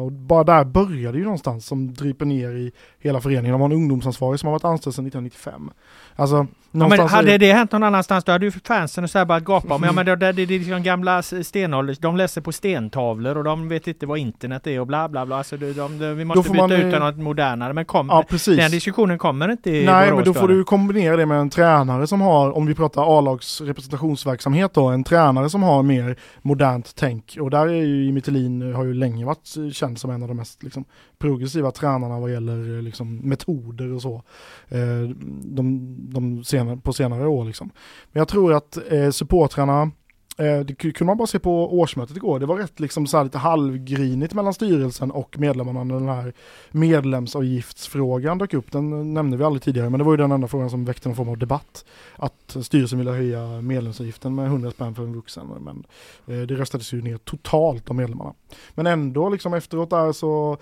Och 0.00 0.12
bara 0.12 0.44
där 0.44 0.64
började 0.64 1.18
ju 1.18 1.24
någonstans 1.24 1.66
som 1.66 1.94
driper 1.94 2.24
ner 2.24 2.50
i 2.50 2.72
hela 2.98 3.20
föreningen. 3.20 3.52
De 3.52 3.60
har 3.60 3.68
en 3.68 3.76
ungdomsansvarig 3.76 4.40
som 4.40 4.46
har 4.46 4.52
varit 4.52 4.64
anställd 4.64 4.94
sedan 4.94 5.06
1995. 5.06 5.70
Alltså 6.16 6.46
Ja, 6.72 6.88
men 6.88 7.00
hade 7.00 7.32
är... 7.32 7.38
det 7.38 7.52
hänt 7.52 7.72
någon 7.72 7.82
annanstans 7.82 8.24
då 8.24 8.32
hade 8.32 8.44
ju 8.44 8.50
fansen 8.50 9.04
och 9.04 9.10
så 9.10 9.18
här 9.18 9.24
börjat 9.24 9.44
gapa 9.44 9.74
om, 9.74 9.82
ja 9.84 9.92
men 9.92 10.06
det, 10.06 10.16
det, 10.16 10.32
det, 10.32 10.42
är 10.42 10.46
liksom 10.46 10.82
gamla 10.82 11.22
stenålder, 11.22 11.96
de 12.00 12.16
läser 12.16 12.40
på 12.40 12.52
stentavlor 12.52 13.36
och 13.36 13.44
de 13.44 13.68
vet 13.68 13.86
inte 13.86 14.06
vad 14.06 14.18
internet 14.18 14.66
är 14.66 14.80
och 14.80 14.86
bla 14.86 15.08
bla 15.08 15.26
bla. 15.26 15.36
Alltså 15.36 15.56
de, 15.56 15.72
de, 15.72 15.98
de 15.98 16.14
vi 16.14 16.24
måste 16.24 16.50
byta 16.50 16.66
man, 16.66 16.72
ut 16.72 16.98
något 16.98 17.16
modernare. 17.16 17.72
Men 17.72 17.84
kom, 17.84 18.08
ja, 18.08 18.24
den 18.46 18.70
diskussionen 18.70 19.18
kommer 19.18 19.50
inte 19.50 19.70
i 19.70 19.84
Nej 19.84 20.12
men 20.12 20.24
då 20.24 20.34
får 20.34 20.48
du 20.48 20.64
kombinera 20.64 21.16
det 21.16 21.26
med 21.26 21.40
en 21.40 21.50
tränare 21.50 22.06
som 22.06 22.20
har, 22.20 22.56
om 22.56 22.66
vi 22.66 22.74
pratar 22.74 23.18
A-lags 23.18 23.60
representationsverksamhet 23.60 24.74
då, 24.74 24.86
en 24.86 25.04
tränare 25.04 25.50
som 25.50 25.62
har 25.62 25.82
mer 25.82 26.16
modernt 26.42 26.92
tänk. 26.96 27.36
Och 27.40 27.50
där 27.50 27.66
är 27.66 27.84
ju 27.84 28.04
Jimmy 28.04 28.20
Tillin, 28.20 28.74
har 28.74 28.84
ju 28.84 28.94
länge 28.94 29.24
varit 29.24 29.46
känd 29.72 29.98
som 29.98 30.10
en 30.10 30.22
av 30.22 30.28
de 30.28 30.36
mest 30.36 30.62
liksom, 30.62 30.84
progressiva 31.18 31.70
tränarna 31.70 32.20
vad 32.20 32.32
gäller 32.32 32.76
eh, 32.76 32.82
liksom, 32.82 33.16
metoder 33.16 33.92
och 33.92 34.02
så. 34.02 34.22
Eh, 34.68 35.08
de, 35.44 35.96
de 36.12 36.44
senare, 36.44 36.76
på 36.76 36.92
senare 36.92 37.26
år 37.26 37.44
liksom. 37.44 37.70
Men 38.12 38.20
jag 38.20 38.28
tror 38.28 38.52
att 38.52 38.78
eh, 38.92 39.10
supportrarna 39.10 39.90
Eh, 40.38 40.60
det 40.60 40.74
kunde 40.74 41.04
man 41.04 41.16
bara 41.16 41.26
se 41.26 41.38
på 41.38 41.78
årsmötet 41.78 42.16
igår. 42.16 42.38
Det 42.38 42.46
var 42.46 42.56
rätt 42.56 42.80
liksom 42.80 43.06
så 43.06 43.22
lite 43.22 43.38
halvgrinigt 43.38 44.34
mellan 44.34 44.54
styrelsen 44.54 45.10
och 45.10 45.38
medlemmarna 45.38 45.84
när 45.84 45.94
den 45.94 46.08
här 46.08 46.32
medlemsavgiftsfrågan 46.70 48.38
dök 48.38 48.54
upp. 48.54 48.72
Den 48.72 48.92
eh, 48.92 49.04
nämnde 49.04 49.36
vi 49.36 49.44
aldrig 49.44 49.62
tidigare, 49.62 49.90
men 49.90 49.98
det 49.98 50.04
var 50.04 50.12
ju 50.12 50.16
den 50.16 50.32
enda 50.32 50.48
frågan 50.48 50.70
som 50.70 50.84
väckte 50.84 51.08
någon 51.08 51.16
form 51.16 51.28
av 51.28 51.38
debatt. 51.38 51.84
Att 52.16 52.56
styrelsen 52.62 52.98
ville 52.98 53.10
höja 53.10 53.60
medlemsavgiften 53.60 54.34
med 54.34 54.46
100 54.46 54.70
spänn 54.70 54.94
för 54.94 55.02
en 55.02 55.14
vuxen. 55.14 55.46
Men 55.60 55.84
eh, 56.26 56.46
det 56.46 56.54
röstades 56.54 56.92
ju 56.92 57.02
ner 57.02 57.16
totalt 57.16 57.90
av 57.90 57.96
medlemmarna. 57.96 58.34
Men 58.74 58.86
ändå 58.86 59.28
liksom 59.28 59.54
efteråt 59.54 59.90
där 59.90 60.12
så 60.12 60.56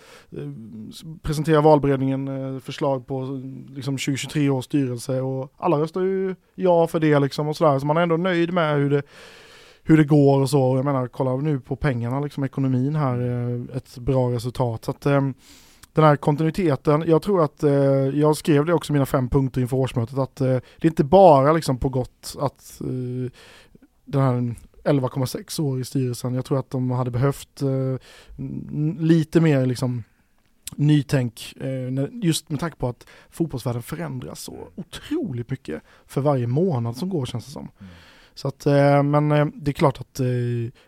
presenterar 1.22 1.62
valberedningen 1.62 2.60
förslag 2.60 3.06
på 3.06 3.42
liksom 3.68 3.94
2023 3.94 4.50
års 4.50 4.64
styrelse 4.64 5.20
och 5.20 5.52
alla 5.56 5.80
röstar 5.80 6.00
ju 6.00 6.34
ja 6.54 6.86
för 6.86 7.00
det 7.00 7.18
liksom 7.18 7.48
och 7.48 7.56
sådär. 7.56 7.78
Så 7.78 7.86
man 7.86 7.96
är 7.96 8.00
ändå 8.00 8.16
nöjd 8.16 8.52
med 8.52 8.76
hur 8.76 8.90
det 8.90 9.02
hur 9.88 9.96
det 9.96 10.04
går 10.04 10.40
och 10.40 10.50
så. 10.50 10.76
Jag 10.76 10.84
menar, 10.84 11.08
kolla 11.08 11.36
nu 11.36 11.60
på 11.60 11.76
pengarna, 11.76 12.20
liksom 12.20 12.44
ekonomin 12.44 12.94
här, 12.94 13.20
eh, 13.20 13.76
ett 13.76 13.98
bra 13.98 14.32
resultat. 14.32 14.84
Så 14.84 14.90
att, 14.90 15.06
eh, 15.06 15.20
den 15.92 16.04
här 16.04 16.16
kontinuiteten, 16.16 17.04
jag 17.06 17.22
tror 17.22 17.44
att, 17.44 17.62
eh, 17.62 17.72
jag 18.14 18.36
skrev 18.36 18.64
det 18.64 18.74
också 18.74 18.92
i 18.92 18.94
mina 18.94 19.06
fem 19.06 19.28
punkter 19.28 19.60
inför 19.60 19.76
årsmötet, 19.76 20.18
att 20.18 20.40
eh, 20.40 20.46
det 20.46 20.84
är 20.84 20.86
inte 20.86 21.04
bara 21.04 21.52
liksom 21.52 21.78
på 21.78 21.88
gott 21.88 22.36
att 22.40 22.80
den 24.04 24.22
här 24.22 24.54
11,6 24.84 25.60
år 25.60 25.80
i 25.80 25.84
styrelsen, 25.84 26.34
jag 26.34 26.44
tror 26.44 26.58
att 26.58 26.70
de 26.70 26.90
hade 26.90 27.10
behövt 27.10 27.62
lite 28.98 29.40
mer 29.40 29.66
liksom 29.66 30.02
nytänk, 30.76 31.54
just 32.12 32.50
med 32.50 32.60
tanke 32.60 32.76
på 32.76 32.88
att 32.88 33.06
fotbollsvärlden 33.30 33.82
förändras 33.82 34.40
så 34.40 34.68
otroligt 34.74 35.50
mycket 35.50 35.82
för 36.06 36.20
varje 36.20 36.46
månad 36.46 36.96
som 36.96 37.08
går 37.08 37.26
känns 37.26 37.44
det 37.44 37.50
som. 37.50 37.68
Mm. 37.78 37.92
Så 38.36 38.48
att, 38.48 38.66
eh, 38.66 39.02
men 39.02 39.32
eh, 39.32 39.46
det 39.54 39.70
är 39.70 39.72
klart 39.72 40.00
att 40.00 40.20
eh, 40.20 40.26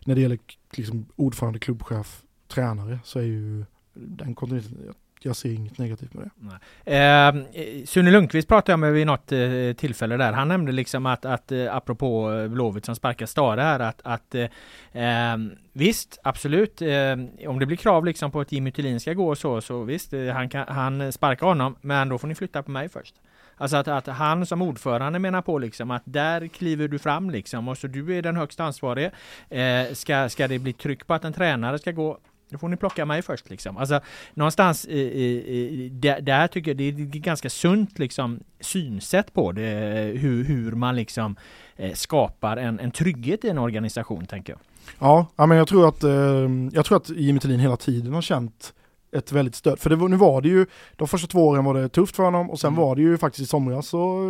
när 0.04 0.14
det 0.14 0.20
gäller 0.20 0.38
liksom 0.72 1.06
ordförande, 1.16 1.58
klubbchef, 1.58 2.22
tränare 2.48 2.98
så 3.04 3.18
är 3.18 3.22
ju 3.22 3.64
den 3.94 4.34
kontinuiteten, 4.34 4.94
jag 5.22 5.36
ser 5.36 5.52
inget 5.52 5.78
negativt 5.78 6.14
med 6.14 6.24
det. 6.24 6.50
Ehm, 6.84 7.44
eh, 7.52 7.84
Sune 7.84 8.10
Lundqvist 8.10 8.48
pratade 8.48 8.72
jag 8.72 8.78
med 8.78 8.92
vid 8.92 9.06
något 9.06 9.32
eh, 9.32 9.72
tillfälle 9.76 10.16
där. 10.16 10.32
Han 10.32 10.48
nämnde 10.48 10.72
liksom 10.72 11.06
att, 11.06 11.24
att 11.24 11.52
eh, 11.52 11.76
apropå 11.76 12.30
Blåvitt 12.50 12.84
som 12.84 12.94
sparkar 12.94 13.26
Stare 13.26 13.60
här, 13.60 13.80
att, 13.80 14.00
att 14.04 14.34
eh, 14.34 14.46
ehm, 14.92 15.50
visst, 15.72 16.18
absolut, 16.22 16.82
om 17.46 17.58
det 17.58 17.66
blir 17.66 17.76
krav 17.76 18.04
liksom 18.04 18.30
på 18.30 18.40
att 18.40 18.52
Jimmy 18.52 18.72
Thulin 18.72 19.00
ska 19.00 19.12
gå 19.12 19.28
och 19.28 19.38
så, 19.38 19.60
så 19.60 19.82
visst, 19.82 20.12
han, 20.34 20.48
kan, 20.48 20.68
han 20.68 21.12
sparkar 21.12 21.46
honom, 21.46 21.76
men 21.80 22.08
då 22.08 22.18
får 22.18 22.28
ni 22.28 22.34
flytta 22.34 22.62
på 22.62 22.70
mig 22.70 22.88
först. 22.88 23.14
Alltså 23.58 23.76
att, 23.76 23.88
att 23.88 24.06
han 24.06 24.46
som 24.46 24.62
ordförande 24.62 25.18
menar 25.18 25.42
på 25.42 25.58
liksom 25.58 25.90
att 25.90 26.02
där 26.04 26.48
kliver 26.48 26.88
du 26.88 26.98
fram 26.98 27.30
liksom 27.30 27.68
och 27.68 27.78
så 27.78 27.86
du 27.86 28.16
är 28.18 28.22
den 28.22 28.36
högst 28.36 28.60
ansvarige. 28.60 29.10
Eh, 29.48 29.92
ska, 29.92 30.28
ska 30.28 30.48
det 30.48 30.58
bli 30.58 30.72
tryck 30.72 31.06
på 31.06 31.14
att 31.14 31.24
en 31.24 31.32
tränare 31.32 31.78
ska 31.78 31.92
gå 31.92 32.18
då 32.50 32.58
får 32.58 32.68
ni 32.68 32.76
plocka 32.76 33.04
mig 33.04 33.22
först 33.22 33.50
liksom. 33.50 33.76
Alltså 33.76 34.00
någonstans 34.34 34.84
i, 34.84 35.00
i, 35.00 35.88
där, 35.88 36.20
där 36.20 36.46
tycker 36.46 36.70
jag 36.70 36.76
det 36.76 36.84
är 36.84 36.92
ganska 37.18 37.50
sunt 37.50 37.98
liksom 37.98 38.40
synsätt 38.60 39.32
på 39.34 39.52
det, 39.52 39.62
eh, 39.62 40.20
hur, 40.20 40.44
hur 40.44 40.72
man 40.72 40.96
liksom 40.96 41.36
eh, 41.76 41.92
skapar 41.92 42.56
en, 42.56 42.80
en 42.80 42.90
trygghet 42.90 43.44
i 43.44 43.48
en 43.48 43.58
organisation 43.58 44.26
tänker 44.26 44.52
jag. 44.52 44.60
Ja, 44.98 45.46
men 45.46 45.58
jag 45.58 45.68
tror 45.68 45.88
att, 45.88 46.04
eh, 46.04 46.10
jag 46.72 46.84
tror 46.84 46.96
att 46.96 47.10
Jimmy 47.10 47.40
Tillin 47.40 47.60
hela 47.60 47.76
tiden 47.76 48.14
har 48.14 48.22
känt 48.22 48.74
ett 49.12 49.32
väldigt 49.32 49.54
stöd. 49.54 49.78
För 49.78 49.90
det, 49.90 50.08
nu 50.08 50.16
var 50.16 50.40
det 50.40 50.48
ju, 50.48 50.66
de 50.96 51.08
första 51.08 51.28
två 51.28 51.48
åren 51.48 51.64
var 51.64 51.74
det 51.74 51.88
tufft 51.88 52.16
för 52.16 52.22
honom 52.22 52.50
och 52.50 52.60
sen 52.60 52.68
mm. 52.68 52.80
var 52.80 52.96
det 52.96 53.02
ju 53.02 53.18
faktiskt 53.18 53.42
i 53.42 53.46
somras 53.46 53.88
så 53.88 54.24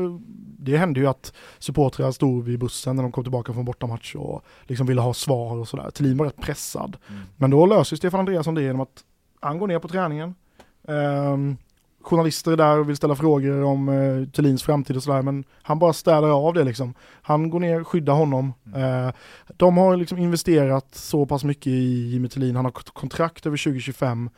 det 0.59 0.77
hände 0.77 1.01
ju 1.01 1.07
att 1.07 1.33
supportrar 1.59 2.13
stod 2.13 2.45
vid 2.45 2.59
bussen 2.59 2.97
när 2.97 3.03
de 3.03 3.13
kom 3.13 3.25
tillbaka 3.25 3.53
från 3.53 3.65
bortamatch 3.65 4.15
och 4.15 4.45
liksom 4.63 4.87
ville 4.87 5.01
ha 5.01 5.15
svar 5.15 5.57
och 5.57 5.69
sådär. 5.69 5.91
Thelin 5.91 6.17
var 6.17 6.27
rätt 6.27 6.41
pressad. 6.41 6.97
Mm. 7.09 7.23
Men 7.37 7.51
då 7.51 7.67
löser 7.67 7.97
Stefan 7.97 8.21
Andreasson 8.21 8.55
det 8.55 8.63
genom 8.63 8.81
att 8.81 9.05
han 9.41 9.59
går 9.59 9.67
ner 9.67 9.79
på 9.79 9.89
träningen. 9.89 10.35
Um, 10.83 11.57
journalister 12.01 12.53
är 12.53 12.57
där 12.57 12.79
och 12.79 12.89
vill 12.89 12.97
ställa 12.97 13.15
frågor 13.15 13.63
om 13.63 13.89
uh, 13.89 14.29
Thelins 14.29 14.63
framtid 14.63 14.97
och 14.97 15.03
sådär 15.03 15.23
men 15.23 15.45
han 15.63 15.79
bara 15.79 15.93
städar 15.93 16.47
av 16.47 16.55
det 16.55 16.65
liksom. 16.65 16.95
Han 17.23 17.51
går 17.51 17.61
ner, 17.61 17.85
skyddar 17.85 18.15
honom. 18.15 18.53
Mm. 18.67 19.07
Uh, 19.07 19.13
de 19.57 19.77
har 19.77 19.97
liksom 19.97 20.19
investerat 20.19 20.95
så 20.95 21.27
pass 21.27 21.45
mycket 21.45 21.67
i 21.67 22.09
Jimmy 22.09 22.29
Thelin, 22.29 22.57
han 22.57 22.65
har 22.65 22.73
kontrakt 22.73 23.47
över 23.47 23.57
2025. 23.57 24.31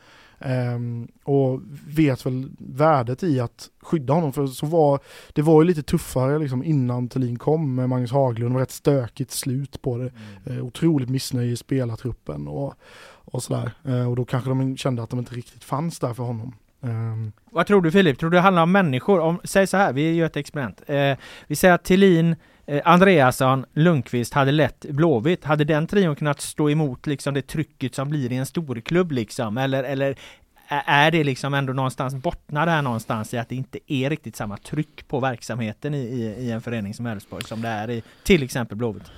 Um, 0.45 1.07
och 1.23 1.61
vet 1.87 2.25
väl 2.25 2.49
värdet 2.57 3.23
i 3.23 3.39
att 3.39 3.69
skydda 3.81 4.13
honom 4.13 4.33
för 4.33 4.47
så 4.47 4.65
var 4.65 4.99
det 5.33 5.41
var 5.41 5.61
ju 5.61 5.67
lite 5.67 5.83
tuffare 5.83 6.39
liksom 6.39 6.63
innan 6.63 7.07
Thelin 7.07 7.39
kom 7.39 7.75
med 7.75 7.89
Magnus 7.89 8.11
Haglund, 8.11 8.51
det 8.51 8.53
var 8.53 8.61
rätt 8.61 8.71
stökigt 8.71 9.31
slut 9.31 9.81
på 9.81 9.97
det. 9.97 10.11
Mm. 10.45 10.57
Uh, 10.57 10.65
otroligt 10.65 11.09
missnöje 11.09 11.51
i 11.51 11.55
spelartruppen 11.55 12.47
och, 12.47 12.73
och 13.03 13.43
sådär. 13.43 13.71
Uh, 13.87 14.09
och 14.09 14.15
då 14.15 14.25
kanske 14.25 14.49
de 14.49 14.77
kände 14.77 15.03
att 15.03 15.09
de 15.09 15.19
inte 15.19 15.35
riktigt 15.35 15.63
fanns 15.63 15.99
där 15.99 16.13
för 16.13 16.23
honom. 16.23 16.55
Um. 16.81 17.31
Vad 17.51 17.67
tror 17.67 17.81
du 17.81 17.91
Filip? 17.91 18.19
Tror 18.19 18.29
du 18.29 18.37
det 18.37 18.41
handlar 18.41 18.63
om 18.63 18.71
människor? 18.71 19.19
Om, 19.19 19.39
säg 19.43 19.67
så 19.67 19.77
här, 19.77 19.93
vi 19.93 20.13
gör 20.13 20.25
ett 20.25 20.37
experiment. 20.37 20.81
Uh, 20.89 21.13
vi 21.47 21.55
säger 21.55 21.73
att 21.73 21.83
Thelin 21.83 22.35
Eh, 22.65 22.81
Andreasson, 22.85 23.65
Lundqvist 23.73 24.33
hade 24.33 24.51
lett 24.51 24.85
Blåvitt. 24.89 25.43
Hade 25.43 25.63
den 25.63 25.87
trion 25.87 26.15
kunnat 26.15 26.41
stå 26.41 26.69
emot 26.69 27.07
liksom 27.07 27.33
det 27.33 27.41
trycket 27.41 27.95
som 27.95 28.09
blir 28.09 28.31
i 28.31 28.35
en 28.35 28.45
storklubb 28.45 29.11
liksom? 29.11 29.57
Eller, 29.57 29.83
eller 29.83 30.15
är 30.85 31.11
det 31.11 31.23
liksom 31.23 31.53
ändå 31.53 31.73
någonstans, 31.73 32.15
bottnar 32.15 32.65
det 32.65 32.71
här 32.71 32.81
någonstans 32.81 33.33
i 33.33 33.37
att 33.37 33.49
det 33.49 33.55
inte 33.55 33.79
är 33.87 34.09
riktigt 34.09 34.35
samma 34.35 34.57
tryck 34.57 35.07
på 35.07 35.19
verksamheten 35.19 35.93
i, 35.93 35.97
i, 35.97 36.45
i 36.45 36.51
en 36.51 36.61
förening 36.61 36.93
som 36.93 37.05
Elfsborg 37.05 37.43
som 37.43 37.61
det 37.61 37.67
är 37.67 37.89
i 37.89 38.03
till 38.23 38.43
exempel 38.43 38.77
Blåvitt? 38.77 39.11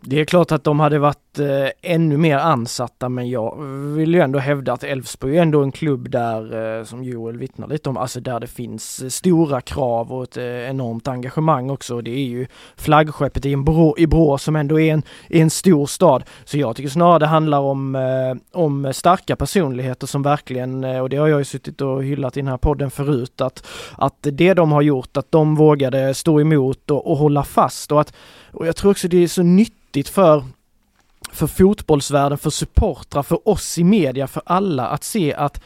Det 0.00 0.20
är 0.20 0.24
klart 0.24 0.52
att 0.52 0.64
de 0.64 0.80
hade 0.80 0.98
varit 0.98 1.23
eh, 1.38 1.68
ännu 1.82 2.16
mer 2.16 2.38
ansatta 2.38 3.08
men 3.08 3.30
jag 3.30 3.62
vill 3.94 4.14
ju 4.14 4.20
ändå 4.20 4.38
hävda 4.38 4.72
att 4.72 4.84
Elfsborg 4.84 5.38
är 5.38 5.42
ändå 5.42 5.62
en 5.62 5.72
klubb 5.72 6.10
där, 6.10 6.78
eh, 6.78 6.84
som 6.84 7.04
Joel 7.04 7.38
vittnar 7.38 7.68
lite 7.68 7.88
om, 7.88 7.96
alltså 7.96 8.20
där 8.20 8.40
det 8.40 8.46
finns 8.46 9.02
eh, 9.02 9.08
stora 9.08 9.60
krav 9.60 10.12
och 10.12 10.22
ett 10.22 10.36
eh, 10.36 10.44
enormt 10.44 11.08
engagemang 11.08 11.70
också. 11.70 12.00
Det 12.00 12.10
är 12.10 12.24
ju 12.24 12.46
flaggskeppet 12.76 13.46
i, 13.46 13.56
Brå, 13.56 13.94
i 13.98 14.06
Brå 14.06 14.38
som 14.38 14.56
ändå 14.56 14.80
är 14.80 14.92
en, 14.92 15.02
är 15.28 15.42
en 15.42 15.50
stor 15.50 15.86
stad. 15.86 16.24
Så 16.44 16.58
jag 16.58 16.76
tycker 16.76 16.88
snarare 16.88 17.18
det 17.18 17.26
handlar 17.26 17.58
om, 17.58 17.94
eh, 17.94 18.60
om 18.60 18.92
starka 18.92 19.36
personligheter 19.36 20.06
som 20.06 20.22
verkligen, 20.22 20.84
eh, 20.84 21.00
och 21.00 21.08
det 21.08 21.16
har 21.16 21.28
jag 21.28 21.38
ju 21.38 21.44
suttit 21.44 21.80
och 21.80 22.04
hyllat 22.04 22.36
i 22.36 22.40
den 22.40 22.48
här 22.48 22.56
podden 22.56 22.90
förut, 22.90 23.40
att, 23.40 23.66
att 23.98 24.18
det 24.20 24.54
de 24.54 24.72
har 24.72 24.82
gjort, 24.82 25.16
att 25.16 25.32
de 25.32 25.54
vågade 25.54 26.14
stå 26.14 26.40
emot 26.40 26.90
och, 26.90 27.10
och 27.10 27.16
hålla 27.16 27.42
fast 27.42 27.92
och 27.92 28.00
att 28.00 28.12
och 28.54 28.66
jag 28.66 28.76
tror 28.76 28.90
också 28.90 29.08
det 29.08 29.22
är 29.22 29.28
så 29.28 29.42
nyttigt 29.42 30.08
för 30.08 30.44
för 31.34 31.46
fotbollsvärlden, 31.46 32.38
för 32.38 32.50
supportrar, 32.50 33.22
för 33.22 33.48
oss 33.48 33.78
i 33.78 33.84
media, 33.84 34.26
för 34.26 34.42
alla 34.46 34.86
att 34.86 35.04
se 35.04 35.34
att 35.34 35.60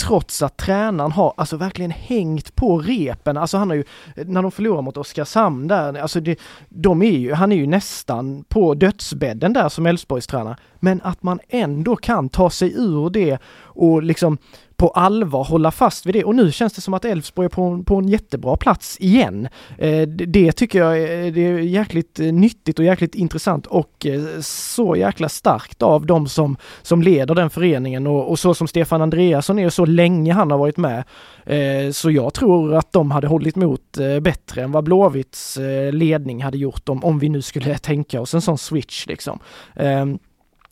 trots 0.00 0.42
att 0.42 0.56
tränaren 0.56 1.12
har 1.12 1.34
alltså 1.36 1.56
verkligen 1.56 1.90
hängt 1.90 2.54
på 2.54 2.78
repen, 2.78 3.36
alltså 3.36 3.56
han 3.56 3.70
har 3.70 3.76
ju, 3.76 3.84
när 4.16 4.42
de 4.42 4.50
förlorar 4.50 4.82
mot 4.82 4.96
Oskarshamn 4.96 5.68
där, 5.68 5.98
alltså 5.98 6.20
det, 6.20 6.40
de 6.68 7.02
är 7.02 7.10
ju, 7.10 7.32
han 7.32 7.52
är 7.52 7.56
ju 7.56 7.66
nästan 7.66 8.44
på 8.48 8.74
dödsbädden 8.74 9.52
där 9.52 9.68
som 9.68 9.86
Elfsborgs 9.86 10.26
tränare. 10.26 10.56
Men 10.80 11.00
att 11.02 11.22
man 11.22 11.40
ändå 11.48 11.96
kan 11.96 12.28
ta 12.28 12.50
sig 12.50 12.72
ur 12.76 13.10
det 13.10 13.38
och 13.58 14.02
liksom 14.02 14.38
på 14.80 14.88
allvar 14.88 15.44
hålla 15.44 15.70
fast 15.70 16.06
vid 16.06 16.14
det 16.14 16.24
och 16.24 16.34
nu 16.34 16.52
känns 16.52 16.72
det 16.72 16.80
som 16.80 16.94
att 16.94 17.04
Elfsborg 17.04 17.44
är 17.44 17.48
på, 17.48 17.82
på 17.82 17.96
en 17.96 18.08
jättebra 18.08 18.56
plats 18.56 18.96
igen. 19.00 19.48
Eh, 19.78 20.02
det 20.08 20.52
tycker 20.52 20.78
jag 20.78 20.98
är, 20.98 21.30
det 21.30 21.40
är 21.46 21.58
jäkligt 21.58 22.20
eh, 22.20 22.32
nyttigt 22.32 22.78
och 22.78 22.84
jäkligt 22.84 23.14
intressant 23.14 23.66
och 23.66 24.06
eh, 24.06 24.40
så 24.40 24.96
jäkla 24.96 25.28
starkt 25.28 25.82
av 25.82 26.06
de 26.06 26.28
som, 26.28 26.56
som 26.82 27.02
leder 27.02 27.34
den 27.34 27.50
föreningen 27.50 28.06
och, 28.06 28.30
och 28.30 28.38
så 28.38 28.54
som 28.54 28.68
Stefan 28.68 29.02
Andreasson 29.02 29.58
är 29.58 29.70
så 29.70 29.84
länge 29.84 30.32
han 30.32 30.50
har 30.50 30.58
varit 30.58 30.76
med. 30.76 31.04
Eh, 31.46 31.92
så 31.92 32.10
jag 32.10 32.34
tror 32.34 32.74
att 32.74 32.92
de 32.92 33.10
hade 33.10 33.26
hållit 33.26 33.56
emot 33.56 33.98
bättre 34.22 34.62
än 34.62 34.72
vad 34.72 34.84
Blåvitts 34.84 35.58
ledning 35.92 36.42
hade 36.42 36.58
gjort 36.58 36.88
om, 36.88 37.04
om 37.04 37.18
vi 37.18 37.28
nu 37.28 37.42
skulle 37.42 37.78
tänka 37.78 38.20
oss 38.20 38.34
en 38.34 38.42
sån 38.42 38.58
switch 38.58 39.06
liksom. 39.06 39.38
Ehm, 39.76 40.18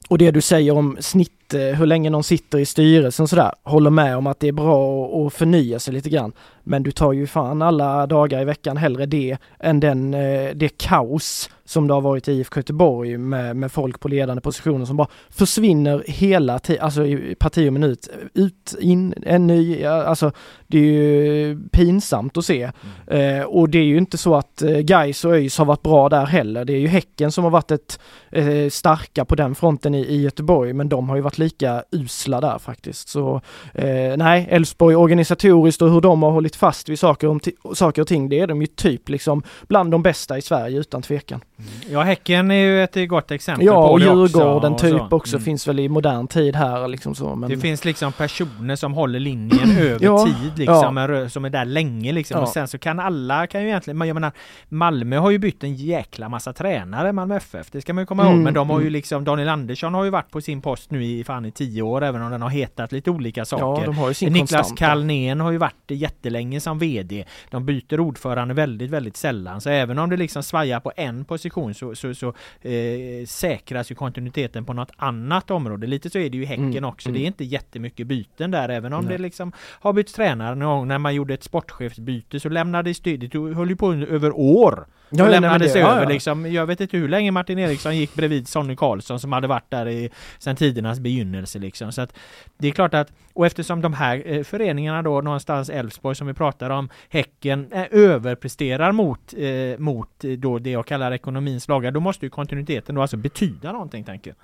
och 0.09 0.19
det 0.19 0.31
du 0.31 0.41
säger 0.41 0.73
om 0.73 0.97
snitt 1.01 1.38
Eh, 1.55 1.61
hur 1.61 1.87
länge 1.87 2.11
någon 2.11 2.25
sitter 2.25 2.59
i 2.59 2.65
styrelsen 2.65 3.29
sådär, 3.29 3.53
håller 3.63 3.91
med 3.91 4.17
om 4.17 4.27
att 4.27 4.41
det 4.41 4.49
är 4.49 4.53
bra 4.53 5.07
att 5.27 5.35
förnya 5.35 5.79
sig 5.79 5.95
lite 5.95 6.11
grann. 6.11 6.33
Men 6.69 6.83
du 6.83 6.91
tar 6.91 7.13
ju 7.13 7.27
fan 7.27 7.63
alla 7.63 8.07
dagar 8.07 8.41
i 8.41 8.45
veckan 8.45 8.77
hellre 8.77 9.07
det 9.07 9.37
än 9.59 9.81
den, 9.81 10.15
eh, 10.15 10.51
det 10.55 10.79
kaos 10.79 11.51
som 11.69 11.87
det 11.87 11.95
har 11.95 12.01
varit 12.01 12.29
i 12.29 12.33
IFK 12.33 12.59
Göteborg 12.59 13.19
med, 13.19 13.57
med 13.57 13.73
folk 13.73 14.01
på 14.01 14.09
ledande 14.09 14.41
positioner 14.41 14.85
som 14.85 14.97
bara 14.97 15.09
försvinner 15.31 16.05
hela 16.07 16.59
tiden, 16.59 16.85
alltså 16.85 17.07
i 17.07 17.35
parti 17.35 17.69
och 17.69 17.73
minut. 17.73 18.09
Ut, 18.35 18.75
in, 18.81 19.15
en 19.23 19.47
ny, 19.47 19.85
alltså 19.85 20.33
det 20.67 20.79
är 20.79 20.83
ju 20.83 21.59
pinsamt 21.73 22.37
att 22.37 22.45
se. 22.45 22.71
Mm. 23.07 23.41
Eh, 23.41 23.45
och 23.45 23.69
det 23.69 23.79
är 23.79 23.85
ju 23.85 23.99
inte 23.99 24.19
så 24.19 24.35
att 24.35 24.63
eh, 24.63 24.79
Gais 24.79 25.25
och 25.25 25.33
ÖIS 25.33 25.59
har 25.59 25.65
varit 25.65 25.83
bra 25.83 26.09
där 26.09 26.27
heller. 26.27 26.65
Det 26.65 26.73
är 26.73 26.81
ju 26.81 26.89
Häcken 26.89 27.33
som 27.33 27.45
har 27.45 27.51
varit 27.51 27.71
ett 27.71 28.01
eh, 28.31 28.69
starka 28.71 29.25
på 29.25 29.35
den 29.35 29.55
fronten 29.55 29.95
i, 29.95 30.01
i 30.01 30.23
Göteborg, 30.23 30.73
men 30.73 30.89
de 30.89 31.09
har 31.09 31.17
ju 31.17 31.23
varit 31.23 31.39
lika 31.39 31.83
usla 31.91 32.41
där 32.41 32.59
faktiskt. 32.59 33.09
Så 33.09 33.41
eh, 33.75 34.17
nej, 34.17 34.47
Elfsborg 34.51 34.97
organisatoriskt 34.97 35.83
och 35.83 35.91
hur 35.91 36.01
de 36.01 36.23
har 36.23 36.31
hållit 36.31 36.57
fast 36.59 36.89
vid 36.89 36.99
saker, 36.99 37.29
om 37.29 37.41
saker 37.75 38.03
och 38.03 38.09
ting, 38.09 38.29
det 38.29 38.41
är 38.41 38.47
de 38.47 38.61
ju 38.61 38.67
typ 38.67 39.09
liksom 39.09 39.43
bland 39.69 39.91
de 39.91 40.03
bästa 40.03 40.39
i 40.39 40.43
Sverige 40.43 40.79
utan 40.79 41.03
tvekan. 41.03 41.41
Mm. 41.59 41.93
Ja, 41.93 42.03
Häcken 42.03 42.51
är 42.51 42.55
ju 42.55 42.83
ett 42.83 43.09
gott 43.09 43.31
exempel 43.31 43.67
ja, 43.67 43.89
på 43.89 43.99
det 43.99 44.05
Ja, 44.05 44.13
och 44.13 44.29
Djurgården 44.29 44.73
också, 44.73 44.87
typ 44.87 45.13
också 45.13 45.37
mm. 45.37 45.45
finns 45.45 45.69
väl 45.69 45.81
i 45.81 45.89
modern 45.89 46.27
tid 46.27 46.57
här 46.57 46.89
liksom 46.89 47.15
så. 47.15 47.35
Men... 47.35 47.51
Det 47.51 47.57
finns 47.57 47.85
liksom 47.85 48.13
personer 48.13 48.77
som 48.77 48.95
håller 48.95 49.21
linjen 49.21 49.71
över 49.79 50.05
ja, 50.05 50.27
tid 50.27 50.59
liksom, 50.59 50.97
ja. 50.97 51.29
som 51.29 51.45
är 51.45 51.51
där 51.51 51.65
länge 51.65 52.13
liksom. 52.13 52.37
Ja. 52.37 52.43
Och 52.43 52.49
sen 52.49 52.69
så 52.69 52.79
kan 52.79 53.01
alla, 53.01 53.47
kan 53.47 53.63
ju 53.63 53.69
egentligen, 53.69 54.01
jag 54.01 54.15
menar 54.15 54.33
Malmö 54.69 55.19
har 55.19 55.31
ju 55.31 55.39
bytt 55.39 55.65
en 55.65 55.75
jäkla 55.75 56.29
massa 56.29 56.53
tränare, 56.53 57.13
Malmö 57.13 57.37
FF, 57.37 57.71
det 57.71 57.81
ska 57.81 57.95
man 57.95 58.03
ju 58.03 58.07
komma 58.07 58.23
ihåg. 58.23 58.33
Mm, 58.33 58.45
men 58.45 58.55
de 58.55 58.71
har 58.71 58.79
ju 58.79 58.83
mm. 58.83 58.93
liksom, 58.93 59.25
Daniel 59.25 59.49
Andersson 59.49 59.95
har 59.95 60.05
ju 60.05 60.11
varit 60.11 60.31
på 60.31 60.41
sin 60.41 60.63
post 60.63 60.91
nu 60.91 61.05
i 61.05 61.25
fan 61.25 61.45
i 61.45 61.51
tio 61.51 61.83
år, 61.83 62.05
även 62.05 62.23
om 62.23 62.31
den 62.31 62.43
har 62.43 62.51
hetat 62.51 62.93
lite 62.93 63.11
olika 63.11 63.45
saker. 63.45 63.81
Ja, 63.81 63.87
de 63.87 63.99
har 63.99 64.09
ju 64.09 64.15
sin 64.15 64.33
Niklas 64.33 64.73
Kalnén 64.73 65.41
har 65.41 65.51
ju 65.51 65.59
varit 65.59 65.91
jättelänge 65.91 66.61
som 66.61 66.79
VD. 66.79 67.25
De 67.51 67.67
byter 67.67 68.01
ordförande 68.01 68.55
väldigt, 68.55 68.91
väldigt 68.91 69.17
sällan. 69.17 69.61
Så 69.61 69.71
även 69.71 69.99
om 69.99 70.11
det 70.11 70.17
liksom 70.17 70.43
svajar 70.43 70.81
på 70.81 70.93
en 70.97 71.25
position 71.25 71.48
så, 71.75 71.95
så, 71.95 72.15
så 72.15 72.29
eh, 72.69 73.27
säkras 73.27 73.91
ju 73.91 73.95
kontinuiteten 73.95 74.65
på 74.65 74.73
något 74.73 74.91
annat 74.97 75.51
område. 75.51 75.87
Lite 75.87 76.11
så 76.11 76.19
är 76.19 76.31
det 76.31 76.37
ju 76.37 76.43
i 76.43 76.47
Häcken 76.47 76.65
mm, 76.65 76.85
också. 76.85 77.09
Mm. 77.09 77.21
Det 77.21 77.25
är 77.25 77.27
inte 77.27 77.45
jättemycket 77.45 78.07
byten 78.07 78.51
där, 78.51 78.69
även 78.69 78.93
om 78.93 79.05
Nej. 79.05 79.13
det 79.13 79.23
liksom 79.23 79.53
har 79.59 79.93
bytt 79.93 80.15
tränare 80.15 80.55
någon 80.55 80.79
gång 80.79 80.89
när 80.89 80.99
man 80.99 81.15
gjorde 81.15 81.35
ett 81.35 81.45
sportchefsbyte 81.45 82.41
så 82.41 82.49
lämnades 82.49 83.01
det, 83.01 83.17
det 83.17 83.35
höll 83.35 83.71
ju 83.71 83.77
på 83.77 83.93
över 83.93 84.33
år. 84.37 84.87
Ja, 85.11 85.25
och 85.25 85.31
lämnades 85.31 85.73
det, 85.73 85.81
över 85.81 85.97
ja, 85.97 86.03
ja. 86.03 86.09
liksom. 86.09 86.53
Jag 86.53 86.67
vet 86.67 86.81
inte 86.81 86.97
hur 86.97 87.09
länge 87.09 87.31
Martin 87.31 87.59
Eriksson 87.59 87.97
gick 87.97 88.15
bredvid 88.15 88.49
Sonny 88.49 88.77
Karlsson 88.77 89.21
som 89.21 89.33
hade 89.33 89.47
varit 89.47 89.71
där 89.71 89.89
i, 89.89 90.11
sedan 90.39 90.57
tidernas 90.57 91.01
begynnelse 91.01 91.59
liksom. 91.59 91.93
Så 91.93 92.01
att 92.01 92.13
det 92.59 92.69
är 92.69 92.73
klart 92.73 92.95
att, 92.95 93.13
och 93.33 93.47
eftersom 93.47 93.81
de 93.81 93.93
här 93.93 94.23
eh, 94.27 94.43
föreningarna 94.43 95.03
då 95.03 95.21
någonstans 95.21 95.71
Elfsborg 95.71 96.17
som 96.17 96.27
vi 96.27 96.35
pratar 96.35 96.71
om, 96.71 96.89
Häcken, 97.09 97.73
eh, 97.73 97.85
överpresterar 97.91 98.93
mot, 98.93 99.35
eh, 99.37 99.79
mot 99.79 100.25
då 100.39 100.59
det 100.59 100.71
jag 100.71 100.87
kallar 100.87 101.13
ekonomins 101.13 101.69
lagar, 101.69 101.91
då 101.91 102.01
måste 102.01 102.27
ju 102.27 102.31
kontinuiteten 102.31 102.95
då 102.95 103.03
alltså 103.03 103.17
betyda 103.17 103.73
någonting 103.73 104.05
tänker 104.05 104.31
jag. 104.31 104.37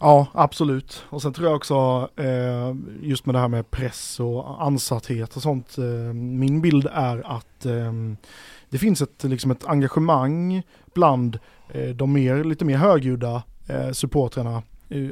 Ja, 0.00 0.26
absolut. 0.32 1.04
Och 1.08 1.22
sen 1.22 1.32
tror 1.32 1.48
jag 1.48 1.56
också 1.56 2.08
eh, 2.16 2.76
just 3.02 3.26
med 3.26 3.34
det 3.34 3.38
här 3.38 3.48
med 3.48 3.70
press 3.70 4.20
och 4.20 4.62
ansatthet 4.62 5.36
och 5.36 5.42
sånt. 5.42 5.78
Eh, 5.78 5.84
min 6.14 6.60
bild 6.60 6.88
är 6.92 7.36
att 7.36 7.66
eh, 7.66 7.92
det 8.70 8.78
finns 8.78 9.02
ett, 9.02 9.24
liksom 9.24 9.50
ett 9.50 9.64
engagemang 9.66 10.62
bland 10.94 11.38
eh, 11.68 11.88
de 11.88 12.12
mer, 12.12 12.44
lite 12.44 12.64
mer 12.64 12.76
högljudda 12.76 13.42
eh, 13.66 13.90
supportrarna 13.90 14.62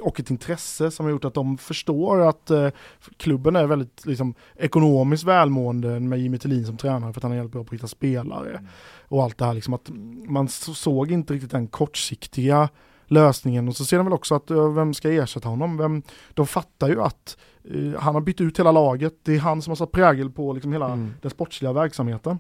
och 0.03 0.21
ett 0.21 0.31
intresse 0.31 0.91
som 0.91 1.07
har 1.07 1.11
gjort 1.11 1.25
att 1.25 1.35
de 1.35 1.59
förstår 1.59 2.29
att 2.29 2.51
eh, 2.51 2.69
klubben 3.17 3.57
är 3.57 3.67
väldigt 3.67 4.07
liksom, 4.07 4.35
ekonomiskt 4.57 5.25
välmående 5.25 6.01
med 6.01 6.19
Jimmy 6.19 6.39
Tillin 6.39 6.67
som 6.67 6.77
tränare 6.77 7.13
för 7.13 7.19
att 7.21 7.23
han 7.23 7.33
är 7.33 7.37
hjälpt 7.37 7.53
bra 7.53 7.65
på 7.65 7.69
att 7.69 7.75
hitta 7.75 7.87
spelare. 7.87 8.51
Mm. 8.51 8.67
Och 9.09 9.23
allt 9.23 9.39
det 9.39 9.45
här 9.45 9.55
liksom 9.55 9.75
att 9.75 9.91
man 10.29 10.49
såg 10.49 11.11
inte 11.11 11.35
riktigt 11.35 11.51
den 11.51 11.67
kortsiktiga 11.67 12.69
lösningen 13.07 13.69
och 13.69 13.77
så 13.77 13.85
ser 13.85 13.97
de 13.97 14.07
väl 14.07 14.13
också 14.13 14.35
att 14.35 14.51
vem 14.51 14.95
ska 14.95 15.13
ersätta 15.13 15.49
honom? 15.49 15.77
Vem, 15.77 16.03
de 16.35 16.47
fattar 16.47 16.89
ju 16.89 17.03
att 17.03 17.37
uh, 17.75 17.99
han 17.99 18.15
har 18.15 18.23
bytt 18.23 18.41
ut 18.41 18.59
hela 18.59 18.73
laget, 18.73 19.15
det 19.23 19.35
är 19.35 19.39
han 19.39 19.63
som 19.63 19.71
har 19.71 19.77
satt 19.77 19.93
prägel 19.93 20.31
på 20.31 20.53
liksom 20.53 20.73
hela 20.73 20.87
mm. 20.87 21.15
den 21.23 21.31
sportsliga 21.31 21.73
verksamheten. 21.73 22.39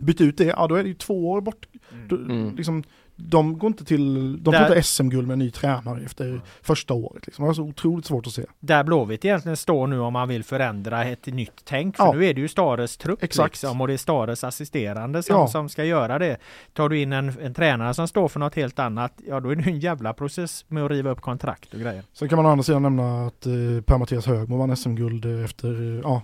Bytt 0.00 0.20
ut 0.20 0.38
det, 0.38 0.44
ja 0.44 0.66
då 0.66 0.74
är 0.74 0.82
det 0.82 0.88
ju 0.88 0.94
två 0.94 1.30
år 1.30 1.40
bort. 1.40 1.66
Mm. 1.92 2.08
Då, 2.08 2.16
mm. 2.16 2.56
liksom, 2.56 2.84
de 3.16 3.58
går 3.58 3.68
inte 3.68 3.84
till, 3.84 4.42
de 4.42 4.54
får 4.54 4.62
inte 4.62 4.82
SM-guld 4.82 5.26
med 5.26 5.32
en 5.32 5.38
ny 5.38 5.50
tränare 5.50 6.04
efter 6.04 6.40
första 6.62 6.94
året. 6.94 7.26
Liksom. 7.26 7.42
Det 7.42 7.46
var 7.46 7.54
så 7.54 7.62
otroligt 7.62 8.06
svårt 8.06 8.26
att 8.26 8.32
se. 8.32 8.44
Där 8.60 8.84
Blåvitt 8.84 9.24
egentligen 9.24 9.56
står 9.56 9.86
nu 9.86 10.00
om 10.00 10.12
man 10.12 10.28
vill 10.28 10.44
förändra 10.44 11.04
ett 11.04 11.26
nytt 11.26 11.60
tänk. 11.64 11.96
För 11.96 12.04
ja. 12.04 12.12
nu 12.12 12.24
är 12.24 12.34
det 12.34 12.40
ju 12.40 12.48
Stares 12.48 12.96
trupp 12.96 13.22
Exakt. 13.22 13.52
Liksom, 13.52 13.80
och 13.80 13.86
det 13.86 13.92
är 13.92 13.98
Stares 13.98 14.44
assisterande 14.44 15.22
som, 15.22 15.36
ja. 15.36 15.46
som 15.48 15.68
ska 15.68 15.84
göra 15.84 16.18
det. 16.18 16.36
Tar 16.72 16.88
du 16.88 16.98
in 16.98 17.12
en, 17.12 17.32
en 17.40 17.54
tränare 17.54 17.94
som 17.94 18.08
står 18.08 18.28
för 18.28 18.40
något 18.40 18.54
helt 18.54 18.78
annat, 18.78 19.20
ja 19.26 19.40
då 19.40 19.50
är 19.50 19.56
det 19.56 19.70
en 19.70 19.80
jävla 19.80 20.12
process 20.12 20.64
med 20.68 20.84
att 20.84 20.90
riva 20.90 21.10
upp 21.10 21.20
kontrakt 21.20 21.74
och 21.74 21.80
grejer. 21.80 22.02
Sen 22.12 22.28
kan 22.28 22.36
man 22.36 22.46
å 22.46 22.48
andra 22.48 22.62
sidan 22.62 22.82
nämna 22.82 23.26
att 23.26 23.46
eh, 23.46 23.52
Per-Mattias 23.86 24.26
Högmo 24.26 24.56
vann 24.56 24.76
SM-guld 24.76 25.44
efter, 25.44 26.00
ja, 26.02 26.22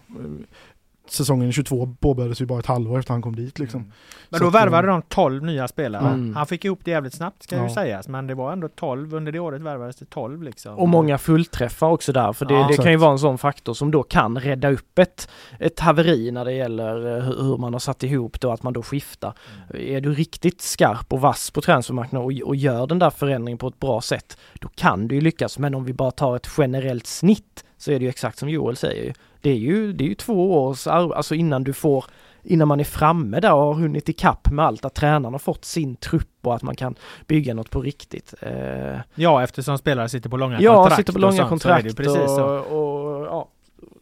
säsongen 1.12 1.52
22 1.52 1.96
påbörjades 2.00 2.40
ju 2.40 2.46
bara 2.46 2.58
ett 2.58 2.66
halvår 2.66 2.98
efter 2.98 3.12
han 3.12 3.22
kom 3.22 3.36
dit 3.36 3.58
liksom. 3.58 3.80
Mm. 3.80 3.92
Men 4.28 4.40
då 4.40 4.50
värvade 4.50 4.88
de 4.88 5.02
12 5.02 5.44
nya 5.44 5.68
spelare. 5.68 6.08
Mm. 6.08 6.36
Han 6.36 6.46
fick 6.46 6.64
ihop 6.64 6.80
det 6.84 6.90
jävligt 6.90 7.14
snabbt 7.14 7.42
ska 7.42 7.56
ja. 7.56 7.68
ju 7.68 7.74
sägas. 7.74 8.08
Men 8.08 8.26
det 8.26 8.34
var 8.34 8.52
ändå 8.52 8.68
12, 8.68 9.14
under 9.14 9.32
det 9.32 9.38
året 9.38 9.62
värvades 9.62 9.96
det 9.96 10.04
12 10.04 10.42
liksom. 10.42 10.78
Och 10.78 10.88
många 10.88 11.18
fullträffar 11.18 11.86
också 11.86 12.12
där. 12.12 12.32
För 12.32 12.46
det, 12.46 12.54
ja, 12.54 12.68
det 12.68 12.76
kan 12.76 12.90
ju 12.90 12.96
vara 12.96 13.12
en 13.12 13.18
sån 13.18 13.38
faktor 13.38 13.74
som 13.74 13.90
då 13.90 14.02
kan 14.02 14.38
rädda 14.38 14.70
upp 14.70 14.98
ett, 14.98 15.28
ett 15.58 15.80
haveri 15.80 16.30
när 16.30 16.44
det 16.44 16.52
gäller 16.52 17.16
eh, 17.16 17.24
hur 17.24 17.56
man 17.56 17.72
har 17.72 17.80
satt 17.80 18.02
ihop 18.02 18.40
det 18.40 18.46
och 18.46 18.54
att 18.54 18.62
man 18.62 18.72
då 18.72 18.82
skiftar. 18.82 19.32
Mm. 19.70 19.96
Är 19.96 20.00
du 20.00 20.14
riktigt 20.14 20.60
skarp 20.60 21.12
och 21.12 21.20
vass 21.20 21.50
på 21.50 21.60
transfermarknaden 21.60 22.26
och, 22.26 22.48
och 22.48 22.56
gör 22.56 22.86
den 22.86 22.98
där 22.98 23.10
förändringen 23.10 23.58
på 23.58 23.68
ett 23.68 23.80
bra 23.80 24.00
sätt, 24.00 24.36
då 24.54 24.68
kan 24.68 25.08
du 25.08 25.14
ju 25.14 25.20
lyckas. 25.20 25.58
Men 25.58 25.74
om 25.74 25.84
vi 25.84 25.92
bara 25.92 26.10
tar 26.10 26.36
ett 26.36 26.48
generellt 26.58 27.06
snitt 27.06 27.64
så 27.82 27.92
är 27.92 27.98
det 27.98 28.04
ju 28.04 28.08
exakt 28.08 28.38
som 28.38 28.48
Joel 28.48 28.76
säger 28.76 29.14
det 29.40 29.50
är 29.50 29.56
ju, 29.56 29.92
det 29.92 30.04
är 30.04 30.08
ju 30.08 30.14
två 30.14 30.64
års 30.64 30.86
alltså 30.86 31.34
innan 31.34 31.64
du 31.64 31.72
får 31.72 32.04
innan 32.42 32.68
man 32.68 32.80
är 32.80 32.84
framme 32.84 33.40
där 33.40 33.52
och 33.52 33.62
har 33.62 33.74
hunnit 33.74 34.08
ikapp 34.08 34.50
med 34.50 34.64
allt, 34.64 34.84
att 34.84 34.94
tränaren 34.94 35.34
har 35.34 35.38
fått 35.38 35.64
sin 35.64 35.96
trupp 35.96 36.38
och 36.42 36.54
att 36.54 36.62
man 36.62 36.76
kan 36.76 36.94
bygga 37.26 37.54
något 37.54 37.70
på 37.70 37.82
riktigt. 37.82 38.34
Eh, 38.40 38.98
ja, 39.14 39.42
eftersom 39.42 39.78
spelare 39.78 40.08
sitter 40.08 40.30
på 40.30 40.36
långa 40.36 40.60
ja, 40.60 40.74
kontrakt. 40.74 40.92
Ja, 40.92 40.96
sitter 40.96 41.12
på 41.12 41.18
långa 41.18 41.48
kontrakt 41.48 41.90
och, 41.90 41.96
precis 41.96 42.38
och, 42.38 42.66
och, 42.66 43.26
ja. 43.26 43.48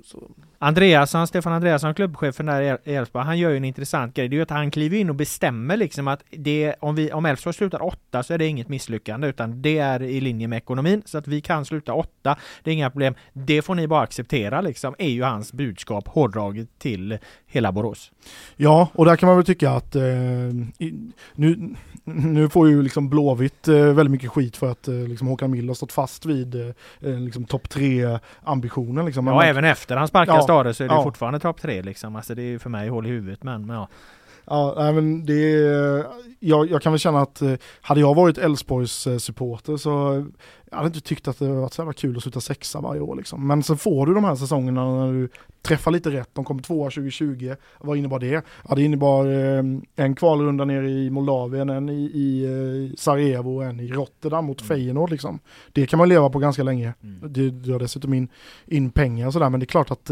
Så. 0.05 0.31
Andreasson, 0.59 1.27
Stefan 1.27 1.53
Andreasson, 1.53 1.95
klubbchefen 1.95 2.47
där 2.47 2.79
i 2.85 2.95
Elfsborg, 2.95 3.25
han 3.25 3.39
gör 3.39 3.51
ju 3.51 3.57
en 3.57 3.65
intressant 3.65 4.15
grej. 4.15 4.29
Det 4.29 4.35
är 4.35 4.37
ju 4.37 4.43
att 4.43 4.51
han 4.51 4.71
kliver 4.71 4.99
in 4.99 5.11
och 5.11 5.17
bestämmer 5.17 5.77
liksom 5.77 6.09
att 6.09 6.23
det, 6.31 6.75
om 6.81 6.95
vi, 6.95 7.13
om 7.13 7.27
Elfsborg 7.27 7.55
slutar 7.55 7.83
åtta 7.83 8.23
så 8.23 8.35
är 8.35 8.39
det 8.39 8.47
inget 8.47 8.69
misslyckande 8.69 9.29
utan 9.29 9.63
det 9.63 9.79
är 9.79 10.03
i 10.03 10.21
linje 10.21 10.49
med 10.49 10.57
ekonomin 10.57 11.03
så 11.05 11.19
att 11.19 11.29
vi 11.29 11.41
kan 11.41 11.65
sluta 11.65 11.93
åtta. 11.93 12.37
Det 12.63 12.71
är 12.71 12.75
inga 12.75 12.91
problem. 12.91 13.15
Det 13.33 13.63
får 13.63 13.75
ni 13.75 13.89
bara 13.89 14.01
acceptera 14.01 14.61
liksom, 14.61 14.95
är 14.99 15.09
ju 15.09 15.23
hans 15.23 15.53
budskap 15.53 16.09
hårdraget 16.09 16.69
till 16.79 17.19
hela 17.47 17.73
Borås. 17.73 18.13
Ja, 18.57 18.89
och 18.95 19.05
där 19.05 19.17
kan 19.17 19.27
man 19.27 19.37
väl 19.37 19.47
tycka 19.47 19.71
att 19.71 19.97
eh, 19.97 20.03
nu, 21.35 21.75
nu 22.05 22.49
får 22.49 22.69
ju 22.69 22.83
liksom 22.83 23.09
Blåvitt 23.09 23.69
eh, 23.69 23.75
väldigt 23.75 24.11
mycket 24.11 24.31
skit 24.31 24.57
för 24.57 24.71
att 24.71 24.89
eh, 24.89 24.95
liksom 24.95 25.27
Håkan 25.27 25.51
Mild 25.51 25.69
har 25.71 25.75
stått 25.75 25.93
fast 25.93 26.27
vid 26.27 26.55
eh, 26.55 26.71
liksom 27.01 27.45
topp 27.45 27.69
tre 27.69 28.19
ambitionen 28.43 29.07
liksom. 29.07 29.27
Ja, 29.27 29.39
men, 29.39 29.49
även 29.49 29.65
efter 29.65 29.90
han 29.97 30.09
sparkade 30.09 30.39
ja, 30.39 30.43
Stare 30.43 30.75
så 30.75 30.85
är 30.85 30.89
det 30.89 30.95
ja. 30.95 31.03
fortfarande 31.03 31.39
topp 31.39 31.61
tre 31.61 31.83
liksom. 31.83 32.17
Alltså 32.17 32.35
det 32.35 32.43
är 32.43 32.47
ju 32.47 32.59
för 32.59 32.71
mig 32.71 32.89
hål 32.89 33.07
i 33.07 33.09
huvudet 33.09 33.43
men, 33.43 33.67
men 33.67 33.77
ja. 33.77 33.89
Ja, 34.51 34.75
nej, 34.77 34.93
men 34.93 35.27
det 35.27 35.53
är, 35.55 36.07
jag, 36.41 36.71
jag 36.71 36.83
kan 36.83 36.93
väl 36.93 36.99
känna 36.99 37.21
att 37.21 37.43
eh, 37.43 37.55
hade 37.81 38.01
jag 38.01 38.15
varit 38.15 38.39
Elfsborgs 38.39 39.07
eh, 39.07 39.19
supporter 39.19 39.77
så 39.77 39.91
jag 40.71 40.77
hade 40.77 40.87
inte 40.87 41.01
tyckt 41.01 41.29
att 41.29 41.39
det 41.39 41.49
varit 41.49 41.73
så 41.73 41.81
jävla 41.81 41.93
kul 41.93 42.17
att 42.17 42.23
sluta 42.23 42.41
sexa 42.41 42.81
varje 42.81 43.01
år 43.01 43.17
liksom. 43.17 43.47
Men 43.47 43.63
sen 43.63 43.77
får 43.77 44.07
du 44.07 44.15
de 44.15 44.25
här 44.25 44.35
säsongerna 44.35 45.05
när 45.05 45.13
du 45.13 45.29
träffar 45.63 45.91
lite 45.91 46.11
rätt. 46.11 46.31
De 46.33 46.45
kom 46.45 46.63
tvåa 46.63 46.91
2020. 46.91 47.55
Vad 47.81 47.97
innebar 47.97 48.19
det? 48.19 48.45
Ja, 48.69 48.75
det 48.75 48.83
innebar 48.83 49.27
eh, 49.27 49.65
en 49.97 50.15
kvalrunda 50.15 50.65
nere 50.65 50.91
i 50.91 51.11
Moldavien, 51.11 51.71
en 51.71 51.89
i, 51.89 52.03
i 52.05 52.95
Sarajevo 52.99 53.57
och 53.57 53.65
en 53.65 53.81
i 53.81 53.89
Rotterdam 53.89 54.45
mot 54.45 54.61
mm. 54.61 54.69
Feyenoord 54.69 55.11
liksom. 55.11 55.39
Det 55.73 55.87
kan 55.87 55.99
man 55.99 56.09
leva 56.09 56.31
på 56.31 56.39
ganska 56.39 56.63
länge. 56.63 56.95
Mm. 57.03 57.33
Det 57.33 57.51
drar 57.51 57.79
dessutom 57.79 58.15
in, 58.15 58.29
in 58.67 58.91
pengar 58.91 59.27
och 59.27 59.33
sådär, 59.33 59.51
men 59.51 59.61
det 59.61 59.65
är 59.65 59.67
klart 59.67 59.91
att 59.91 60.05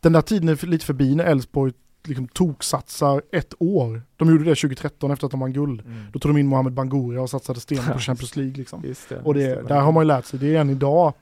den 0.00 0.12
där 0.12 0.22
tiden 0.22 0.48
är 0.48 0.66
lite 0.66 0.86
förbi 0.86 1.14
när 1.14 1.24
Elfsborg 1.24 1.72
liksom 2.04 2.28
toksatsar 2.28 3.22
ett 3.32 3.54
år. 3.58 4.02
De 4.16 4.30
gjorde 4.30 4.44
det 4.44 4.54
2013 4.54 5.10
efter 5.10 5.26
att 5.26 5.30
de 5.30 5.40
vann 5.40 5.52
guld. 5.52 5.80
Mm. 5.80 6.04
Då 6.12 6.18
tog 6.18 6.30
de 6.30 6.38
in 6.38 6.46
Mohamed 6.46 6.72
Bangura 6.72 7.22
och 7.22 7.30
satsade 7.30 7.60
sten 7.60 7.84
på 7.92 7.98
Champions 7.98 8.36
League. 8.36 8.54
Liksom. 8.54 8.82
Det, 9.08 9.16
och 9.16 9.34
det, 9.34 9.68
där 9.68 9.80
har 9.80 9.92
man 9.92 10.02
ju 10.02 10.06
lärt 10.06 10.24
sig, 10.24 10.38
det 10.38 10.56
är 10.56 10.60
än 10.60 10.70
idag. 10.70 11.14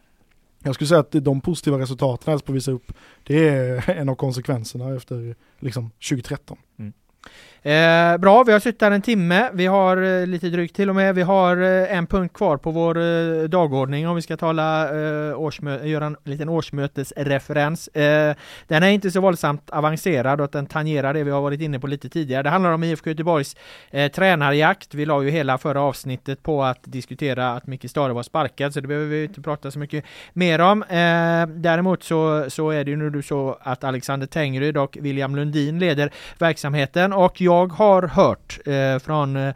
Jag 0.62 0.74
skulle 0.74 0.88
säga 0.88 1.00
att 1.00 1.12
de 1.12 1.40
positiva 1.40 1.78
resultaten 1.78 2.32
Elfsborg 2.32 2.54
visar 2.54 2.72
upp, 2.72 2.92
det 3.22 3.48
är 3.48 3.90
en 3.98 4.08
av 4.08 4.14
konsekvenserna 4.14 4.96
efter 4.96 5.36
liksom, 5.60 5.90
2013. 5.90 6.58
Mm. 6.78 6.92
Eh, 7.66 8.16
bra, 8.18 8.44
vi 8.44 8.52
har 8.52 8.60
suttit 8.60 8.82
här 8.82 8.90
en 8.90 9.02
timme. 9.02 9.50
Vi 9.52 9.66
har 9.66 9.96
eh, 9.96 10.26
lite 10.26 10.48
drygt 10.48 10.76
till 10.76 10.88
och 10.88 10.94
med. 10.94 11.14
Vi 11.14 11.22
har 11.22 11.56
eh, 11.56 11.96
en 11.96 12.06
punkt 12.06 12.36
kvar 12.36 12.56
på 12.56 12.70
vår 12.70 12.98
eh, 12.98 13.42
dagordning 13.42 14.08
om 14.08 14.16
vi 14.16 14.22
ska 14.22 14.36
tala, 14.36 14.84
eh, 14.88 15.38
årsmö- 15.38 15.84
göra 15.84 16.06
en 16.06 16.16
liten 16.24 16.48
årsmötesreferens. 16.48 17.88
Eh, 17.88 18.34
den 18.66 18.82
är 18.82 18.88
inte 18.88 19.10
så 19.10 19.20
våldsamt 19.20 19.70
avancerad 19.70 20.40
och 20.40 20.44
att 20.44 20.52
den 20.52 20.66
tangerar 20.66 21.14
det 21.14 21.24
vi 21.24 21.30
har 21.30 21.40
varit 21.40 21.60
inne 21.60 21.80
på 21.80 21.86
lite 21.86 22.08
tidigare. 22.08 22.42
Det 22.42 22.50
handlar 22.50 22.70
om 22.70 22.84
IFK 22.84 23.10
Göteborgs 23.10 23.56
eh, 23.90 24.10
tränarjakt. 24.12 24.94
Vi 24.94 25.06
la 25.06 25.22
ju 25.22 25.30
hela 25.30 25.58
förra 25.58 25.80
avsnittet 25.80 26.42
på 26.42 26.64
att 26.64 26.80
diskutera 26.82 27.50
att 27.50 27.66
Micke 27.66 27.90
Stare 27.90 28.12
var 28.12 28.22
sparkad, 28.22 28.74
så 28.74 28.80
det 28.80 28.88
behöver 28.88 29.06
vi 29.06 29.24
inte 29.24 29.42
prata 29.42 29.70
så 29.70 29.78
mycket 29.78 30.04
mer 30.32 30.60
om. 30.60 30.82
Eh, 30.82 31.46
däremot 31.46 32.02
så, 32.02 32.44
så 32.48 32.70
är 32.70 32.84
det 32.84 32.90
ju 32.90 32.96
nu 32.96 33.22
så 33.22 33.58
att 33.60 33.84
Alexander 33.84 34.26
Tengryd 34.26 34.76
och 34.76 34.98
William 35.00 35.36
Lundin 35.36 35.78
leder 35.78 36.10
verksamheten 36.38 37.12
och 37.12 37.40
jag 37.40 37.55
jag 37.56 37.72
har 37.72 38.02
hört 38.02 38.58
eh, 38.66 38.98
från 38.98 39.36
eh, 39.36 39.54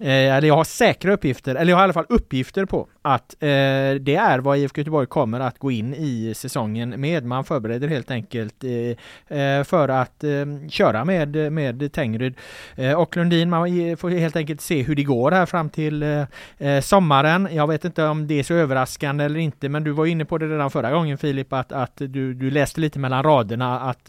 Eh, 0.00 0.36
eller 0.36 0.48
jag 0.48 0.56
har 0.56 0.64
säkra 0.64 1.12
uppgifter, 1.12 1.54
eller 1.54 1.72
jag 1.72 1.76
har 1.76 1.82
i 1.82 1.84
alla 1.84 1.92
fall 1.92 2.06
uppgifter 2.08 2.64
på 2.64 2.88
att 3.02 3.34
eh, 3.42 3.48
det 4.00 4.14
är 4.14 4.38
vad 4.38 4.58
IFK 4.58 4.80
Göteborg 4.80 5.06
kommer 5.06 5.40
att 5.40 5.58
gå 5.58 5.70
in 5.70 5.94
i 5.94 6.32
säsongen 6.36 7.00
med. 7.00 7.24
Man 7.24 7.44
förbereder 7.44 7.88
helt 7.88 8.10
enkelt 8.10 8.64
eh, 8.64 9.38
eh 9.38 9.64
för 9.64 9.88
att 9.88 10.24
eh, 10.24 10.68
köra 10.68 11.04
med, 11.04 11.52
med 11.52 11.92
Tengryd 11.92 12.34
eh, 12.76 12.92
och 12.92 13.16
Lundin. 13.16 13.50
Man 13.50 13.96
får 13.96 14.10
helt 14.10 14.36
enkelt 14.36 14.60
se 14.60 14.82
hur 14.82 14.94
det 14.94 15.02
går 15.02 15.30
här 15.30 15.46
fram 15.46 15.70
till 15.70 16.02
eh, 16.02 16.24
eh, 16.58 16.80
sommaren. 16.80 17.48
Jag 17.52 17.66
vet 17.66 17.84
inte 17.84 18.04
om 18.04 18.26
det 18.26 18.38
är 18.38 18.42
så 18.42 18.54
överraskande 18.54 19.24
eller 19.24 19.40
inte, 19.40 19.68
men 19.68 19.84
du 19.84 19.90
var 19.90 20.06
inne 20.06 20.24
på 20.24 20.38
det 20.38 20.46
redan 20.46 20.70
förra 20.70 20.90
gången 20.90 21.18
Filip, 21.18 21.52
att, 21.52 21.72
att 21.72 21.96
du, 21.96 22.34
du 22.34 22.50
läste 22.50 22.80
lite 22.80 22.98
mellan 22.98 23.22
raderna 23.22 23.80
att, 23.80 24.08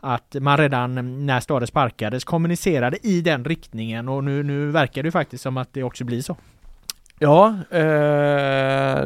att 0.00 0.36
man 0.40 0.58
redan 0.58 1.26
när 1.26 1.40
Stade 1.40 1.66
sparkades 1.66 2.24
kommunicerade 2.24 2.98
i 3.02 3.20
den 3.20 3.44
riktningen 3.44 4.08
och 4.08 4.24
nu, 4.24 4.42
nu 4.42 4.70
verkar 4.70 5.02
det 5.02 5.10
faktiskt 5.10 5.25
som 5.32 5.56
att 5.56 5.72
det 5.72 5.82
också 5.82 6.04
blir 6.04 6.22
så. 6.22 6.36
Ja, 7.18 7.54
eh, 7.70 9.04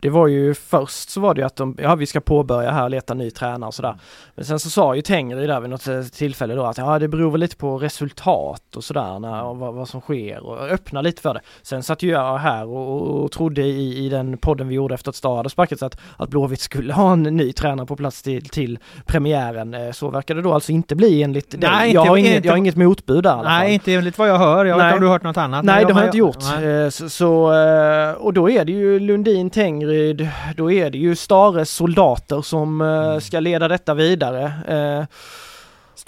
det 0.00 0.10
var 0.10 0.26
ju 0.26 0.54
först 0.54 1.10
så 1.10 1.20
var 1.20 1.34
det 1.34 1.40
ju 1.40 1.46
att 1.46 1.56
de, 1.56 1.76
ja 1.78 1.94
vi 1.94 2.06
ska 2.06 2.20
påbörja 2.20 2.70
här, 2.70 2.88
leta 2.88 3.14
ny 3.14 3.30
tränare 3.30 3.68
och 3.68 3.74
sådär. 3.74 3.94
Men 4.34 4.44
sen 4.44 4.58
så 4.58 4.70
sa 4.70 4.94
ju 4.94 5.02
Tengri 5.02 5.46
där 5.46 5.60
vid 5.60 5.70
något 5.70 6.12
tillfälle 6.12 6.54
då 6.54 6.64
att 6.64 6.78
ja 6.78 6.98
det 6.98 7.08
beror 7.08 7.30
väl 7.30 7.40
lite 7.40 7.56
på 7.56 7.78
resultat 7.78 8.76
och 8.76 8.84
sådär 8.84 9.18
när, 9.18 9.42
och 9.42 9.56
vad, 9.56 9.74
vad, 9.74 9.88
som 9.88 10.00
sker 10.00 10.46
och 10.46 10.68
öppna 10.68 11.02
lite 11.02 11.22
för 11.22 11.34
det. 11.34 11.40
Sen 11.62 11.82
satt 11.82 12.02
ju 12.02 12.10
jag 12.10 12.38
här 12.38 12.66
och, 12.66 12.96
och, 12.96 13.24
och 13.24 13.32
trodde 13.32 13.62
i, 13.62 14.06
i 14.06 14.08
den 14.08 14.38
podden 14.38 14.68
vi 14.68 14.74
gjorde 14.74 14.94
efter 14.94 15.10
att 15.10 15.16
Stad 15.16 15.36
hade 15.36 15.50
sparkats 15.50 15.82
att, 15.82 16.00
att 16.16 16.28
Blåvitt 16.28 16.60
skulle 16.60 16.92
ha 16.92 17.12
en 17.12 17.22
ny 17.22 17.52
tränare 17.52 17.86
på 17.86 17.96
plats 17.96 18.22
till, 18.22 18.48
till 18.48 18.78
premiären. 19.06 19.74
Eh, 19.74 19.92
så 19.92 20.10
verkar 20.10 20.34
det 20.34 20.42
då 20.42 20.52
alltså 20.52 20.72
inte 20.72 20.94
bli 20.96 21.22
enligt 21.22 21.54
Nej, 21.58 21.92
jag, 21.92 22.04
har 22.04 22.16
inget, 22.16 22.36
inte, 22.36 22.48
jag 22.48 22.52
har 22.52 22.58
inget 22.58 22.76
motbud 22.76 23.22
där 23.22 23.42
Nej, 23.42 23.74
inte 23.74 23.94
enligt 23.94 24.18
vad 24.18 24.28
jag 24.28 24.38
hör. 24.38 24.64
Jag 24.64 24.76
vet 24.76 24.84
inte 24.84 24.94
om 24.94 25.00
du 25.00 25.06
har 25.06 25.12
hört 25.12 25.22
något 25.22 25.36
annat? 25.36 25.64
Nej, 25.64 25.84
det 25.84 25.92
har 25.92 26.00
jag 26.00 26.08
inte 26.08 26.18
gjort. 26.18 26.36
Nej. 26.60 26.92
Så, 26.92 27.08
så, 27.08 27.52
eh, 27.52 28.12
och 28.12 28.32
då 28.32 28.50
är 28.50 28.64
det 28.64 28.72
ju 28.72 29.00
Lundin, 29.00 29.50
Tengryd, 29.88 30.28
då 30.56 30.72
är 30.72 30.90
det 30.90 30.98
ju 30.98 31.16
Stares 31.16 31.70
soldater 31.70 32.42
som 32.42 32.80
eh, 32.80 32.86
mm. 32.86 33.20
ska 33.20 33.40
leda 33.40 33.68
detta 33.68 33.94
vidare. 33.94 34.52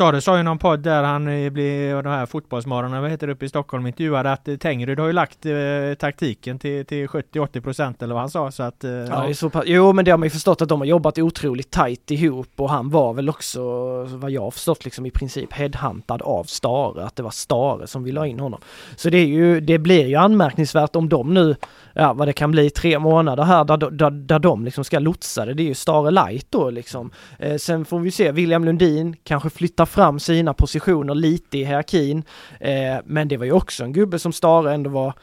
Stare 0.01 0.21
sa 0.21 0.37
ju 0.37 0.43
någon 0.43 0.59
podd 0.59 0.81
där 0.81 1.03
han 1.03 1.25
blev, 1.53 2.03
de 2.03 2.09
här 2.09 2.27
fotbollsmorgonen, 2.27 3.03
vad 3.03 3.11
heter 3.11 3.27
det, 3.27 3.33
uppe 3.33 3.45
i 3.45 3.49
Stockholm 3.49 3.87
intervjuade 3.87 4.33
att 4.33 4.49
Tengryd 4.61 4.99
har 4.99 5.07
ju 5.07 5.13
lagt 5.13 5.47
eh, 5.47 5.53
taktiken 5.99 6.59
till, 6.59 6.87
till 6.87 7.07
70-80 7.07 7.61
procent 7.61 8.03
eller 8.03 8.15
vad 8.15 8.23
han 8.23 8.31
sa 8.31 8.51
så 8.51 8.63
att... 8.63 8.85
Eh, 8.85 8.91
ja, 8.91 9.29
ja. 9.29 9.35
Så 9.35 9.51
pass, 9.51 9.65
jo 9.67 9.93
men 9.93 10.05
det 10.05 10.11
har 10.11 10.19
man 10.19 10.27
ju 10.27 10.31
förstått 10.31 10.63
att 10.63 10.69
de 10.69 10.81
har 10.81 10.87
jobbat 10.87 11.19
otroligt 11.19 11.71
tajt 11.71 12.11
ihop 12.11 12.49
och 12.57 12.71
han 12.71 12.91
var 12.91 13.13
väl 13.13 13.29
också, 13.29 13.63
vad 14.05 14.31
jag 14.31 14.43
har 14.43 14.51
förstått, 14.51 14.85
liksom 14.85 15.07
i 15.07 15.11
princip 15.11 15.53
headhuntad 15.53 16.23
av 16.23 16.45
Stare, 16.45 17.05
att 17.05 17.17
det 17.17 17.23
var 17.23 17.31
Stare 17.31 17.87
som 17.87 18.05
ville 18.05 18.21
ha 18.21 18.27
in 18.27 18.41
honom. 18.41 18.61
Så 18.97 19.11
det 19.11 19.19
är 19.19 19.27
ju, 19.27 19.61
det 19.61 19.79
blir 19.79 20.07
ju 20.07 20.17
anmärkningsvärt 20.17 20.97
om 20.97 21.09
de 21.09 21.35
nu, 21.35 21.57
ja 21.95 22.13
vad 22.13 22.29
det 22.29 22.33
kan 22.33 22.51
bli, 22.51 22.71
tre 22.71 22.99
månader 22.99 23.43
här 23.43 23.65
där, 23.65 23.77
där, 23.77 24.11
där 24.11 24.39
de 24.39 24.65
liksom 24.65 24.85
ska 24.85 24.99
lotsa 24.99 25.45
det. 25.45 25.55
Det 25.55 25.63
är 25.63 25.69
ju 25.69 25.75
Stare 25.75 26.11
light 26.11 26.47
då 26.51 26.71
liksom. 26.71 27.11
Eh, 27.39 27.57
sen 27.57 27.85
får 27.85 27.99
vi 27.99 28.11
se, 28.11 28.33
William 28.33 28.65
Lundin 28.65 29.17
kanske 29.25 29.51
flyttar 29.51 29.87
fram 29.91 30.21
sina 30.21 30.55
positioner 30.55 31.15
lite 31.15 31.59
i 31.59 31.65
hierarkin. 31.65 32.23
Eh, 32.61 32.97
men 33.05 33.29
det 33.29 33.37
var 33.37 33.45
ju 33.45 33.53
också 33.53 33.85
en 33.85 33.93
gubbe 33.93 34.19
som 34.19 34.33
Stare 34.33 34.75
ändå 34.75 34.91
var 34.91 35.15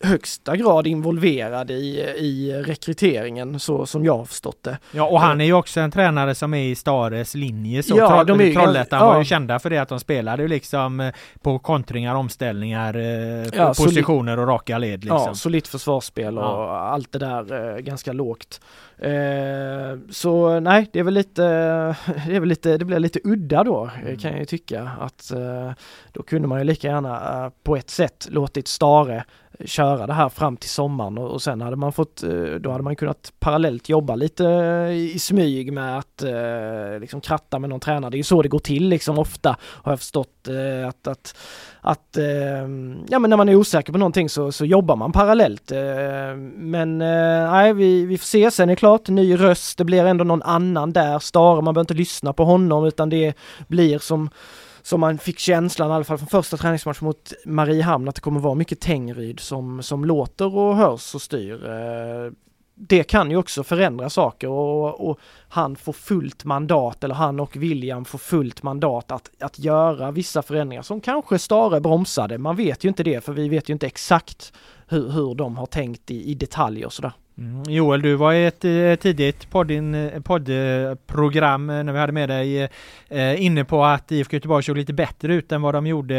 högsta 0.00 0.56
grad 0.56 0.86
involverad 0.86 1.70
i, 1.70 2.00
i 2.18 2.62
rekryteringen 2.66 3.60
så 3.60 3.86
som 3.86 4.04
jag 4.04 4.18
har 4.18 4.24
förstått 4.24 4.62
det. 4.62 4.78
Ja 4.90 5.04
och 5.04 5.20
han 5.20 5.40
är 5.40 5.44
ju 5.44 5.52
också 5.52 5.80
en 5.80 5.90
tränare 5.90 6.34
som 6.34 6.54
är 6.54 6.62
i 6.62 6.74
Stares 6.74 7.34
linje 7.34 7.82
så 7.82 7.98
ja, 7.98 8.08
Troll, 8.08 8.26
de 8.26 8.40
är, 8.40 8.54
Trollhättan 8.54 9.00
ja. 9.00 9.06
var 9.06 9.18
ju 9.18 9.24
kända 9.24 9.58
för 9.58 9.70
det 9.70 9.78
att 9.78 9.88
de 9.88 10.00
spelade 10.00 10.48
liksom 10.48 11.00
eh, 11.00 11.14
på 11.42 11.58
kontringar, 11.58 12.14
omställningar, 12.14 12.94
eh, 12.96 13.48
ja, 13.52 13.74
positioner 13.76 14.38
och 14.38 14.46
raka 14.46 14.78
led 14.78 15.04
liksom. 15.04 15.22
Ja, 15.26 15.34
solitt 15.34 15.68
försvarsspel 15.68 16.38
och 16.38 16.44
ja. 16.44 16.78
allt 16.78 17.12
det 17.12 17.18
där 17.18 17.74
eh, 17.76 17.78
ganska 17.78 18.12
lågt. 18.12 18.60
Eh, 18.98 19.98
så 20.10 20.60
nej, 20.60 20.90
det 20.92 20.98
är 20.98 21.04
väl 21.04 21.14
lite, 21.14 21.42
det 22.26 22.36
är 22.36 22.40
väl 22.40 22.48
lite, 22.48 22.78
det 22.78 22.84
blir 22.84 22.98
lite 22.98 23.20
udda 23.24 23.64
då 23.64 23.90
mm. 24.02 24.18
kan 24.18 24.30
jag 24.30 24.40
ju 24.40 24.46
tycka 24.46 24.90
att 25.00 25.30
eh, 25.30 25.72
då 26.12 26.22
kunde 26.22 26.48
man 26.48 26.58
ju 26.58 26.64
lika 26.64 26.88
gärna 26.88 27.44
eh, 27.44 27.50
på 27.62 27.76
ett 27.76 27.90
sätt 27.90 28.28
låtit 28.30 28.68
Stare 28.68 29.24
köra 29.64 30.06
det 30.06 30.12
här 30.12 30.28
fram 30.28 30.56
till 30.56 30.70
sommaren 30.70 31.18
och, 31.18 31.30
och 31.30 31.42
sen 31.42 31.60
hade 31.60 31.76
man 31.76 31.92
fått, 31.92 32.22
eh, 32.22 32.30
då 32.60 32.70
hade 32.70 32.84
man 32.84 32.96
kunnat 32.96 33.32
parallellt 33.38 33.88
jobba 33.88 34.14
lite 34.14 34.46
eh, 34.46 34.90
i 34.90 35.18
smyg 35.18 35.72
med 35.72 35.98
att 35.98 36.22
eh, 36.22 37.00
liksom 37.00 37.20
kratta 37.20 37.58
med 37.58 37.70
någon 37.70 37.80
tränare. 37.80 38.10
Det 38.10 38.14
är 38.14 38.18
ju 38.18 38.24
så 38.24 38.42
det 38.42 38.48
går 38.48 38.58
till 38.58 38.88
liksom 38.88 39.18
ofta 39.18 39.56
har 39.62 39.92
jag 39.92 39.98
förstått 39.98 40.48
att, 40.88 41.06
att, 41.06 41.36
att 41.80 42.16
ja 43.08 43.18
men 43.18 43.30
när 43.30 43.36
man 43.36 43.48
är 43.48 43.54
osäker 43.54 43.92
på 43.92 43.98
någonting 43.98 44.28
så, 44.28 44.52
så 44.52 44.64
jobbar 44.64 44.96
man 44.96 45.12
parallellt. 45.12 45.72
men 46.54 46.98
nej, 46.98 47.72
vi, 47.72 48.04
vi 48.04 48.18
får 48.18 48.26
se. 48.26 48.50
Sen 48.50 48.68
är 48.68 48.72
det 48.72 48.76
klart, 48.76 49.08
ny 49.08 49.36
röst, 49.36 49.78
det 49.78 49.84
blir 49.84 50.04
ändå 50.04 50.24
någon 50.24 50.42
annan 50.42 50.92
där. 50.92 51.18
Stare, 51.18 51.62
man 51.62 51.74
behöver 51.74 51.80
inte 51.80 51.94
lyssna 51.94 52.32
på 52.32 52.44
honom 52.44 52.84
utan 52.84 53.08
det 53.08 53.34
blir 53.68 53.98
som 53.98 54.30
som 54.86 55.00
man 55.00 55.18
fick 55.18 55.38
känslan 55.38 55.90
i 55.90 55.94
alla 55.94 56.04
fall 56.04 56.18
från 56.18 56.28
första 56.28 56.56
träningsmatchen 56.56 57.06
mot 57.06 57.32
Mariehamn 57.44 58.08
att 58.08 58.14
det 58.14 58.20
kommer 58.20 58.40
vara 58.40 58.54
mycket 58.54 58.80
Tengryd 58.80 59.40
som, 59.40 59.82
som 59.82 60.04
låter 60.04 60.56
och 60.56 60.76
hörs 60.76 61.14
och 61.14 61.22
styr. 61.22 61.66
Eh, 61.68 62.32
det 62.74 63.02
kan 63.02 63.30
ju 63.30 63.36
också 63.36 63.64
förändra 63.64 64.10
saker 64.10 64.48
och, 64.48 65.08
och, 65.08 65.18
han 65.48 65.76
får 65.76 65.92
fullt 65.92 66.44
mandat 66.44 67.04
eller 67.04 67.14
han 67.14 67.40
och 67.40 67.56
William 67.56 68.04
får 68.04 68.18
fullt 68.18 68.62
mandat 68.62 69.10
att, 69.10 69.30
att 69.40 69.58
göra 69.58 70.10
vissa 70.10 70.42
förändringar 70.42 70.82
som 70.82 71.00
kanske 71.00 71.38
Stare 71.38 71.80
bromsade. 71.80 72.38
Man 72.38 72.56
vet 72.56 72.84
ju 72.84 72.88
inte 72.88 73.02
det 73.02 73.24
för 73.24 73.32
vi 73.32 73.48
vet 73.48 73.68
ju 73.68 73.72
inte 73.72 73.86
exakt 73.86 74.52
hur, 74.88 75.10
hur 75.10 75.34
de 75.34 75.56
har 75.56 75.66
tänkt 75.66 76.10
i, 76.10 76.30
i 76.30 76.34
detalj 76.34 76.86
och 76.86 76.92
sådär. 76.92 77.12
Mm. 77.38 77.62
Joel, 77.68 78.02
du 78.02 78.14
var 78.14 78.32
i 78.32 78.46
ett 78.46 78.64
eh, 78.64 78.94
tidigt 78.94 79.50
poddin, 79.50 79.94
eh, 79.94 80.20
poddprogram 80.22 81.70
eh, 81.70 81.82
när 81.82 81.92
vi 81.92 81.98
hade 81.98 82.12
med 82.12 82.28
dig 82.28 82.68
inne 83.38 83.64
på 83.64 83.84
att 83.84 84.12
IFK 84.12 84.36
Göteborg 84.36 84.62
såg 84.64 84.76
lite 84.76 84.92
bättre 84.92 85.34
ut 85.34 85.52
än 85.52 85.62
vad 85.62 85.74
de 85.74 85.86
gjorde 85.86 86.16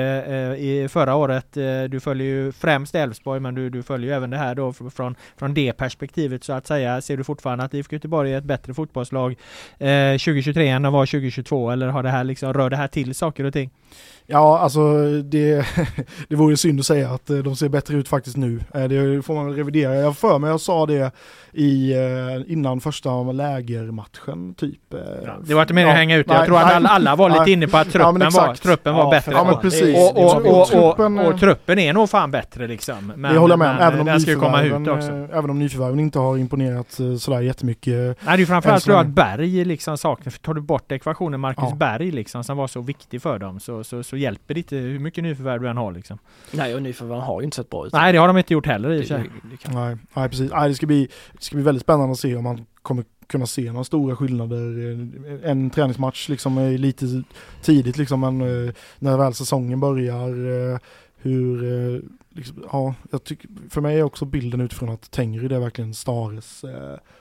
i 0.59 0.87
förra 0.87 1.15
året. 1.15 1.53
Du 1.89 1.99
följer 1.99 2.27
ju 2.27 2.51
främst 2.51 2.95
Elfsborg 2.95 3.39
men 3.39 3.55
du, 3.55 3.69
du 3.69 3.83
följer 3.83 4.09
ju 4.09 4.15
även 4.15 4.29
det 4.29 4.37
här 4.37 4.55
då 4.55 4.73
från, 4.73 5.15
från 5.37 5.53
det 5.53 5.73
perspektivet 5.73 6.43
så 6.43 6.53
att 6.53 6.67
säga. 6.67 7.01
Ser 7.01 7.17
du 7.17 7.23
fortfarande 7.23 7.63
att 7.63 7.73
IFK 7.73 7.95
Göteborg 7.95 8.33
är 8.33 8.37
ett 8.37 8.43
bättre 8.43 8.73
fotbollslag 8.73 9.35
2023 9.77 10.67
än 10.67 10.81
de 10.81 10.93
var 10.93 11.05
2022 11.05 11.71
eller 11.71 11.87
har 11.87 12.03
det 12.03 12.09
här 12.09 12.23
liksom, 12.23 12.53
rör 12.53 12.69
det 12.69 12.77
här 12.77 12.87
till 12.87 13.15
saker 13.15 13.43
och 13.43 13.53
ting? 13.53 13.69
Ja, 14.30 14.59
alltså 14.59 14.81
det, 15.22 15.65
det 16.30 16.35
vore 16.35 16.53
ju 16.53 16.57
synd 16.57 16.80
att 16.80 16.85
säga 16.85 17.09
att 17.09 17.26
de 17.26 17.55
ser 17.55 17.69
bättre 17.69 17.97
ut 17.97 18.07
faktiskt 18.07 18.38
nu. 18.38 18.59
Det 18.73 19.26
får 19.26 19.35
man 19.35 19.55
revidera. 19.55 19.95
Jag 19.95 20.18
för 20.18 20.39
mig 20.39 20.49
jag 20.49 20.61
sa 20.61 20.85
det 20.85 21.11
i, 21.57 21.93
eh, 21.93 22.51
innan 22.51 22.81
första 22.81 23.23
lägermatchen 23.23 24.53
typ. 24.53 24.93
Eh, 24.93 24.99
ja, 25.26 25.38
det 25.45 25.53
var 25.53 25.61
inte 25.61 25.73
meningen 25.73 25.91
att 25.91 25.97
hänga 25.97 26.15
ut 26.15 26.27
Jag 26.30 26.45
tror 26.45 26.57
att 26.57 26.73
alla, 26.73 26.89
alla 26.89 27.15
var 27.15 27.30
lite 27.30 27.51
inne 27.51 27.68
på 27.68 27.77
att 27.77 27.91
truppen, 27.91 28.22
ja, 28.22 28.30
var, 28.34 28.55
truppen 28.55 28.95
var 28.95 29.11
bättre. 29.11 29.31
Ja, 29.31 29.43
men 29.43 29.59
precis. 29.59 29.97
Och, 29.97 30.18
och, 30.18 30.45
och, 30.45 30.61
och, 30.61 30.68
truppen, 30.68 31.19
och, 31.19 31.39
truppen 31.39 31.80
är 31.80 31.93
nog 31.93 32.09
fan 32.09 32.31
bättre 32.31 32.68
liksom. 32.68 33.14
Men, 33.15 33.34
det 33.34 33.39
håller 33.39 33.51
jag 33.51 33.59
med 33.59 33.76
men, 33.76 33.88
även 33.88 33.99
om 33.99 34.05
den 34.05 34.22
ska 34.22 34.39
komma 34.39 34.64
ut 34.64 34.88
också. 34.88 35.11
Eh, 35.11 35.38
även 35.38 35.49
om 35.49 35.59
nyförvärven 35.59 35.99
inte 35.99 36.19
har 36.19 36.38
imponerat 36.38 36.99
sådär 37.19 37.41
jättemycket. 37.41 37.93
Nej, 37.93 38.15
det 38.26 38.31
är 38.31 38.38
ju 38.38 38.45
framförallt 38.45 38.84
tror 38.84 38.97
jag 38.97 39.05
att 39.05 39.11
Berg 39.11 39.65
liksom 39.65 39.97
saknas. 39.97 40.39
Tar 40.39 40.53
du 40.53 40.61
bort 40.61 40.91
ekvationen 40.91 41.39
Marcus 41.39 41.69
ja. 41.69 41.76
Berg 41.76 42.11
liksom 42.11 42.43
som 42.43 42.57
var 42.57 42.68
så 42.68 42.81
viktig 42.81 43.22
för 43.22 43.39
dem 43.39 43.59
så, 43.59 43.76
så, 43.83 44.03
så 44.03 44.17
hjälper 44.17 44.53
det 44.53 44.59
inte 44.59 44.75
hur 44.75 44.99
mycket 44.99 45.23
nyförvärv 45.23 45.61
du 45.61 45.69
än 45.69 45.77
har 45.77 45.91
liksom. 45.91 46.17
Nej, 46.51 46.75
och 46.75 46.81
nyförvärven 46.81 47.23
har 47.23 47.41
ju 47.41 47.45
inte 47.45 47.55
sett 47.55 47.69
bra 47.69 47.87
ut. 47.87 47.93
Nej, 47.93 48.13
det 48.13 48.19
har 48.19 48.27
de 48.27 48.37
inte 48.37 48.53
gjort 48.53 48.65
heller 48.65 48.91
i 48.91 49.01
och 49.01 49.07
för. 49.07 49.17
Nej, 49.73 49.97
nej, 50.13 50.29
precis. 50.29 50.51
Nej, 50.51 50.69
det 50.69 50.75
ska 50.75 50.85
bli 50.85 51.07
det 51.33 51.43
ska 51.43 51.55
bli 51.55 51.63
väldigt 51.63 51.83
spännande 51.83 52.11
att 52.11 52.19
se 52.19 52.35
om 52.35 52.43
man 52.43 52.65
kommer 52.81 53.03
kunna 53.27 53.45
se 53.45 53.71
några 53.71 53.83
stora 53.83 54.15
skillnader. 54.15 54.59
En 55.43 55.69
träningsmatch 55.69 56.29
liksom 56.29 56.57
är 56.57 56.77
lite 56.77 57.23
tidigt 57.61 57.97
liksom, 57.97 58.19
men 58.19 58.41
eh, 58.41 58.73
när 58.99 59.17
väl 59.17 59.33
säsongen 59.33 59.79
börjar 59.79 60.29
eh, 60.73 60.79
hur, 61.17 61.63
eh, 61.63 62.01
liksom, 62.29 62.63
ja, 62.71 62.95
jag 63.11 63.23
tycker, 63.23 63.49
för 63.69 63.81
mig 63.81 63.99
är 63.99 64.03
också 64.03 64.25
bilden 64.25 64.61
utifrån 64.61 64.89
att 64.89 65.11
Tengryd 65.11 65.51
är 65.51 65.59
verkligen 65.59 65.93
Stares 65.93 66.65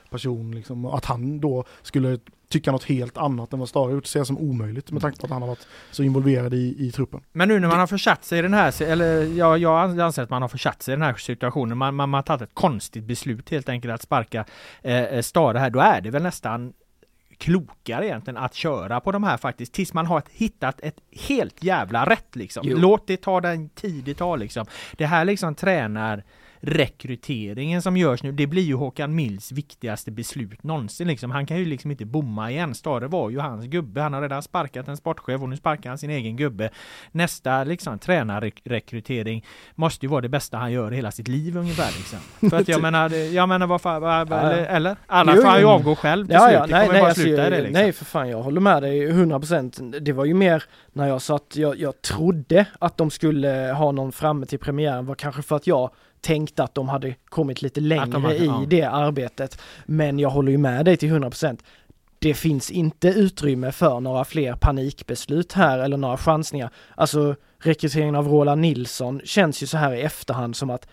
person, 0.09 0.55
liksom, 0.55 0.85
att 0.85 1.05
han 1.05 1.39
då 1.39 1.63
skulle 1.81 2.19
tycka 2.49 2.71
något 2.71 2.83
helt 2.83 3.17
annat 3.17 3.53
än 3.53 3.59
vad 3.59 3.69
Stare 3.69 3.91
gjort 3.91 4.05
ser 4.05 4.19
jag 4.19 4.27
som 4.27 4.37
omöjligt 4.37 4.91
med 4.91 5.01
tanke 5.01 5.19
på 5.19 5.25
att 5.25 5.31
han 5.31 5.41
har 5.41 5.49
varit 5.49 5.67
så 5.91 6.03
involverad 6.03 6.53
i, 6.53 6.75
i 6.87 6.91
truppen. 6.91 7.21
Men 7.33 7.47
nu 7.47 7.59
när 7.59 7.67
man 7.67 7.79
har 7.79 7.87
försatt 7.87 8.25
sig 8.25 8.39
i 8.39 8.41
den 8.41 8.53
här, 8.53 8.81
eller 8.81 9.23
ja, 9.23 9.57
jag 9.57 9.99
anser 9.99 10.23
att 10.23 10.29
man 10.29 10.41
har 10.41 10.49
försatt 10.49 10.83
sig 10.83 10.91
i 10.91 10.95
den 10.95 11.01
här 11.01 11.13
situationen, 11.13 11.77
man, 11.77 11.95
man, 11.95 12.09
man 12.09 12.17
har 12.17 12.23
tagit 12.23 12.41
ett 12.41 12.55
konstigt 12.55 13.03
beslut 13.03 13.49
helt 13.49 13.69
enkelt 13.69 13.93
att 13.93 14.01
sparka 14.01 14.45
eh, 14.81 15.21
Stare 15.21 15.57
här, 15.57 15.69
då 15.69 15.79
är 15.79 16.01
det 16.01 16.09
väl 16.09 16.23
nästan 16.23 16.73
klokare 17.37 18.05
egentligen 18.05 18.37
att 18.37 18.53
köra 18.53 18.99
på 18.99 19.11
de 19.11 19.23
här 19.23 19.37
faktiskt 19.37 19.73
tills 19.73 19.93
man 19.93 20.05
har 20.05 20.23
hittat 20.31 20.81
ett 20.81 20.97
helt 21.29 21.63
jävla 21.63 22.05
rätt 22.05 22.35
liksom. 22.35 22.63
Jo. 22.67 22.77
Låt 22.77 23.07
det 23.07 23.17
ta 23.17 23.41
den 23.41 23.69
tid 23.69 24.03
det 24.03 24.13
tar 24.13 24.37
liksom. 24.37 24.65
Det 24.97 25.05
här 25.05 25.25
liksom 25.25 25.55
tränar 25.55 26.23
rekryteringen 26.59 27.81
som 27.81 27.97
görs 27.97 28.23
nu, 28.23 28.31
det 28.31 28.47
blir 28.47 28.63
ju 28.63 28.73
Håkan 28.73 29.15
Mills 29.15 29.51
viktigaste 29.51 30.11
beslut 30.11 30.63
någonsin 30.63 31.07
liksom. 31.07 31.31
Han 31.31 31.45
kan 31.45 31.57
ju 31.57 31.65
liksom 31.65 31.91
inte 31.91 32.05
bomma 32.05 32.51
igen. 32.51 32.75
Stare 32.75 33.07
var 33.07 33.29
ju 33.29 33.39
hans 33.39 33.65
gubbe. 33.65 34.01
Han 34.01 34.13
har 34.13 34.21
redan 34.21 34.43
sparkat 34.43 34.87
en 34.87 34.97
sportchef 34.97 35.41
och 35.41 35.49
nu 35.49 35.57
sparkar 35.57 35.89
han 35.89 35.97
sin 35.97 36.09
egen 36.09 36.35
gubbe. 36.35 36.69
Nästa 37.11 37.63
liksom 37.63 37.99
tränarrekrytering 37.99 39.45
måste 39.75 40.05
ju 40.05 40.09
vara 40.09 40.21
det 40.21 40.29
bästa 40.29 40.57
han 40.57 40.71
gör 40.71 40.93
i 40.93 40.95
hela 40.95 41.11
sitt 41.11 41.27
liv 41.27 41.57
ungefär 41.57 41.91
liksom. 41.97 42.49
För 42.49 42.57
att 42.57 42.67
jag 42.67 42.81
menar, 42.87 43.09
jag 43.09 43.49
menar 43.49 43.67
vad 43.67 43.81
fan, 43.81 44.03
eller, 44.03 44.65
eller? 44.65 44.97
Alla 45.05 45.35
får 45.35 45.43
han 45.43 45.59
ju 45.59 45.65
avgå 45.65 45.95
själv 45.95 46.25
till 46.25 46.33
ja, 46.33 46.47
slut. 46.47 46.59
Ja, 46.59 46.65
nej, 46.77 46.89
nej, 46.91 47.01
alltså, 47.01 47.23
det, 47.23 47.49
liksom. 47.49 47.73
nej 47.73 47.91
för 47.93 48.05
fan 48.05 48.29
jag 48.29 48.41
håller 48.41 48.61
med 48.61 48.83
dig 48.83 49.11
100% 49.11 49.99
Det 49.99 50.13
var 50.13 50.25
ju 50.25 50.33
mer 50.33 50.63
när 50.93 51.07
jag 51.07 51.21
sa 51.21 51.35
att 51.35 51.55
jag, 51.55 51.79
jag 51.79 52.01
trodde 52.01 52.65
att 52.79 52.97
de 52.97 53.11
skulle 53.11 53.73
ha 53.77 53.91
någon 53.91 54.11
framme 54.11 54.45
till 54.45 54.59
premiären 54.59 55.05
var 55.05 55.15
kanske 55.15 55.41
för 55.41 55.55
att 55.55 55.67
jag 55.67 55.91
tänkte 56.27 56.63
att 56.63 56.75
de 56.75 56.89
hade 56.89 57.15
kommit 57.29 57.61
lite 57.61 57.81
längre 57.81 58.19
hade, 58.19 58.35
i 58.35 58.45
ja. 58.45 58.65
det 58.67 58.83
arbetet. 58.83 59.61
Men 59.85 60.19
jag 60.19 60.29
håller 60.29 60.51
ju 60.51 60.57
med 60.57 60.85
dig 60.85 60.97
till 60.97 61.09
100%. 61.09 61.59
Det 62.19 62.33
finns 62.33 62.71
inte 62.71 63.07
utrymme 63.07 63.71
för 63.71 63.99
några 63.99 64.25
fler 64.25 64.53
panikbeslut 64.53 65.53
här 65.53 65.79
eller 65.79 65.97
några 65.97 66.17
chansningar. 66.17 66.69
Alltså 66.95 67.35
rekryteringen 67.59 68.15
av 68.15 68.27
Roland 68.27 68.61
Nilsson 68.61 69.21
känns 69.23 69.63
ju 69.63 69.67
så 69.67 69.77
här 69.77 69.93
i 69.93 70.01
efterhand 70.01 70.55
som 70.55 70.69
att 70.69 70.87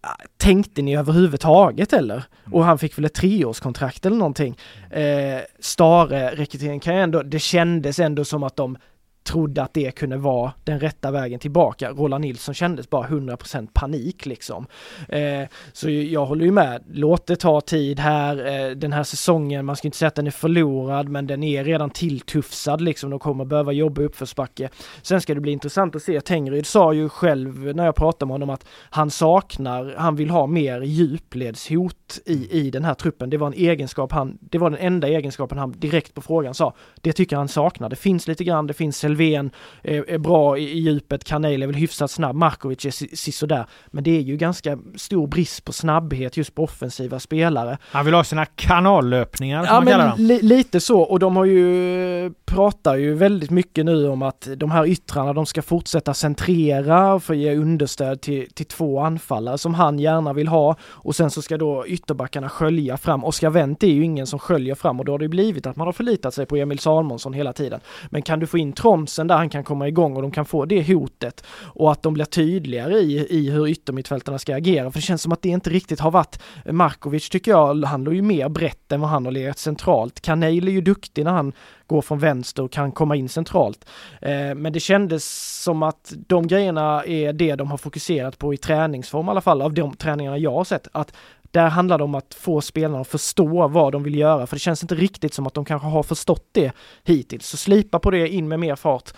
ah, 0.00 0.16
Tänkte 0.36 0.82
ni 0.82 0.96
överhuvudtaget 0.96 1.92
eller? 1.92 2.14
Mm. 2.14 2.54
Och 2.54 2.64
han 2.64 2.78
fick 2.78 2.98
väl 2.98 3.04
ett 3.04 3.14
treårskontrakt 3.14 4.06
eller 4.06 4.16
någonting. 4.16 4.56
Eh, 4.90 5.40
Stare 5.58 6.30
rekryteringen 6.34 6.80
kan 6.80 6.94
ju 6.94 7.00
ändå, 7.00 7.22
det 7.22 7.38
kändes 7.38 7.98
ändå 7.98 8.24
som 8.24 8.42
att 8.42 8.56
de 8.56 8.76
trodde 9.24 9.62
att 9.62 9.74
det 9.74 9.90
kunde 9.90 10.16
vara 10.16 10.52
den 10.64 10.80
rätta 10.80 11.10
vägen 11.10 11.40
tillbaka. 11.40 11.90
Roland 11.90 12.22
Nilsson 12.22 12.54
kändes 12.54 12.90
bara 12.90 13.06
100% 13.06 13.68
panik 13.72 14.26
liksom. 14.26 14.66
Eh, 15.08 15.42
så 15.72 15.90
jag 15.90 16.26
håller 16.26 16.44
ju 16.44 16.52
med, 16.52 16.82
låt 16.92 17.26
det 17.26 17.36
ta 17.36 17.60
tid 17.60 18.00
här, 18.00 18.46
eh, 18.46 18.70
den 18.70 18.92
här 18.92 19.02
säsongen, 19.02 19.64
man 19.64 19.76
ska 19.76 19.88
inte 19.88 19.98
säga 19.98 20.08
att 20.08 20.14
den 20.14 20.26
är 20.26 20.30
förlorad, 20.30 21.08
men 21.08 21.26
den 21.26 21.42
är 21.42 21.64
redan 21.64 21.90
tilltufsad 21.90 22.80
liksom, 22.80 23.10
de 23.10 23.18
kommer 23.18 23.44
behöva 23.44 23.72
jobba 23.72 24.02
uppförsbacke. 24.02 24.68
Sen 25.02 25.20
ska 25.20 25.34
det 25.34 25.40
bli 25.40 25.52
intressant 25.52 25.96
att 25.96 26.02
se, 26.02 26.20
Tengryd 26.20 26.66
sa 26.66 26.92
ju 26.92 27.08
själv 27.08 27.76
när 27.76 27.84
jag 27.84 27.94
pratade 27.94 28.26
med 28.26 28.34
honom 28.34 28.50
att 28.50 28.66
han 28.90 29.10
saknar, 29.10 29.94
han 29.98 30.16
vill 30.16 30.30
ha 30.30 30.46
mer 30.46 30.80
djupledshot 30.80 32.20
i, 32.26 32.48
i 32.50 32.70
den 32.70 32.84
här 32.84 32.94
truppen. 32.94 33.30
Det 33.30 33.36
var 33.36 33.46
en 33.46 33.54
egenskap 33.54 34.12
han, 34.12 34.38
det 34.40 34.58
var 34.58 34.70
den 34.70 34.78
enda 34.78 35.08
egenskapen 35.08 35.58
han 35.58 35.72
direkt 35.72 36.14
på 36.14 36.20
frågan 36.20 36.54
sa, 36.54 36.74
det 37.00 37.12
tycker 37.12 37.36
han 37.36 37.48
saknar. 37.48 37.88
Det 37.88 37.96
finns 37.96 38.28
lite 38.28 38.44
grann, 38.44 38.66
det 38.66 38.74
finns 38.74 39.04
Selvén 39.14 39.50
är, 39.82 40.10
är 40.10 40.18
bra 40.18 40.58
i, 40.58 40.62
i 40.62 40.78
djupet, 40.78 41.24
Kanel 41.24 41.62
är 41.62 41.66
väl 41.66 41.76
hyfsat 41.76 42.10
snabb, 42.10 42.36
Markovic 42.36 42.84
är 42.84 43.16
sisådär. 43.16 43.66
Men 43.86 44.04
det 44.04 44.16
är 44.16 44.20
ju 44.20 44.36
ganska 44.36 44.78
stor 44.96 45.26
brist 45.26 45.64
på 45.64 45.72
snabbhet 45.72 46.36
just 46.36 46.54
på 46.54 46.64
offensiva 46.64 47.20
spelare. 47.20 47.78
Han 47.82 48.04
vill 48.04 48.14
ha 48.14 48.24
sina 48.24 48.46
kanallöpningar 48.46 49.64
Ja 49.64 49.80
men 49.80 50.26
li 50.26 50.42
lite 50.42 50.80
så 50.80 51.00
och 51.00 51.18
de 51.18 51.36
har 51.36 51.44
ju 51.44 52.32
pratar 52.44 52.96
ju 52.96 53.14
väldigt 53.14 53.50
mycket 53.50 53.84
nu 53.84 54.08
om 54.08 54.22
att 54.22 54.48
de 54.56 54.70
här 54.70 54.86
yttrarna 54.86 55.32
de 55.32 55.46
ska 55.46 55.62
fortsätta 55.62 56.14
centrera 56.14 57.20
för 57.20 57.34
att 57.34 57.40
ge 57.40 57.56
understöd 57.56 58.20
till, 58.20 58.50
till 58.54 58.66
två 58.66 59.00
anfallare 59.00 59.58
som 59.58 59.74
han 59.74 59.98
gärna 59.98 60.32
vill 60.32 60.48
ha 60.48 60.76
och 60.82 61.16
sen 61.16 61.30
så 61.30 61.42
ska 61.42 61.58
då 61.58 61.86
ytterbackarna 61.86 62.48
skölja 62.48 62.96
fram. 62.96 63.24
Oskar 63.24 63.50
Wendt 63.50 63.82
är 63.82 63.88
ju 63.88 64.04
ingen 64.04 64.26
som 64.26 64.38
sköljer 64.38 64.74
fram 64.74 65.00
och 65.00 65.04
då 65.04 65.12
har 65.12 65.18
det 65.18 65.28
blivit 65.28 65.66
att 65.66 65.76
man 65.76 65.86
har 65.86 65.92
förlitat 65.92 66.34
sig 66.34 66.46
på 66.46 66.56
Emil 66.56 66.78
Salmonsson 66.78 67.32
hela 67.32 67.52
tiden. 67.52 67.80
Men 68.10 68.22
kan 68.22 68.40
du 68.40 68.46
få 68.46 68.58
in 68.58 68.72
bromsen 69.04 69.26
där 69.26 69.36
han 69.36 69.50
kan 69.50 69.64
komma 69.64 69.88
igång 69.88 70.16
och 70.16 70.22
de 70.22 70.30
kan 70.30 70.44
få 70.44 70.64
det 70.64 70.94
hotet 70.94 71.44
och 71.74 71.92
att 71.92 72.02
de 72.02 72.14
blir 72.14 72.24
tydligare 72.24 72.94
i, 72.94 73.26
i 73.30 73.50
hur 73.50 73.68
yttermittfältarna 73.68 74.38
ska 74.38 74.56
agera. 74.56 74.90
För 74.90 74.98
det 74.98 75.02
känns 75.02 75.22
som 75.22 75.32
att 75.32 75.42
det 75.42 75.48
inte 75.48 75.70
riktigt 75.70 76.00
har 76.00 76.10
varit 76.10 76.38
Markovic 76.64 77.28
tycker 77.28 77.50
jag, 77.50 77.84
han 77.84 78.04
låg 78.04 78.14
ju 78.14 78.22
mer 78.22 78.48
brett 78.48 78.92
än 78.92 79.00
vad 79.00 79.10
han 79.10 79.24
har 79.24 79.32
legat 79.32 79.58
centralt. 79.58 80.20
Kanel 80.20 80.68
är 80.68 80.72
ju 80.72 80.80
duktig 80.80 81.24
när 81.24 81.32
han 81.32 81.52
går 81.86 82.02
från 82.02 82.18
vänster 82.18 82.62
och 82.62 82.72
kan 82.72 82.92
komma 82.92 83.16
in 83.16 83.28
centralt. 83.28 83.84
Eh, 84.22 84.54
men 84.54 84.72
det 84.72 84.80
kändes 84.80 85.24
som 85.62 85.82
att 85.82 86.12
de 86.28 86.46
grejerna 86.46 87.04
är 87.04 87.32
det 87.32 87.56
de 87.56 87.70
har 87.70 87.78
fokuserat 87.78 88.38
på 88.38 88.54
i 88.54 88.56
träningsform 88.56 89.26
i 89.26 89.30
alla 89.30 89.40
fall, 89.40 89.62
av 89.62 89.74
de 89.74 89.96
träningarna 89.96 90.38
jag 90.38 90.52
har 90.52 90.64
sett. 90.64 90.88
Att 90.92 91.12
där 91.54 91.68
handlar 91.68 91.98
det 91.98 92.04
om 92.04 92.14
att 92.14 92.34
få 92.34 92.60
spelarna 92.60 93.00
att 93.00 93.08
förstå 93.08 93.68
vad 93.68 93.92
de 93.92 94.02
vill 94.02 94.14
göra, 94.14 94.46
för 94.46 94.56
det 94.56 94.60
känns 94.60 94.82
inte 94.82 94.94
riktigt 94.94 95.34
som 95.34 95.46
att 95.46 95.54
de 95.54 95.64
kanske 95.64 95.88
har 95.88 96.02
förstått 96.02 96.48
det 96.52 96.72
hittills. 97.04 97.46
Så 97.46 97.56
slipa 97.56 97.98
på 97.98 98.10
det, 98.10 98.28
in 98.28 98.48
med 98.48 98.60
mer 98.60 98.76
fart 98.76 99.12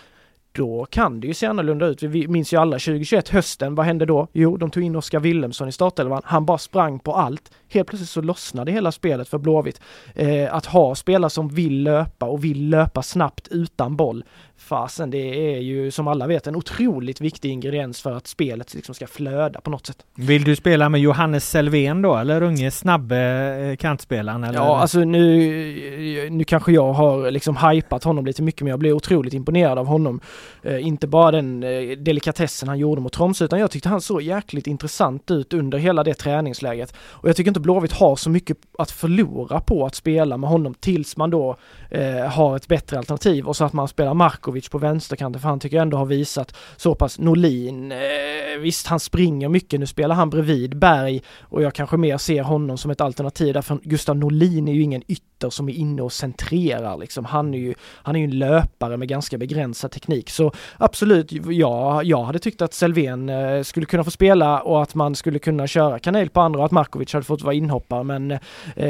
då 0.52 0.86
kan 0.90 1.20
det 1.20 1.26
ju 1.26 1.34
se 1.34 1.46
annorlunda 1.46 1.86
ut. 1.86 2.02
Vi 2.02 2.28
minns 2.28 2.52
ju 2.52 2.56
alla 2.56 2.78
2021, 2.78 3.28
hösten, 3.28 3.74
vad 3.74 3.86
hände 3.86 4.06
då? 4.06 4.28
Jo, 4.32 4.56
de 4.56 4.70
tog 4.70 4.82
in 4.82 4.96
Oskar 4.96 5.20
Willemsson 5.20 5.68
i 5.68 5.72
startelvan. 5.72 6.22
Han 6.24 6.46
bara 6.46 6.58
sprang 6.58 6.98
på 6.98 7.14
allt. 7.14 7.50
Helt 7.68 7.88
plötsligt 7.88 8.10
så 8.10 8.20
lossnade 8.20 8.72
hela 8.72 8.92
spelet 8.92 9.28
för 9.28 9.38
Blåvitt. 9.38 9.80
Eh, 10.14 10.54
att 10.54 10.66
ha 10.66 10.94
spelare 10.94 11.30
som 11.30 11.48
vill 11.48 11.82
löpa 11.82 12.26
och 12.26 12.44
vill 12.44 12.68
löpa 12.68 13.02
snabbt 13.02 13.48
utan 13.48 13.96
boll 13.96 14.24
fasen 14.58 15.10
det 15.10 15.54
är 15.54 15.58
ju 15.58 15.90
som 15.90 16.08
alla 16.08 16.26
vet 16.26 16.46
en 16.46 16.56
otroligt 16.56 17.20
viktig 17.20 17.50
ingrediens 17.50 18.00
för 18.02 18.16
att 18.16 18.26
spelet 18.26 18.74
liksom 18.74 18.94
ska 18.94 19.06
flöda 19.06 19.60
på 19.60 19.70
något 19.70 19.86
sätt. 19.86 19.96
Vill 20.14 20.44
du 20.44 20.56
spela 20.56 20.88
med 20.88 21.00
Johannes 21.00 21.50
Selvén 21.50 22.02
då 22.02 22.16
eller 22.16 22.42
unge 22.42 22.70
snabbe 22.70 23.16
eh, 23.16 23.76
kantspelaren? 23.76 24.44
Eller? 24.44 24.58
Ja 24.58 24.80
alltså 24.80 24.98
nu, 24.98 26.30
nu 26.30 26.44
kanske 26.44 26.72
jag 26.72 26.92
har 26.92 27.30
liksom 27.30 27.56
hypat 27.56 28.04
honom 28.04 28.26
lite 28.26 28.42
mycket 28.42 28.60
men 28.60 28.70
jag 28.70 28.78
blev 28.78 28.94
otroligt 28.94 29.34
imponerad 29.34 29.78
av 29.78 29.86
honom. 29.86 30.20
Eh, 30.62 30.86
inte 30.86 31.06
bara 31.06 31.30
den 31.30 31.62
eh, 31.62 31.98
delikatessen 31.98 32.68
han 32.68 32.78
gjorde 32.78 33.00
mot 33.00 33.12
Tromsö 33.12 33.44
utan 33.44 33.58
jag 33.58 33.70
tyckte 33.70 33.88
han 33.88 34.00
såg 34.00 34.22
jäkligt 34.22 34.66
intressant 34.66 35.30
ut 35.30 35.52
under 35.52 35.78
hela 35.78 36.04
det 36.04 36.14
träningsläget. 36.14 36.94
Och 36.98 37.28
jag 37.28 37.36
tycker 37.36 37.50
inte 37.56 37.62
Blåvitt 37.62 37.92
har 37.92 38.16
så 38.16 38.30
mycket 38.30 38.56
att 38.78 38.90
förlora 38.90 39.60
på 39.60 39.86
att 39.86 39.94
spela 39.94 40.36
med 40.36 40.50
honom 40.50 40.74
tills 40.74 41.16
man 41.16 41.30
då 41.30 41.56
eh, 41.90 42.26
har 42.26 42.56
ett 42.56 42.68
bättre 42.68 42.98
alternativ 42.98 43.46
och 43.46 43.56
så 43.56 43.64
att 43.64 43.72
man 43.72 43.88
spelar 43.88 44.14
Markovic 44.14 44.68
på 44.68 44.78
vänsterkanten 44.78 45.42
för 45.42 45.48
han 45.48 45.60
tycker 45.60 45.76
jag 45.76 45.82
ändå 45.82 45.96
har 45.96 46.06
visat 46.06 46.56
så 46.76 46.94
pass 46.94 47.18
Norlin, 47.18 47.92
eh, 47.92 47.98
visst 48.60 48.86
han 48.86 49.00
springer 49.00 49.48
mycket, 49.48 49.80
nu 49.80 49.86
spelar 49.86 50.14
han 50.14 50.30
bredvid 50.30 50.78
Berg 50.78 51.22
och 51.40 51.62
jag 51.62 51.74
kanske 51.74 51.96
mer 51.96 52.18
ser 52.18 52.42
honom 52.42 52.78
som 52.78 52.90
ett 52.90 53.00
alternativ 53.00 53.54
därför 53.54 53.78
Gustav 53.82 54.16
Norlin 54.16 54.68
är 54.68 54.72
ju 54.72 54.82
ingen 54.82 55.02
ytter 55.08 55.50
som 55.50 55.68
är 55.68 55.72
inne 55.72 56.02
och 56.02 56.12
centrerar 56.12 56.98
liksom. 56.98 57.24
Han 57.24 57.54
är 57.54 57.58
ju, 57.58 57.74
han 57.80 58.16
är 58.16 58.20
ju 58.20 58.24
en 58.24 58.38
löpare 58.38 58.96
med 58.96 59.08
ganska 59.08 59.38
begränsad 59.38 59.90
teknik 59.90 60.30
så 60.30 60.52
absolut, 60.78 61.32
ja, 61.32 62.02
jag 62.02 62.24
hade 62.24 62.38
tyckt 62.38 62.62
att 62.62 62.74
Selvén 62.74 63.28
eh, 63.28 63.62
skulle 63.62 63.86
kunna 63.86 64.04
få 64.04 64.10
spela 64.10 64.60
och 64.60 64.82
att 64.82 64.94
man 64.94 65.14
skulle 65.14 65.38
kunna 65.38 65.66
köra 65.66 65.98
Kanel 65.98 66.28
på 66.28 66.40
andra 66.40 66.60
och 66.60 66.66
att 66.66 66.72
Markovic 66.72 67.12
hade 67.12 67.24
fått 67.24 67.42
vara 67.46 67.54
inhoppare 67.54 68.04
men 68.04 68.38
eh, 68.76 68.88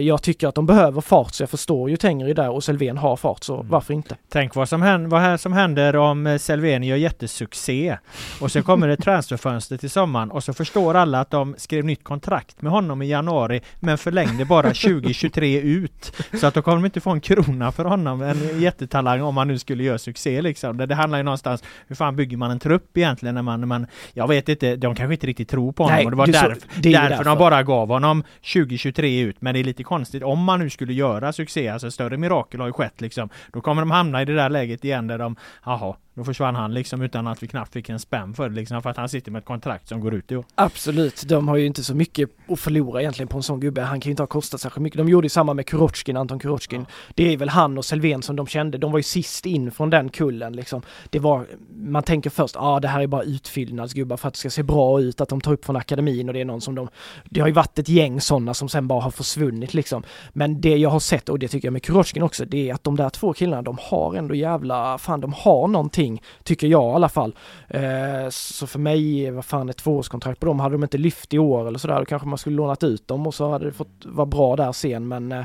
jag 0.00 0.22
tycker 0.22 0.48
att 0.48 0.54
de 0.54 0.66
behöver 0.66 1.00
fart 1.00 1.34
så 1.34 1.42
jag 1.42 1.50
förstår 1.50 1.90
ju 1.90 1.96
Tengri 1.96 2.34
där 2.34 2.50
och 2.50 2.64
Selvén 2.64 2.98
har 2.98 3.16
fart 3.16 3.44
så 3.44 3.54
mm. 3.54 3.68
varför 3.68 3.94
inte? 3.94 4.16
Tänk 4.28 4.54
vad 4.54 4.68
som, 4.68 4.82
händer, 4.82 5.10
vad 5.10 5.40
som 5.40 5.52
händer 5.52 5.96
om 5.96 6.26
eh, 6.26 6.38
Selvén 6.38 6.82
gör 6.82 6.96
jättesuccé 6.96 7.96
och 8.40 8.52
så 8.52 8.62
kommer 8.62 8.88
det 8.88 8.96
transferfönster 8.96 9.76
till 9.76 9.90
sommaren 9.90 10.30
och 10.30 10.44
så 10.44 10.52
förstår 10.52 10.94
alla 10.94 11.20
att 11.20 11.30
de 11.30 11.54
skrev 11.58 11.84
nytt 11.84 12.04
kontrakt 12.04 12.62
med 12.62 12.72
honom 12.72 13.02
i 13.02 13.06
januari 13.06 13.60
men 13.80 13.98
förlängde 13.98 14.44
bara 14.44 14.62
2023 14.74 15.60
ut. 15.60 16.12
Så 16.40 16.46
att 16.46 16.54
då 16.54 16.62
kommer 16.62 16.76
de 16.76 16.84
inte 16.84 17.00
få 17.00 17.10
en 17.10 17.20
krona 17.20 17.72
för 17.72 17.84
honom, 17.84 18.22
en 18.22 18.60
jättetalang 18.60 19.22
om 19.22 19.36
han 19.36 19.48
nu 19.48 19.58
skulle 19.58 19.84
göra 19.84 19.98
succé 19.98 20.42
liksom. 20.42 20.76
Det, 20.76 20.86
det 20.86 20.94
handlar 20.94 21.18
ju 21.18 21.24
någonstans, 21.24 21.64
hur 21.86 21.96
fan 21.96 22.16
bygger 22.16 22.36
man 22.36 22.50
en 22.50 22.58
trupp 22.58 22.96
egentligen 22.96 23.34
när 23.34 23.42
man, 23.42 23.60
när 23.60 23.66
man 23.66 23.86
jag 24.12 24.28
vet 24.28 24.48
inte, 24.48 24.76
de 24.76 24.94
kanske 24.94 25.14
inte 25.14 25.26
riktigt 25.26 25.48
tror 25.48 25.72
på 25.72 25.82
honom 25.82 25.96
Nej, 25.96 26.04
och 26.04 26.10
det 26.10 26.16
var 26.16 26.26
därför, 26.26 26.54
så, 26.54 26.60
det 26.76 26.92
därför, 26.92 27.08
därför 27.08 27.24
de 27.24 27.38
bara 27.38 27.62
gav 27.62 27.91
honom 27.92 28.24
2023 28.54 29.20
ut. 29.20 29.40
Men 29.40 29.54
det 29.54 29.60
är 29.60 29.64
lite 29.64 29.82
konstigt 29.82 30.22
om 30.22 30.44
man 30.44 30.60
nu 30.60 30.70
skulle 30.70 30.92
göra 30.92 31.32
succé, 31.32 31.68
alltså 31.68 31.90
större 31.90 32.16
mirakel 32.16 32.60
har 32.60 32.66
ju 32.66 32.72
skett 32.72 33.00
liksom. 33.00 33.28
Då 33.52 33.60
kommer 33.60 33.82
de 33.82 33.90
hamna 33.90 34.22
i 34.22 34.24
det 34.24 34.34
där 34.34 34.50
läget 34.50 34.84
igen 34.84 35.06
där 35.06 35.18
de, 35.18 35.36
jaha, 35.64 35.96
då 36.14 36.24
försvann 36.24 36.54
han 36.54 36.74
liksom 36.74 37.02
utan 37.02 37.26
att 37.26 37.42
vi 37.42 37.48
knappt 37.48 37.72
fick 37.72 37.88
en 37.88 37.98
spänn 37.98 38.34
för 38.34 38.48
det 38.48 38.54
liksom 38.54 38.82
för 38.82 38.90
att 38.90 38.96
han 38.96 39.08
sitter 39.08 39.30
med 39.32 39.38
ett 39.38 39.44
kontrakt 39.44 39.88
som 39.88 40.00
går 40.00 40.14
ut 40.14 40.32
i 40.32 40.36
år. 40.36 40.44
Absolut, 40.54 41.22
de 41.28 41.48
har 41.48 41.56
ju 41.56 41.66
inte 41.66 41.84
så 41.84 41.94
mycket 41.94 42.30
att 42.48 42.60
förlora 42.60 43.00
egentligen 43.00 43.28
på 43.28 43.36
en 43.36 43.42
sån 43.42 43.60
gubbe. 43.60 43.82
Han 43.82 44.00
kan 44.00 44.08
ju 44.08 44.10
inte 44.10 44.22
ha 44.22 44.26
kostat 44.26 44.60
särskilt 44.60 44.82
mycket. 44.82 44.98
De 44.98 45.08
gjorde 45.08 45.24
ju 45.24 45.28
samma 45.28 45.54
med 45.54 45.66
Kurochkin, 45.66 46.16
Anton 46.16 46.38
Kurochkin. 46.38 46.80
Ja. 46.80 47.12
Det 47.14 47.32
är 47.32 47.36
väl 47.36 47.48
han 47.48 47.78
och 47.78 47.84
Selvén 47.84 48.22
som 48.22 48.36
de 48.36 48.46
kände. 48.46 48.78
De 48.78 48.92
var 48.92 48.98
ju 48.98 49.02
sist 49.02 49.46
in 49.46 49.70
från 49.70 49.90
den 49.90 50.08
kullen 50.08 50.52
liksom. 50.52 50.82
Det 51.10 51.18
var, 51.18 51.46
man 51.76 52.02
tänker 52.02 52.30
först, 52.30 52.54
ja 52.54 52.60
ah, 52.60 52.80
det 52.80 52.88
här 52.88 53.00
är 53.00 53.06
bara 53.06 53.22
utfyllnadsgubbar 53.22 54.16
för 54.16 54.28
att 54.28 54.34
det 54.34 54.40
ska 54.40 54.50
se 54.50 54.62
bra 54.62 55.00
ut, 55.00 55.20
att 55.20 55.28
de 55.28 55.40
tar 55.40 55.52
upp 55.52 55.64
från 55.64 55.76
akademin 55.76 56.28
och 56.28 56.34
det 56.34 56.40
är 56.40 56.44
någon 56.44 56.60
som 56.60 56.74
de, 56.74 56.88
det 57.24 57.40
har 57.40 57.48
ju 57.48 57.54
varit 57.54 57.78
ett 57.78 57.88
gäng 57.88 58.20
sådana 58.20 58.54
som 58.54 58.68
sen 58.68 58.88
bara 58.88 59.00
har 59.00 59.10
försvunnit 59.10 59.74
liksom. 59.74 60.02
Men 60.32 60.60
det 60.60 60.76
jag 60.76 60.90
har 60.90 61.00
sett, 61.00 61.28
och 61.28 61.38
det 61.38 61.48
tycker 61.48 61.68
jag 61.68 61.72
med 61.72 61.82
Kurochkin 61.82 62.22
också, 62.22 62.44
det 62.44 62.70
är 62.70 62.74
att 62.74 62.84
de 62.84 62.96
där 62.96 63.10
två 63.10 63.32
killarna, 63.32 63.62
de 63.62 63.78
har 63.80 64.14
ändå 64.14 64.34
jävla, 64.34 64.98
fan 64.98 65.20
de 65.20 65.32
har 65.32 65.68
någonting 65.68 66.01
någonting, 66.02 66.22
tycker 66.44 66.66
jag 66.66 66.92
i 66.92 66.94
alla 66.94 67.08
fall. 67.08 67.34
Eh, 67.68 68.28
så 68.30 68.66
för 68.66 68.78
mig, 68.78 69.30
vad 69.30 69.44
fan 69.44 69.68
ett 69.68 69.76
tvåårskontrakt 69.76 70.40
på 70.40 70.46
dem, 70.46 70.60
hade 70.60 70.74
de 70.74 70.82
inte 70.82 70.98
lyft 70.98 71.34
i 71.34 71.38
år 71.38 71.68
eller 71.68 71.78
sådär, 71.78 71.98
då 71.98 72.04
kanske 72.04 72.28
man 72.28 72.38
skulle 72.38 72.56
lånat 72.56 72.84
ut 72.84 73.08
dem 73.08 73.26
och 73.26 73.34
så 73.34 73.50
hade 73.50 73.64
det 73.64 73.72
fått 73.72 74.04
vara 74.04 74.26
bra 74.26 74.56
där 74.56 74.72
sen 74.72 75.08
men 75.08 75.32
eh, 75.32 75.44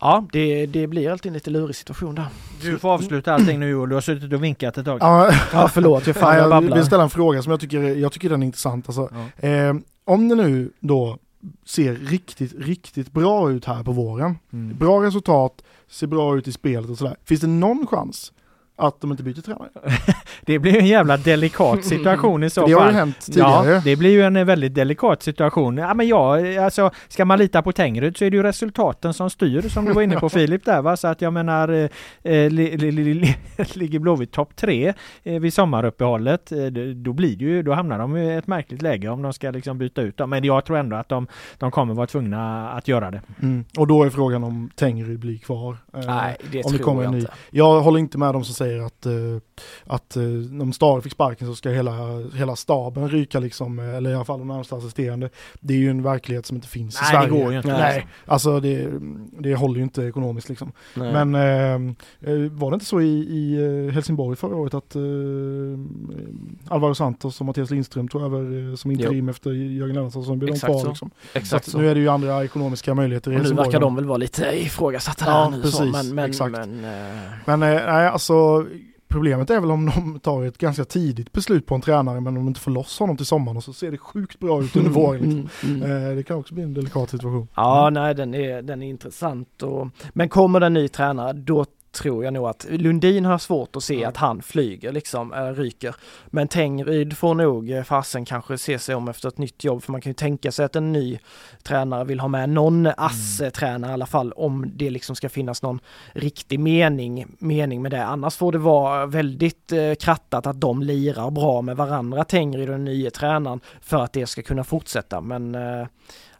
ja, 0.00 0.24
det, 0.32 0.66
det 0.66 0.86
blir 0.86 1.10
alltid 1.10 1.30
en 1.30 1.34
lite 1.34 1.50
lurig 1.50 1.76
situation 1.76 2.14
där. 2.14 2.26
Du 2.62 2.78
får 2.78 2.88
avsluta 2.88 3.34
allting 3.34 3.60
nu 3.60 3.70
Joel, 3.70 3.88
du 3.88 3.94
har 3.94 4.02
suttit 4.02 4.32
och 4.32 4.44
vinkat 4.44 4.78
ett 4.78 4.84
tag. 4.84 4.98
Ja, 5.00 5.68
förlåt, 5.72 6.06
jag, 6.06 6.16
fan, 6.16 6.36
jag, 6.36 6.64
jag 6.64 6.74
vill 6.74 6.84
ställa 6.84 7.02
en 7.02 7.10
fråga 7.10 7.42
som 7.42 7.50
jag 7.50 7.60
tycker, 7.60 7.82
jag 7.82 8.12
tycker 8.12 8.30
den 8.30 8.42
är 8.42 8.46
intressant. 8.46 8.88
Alltså, 8.88 9.08
ja. 9.12 9.48
eh, 9.48 9.74
om 10.04 10.28
det 10.28 10.34
nu 10.34 10.70
då 10.80 11.18
ser 11.66 11.94
riktigt, 11.94 12.52
riktigt 12.58 13.12
bra 13.12 13.50
ut 13.50 13.64
här 13.64 13.82
på 13.82 13.92
våren. 13.92 14.38
Mm. 14.52 14.78
Bra 14.78 15.02
resultat, 15.02 15.62
ser 15.88 16.06
bra 16.06 16.36
ut 16.36 16.48
i 16.48 16.52
spelet 16.52 16.90
och 16.90 16.98
sådär. 16.98 17.16
Finns 17.24 17.40
det 17.40 17.46
någon 17.46 17.86
chans 17.86 18.32
att 18.76 19.00
de 19.00 19.10
inte 19.10 19.22
byter 19.22 19.40
tränare. 19.40 19.70
det 20.46 20.58
blir 20.58 20.78
en 20.78 20.86
jävla 20.86 21.16
delikat 21.16 21.84
situation 21.84 22.44
i 22.44 22.50
så 22.50 22.60
fall. 22.60 22.70
Det 22.70 22.76
har 22.76 22.86
ju 22.86 22.92
hänt 22.92 23.20
tidigare. 23.20 23.70
Ja, 23.70 23.80
det 23.84 23.96
blir 23.96 24.10
ju 24.10 24.22
en 24.22 24.46
väldigt 24.46 24.74
delikat 24.74 25.22
situation. 25.22 25.76
Ja, 25.76 25.94
men 25.94 26.08
ja, 26.08 26.62
alltså 26.64 26.90
ska 27.08 27.24
man 27.24 27.38
lita 27.38 27.62
på 27.62 27.72
Tengryd 27.72 28.16
så 28.16 28.24
är 28.24 28.30
det 28.30 28.36
ju 28.36 28.42
resultaten 28.42 29.14
som 29.14 29.30
styr 29.30 29.68
som 29.68 29.84
du 29.84 29.92
var 29.92 30.02
inne 30.02 30.20
på 30.20 30.28
Filip 30.32 30.64
där 30.64 30.82
va. 30.82 30.96
Så 30.96 31.08
att 31.08 31.20
jag 31.20 31.32
menar, 31.32 31.68
eh, 31.68 31.88
eh 32.32 32.50
li, 32.50 32.76
li, 32.76 33.14
li, 33.14 33.36
ligger 33.74 33.98
Blåvitt 33.98 34.32
topp 34.32 34.56
tre 34.56 34.94
eh, 35.22 35.40
vid 35.40 35.54
sommaruppehållet, 35.54 36.52
eh, 36.52 36.66
då 36.96 37.12
blir 37.12 37.36
det 37.36 37.44
ju, 37.44 37.62
då 37.62 37.72
hamnar 37.72 37.98
de 37.98 38.16
i 38.16 38.36
ett 38.36 38.46
märkligt 38.46 38.82
läge 38.82 39.08
om 39.08 39.22
de 39.22 39.32
ska 39.32 39.50
liksom 39.50 39.78
byta 39.78 40.02
ut 40.02 40.16
dem. 40.16 40.30
Men 40.30 40.44
jag 40.44 40.64
tror 40.64 40.78
ändå 40.78 40.96
att 40.96 41.08
de, 41.08 41.26
de 41.58 41.70
kommer 41.70 41.94
vara 41.94 42.06
tvungna 42.06 42.70
att 42.70 42.88
göra 42.88 43.10
det. 43.10 43.22
Mm. 43.42 43.64
Och 43.78 43.86
då 43.86 44.02
är 44.02 44.10
frågan 44.10 44.44
om 44.44 44.70
Tengryd 44.74 45.18
blir 45.18 45.38
kvar. 45.38 45.76
Nej, 45.92 46.36
det 46.50 46.58
om 46.58 46.62
tror 46.62 46.78
det 46.78 46.84
kommer 46.84 47.02
jag 47.02 47.08
en 47.08 47.14
ny. 47.14 47.20
inte. 47.20 47.32
Jag 47.50 47.80
håller 47.80 47.98
inte 47.98 48.18
med 48.18 48.34
dem 48.34 48.44
som 48.44 48.54
säger 48.62 48.80
att, 48.80 49.06
att 49.84 50.16
om 50.60 50.72
Stare 50.72 51.02
fick 51.02 51.12
sparken 51.12 51.46
så 51.46 51.54
ska 51.54 51.70
hela, 51.70 51.92
hela 52.34 52.56
staben 52.56 53.08
ryka 53.08 53.38
liksom, 53.40 53.78
eller 53.78 54.10
i 54.10 54.14
alla 54.14 54.24
fall 54.24 54.38
de 54.38 54.48
närmsta 54.48 54.76
assisterande. 54.76 55.30
Det 55.60 55.74
är 55.74 55.78
ju 55.78 55.90
en 55.90 56.02
verklighet 56.02 56.46
som 56.46 56.56
inte 56.56 56.68
finns 56.68 57.00
Nej, 57.00 57.08
i 57.08 57.12
Sverige. 57.12 57.28
Nej, 57.30 57.38
det 57.38 57.44
går 57.44 57.52
ju 57.52 57.58
inte. 57.58 57.72
Nej, 57.72 58.06
alltså 58.26 58.60
det, 58.60 58.88
det 59.38 59.54
håller 59.54 59.76
ju 59.76 59.82
inte 59.82 60.02
ekonomiskt 60.02 60.48
liksom. 60.48 60.72
Nej. 60.94 61.12
Men 61.24 61.34
eh, 61.34 61.94
var 62.50 62.70
det 62.70 62.74
inte 62.74 62.86
så 62.86 63.00
i, 63.00 63.06
i 63.06 63.90
Helsingborg 63.90 64.36
förra 64.36 64.56
året 64.56 64.74
att 64.74 64.94
eh, 64.94 65.02
Alvaro 66.68 66.94
Santos 66.94 67.40
och 67.40 67.46
Mattias 67.46 67.70
Lindström 67.70 68.08
tog 68.08 68.22
över 68.22 68.76
som 68.76 68.90
interim 68.90 69.24
jo. 69.24 69.30
efter 69.30 69.50
Jörgen 69.50 69.96
Lennartsson 69.96 70.24
som 70.24 70.38
blev 70.38 70.58
kvar. 70.58 70.88
Liksom. 70.88 71.10
Exakt 71.34 71.70
så. 71.70 71.78
Nu 71.78 71.90
är 71.90 71.94
det 71.94 72.00
ju 72.00 72.08
andra 72.08 72.44
ekonomiska 72.44 72.94
möjligheter 72.94 73.30
i 73.30 73.34
Helsingborg. 73.34 73.66
Nu 73.66 73.72
verkar 73.72 73.80
de 73.80 73.96
väl 73.96 74.04
vara 74.04 74.18
lite 74.18 74.44
ifrågasatta 74.44 75.24
ja, 75.26 75.44
där 75.44 75.56
nu. 75.56 75.62
Precis, 75.62 75.78
så. 75.78 75.84
Men, 75.84 76.14
men, 76.14 76.24
exakt. 76.24 76.52
men, 76.52 76.84
äh... 76.84 76.90
men 77.44 77.62
äh, 77.62 77.68
nej, 77.68 78.06
alltså 78.06 78.51
Problemet 79.08 79.50
är 79.50 79.60
väl 79.60 79.70
om 79.70 79.86
de 79.86 80.20
tar 80.20 80.42
ett 80.44 80.58
ganska 80.58 80.84
tidigt 80.84 81.32
beslut 81.32 81.66
på 81.66 81.74
en 81.74 81.80
tränare 81.80 82.20
men 82.20 82.26
om 82.26 82.34
de 82.34 82.48
inte 82.48 82.60
får 82.60 82.70
loss 82.70 82.98
honom 82.98 83.16
till 83.16 83.26
sommaren 83.26 83.56
och 83.56 83.64
så 83.64 83.72
ser 83.72 83.90
det 83.90 83.98
sjukt 83.98 84.38
bra 84.38 84.62
ut 84.62 84.76
under 84.76 84.90
mm, 84.90 85.02
våren. 85.02 85.20
Liksom. 85.20 85.70
Mm, 85.70 85.82
mm. 85.82 86.08
Eh, 86.10 86.16
det 86.16 86.22
kan 86.22 86.36
också 86.36 86.54
bli 86.54 86.62
en 86.62 86.74
delikat 86.74 87.10
situation. 87.10 87.48
Ja, 87.54 87.90
nej 87.90 88.14
den 88.14 88.34
är, 88.34 88.62
den 88.62 88.82
är 88.82 88.86
intressant. 88.86 89.62
Och, 89.62 89.88
men 90.12 90.28
kommer 90.28 90.60
det 90.60 90.66
en 90.66 90.74
ny 90.74 90.88
tränare 90.88 91.32
då 91.32 91.64
tror 91.92 92.24
jag 92.24 92.32
nog 92.32 92.46
att 92.46 92.66
Lundin 92.70 93.24
har 93.24 93.38
svårt 93.38 93.76
att 93.76 93.84
se 93.84 93.96
mm. 93.96 94.08
att 94.08 94.16
han 94.16 94.42
flyger 94.42 94.92
liksom, 94.92 95.32
äh, 95.32 95.46
ryker. 95.46 95.94
Men 96.26 96.48
Tengryd 96.48 97.16
får 97.16 97.34
nog 97.34 97.70
eh, 97.70 97.82
fasen 97.82 98.24
kanske 98.24 98.58
se 98.58 98.78
sig 98.78 98.94
om 98.94 99.08
efter 99.08 99.28
ett 99.28 99.38
nytt 99.38 99.64
jobb 99.64 99.82
för 99.82 99.92
man 99.92 100.00
kan 100.00 100.10
ju 100.10 100.14
tänka 100.14 100.52
sig 100.52 100.64
att 100.64 100.76
en 100.76 100.92
ny 100.92 101.18
tränare 101.62 102.04
vill 102.04 102.20
ha 102.20 102.28
med 102.28 102.48
någon 102.48 102.86
ass-tränare 102.86 103.76
mm. 103.76 103.90
i 103.90 103.92
alla 103.92 104.06
fall 104.06 104.32
om 104.32 104.72
det 104.74 104.90
liksom 104.90 105.16
ska 105.16 105.28
finnas 105.28 105.62
någon 105.62 105.80
riktig 106.12 106.60
mening, 106.60 107.26
mening 107.38 107.82
med 107.82 107.90
det. 107.90 108.04
Annars 108.04 108.36
får 108.36 108.52
det 108.52 108.58
vara 108.58 109.06
väldigt 109.06 109.72
eh, 109.72 109.94
krattat 109.94 110.46
att 110.46 110.60
de 110.60 110.82
lirar 110.82 111.30
bra 111.30 111.62
med 111.62 111.76
varandra, 111.76 112.24
Tengryd 112.24 112.68
och 112.68 112.74
den 112.74 112.84
nya 112.84 113.10
tränaren 113.10 113.60
för 113.80 114.04
att 114.04 114.12
det 114.12 114.26
ska 114.26 114.42
kunna 114.42 114.64
fortsätta. 114.64 115.20
Men 115.20 115.54
eh, 115.54 115.86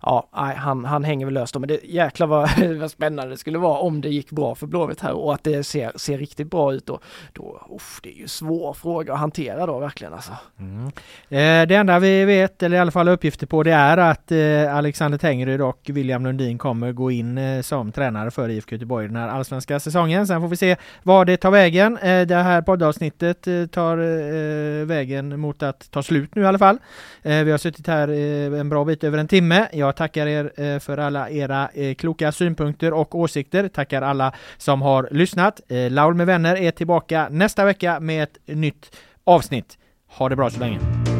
ja, 0.02 0.28
han, 0.56 0.84
han 0.84 1.04
hänger 1.04 1.26
väl 1.26 1.34
löst 1.34 1.54
då. 1.54 1.60
Men 1.60 1.68
det 1.68 1.80
jäklar 1.84 2.26
vad, 2.26 2.50
vad 2.80 2.90
spännande 2.90 3.32
det 3.32 3.36
skulle 3.36 3.58
vara 3.58 3.78
om 3.78 4.00
det 4.00 4.08
gick 4.08 4.30
bra 4.30 4.54
för 4.54 4.66
Blåvitt 4.66 5.00
här 5.00 5.12
och 5.12 5.34
att 5.34 5.44
det 5.44 5.64
ser, 5.64 5.92
ser 5.96 6.18
riktigt 6.18 6.50
bra 6.50 6.74
ut 6.74 6.86
då. 6.86 7.00
då 7.32 7.66
uff, 7.76 8.00
det 8.02 8.16
är 8.16 8.18
ju 8.18 8.28
svår 8.28 8.72
fråga 8.72 9.12
att 9.12 9.18
hantera 9.18 9.66
då 9.66 9.78
verkligen 9.78 10.12
alltså. 10.12 10.32
Mm. 10.58 10.86
Eh, 11.28 11.68
det 11.68 11.74
enda 11.74 11.98
vi 11.98 12.24
vet, 12.24 12.62
eller 12.62 12.76
i 12.76 12.80
alla 12.80 12.90
fall 12.90 13.08
uppgifter 13.08 13.46
på, 13.46 13.62
det 13.62 13.72
är 13.72 13.96
att 13.96 14.32
eh, 14.32 14.76
Alexander 14.76 15.18
Tengryd 15.18 15.60
och 15.60 15.80
William 15.84 16.24
Lundin 16.24 16.58
kommer 16.58 16.92
gå 16.92 17.10
in 17.10 17.38
eh, 17.38 17.62
som 17.62 17.92
tränare 17.92 18.30
för 18.30 18.48
IFK 18.48 18.74
Göteborg 18.74 19.06
den 19.06 19.16
här 19.16 19.28
allsvenska 19.28 19.80
säsongen. 19.80 20.26
Sen 20.26 20.40
får 20.40 20.48
vi 20.48 20.56
se 20.56 20.76
var 21.02 21.24
det 21.24 21.36
tar 21.36 21.50
vägen. 21.50 21.98
Eh, 21.98 22.26
det 22.26 22.36
här 22.36 22.62
poddavsnittet 22.62 23.46
eh, 23.46 23.66
tar 23.66 23.98
eh, 23.98 24.86
vägen 24.86 25.40
mot 25.40 25.62
att 25.62 25.90
ta 25.90 26.02
slut 26.02 26.34
nu 26.34 26.42
i 26.42 26.46
alla 26.46 26.58
fall. 26.58 26.78
Eh, 27.22 27.44
vi 27.44 27.50
har 27.50 27.58
suttit 27.58 27.86
här 27.86 28.08
eh, 28.08 28.60
en 28.60 28.68
bra 28.68 28.84
bit 28.84 29.04
över 29.04 29.18
en 29.18 29.28
timme. 29.28 29.68
Jag 29.72 29.91
jag 29.93 29.97
tackar 29.97 30.27
er 30.27 30.60
eh, 30.60 30.78
för 30.78 30.98
alla 30.98 31.31
era 31.31 31.69
eh, 31.74 31.94
kloka 31.94 32.32
synpunkter 32.32 32.93
och 32.93 33.14
åsikter. 33.14 33.69
Tackar 33.69 34.02
alla 34.02 34.32
som 34.56 34.82
har 34.82 35.09
lyssnat. 35.10 35.60
Eh, 35.69 35.90
Laul 35.90 36.14
med 36.14 36.27
vänner 36.27 36.56
är 36.56 36.70
tillbaka 36.70 37.28
nästa 37.31 37.64
vecka 37.64 38.01
med 38.01 38.23
ett 38.23 38.39
nytt 38.47 38.97
avsnitt. 39.24 39.78
Ha 40.09 40.28
det 40.28 40.36
bra 40.36 40.51
så 40.51 40.60
länge! 40.60 41.11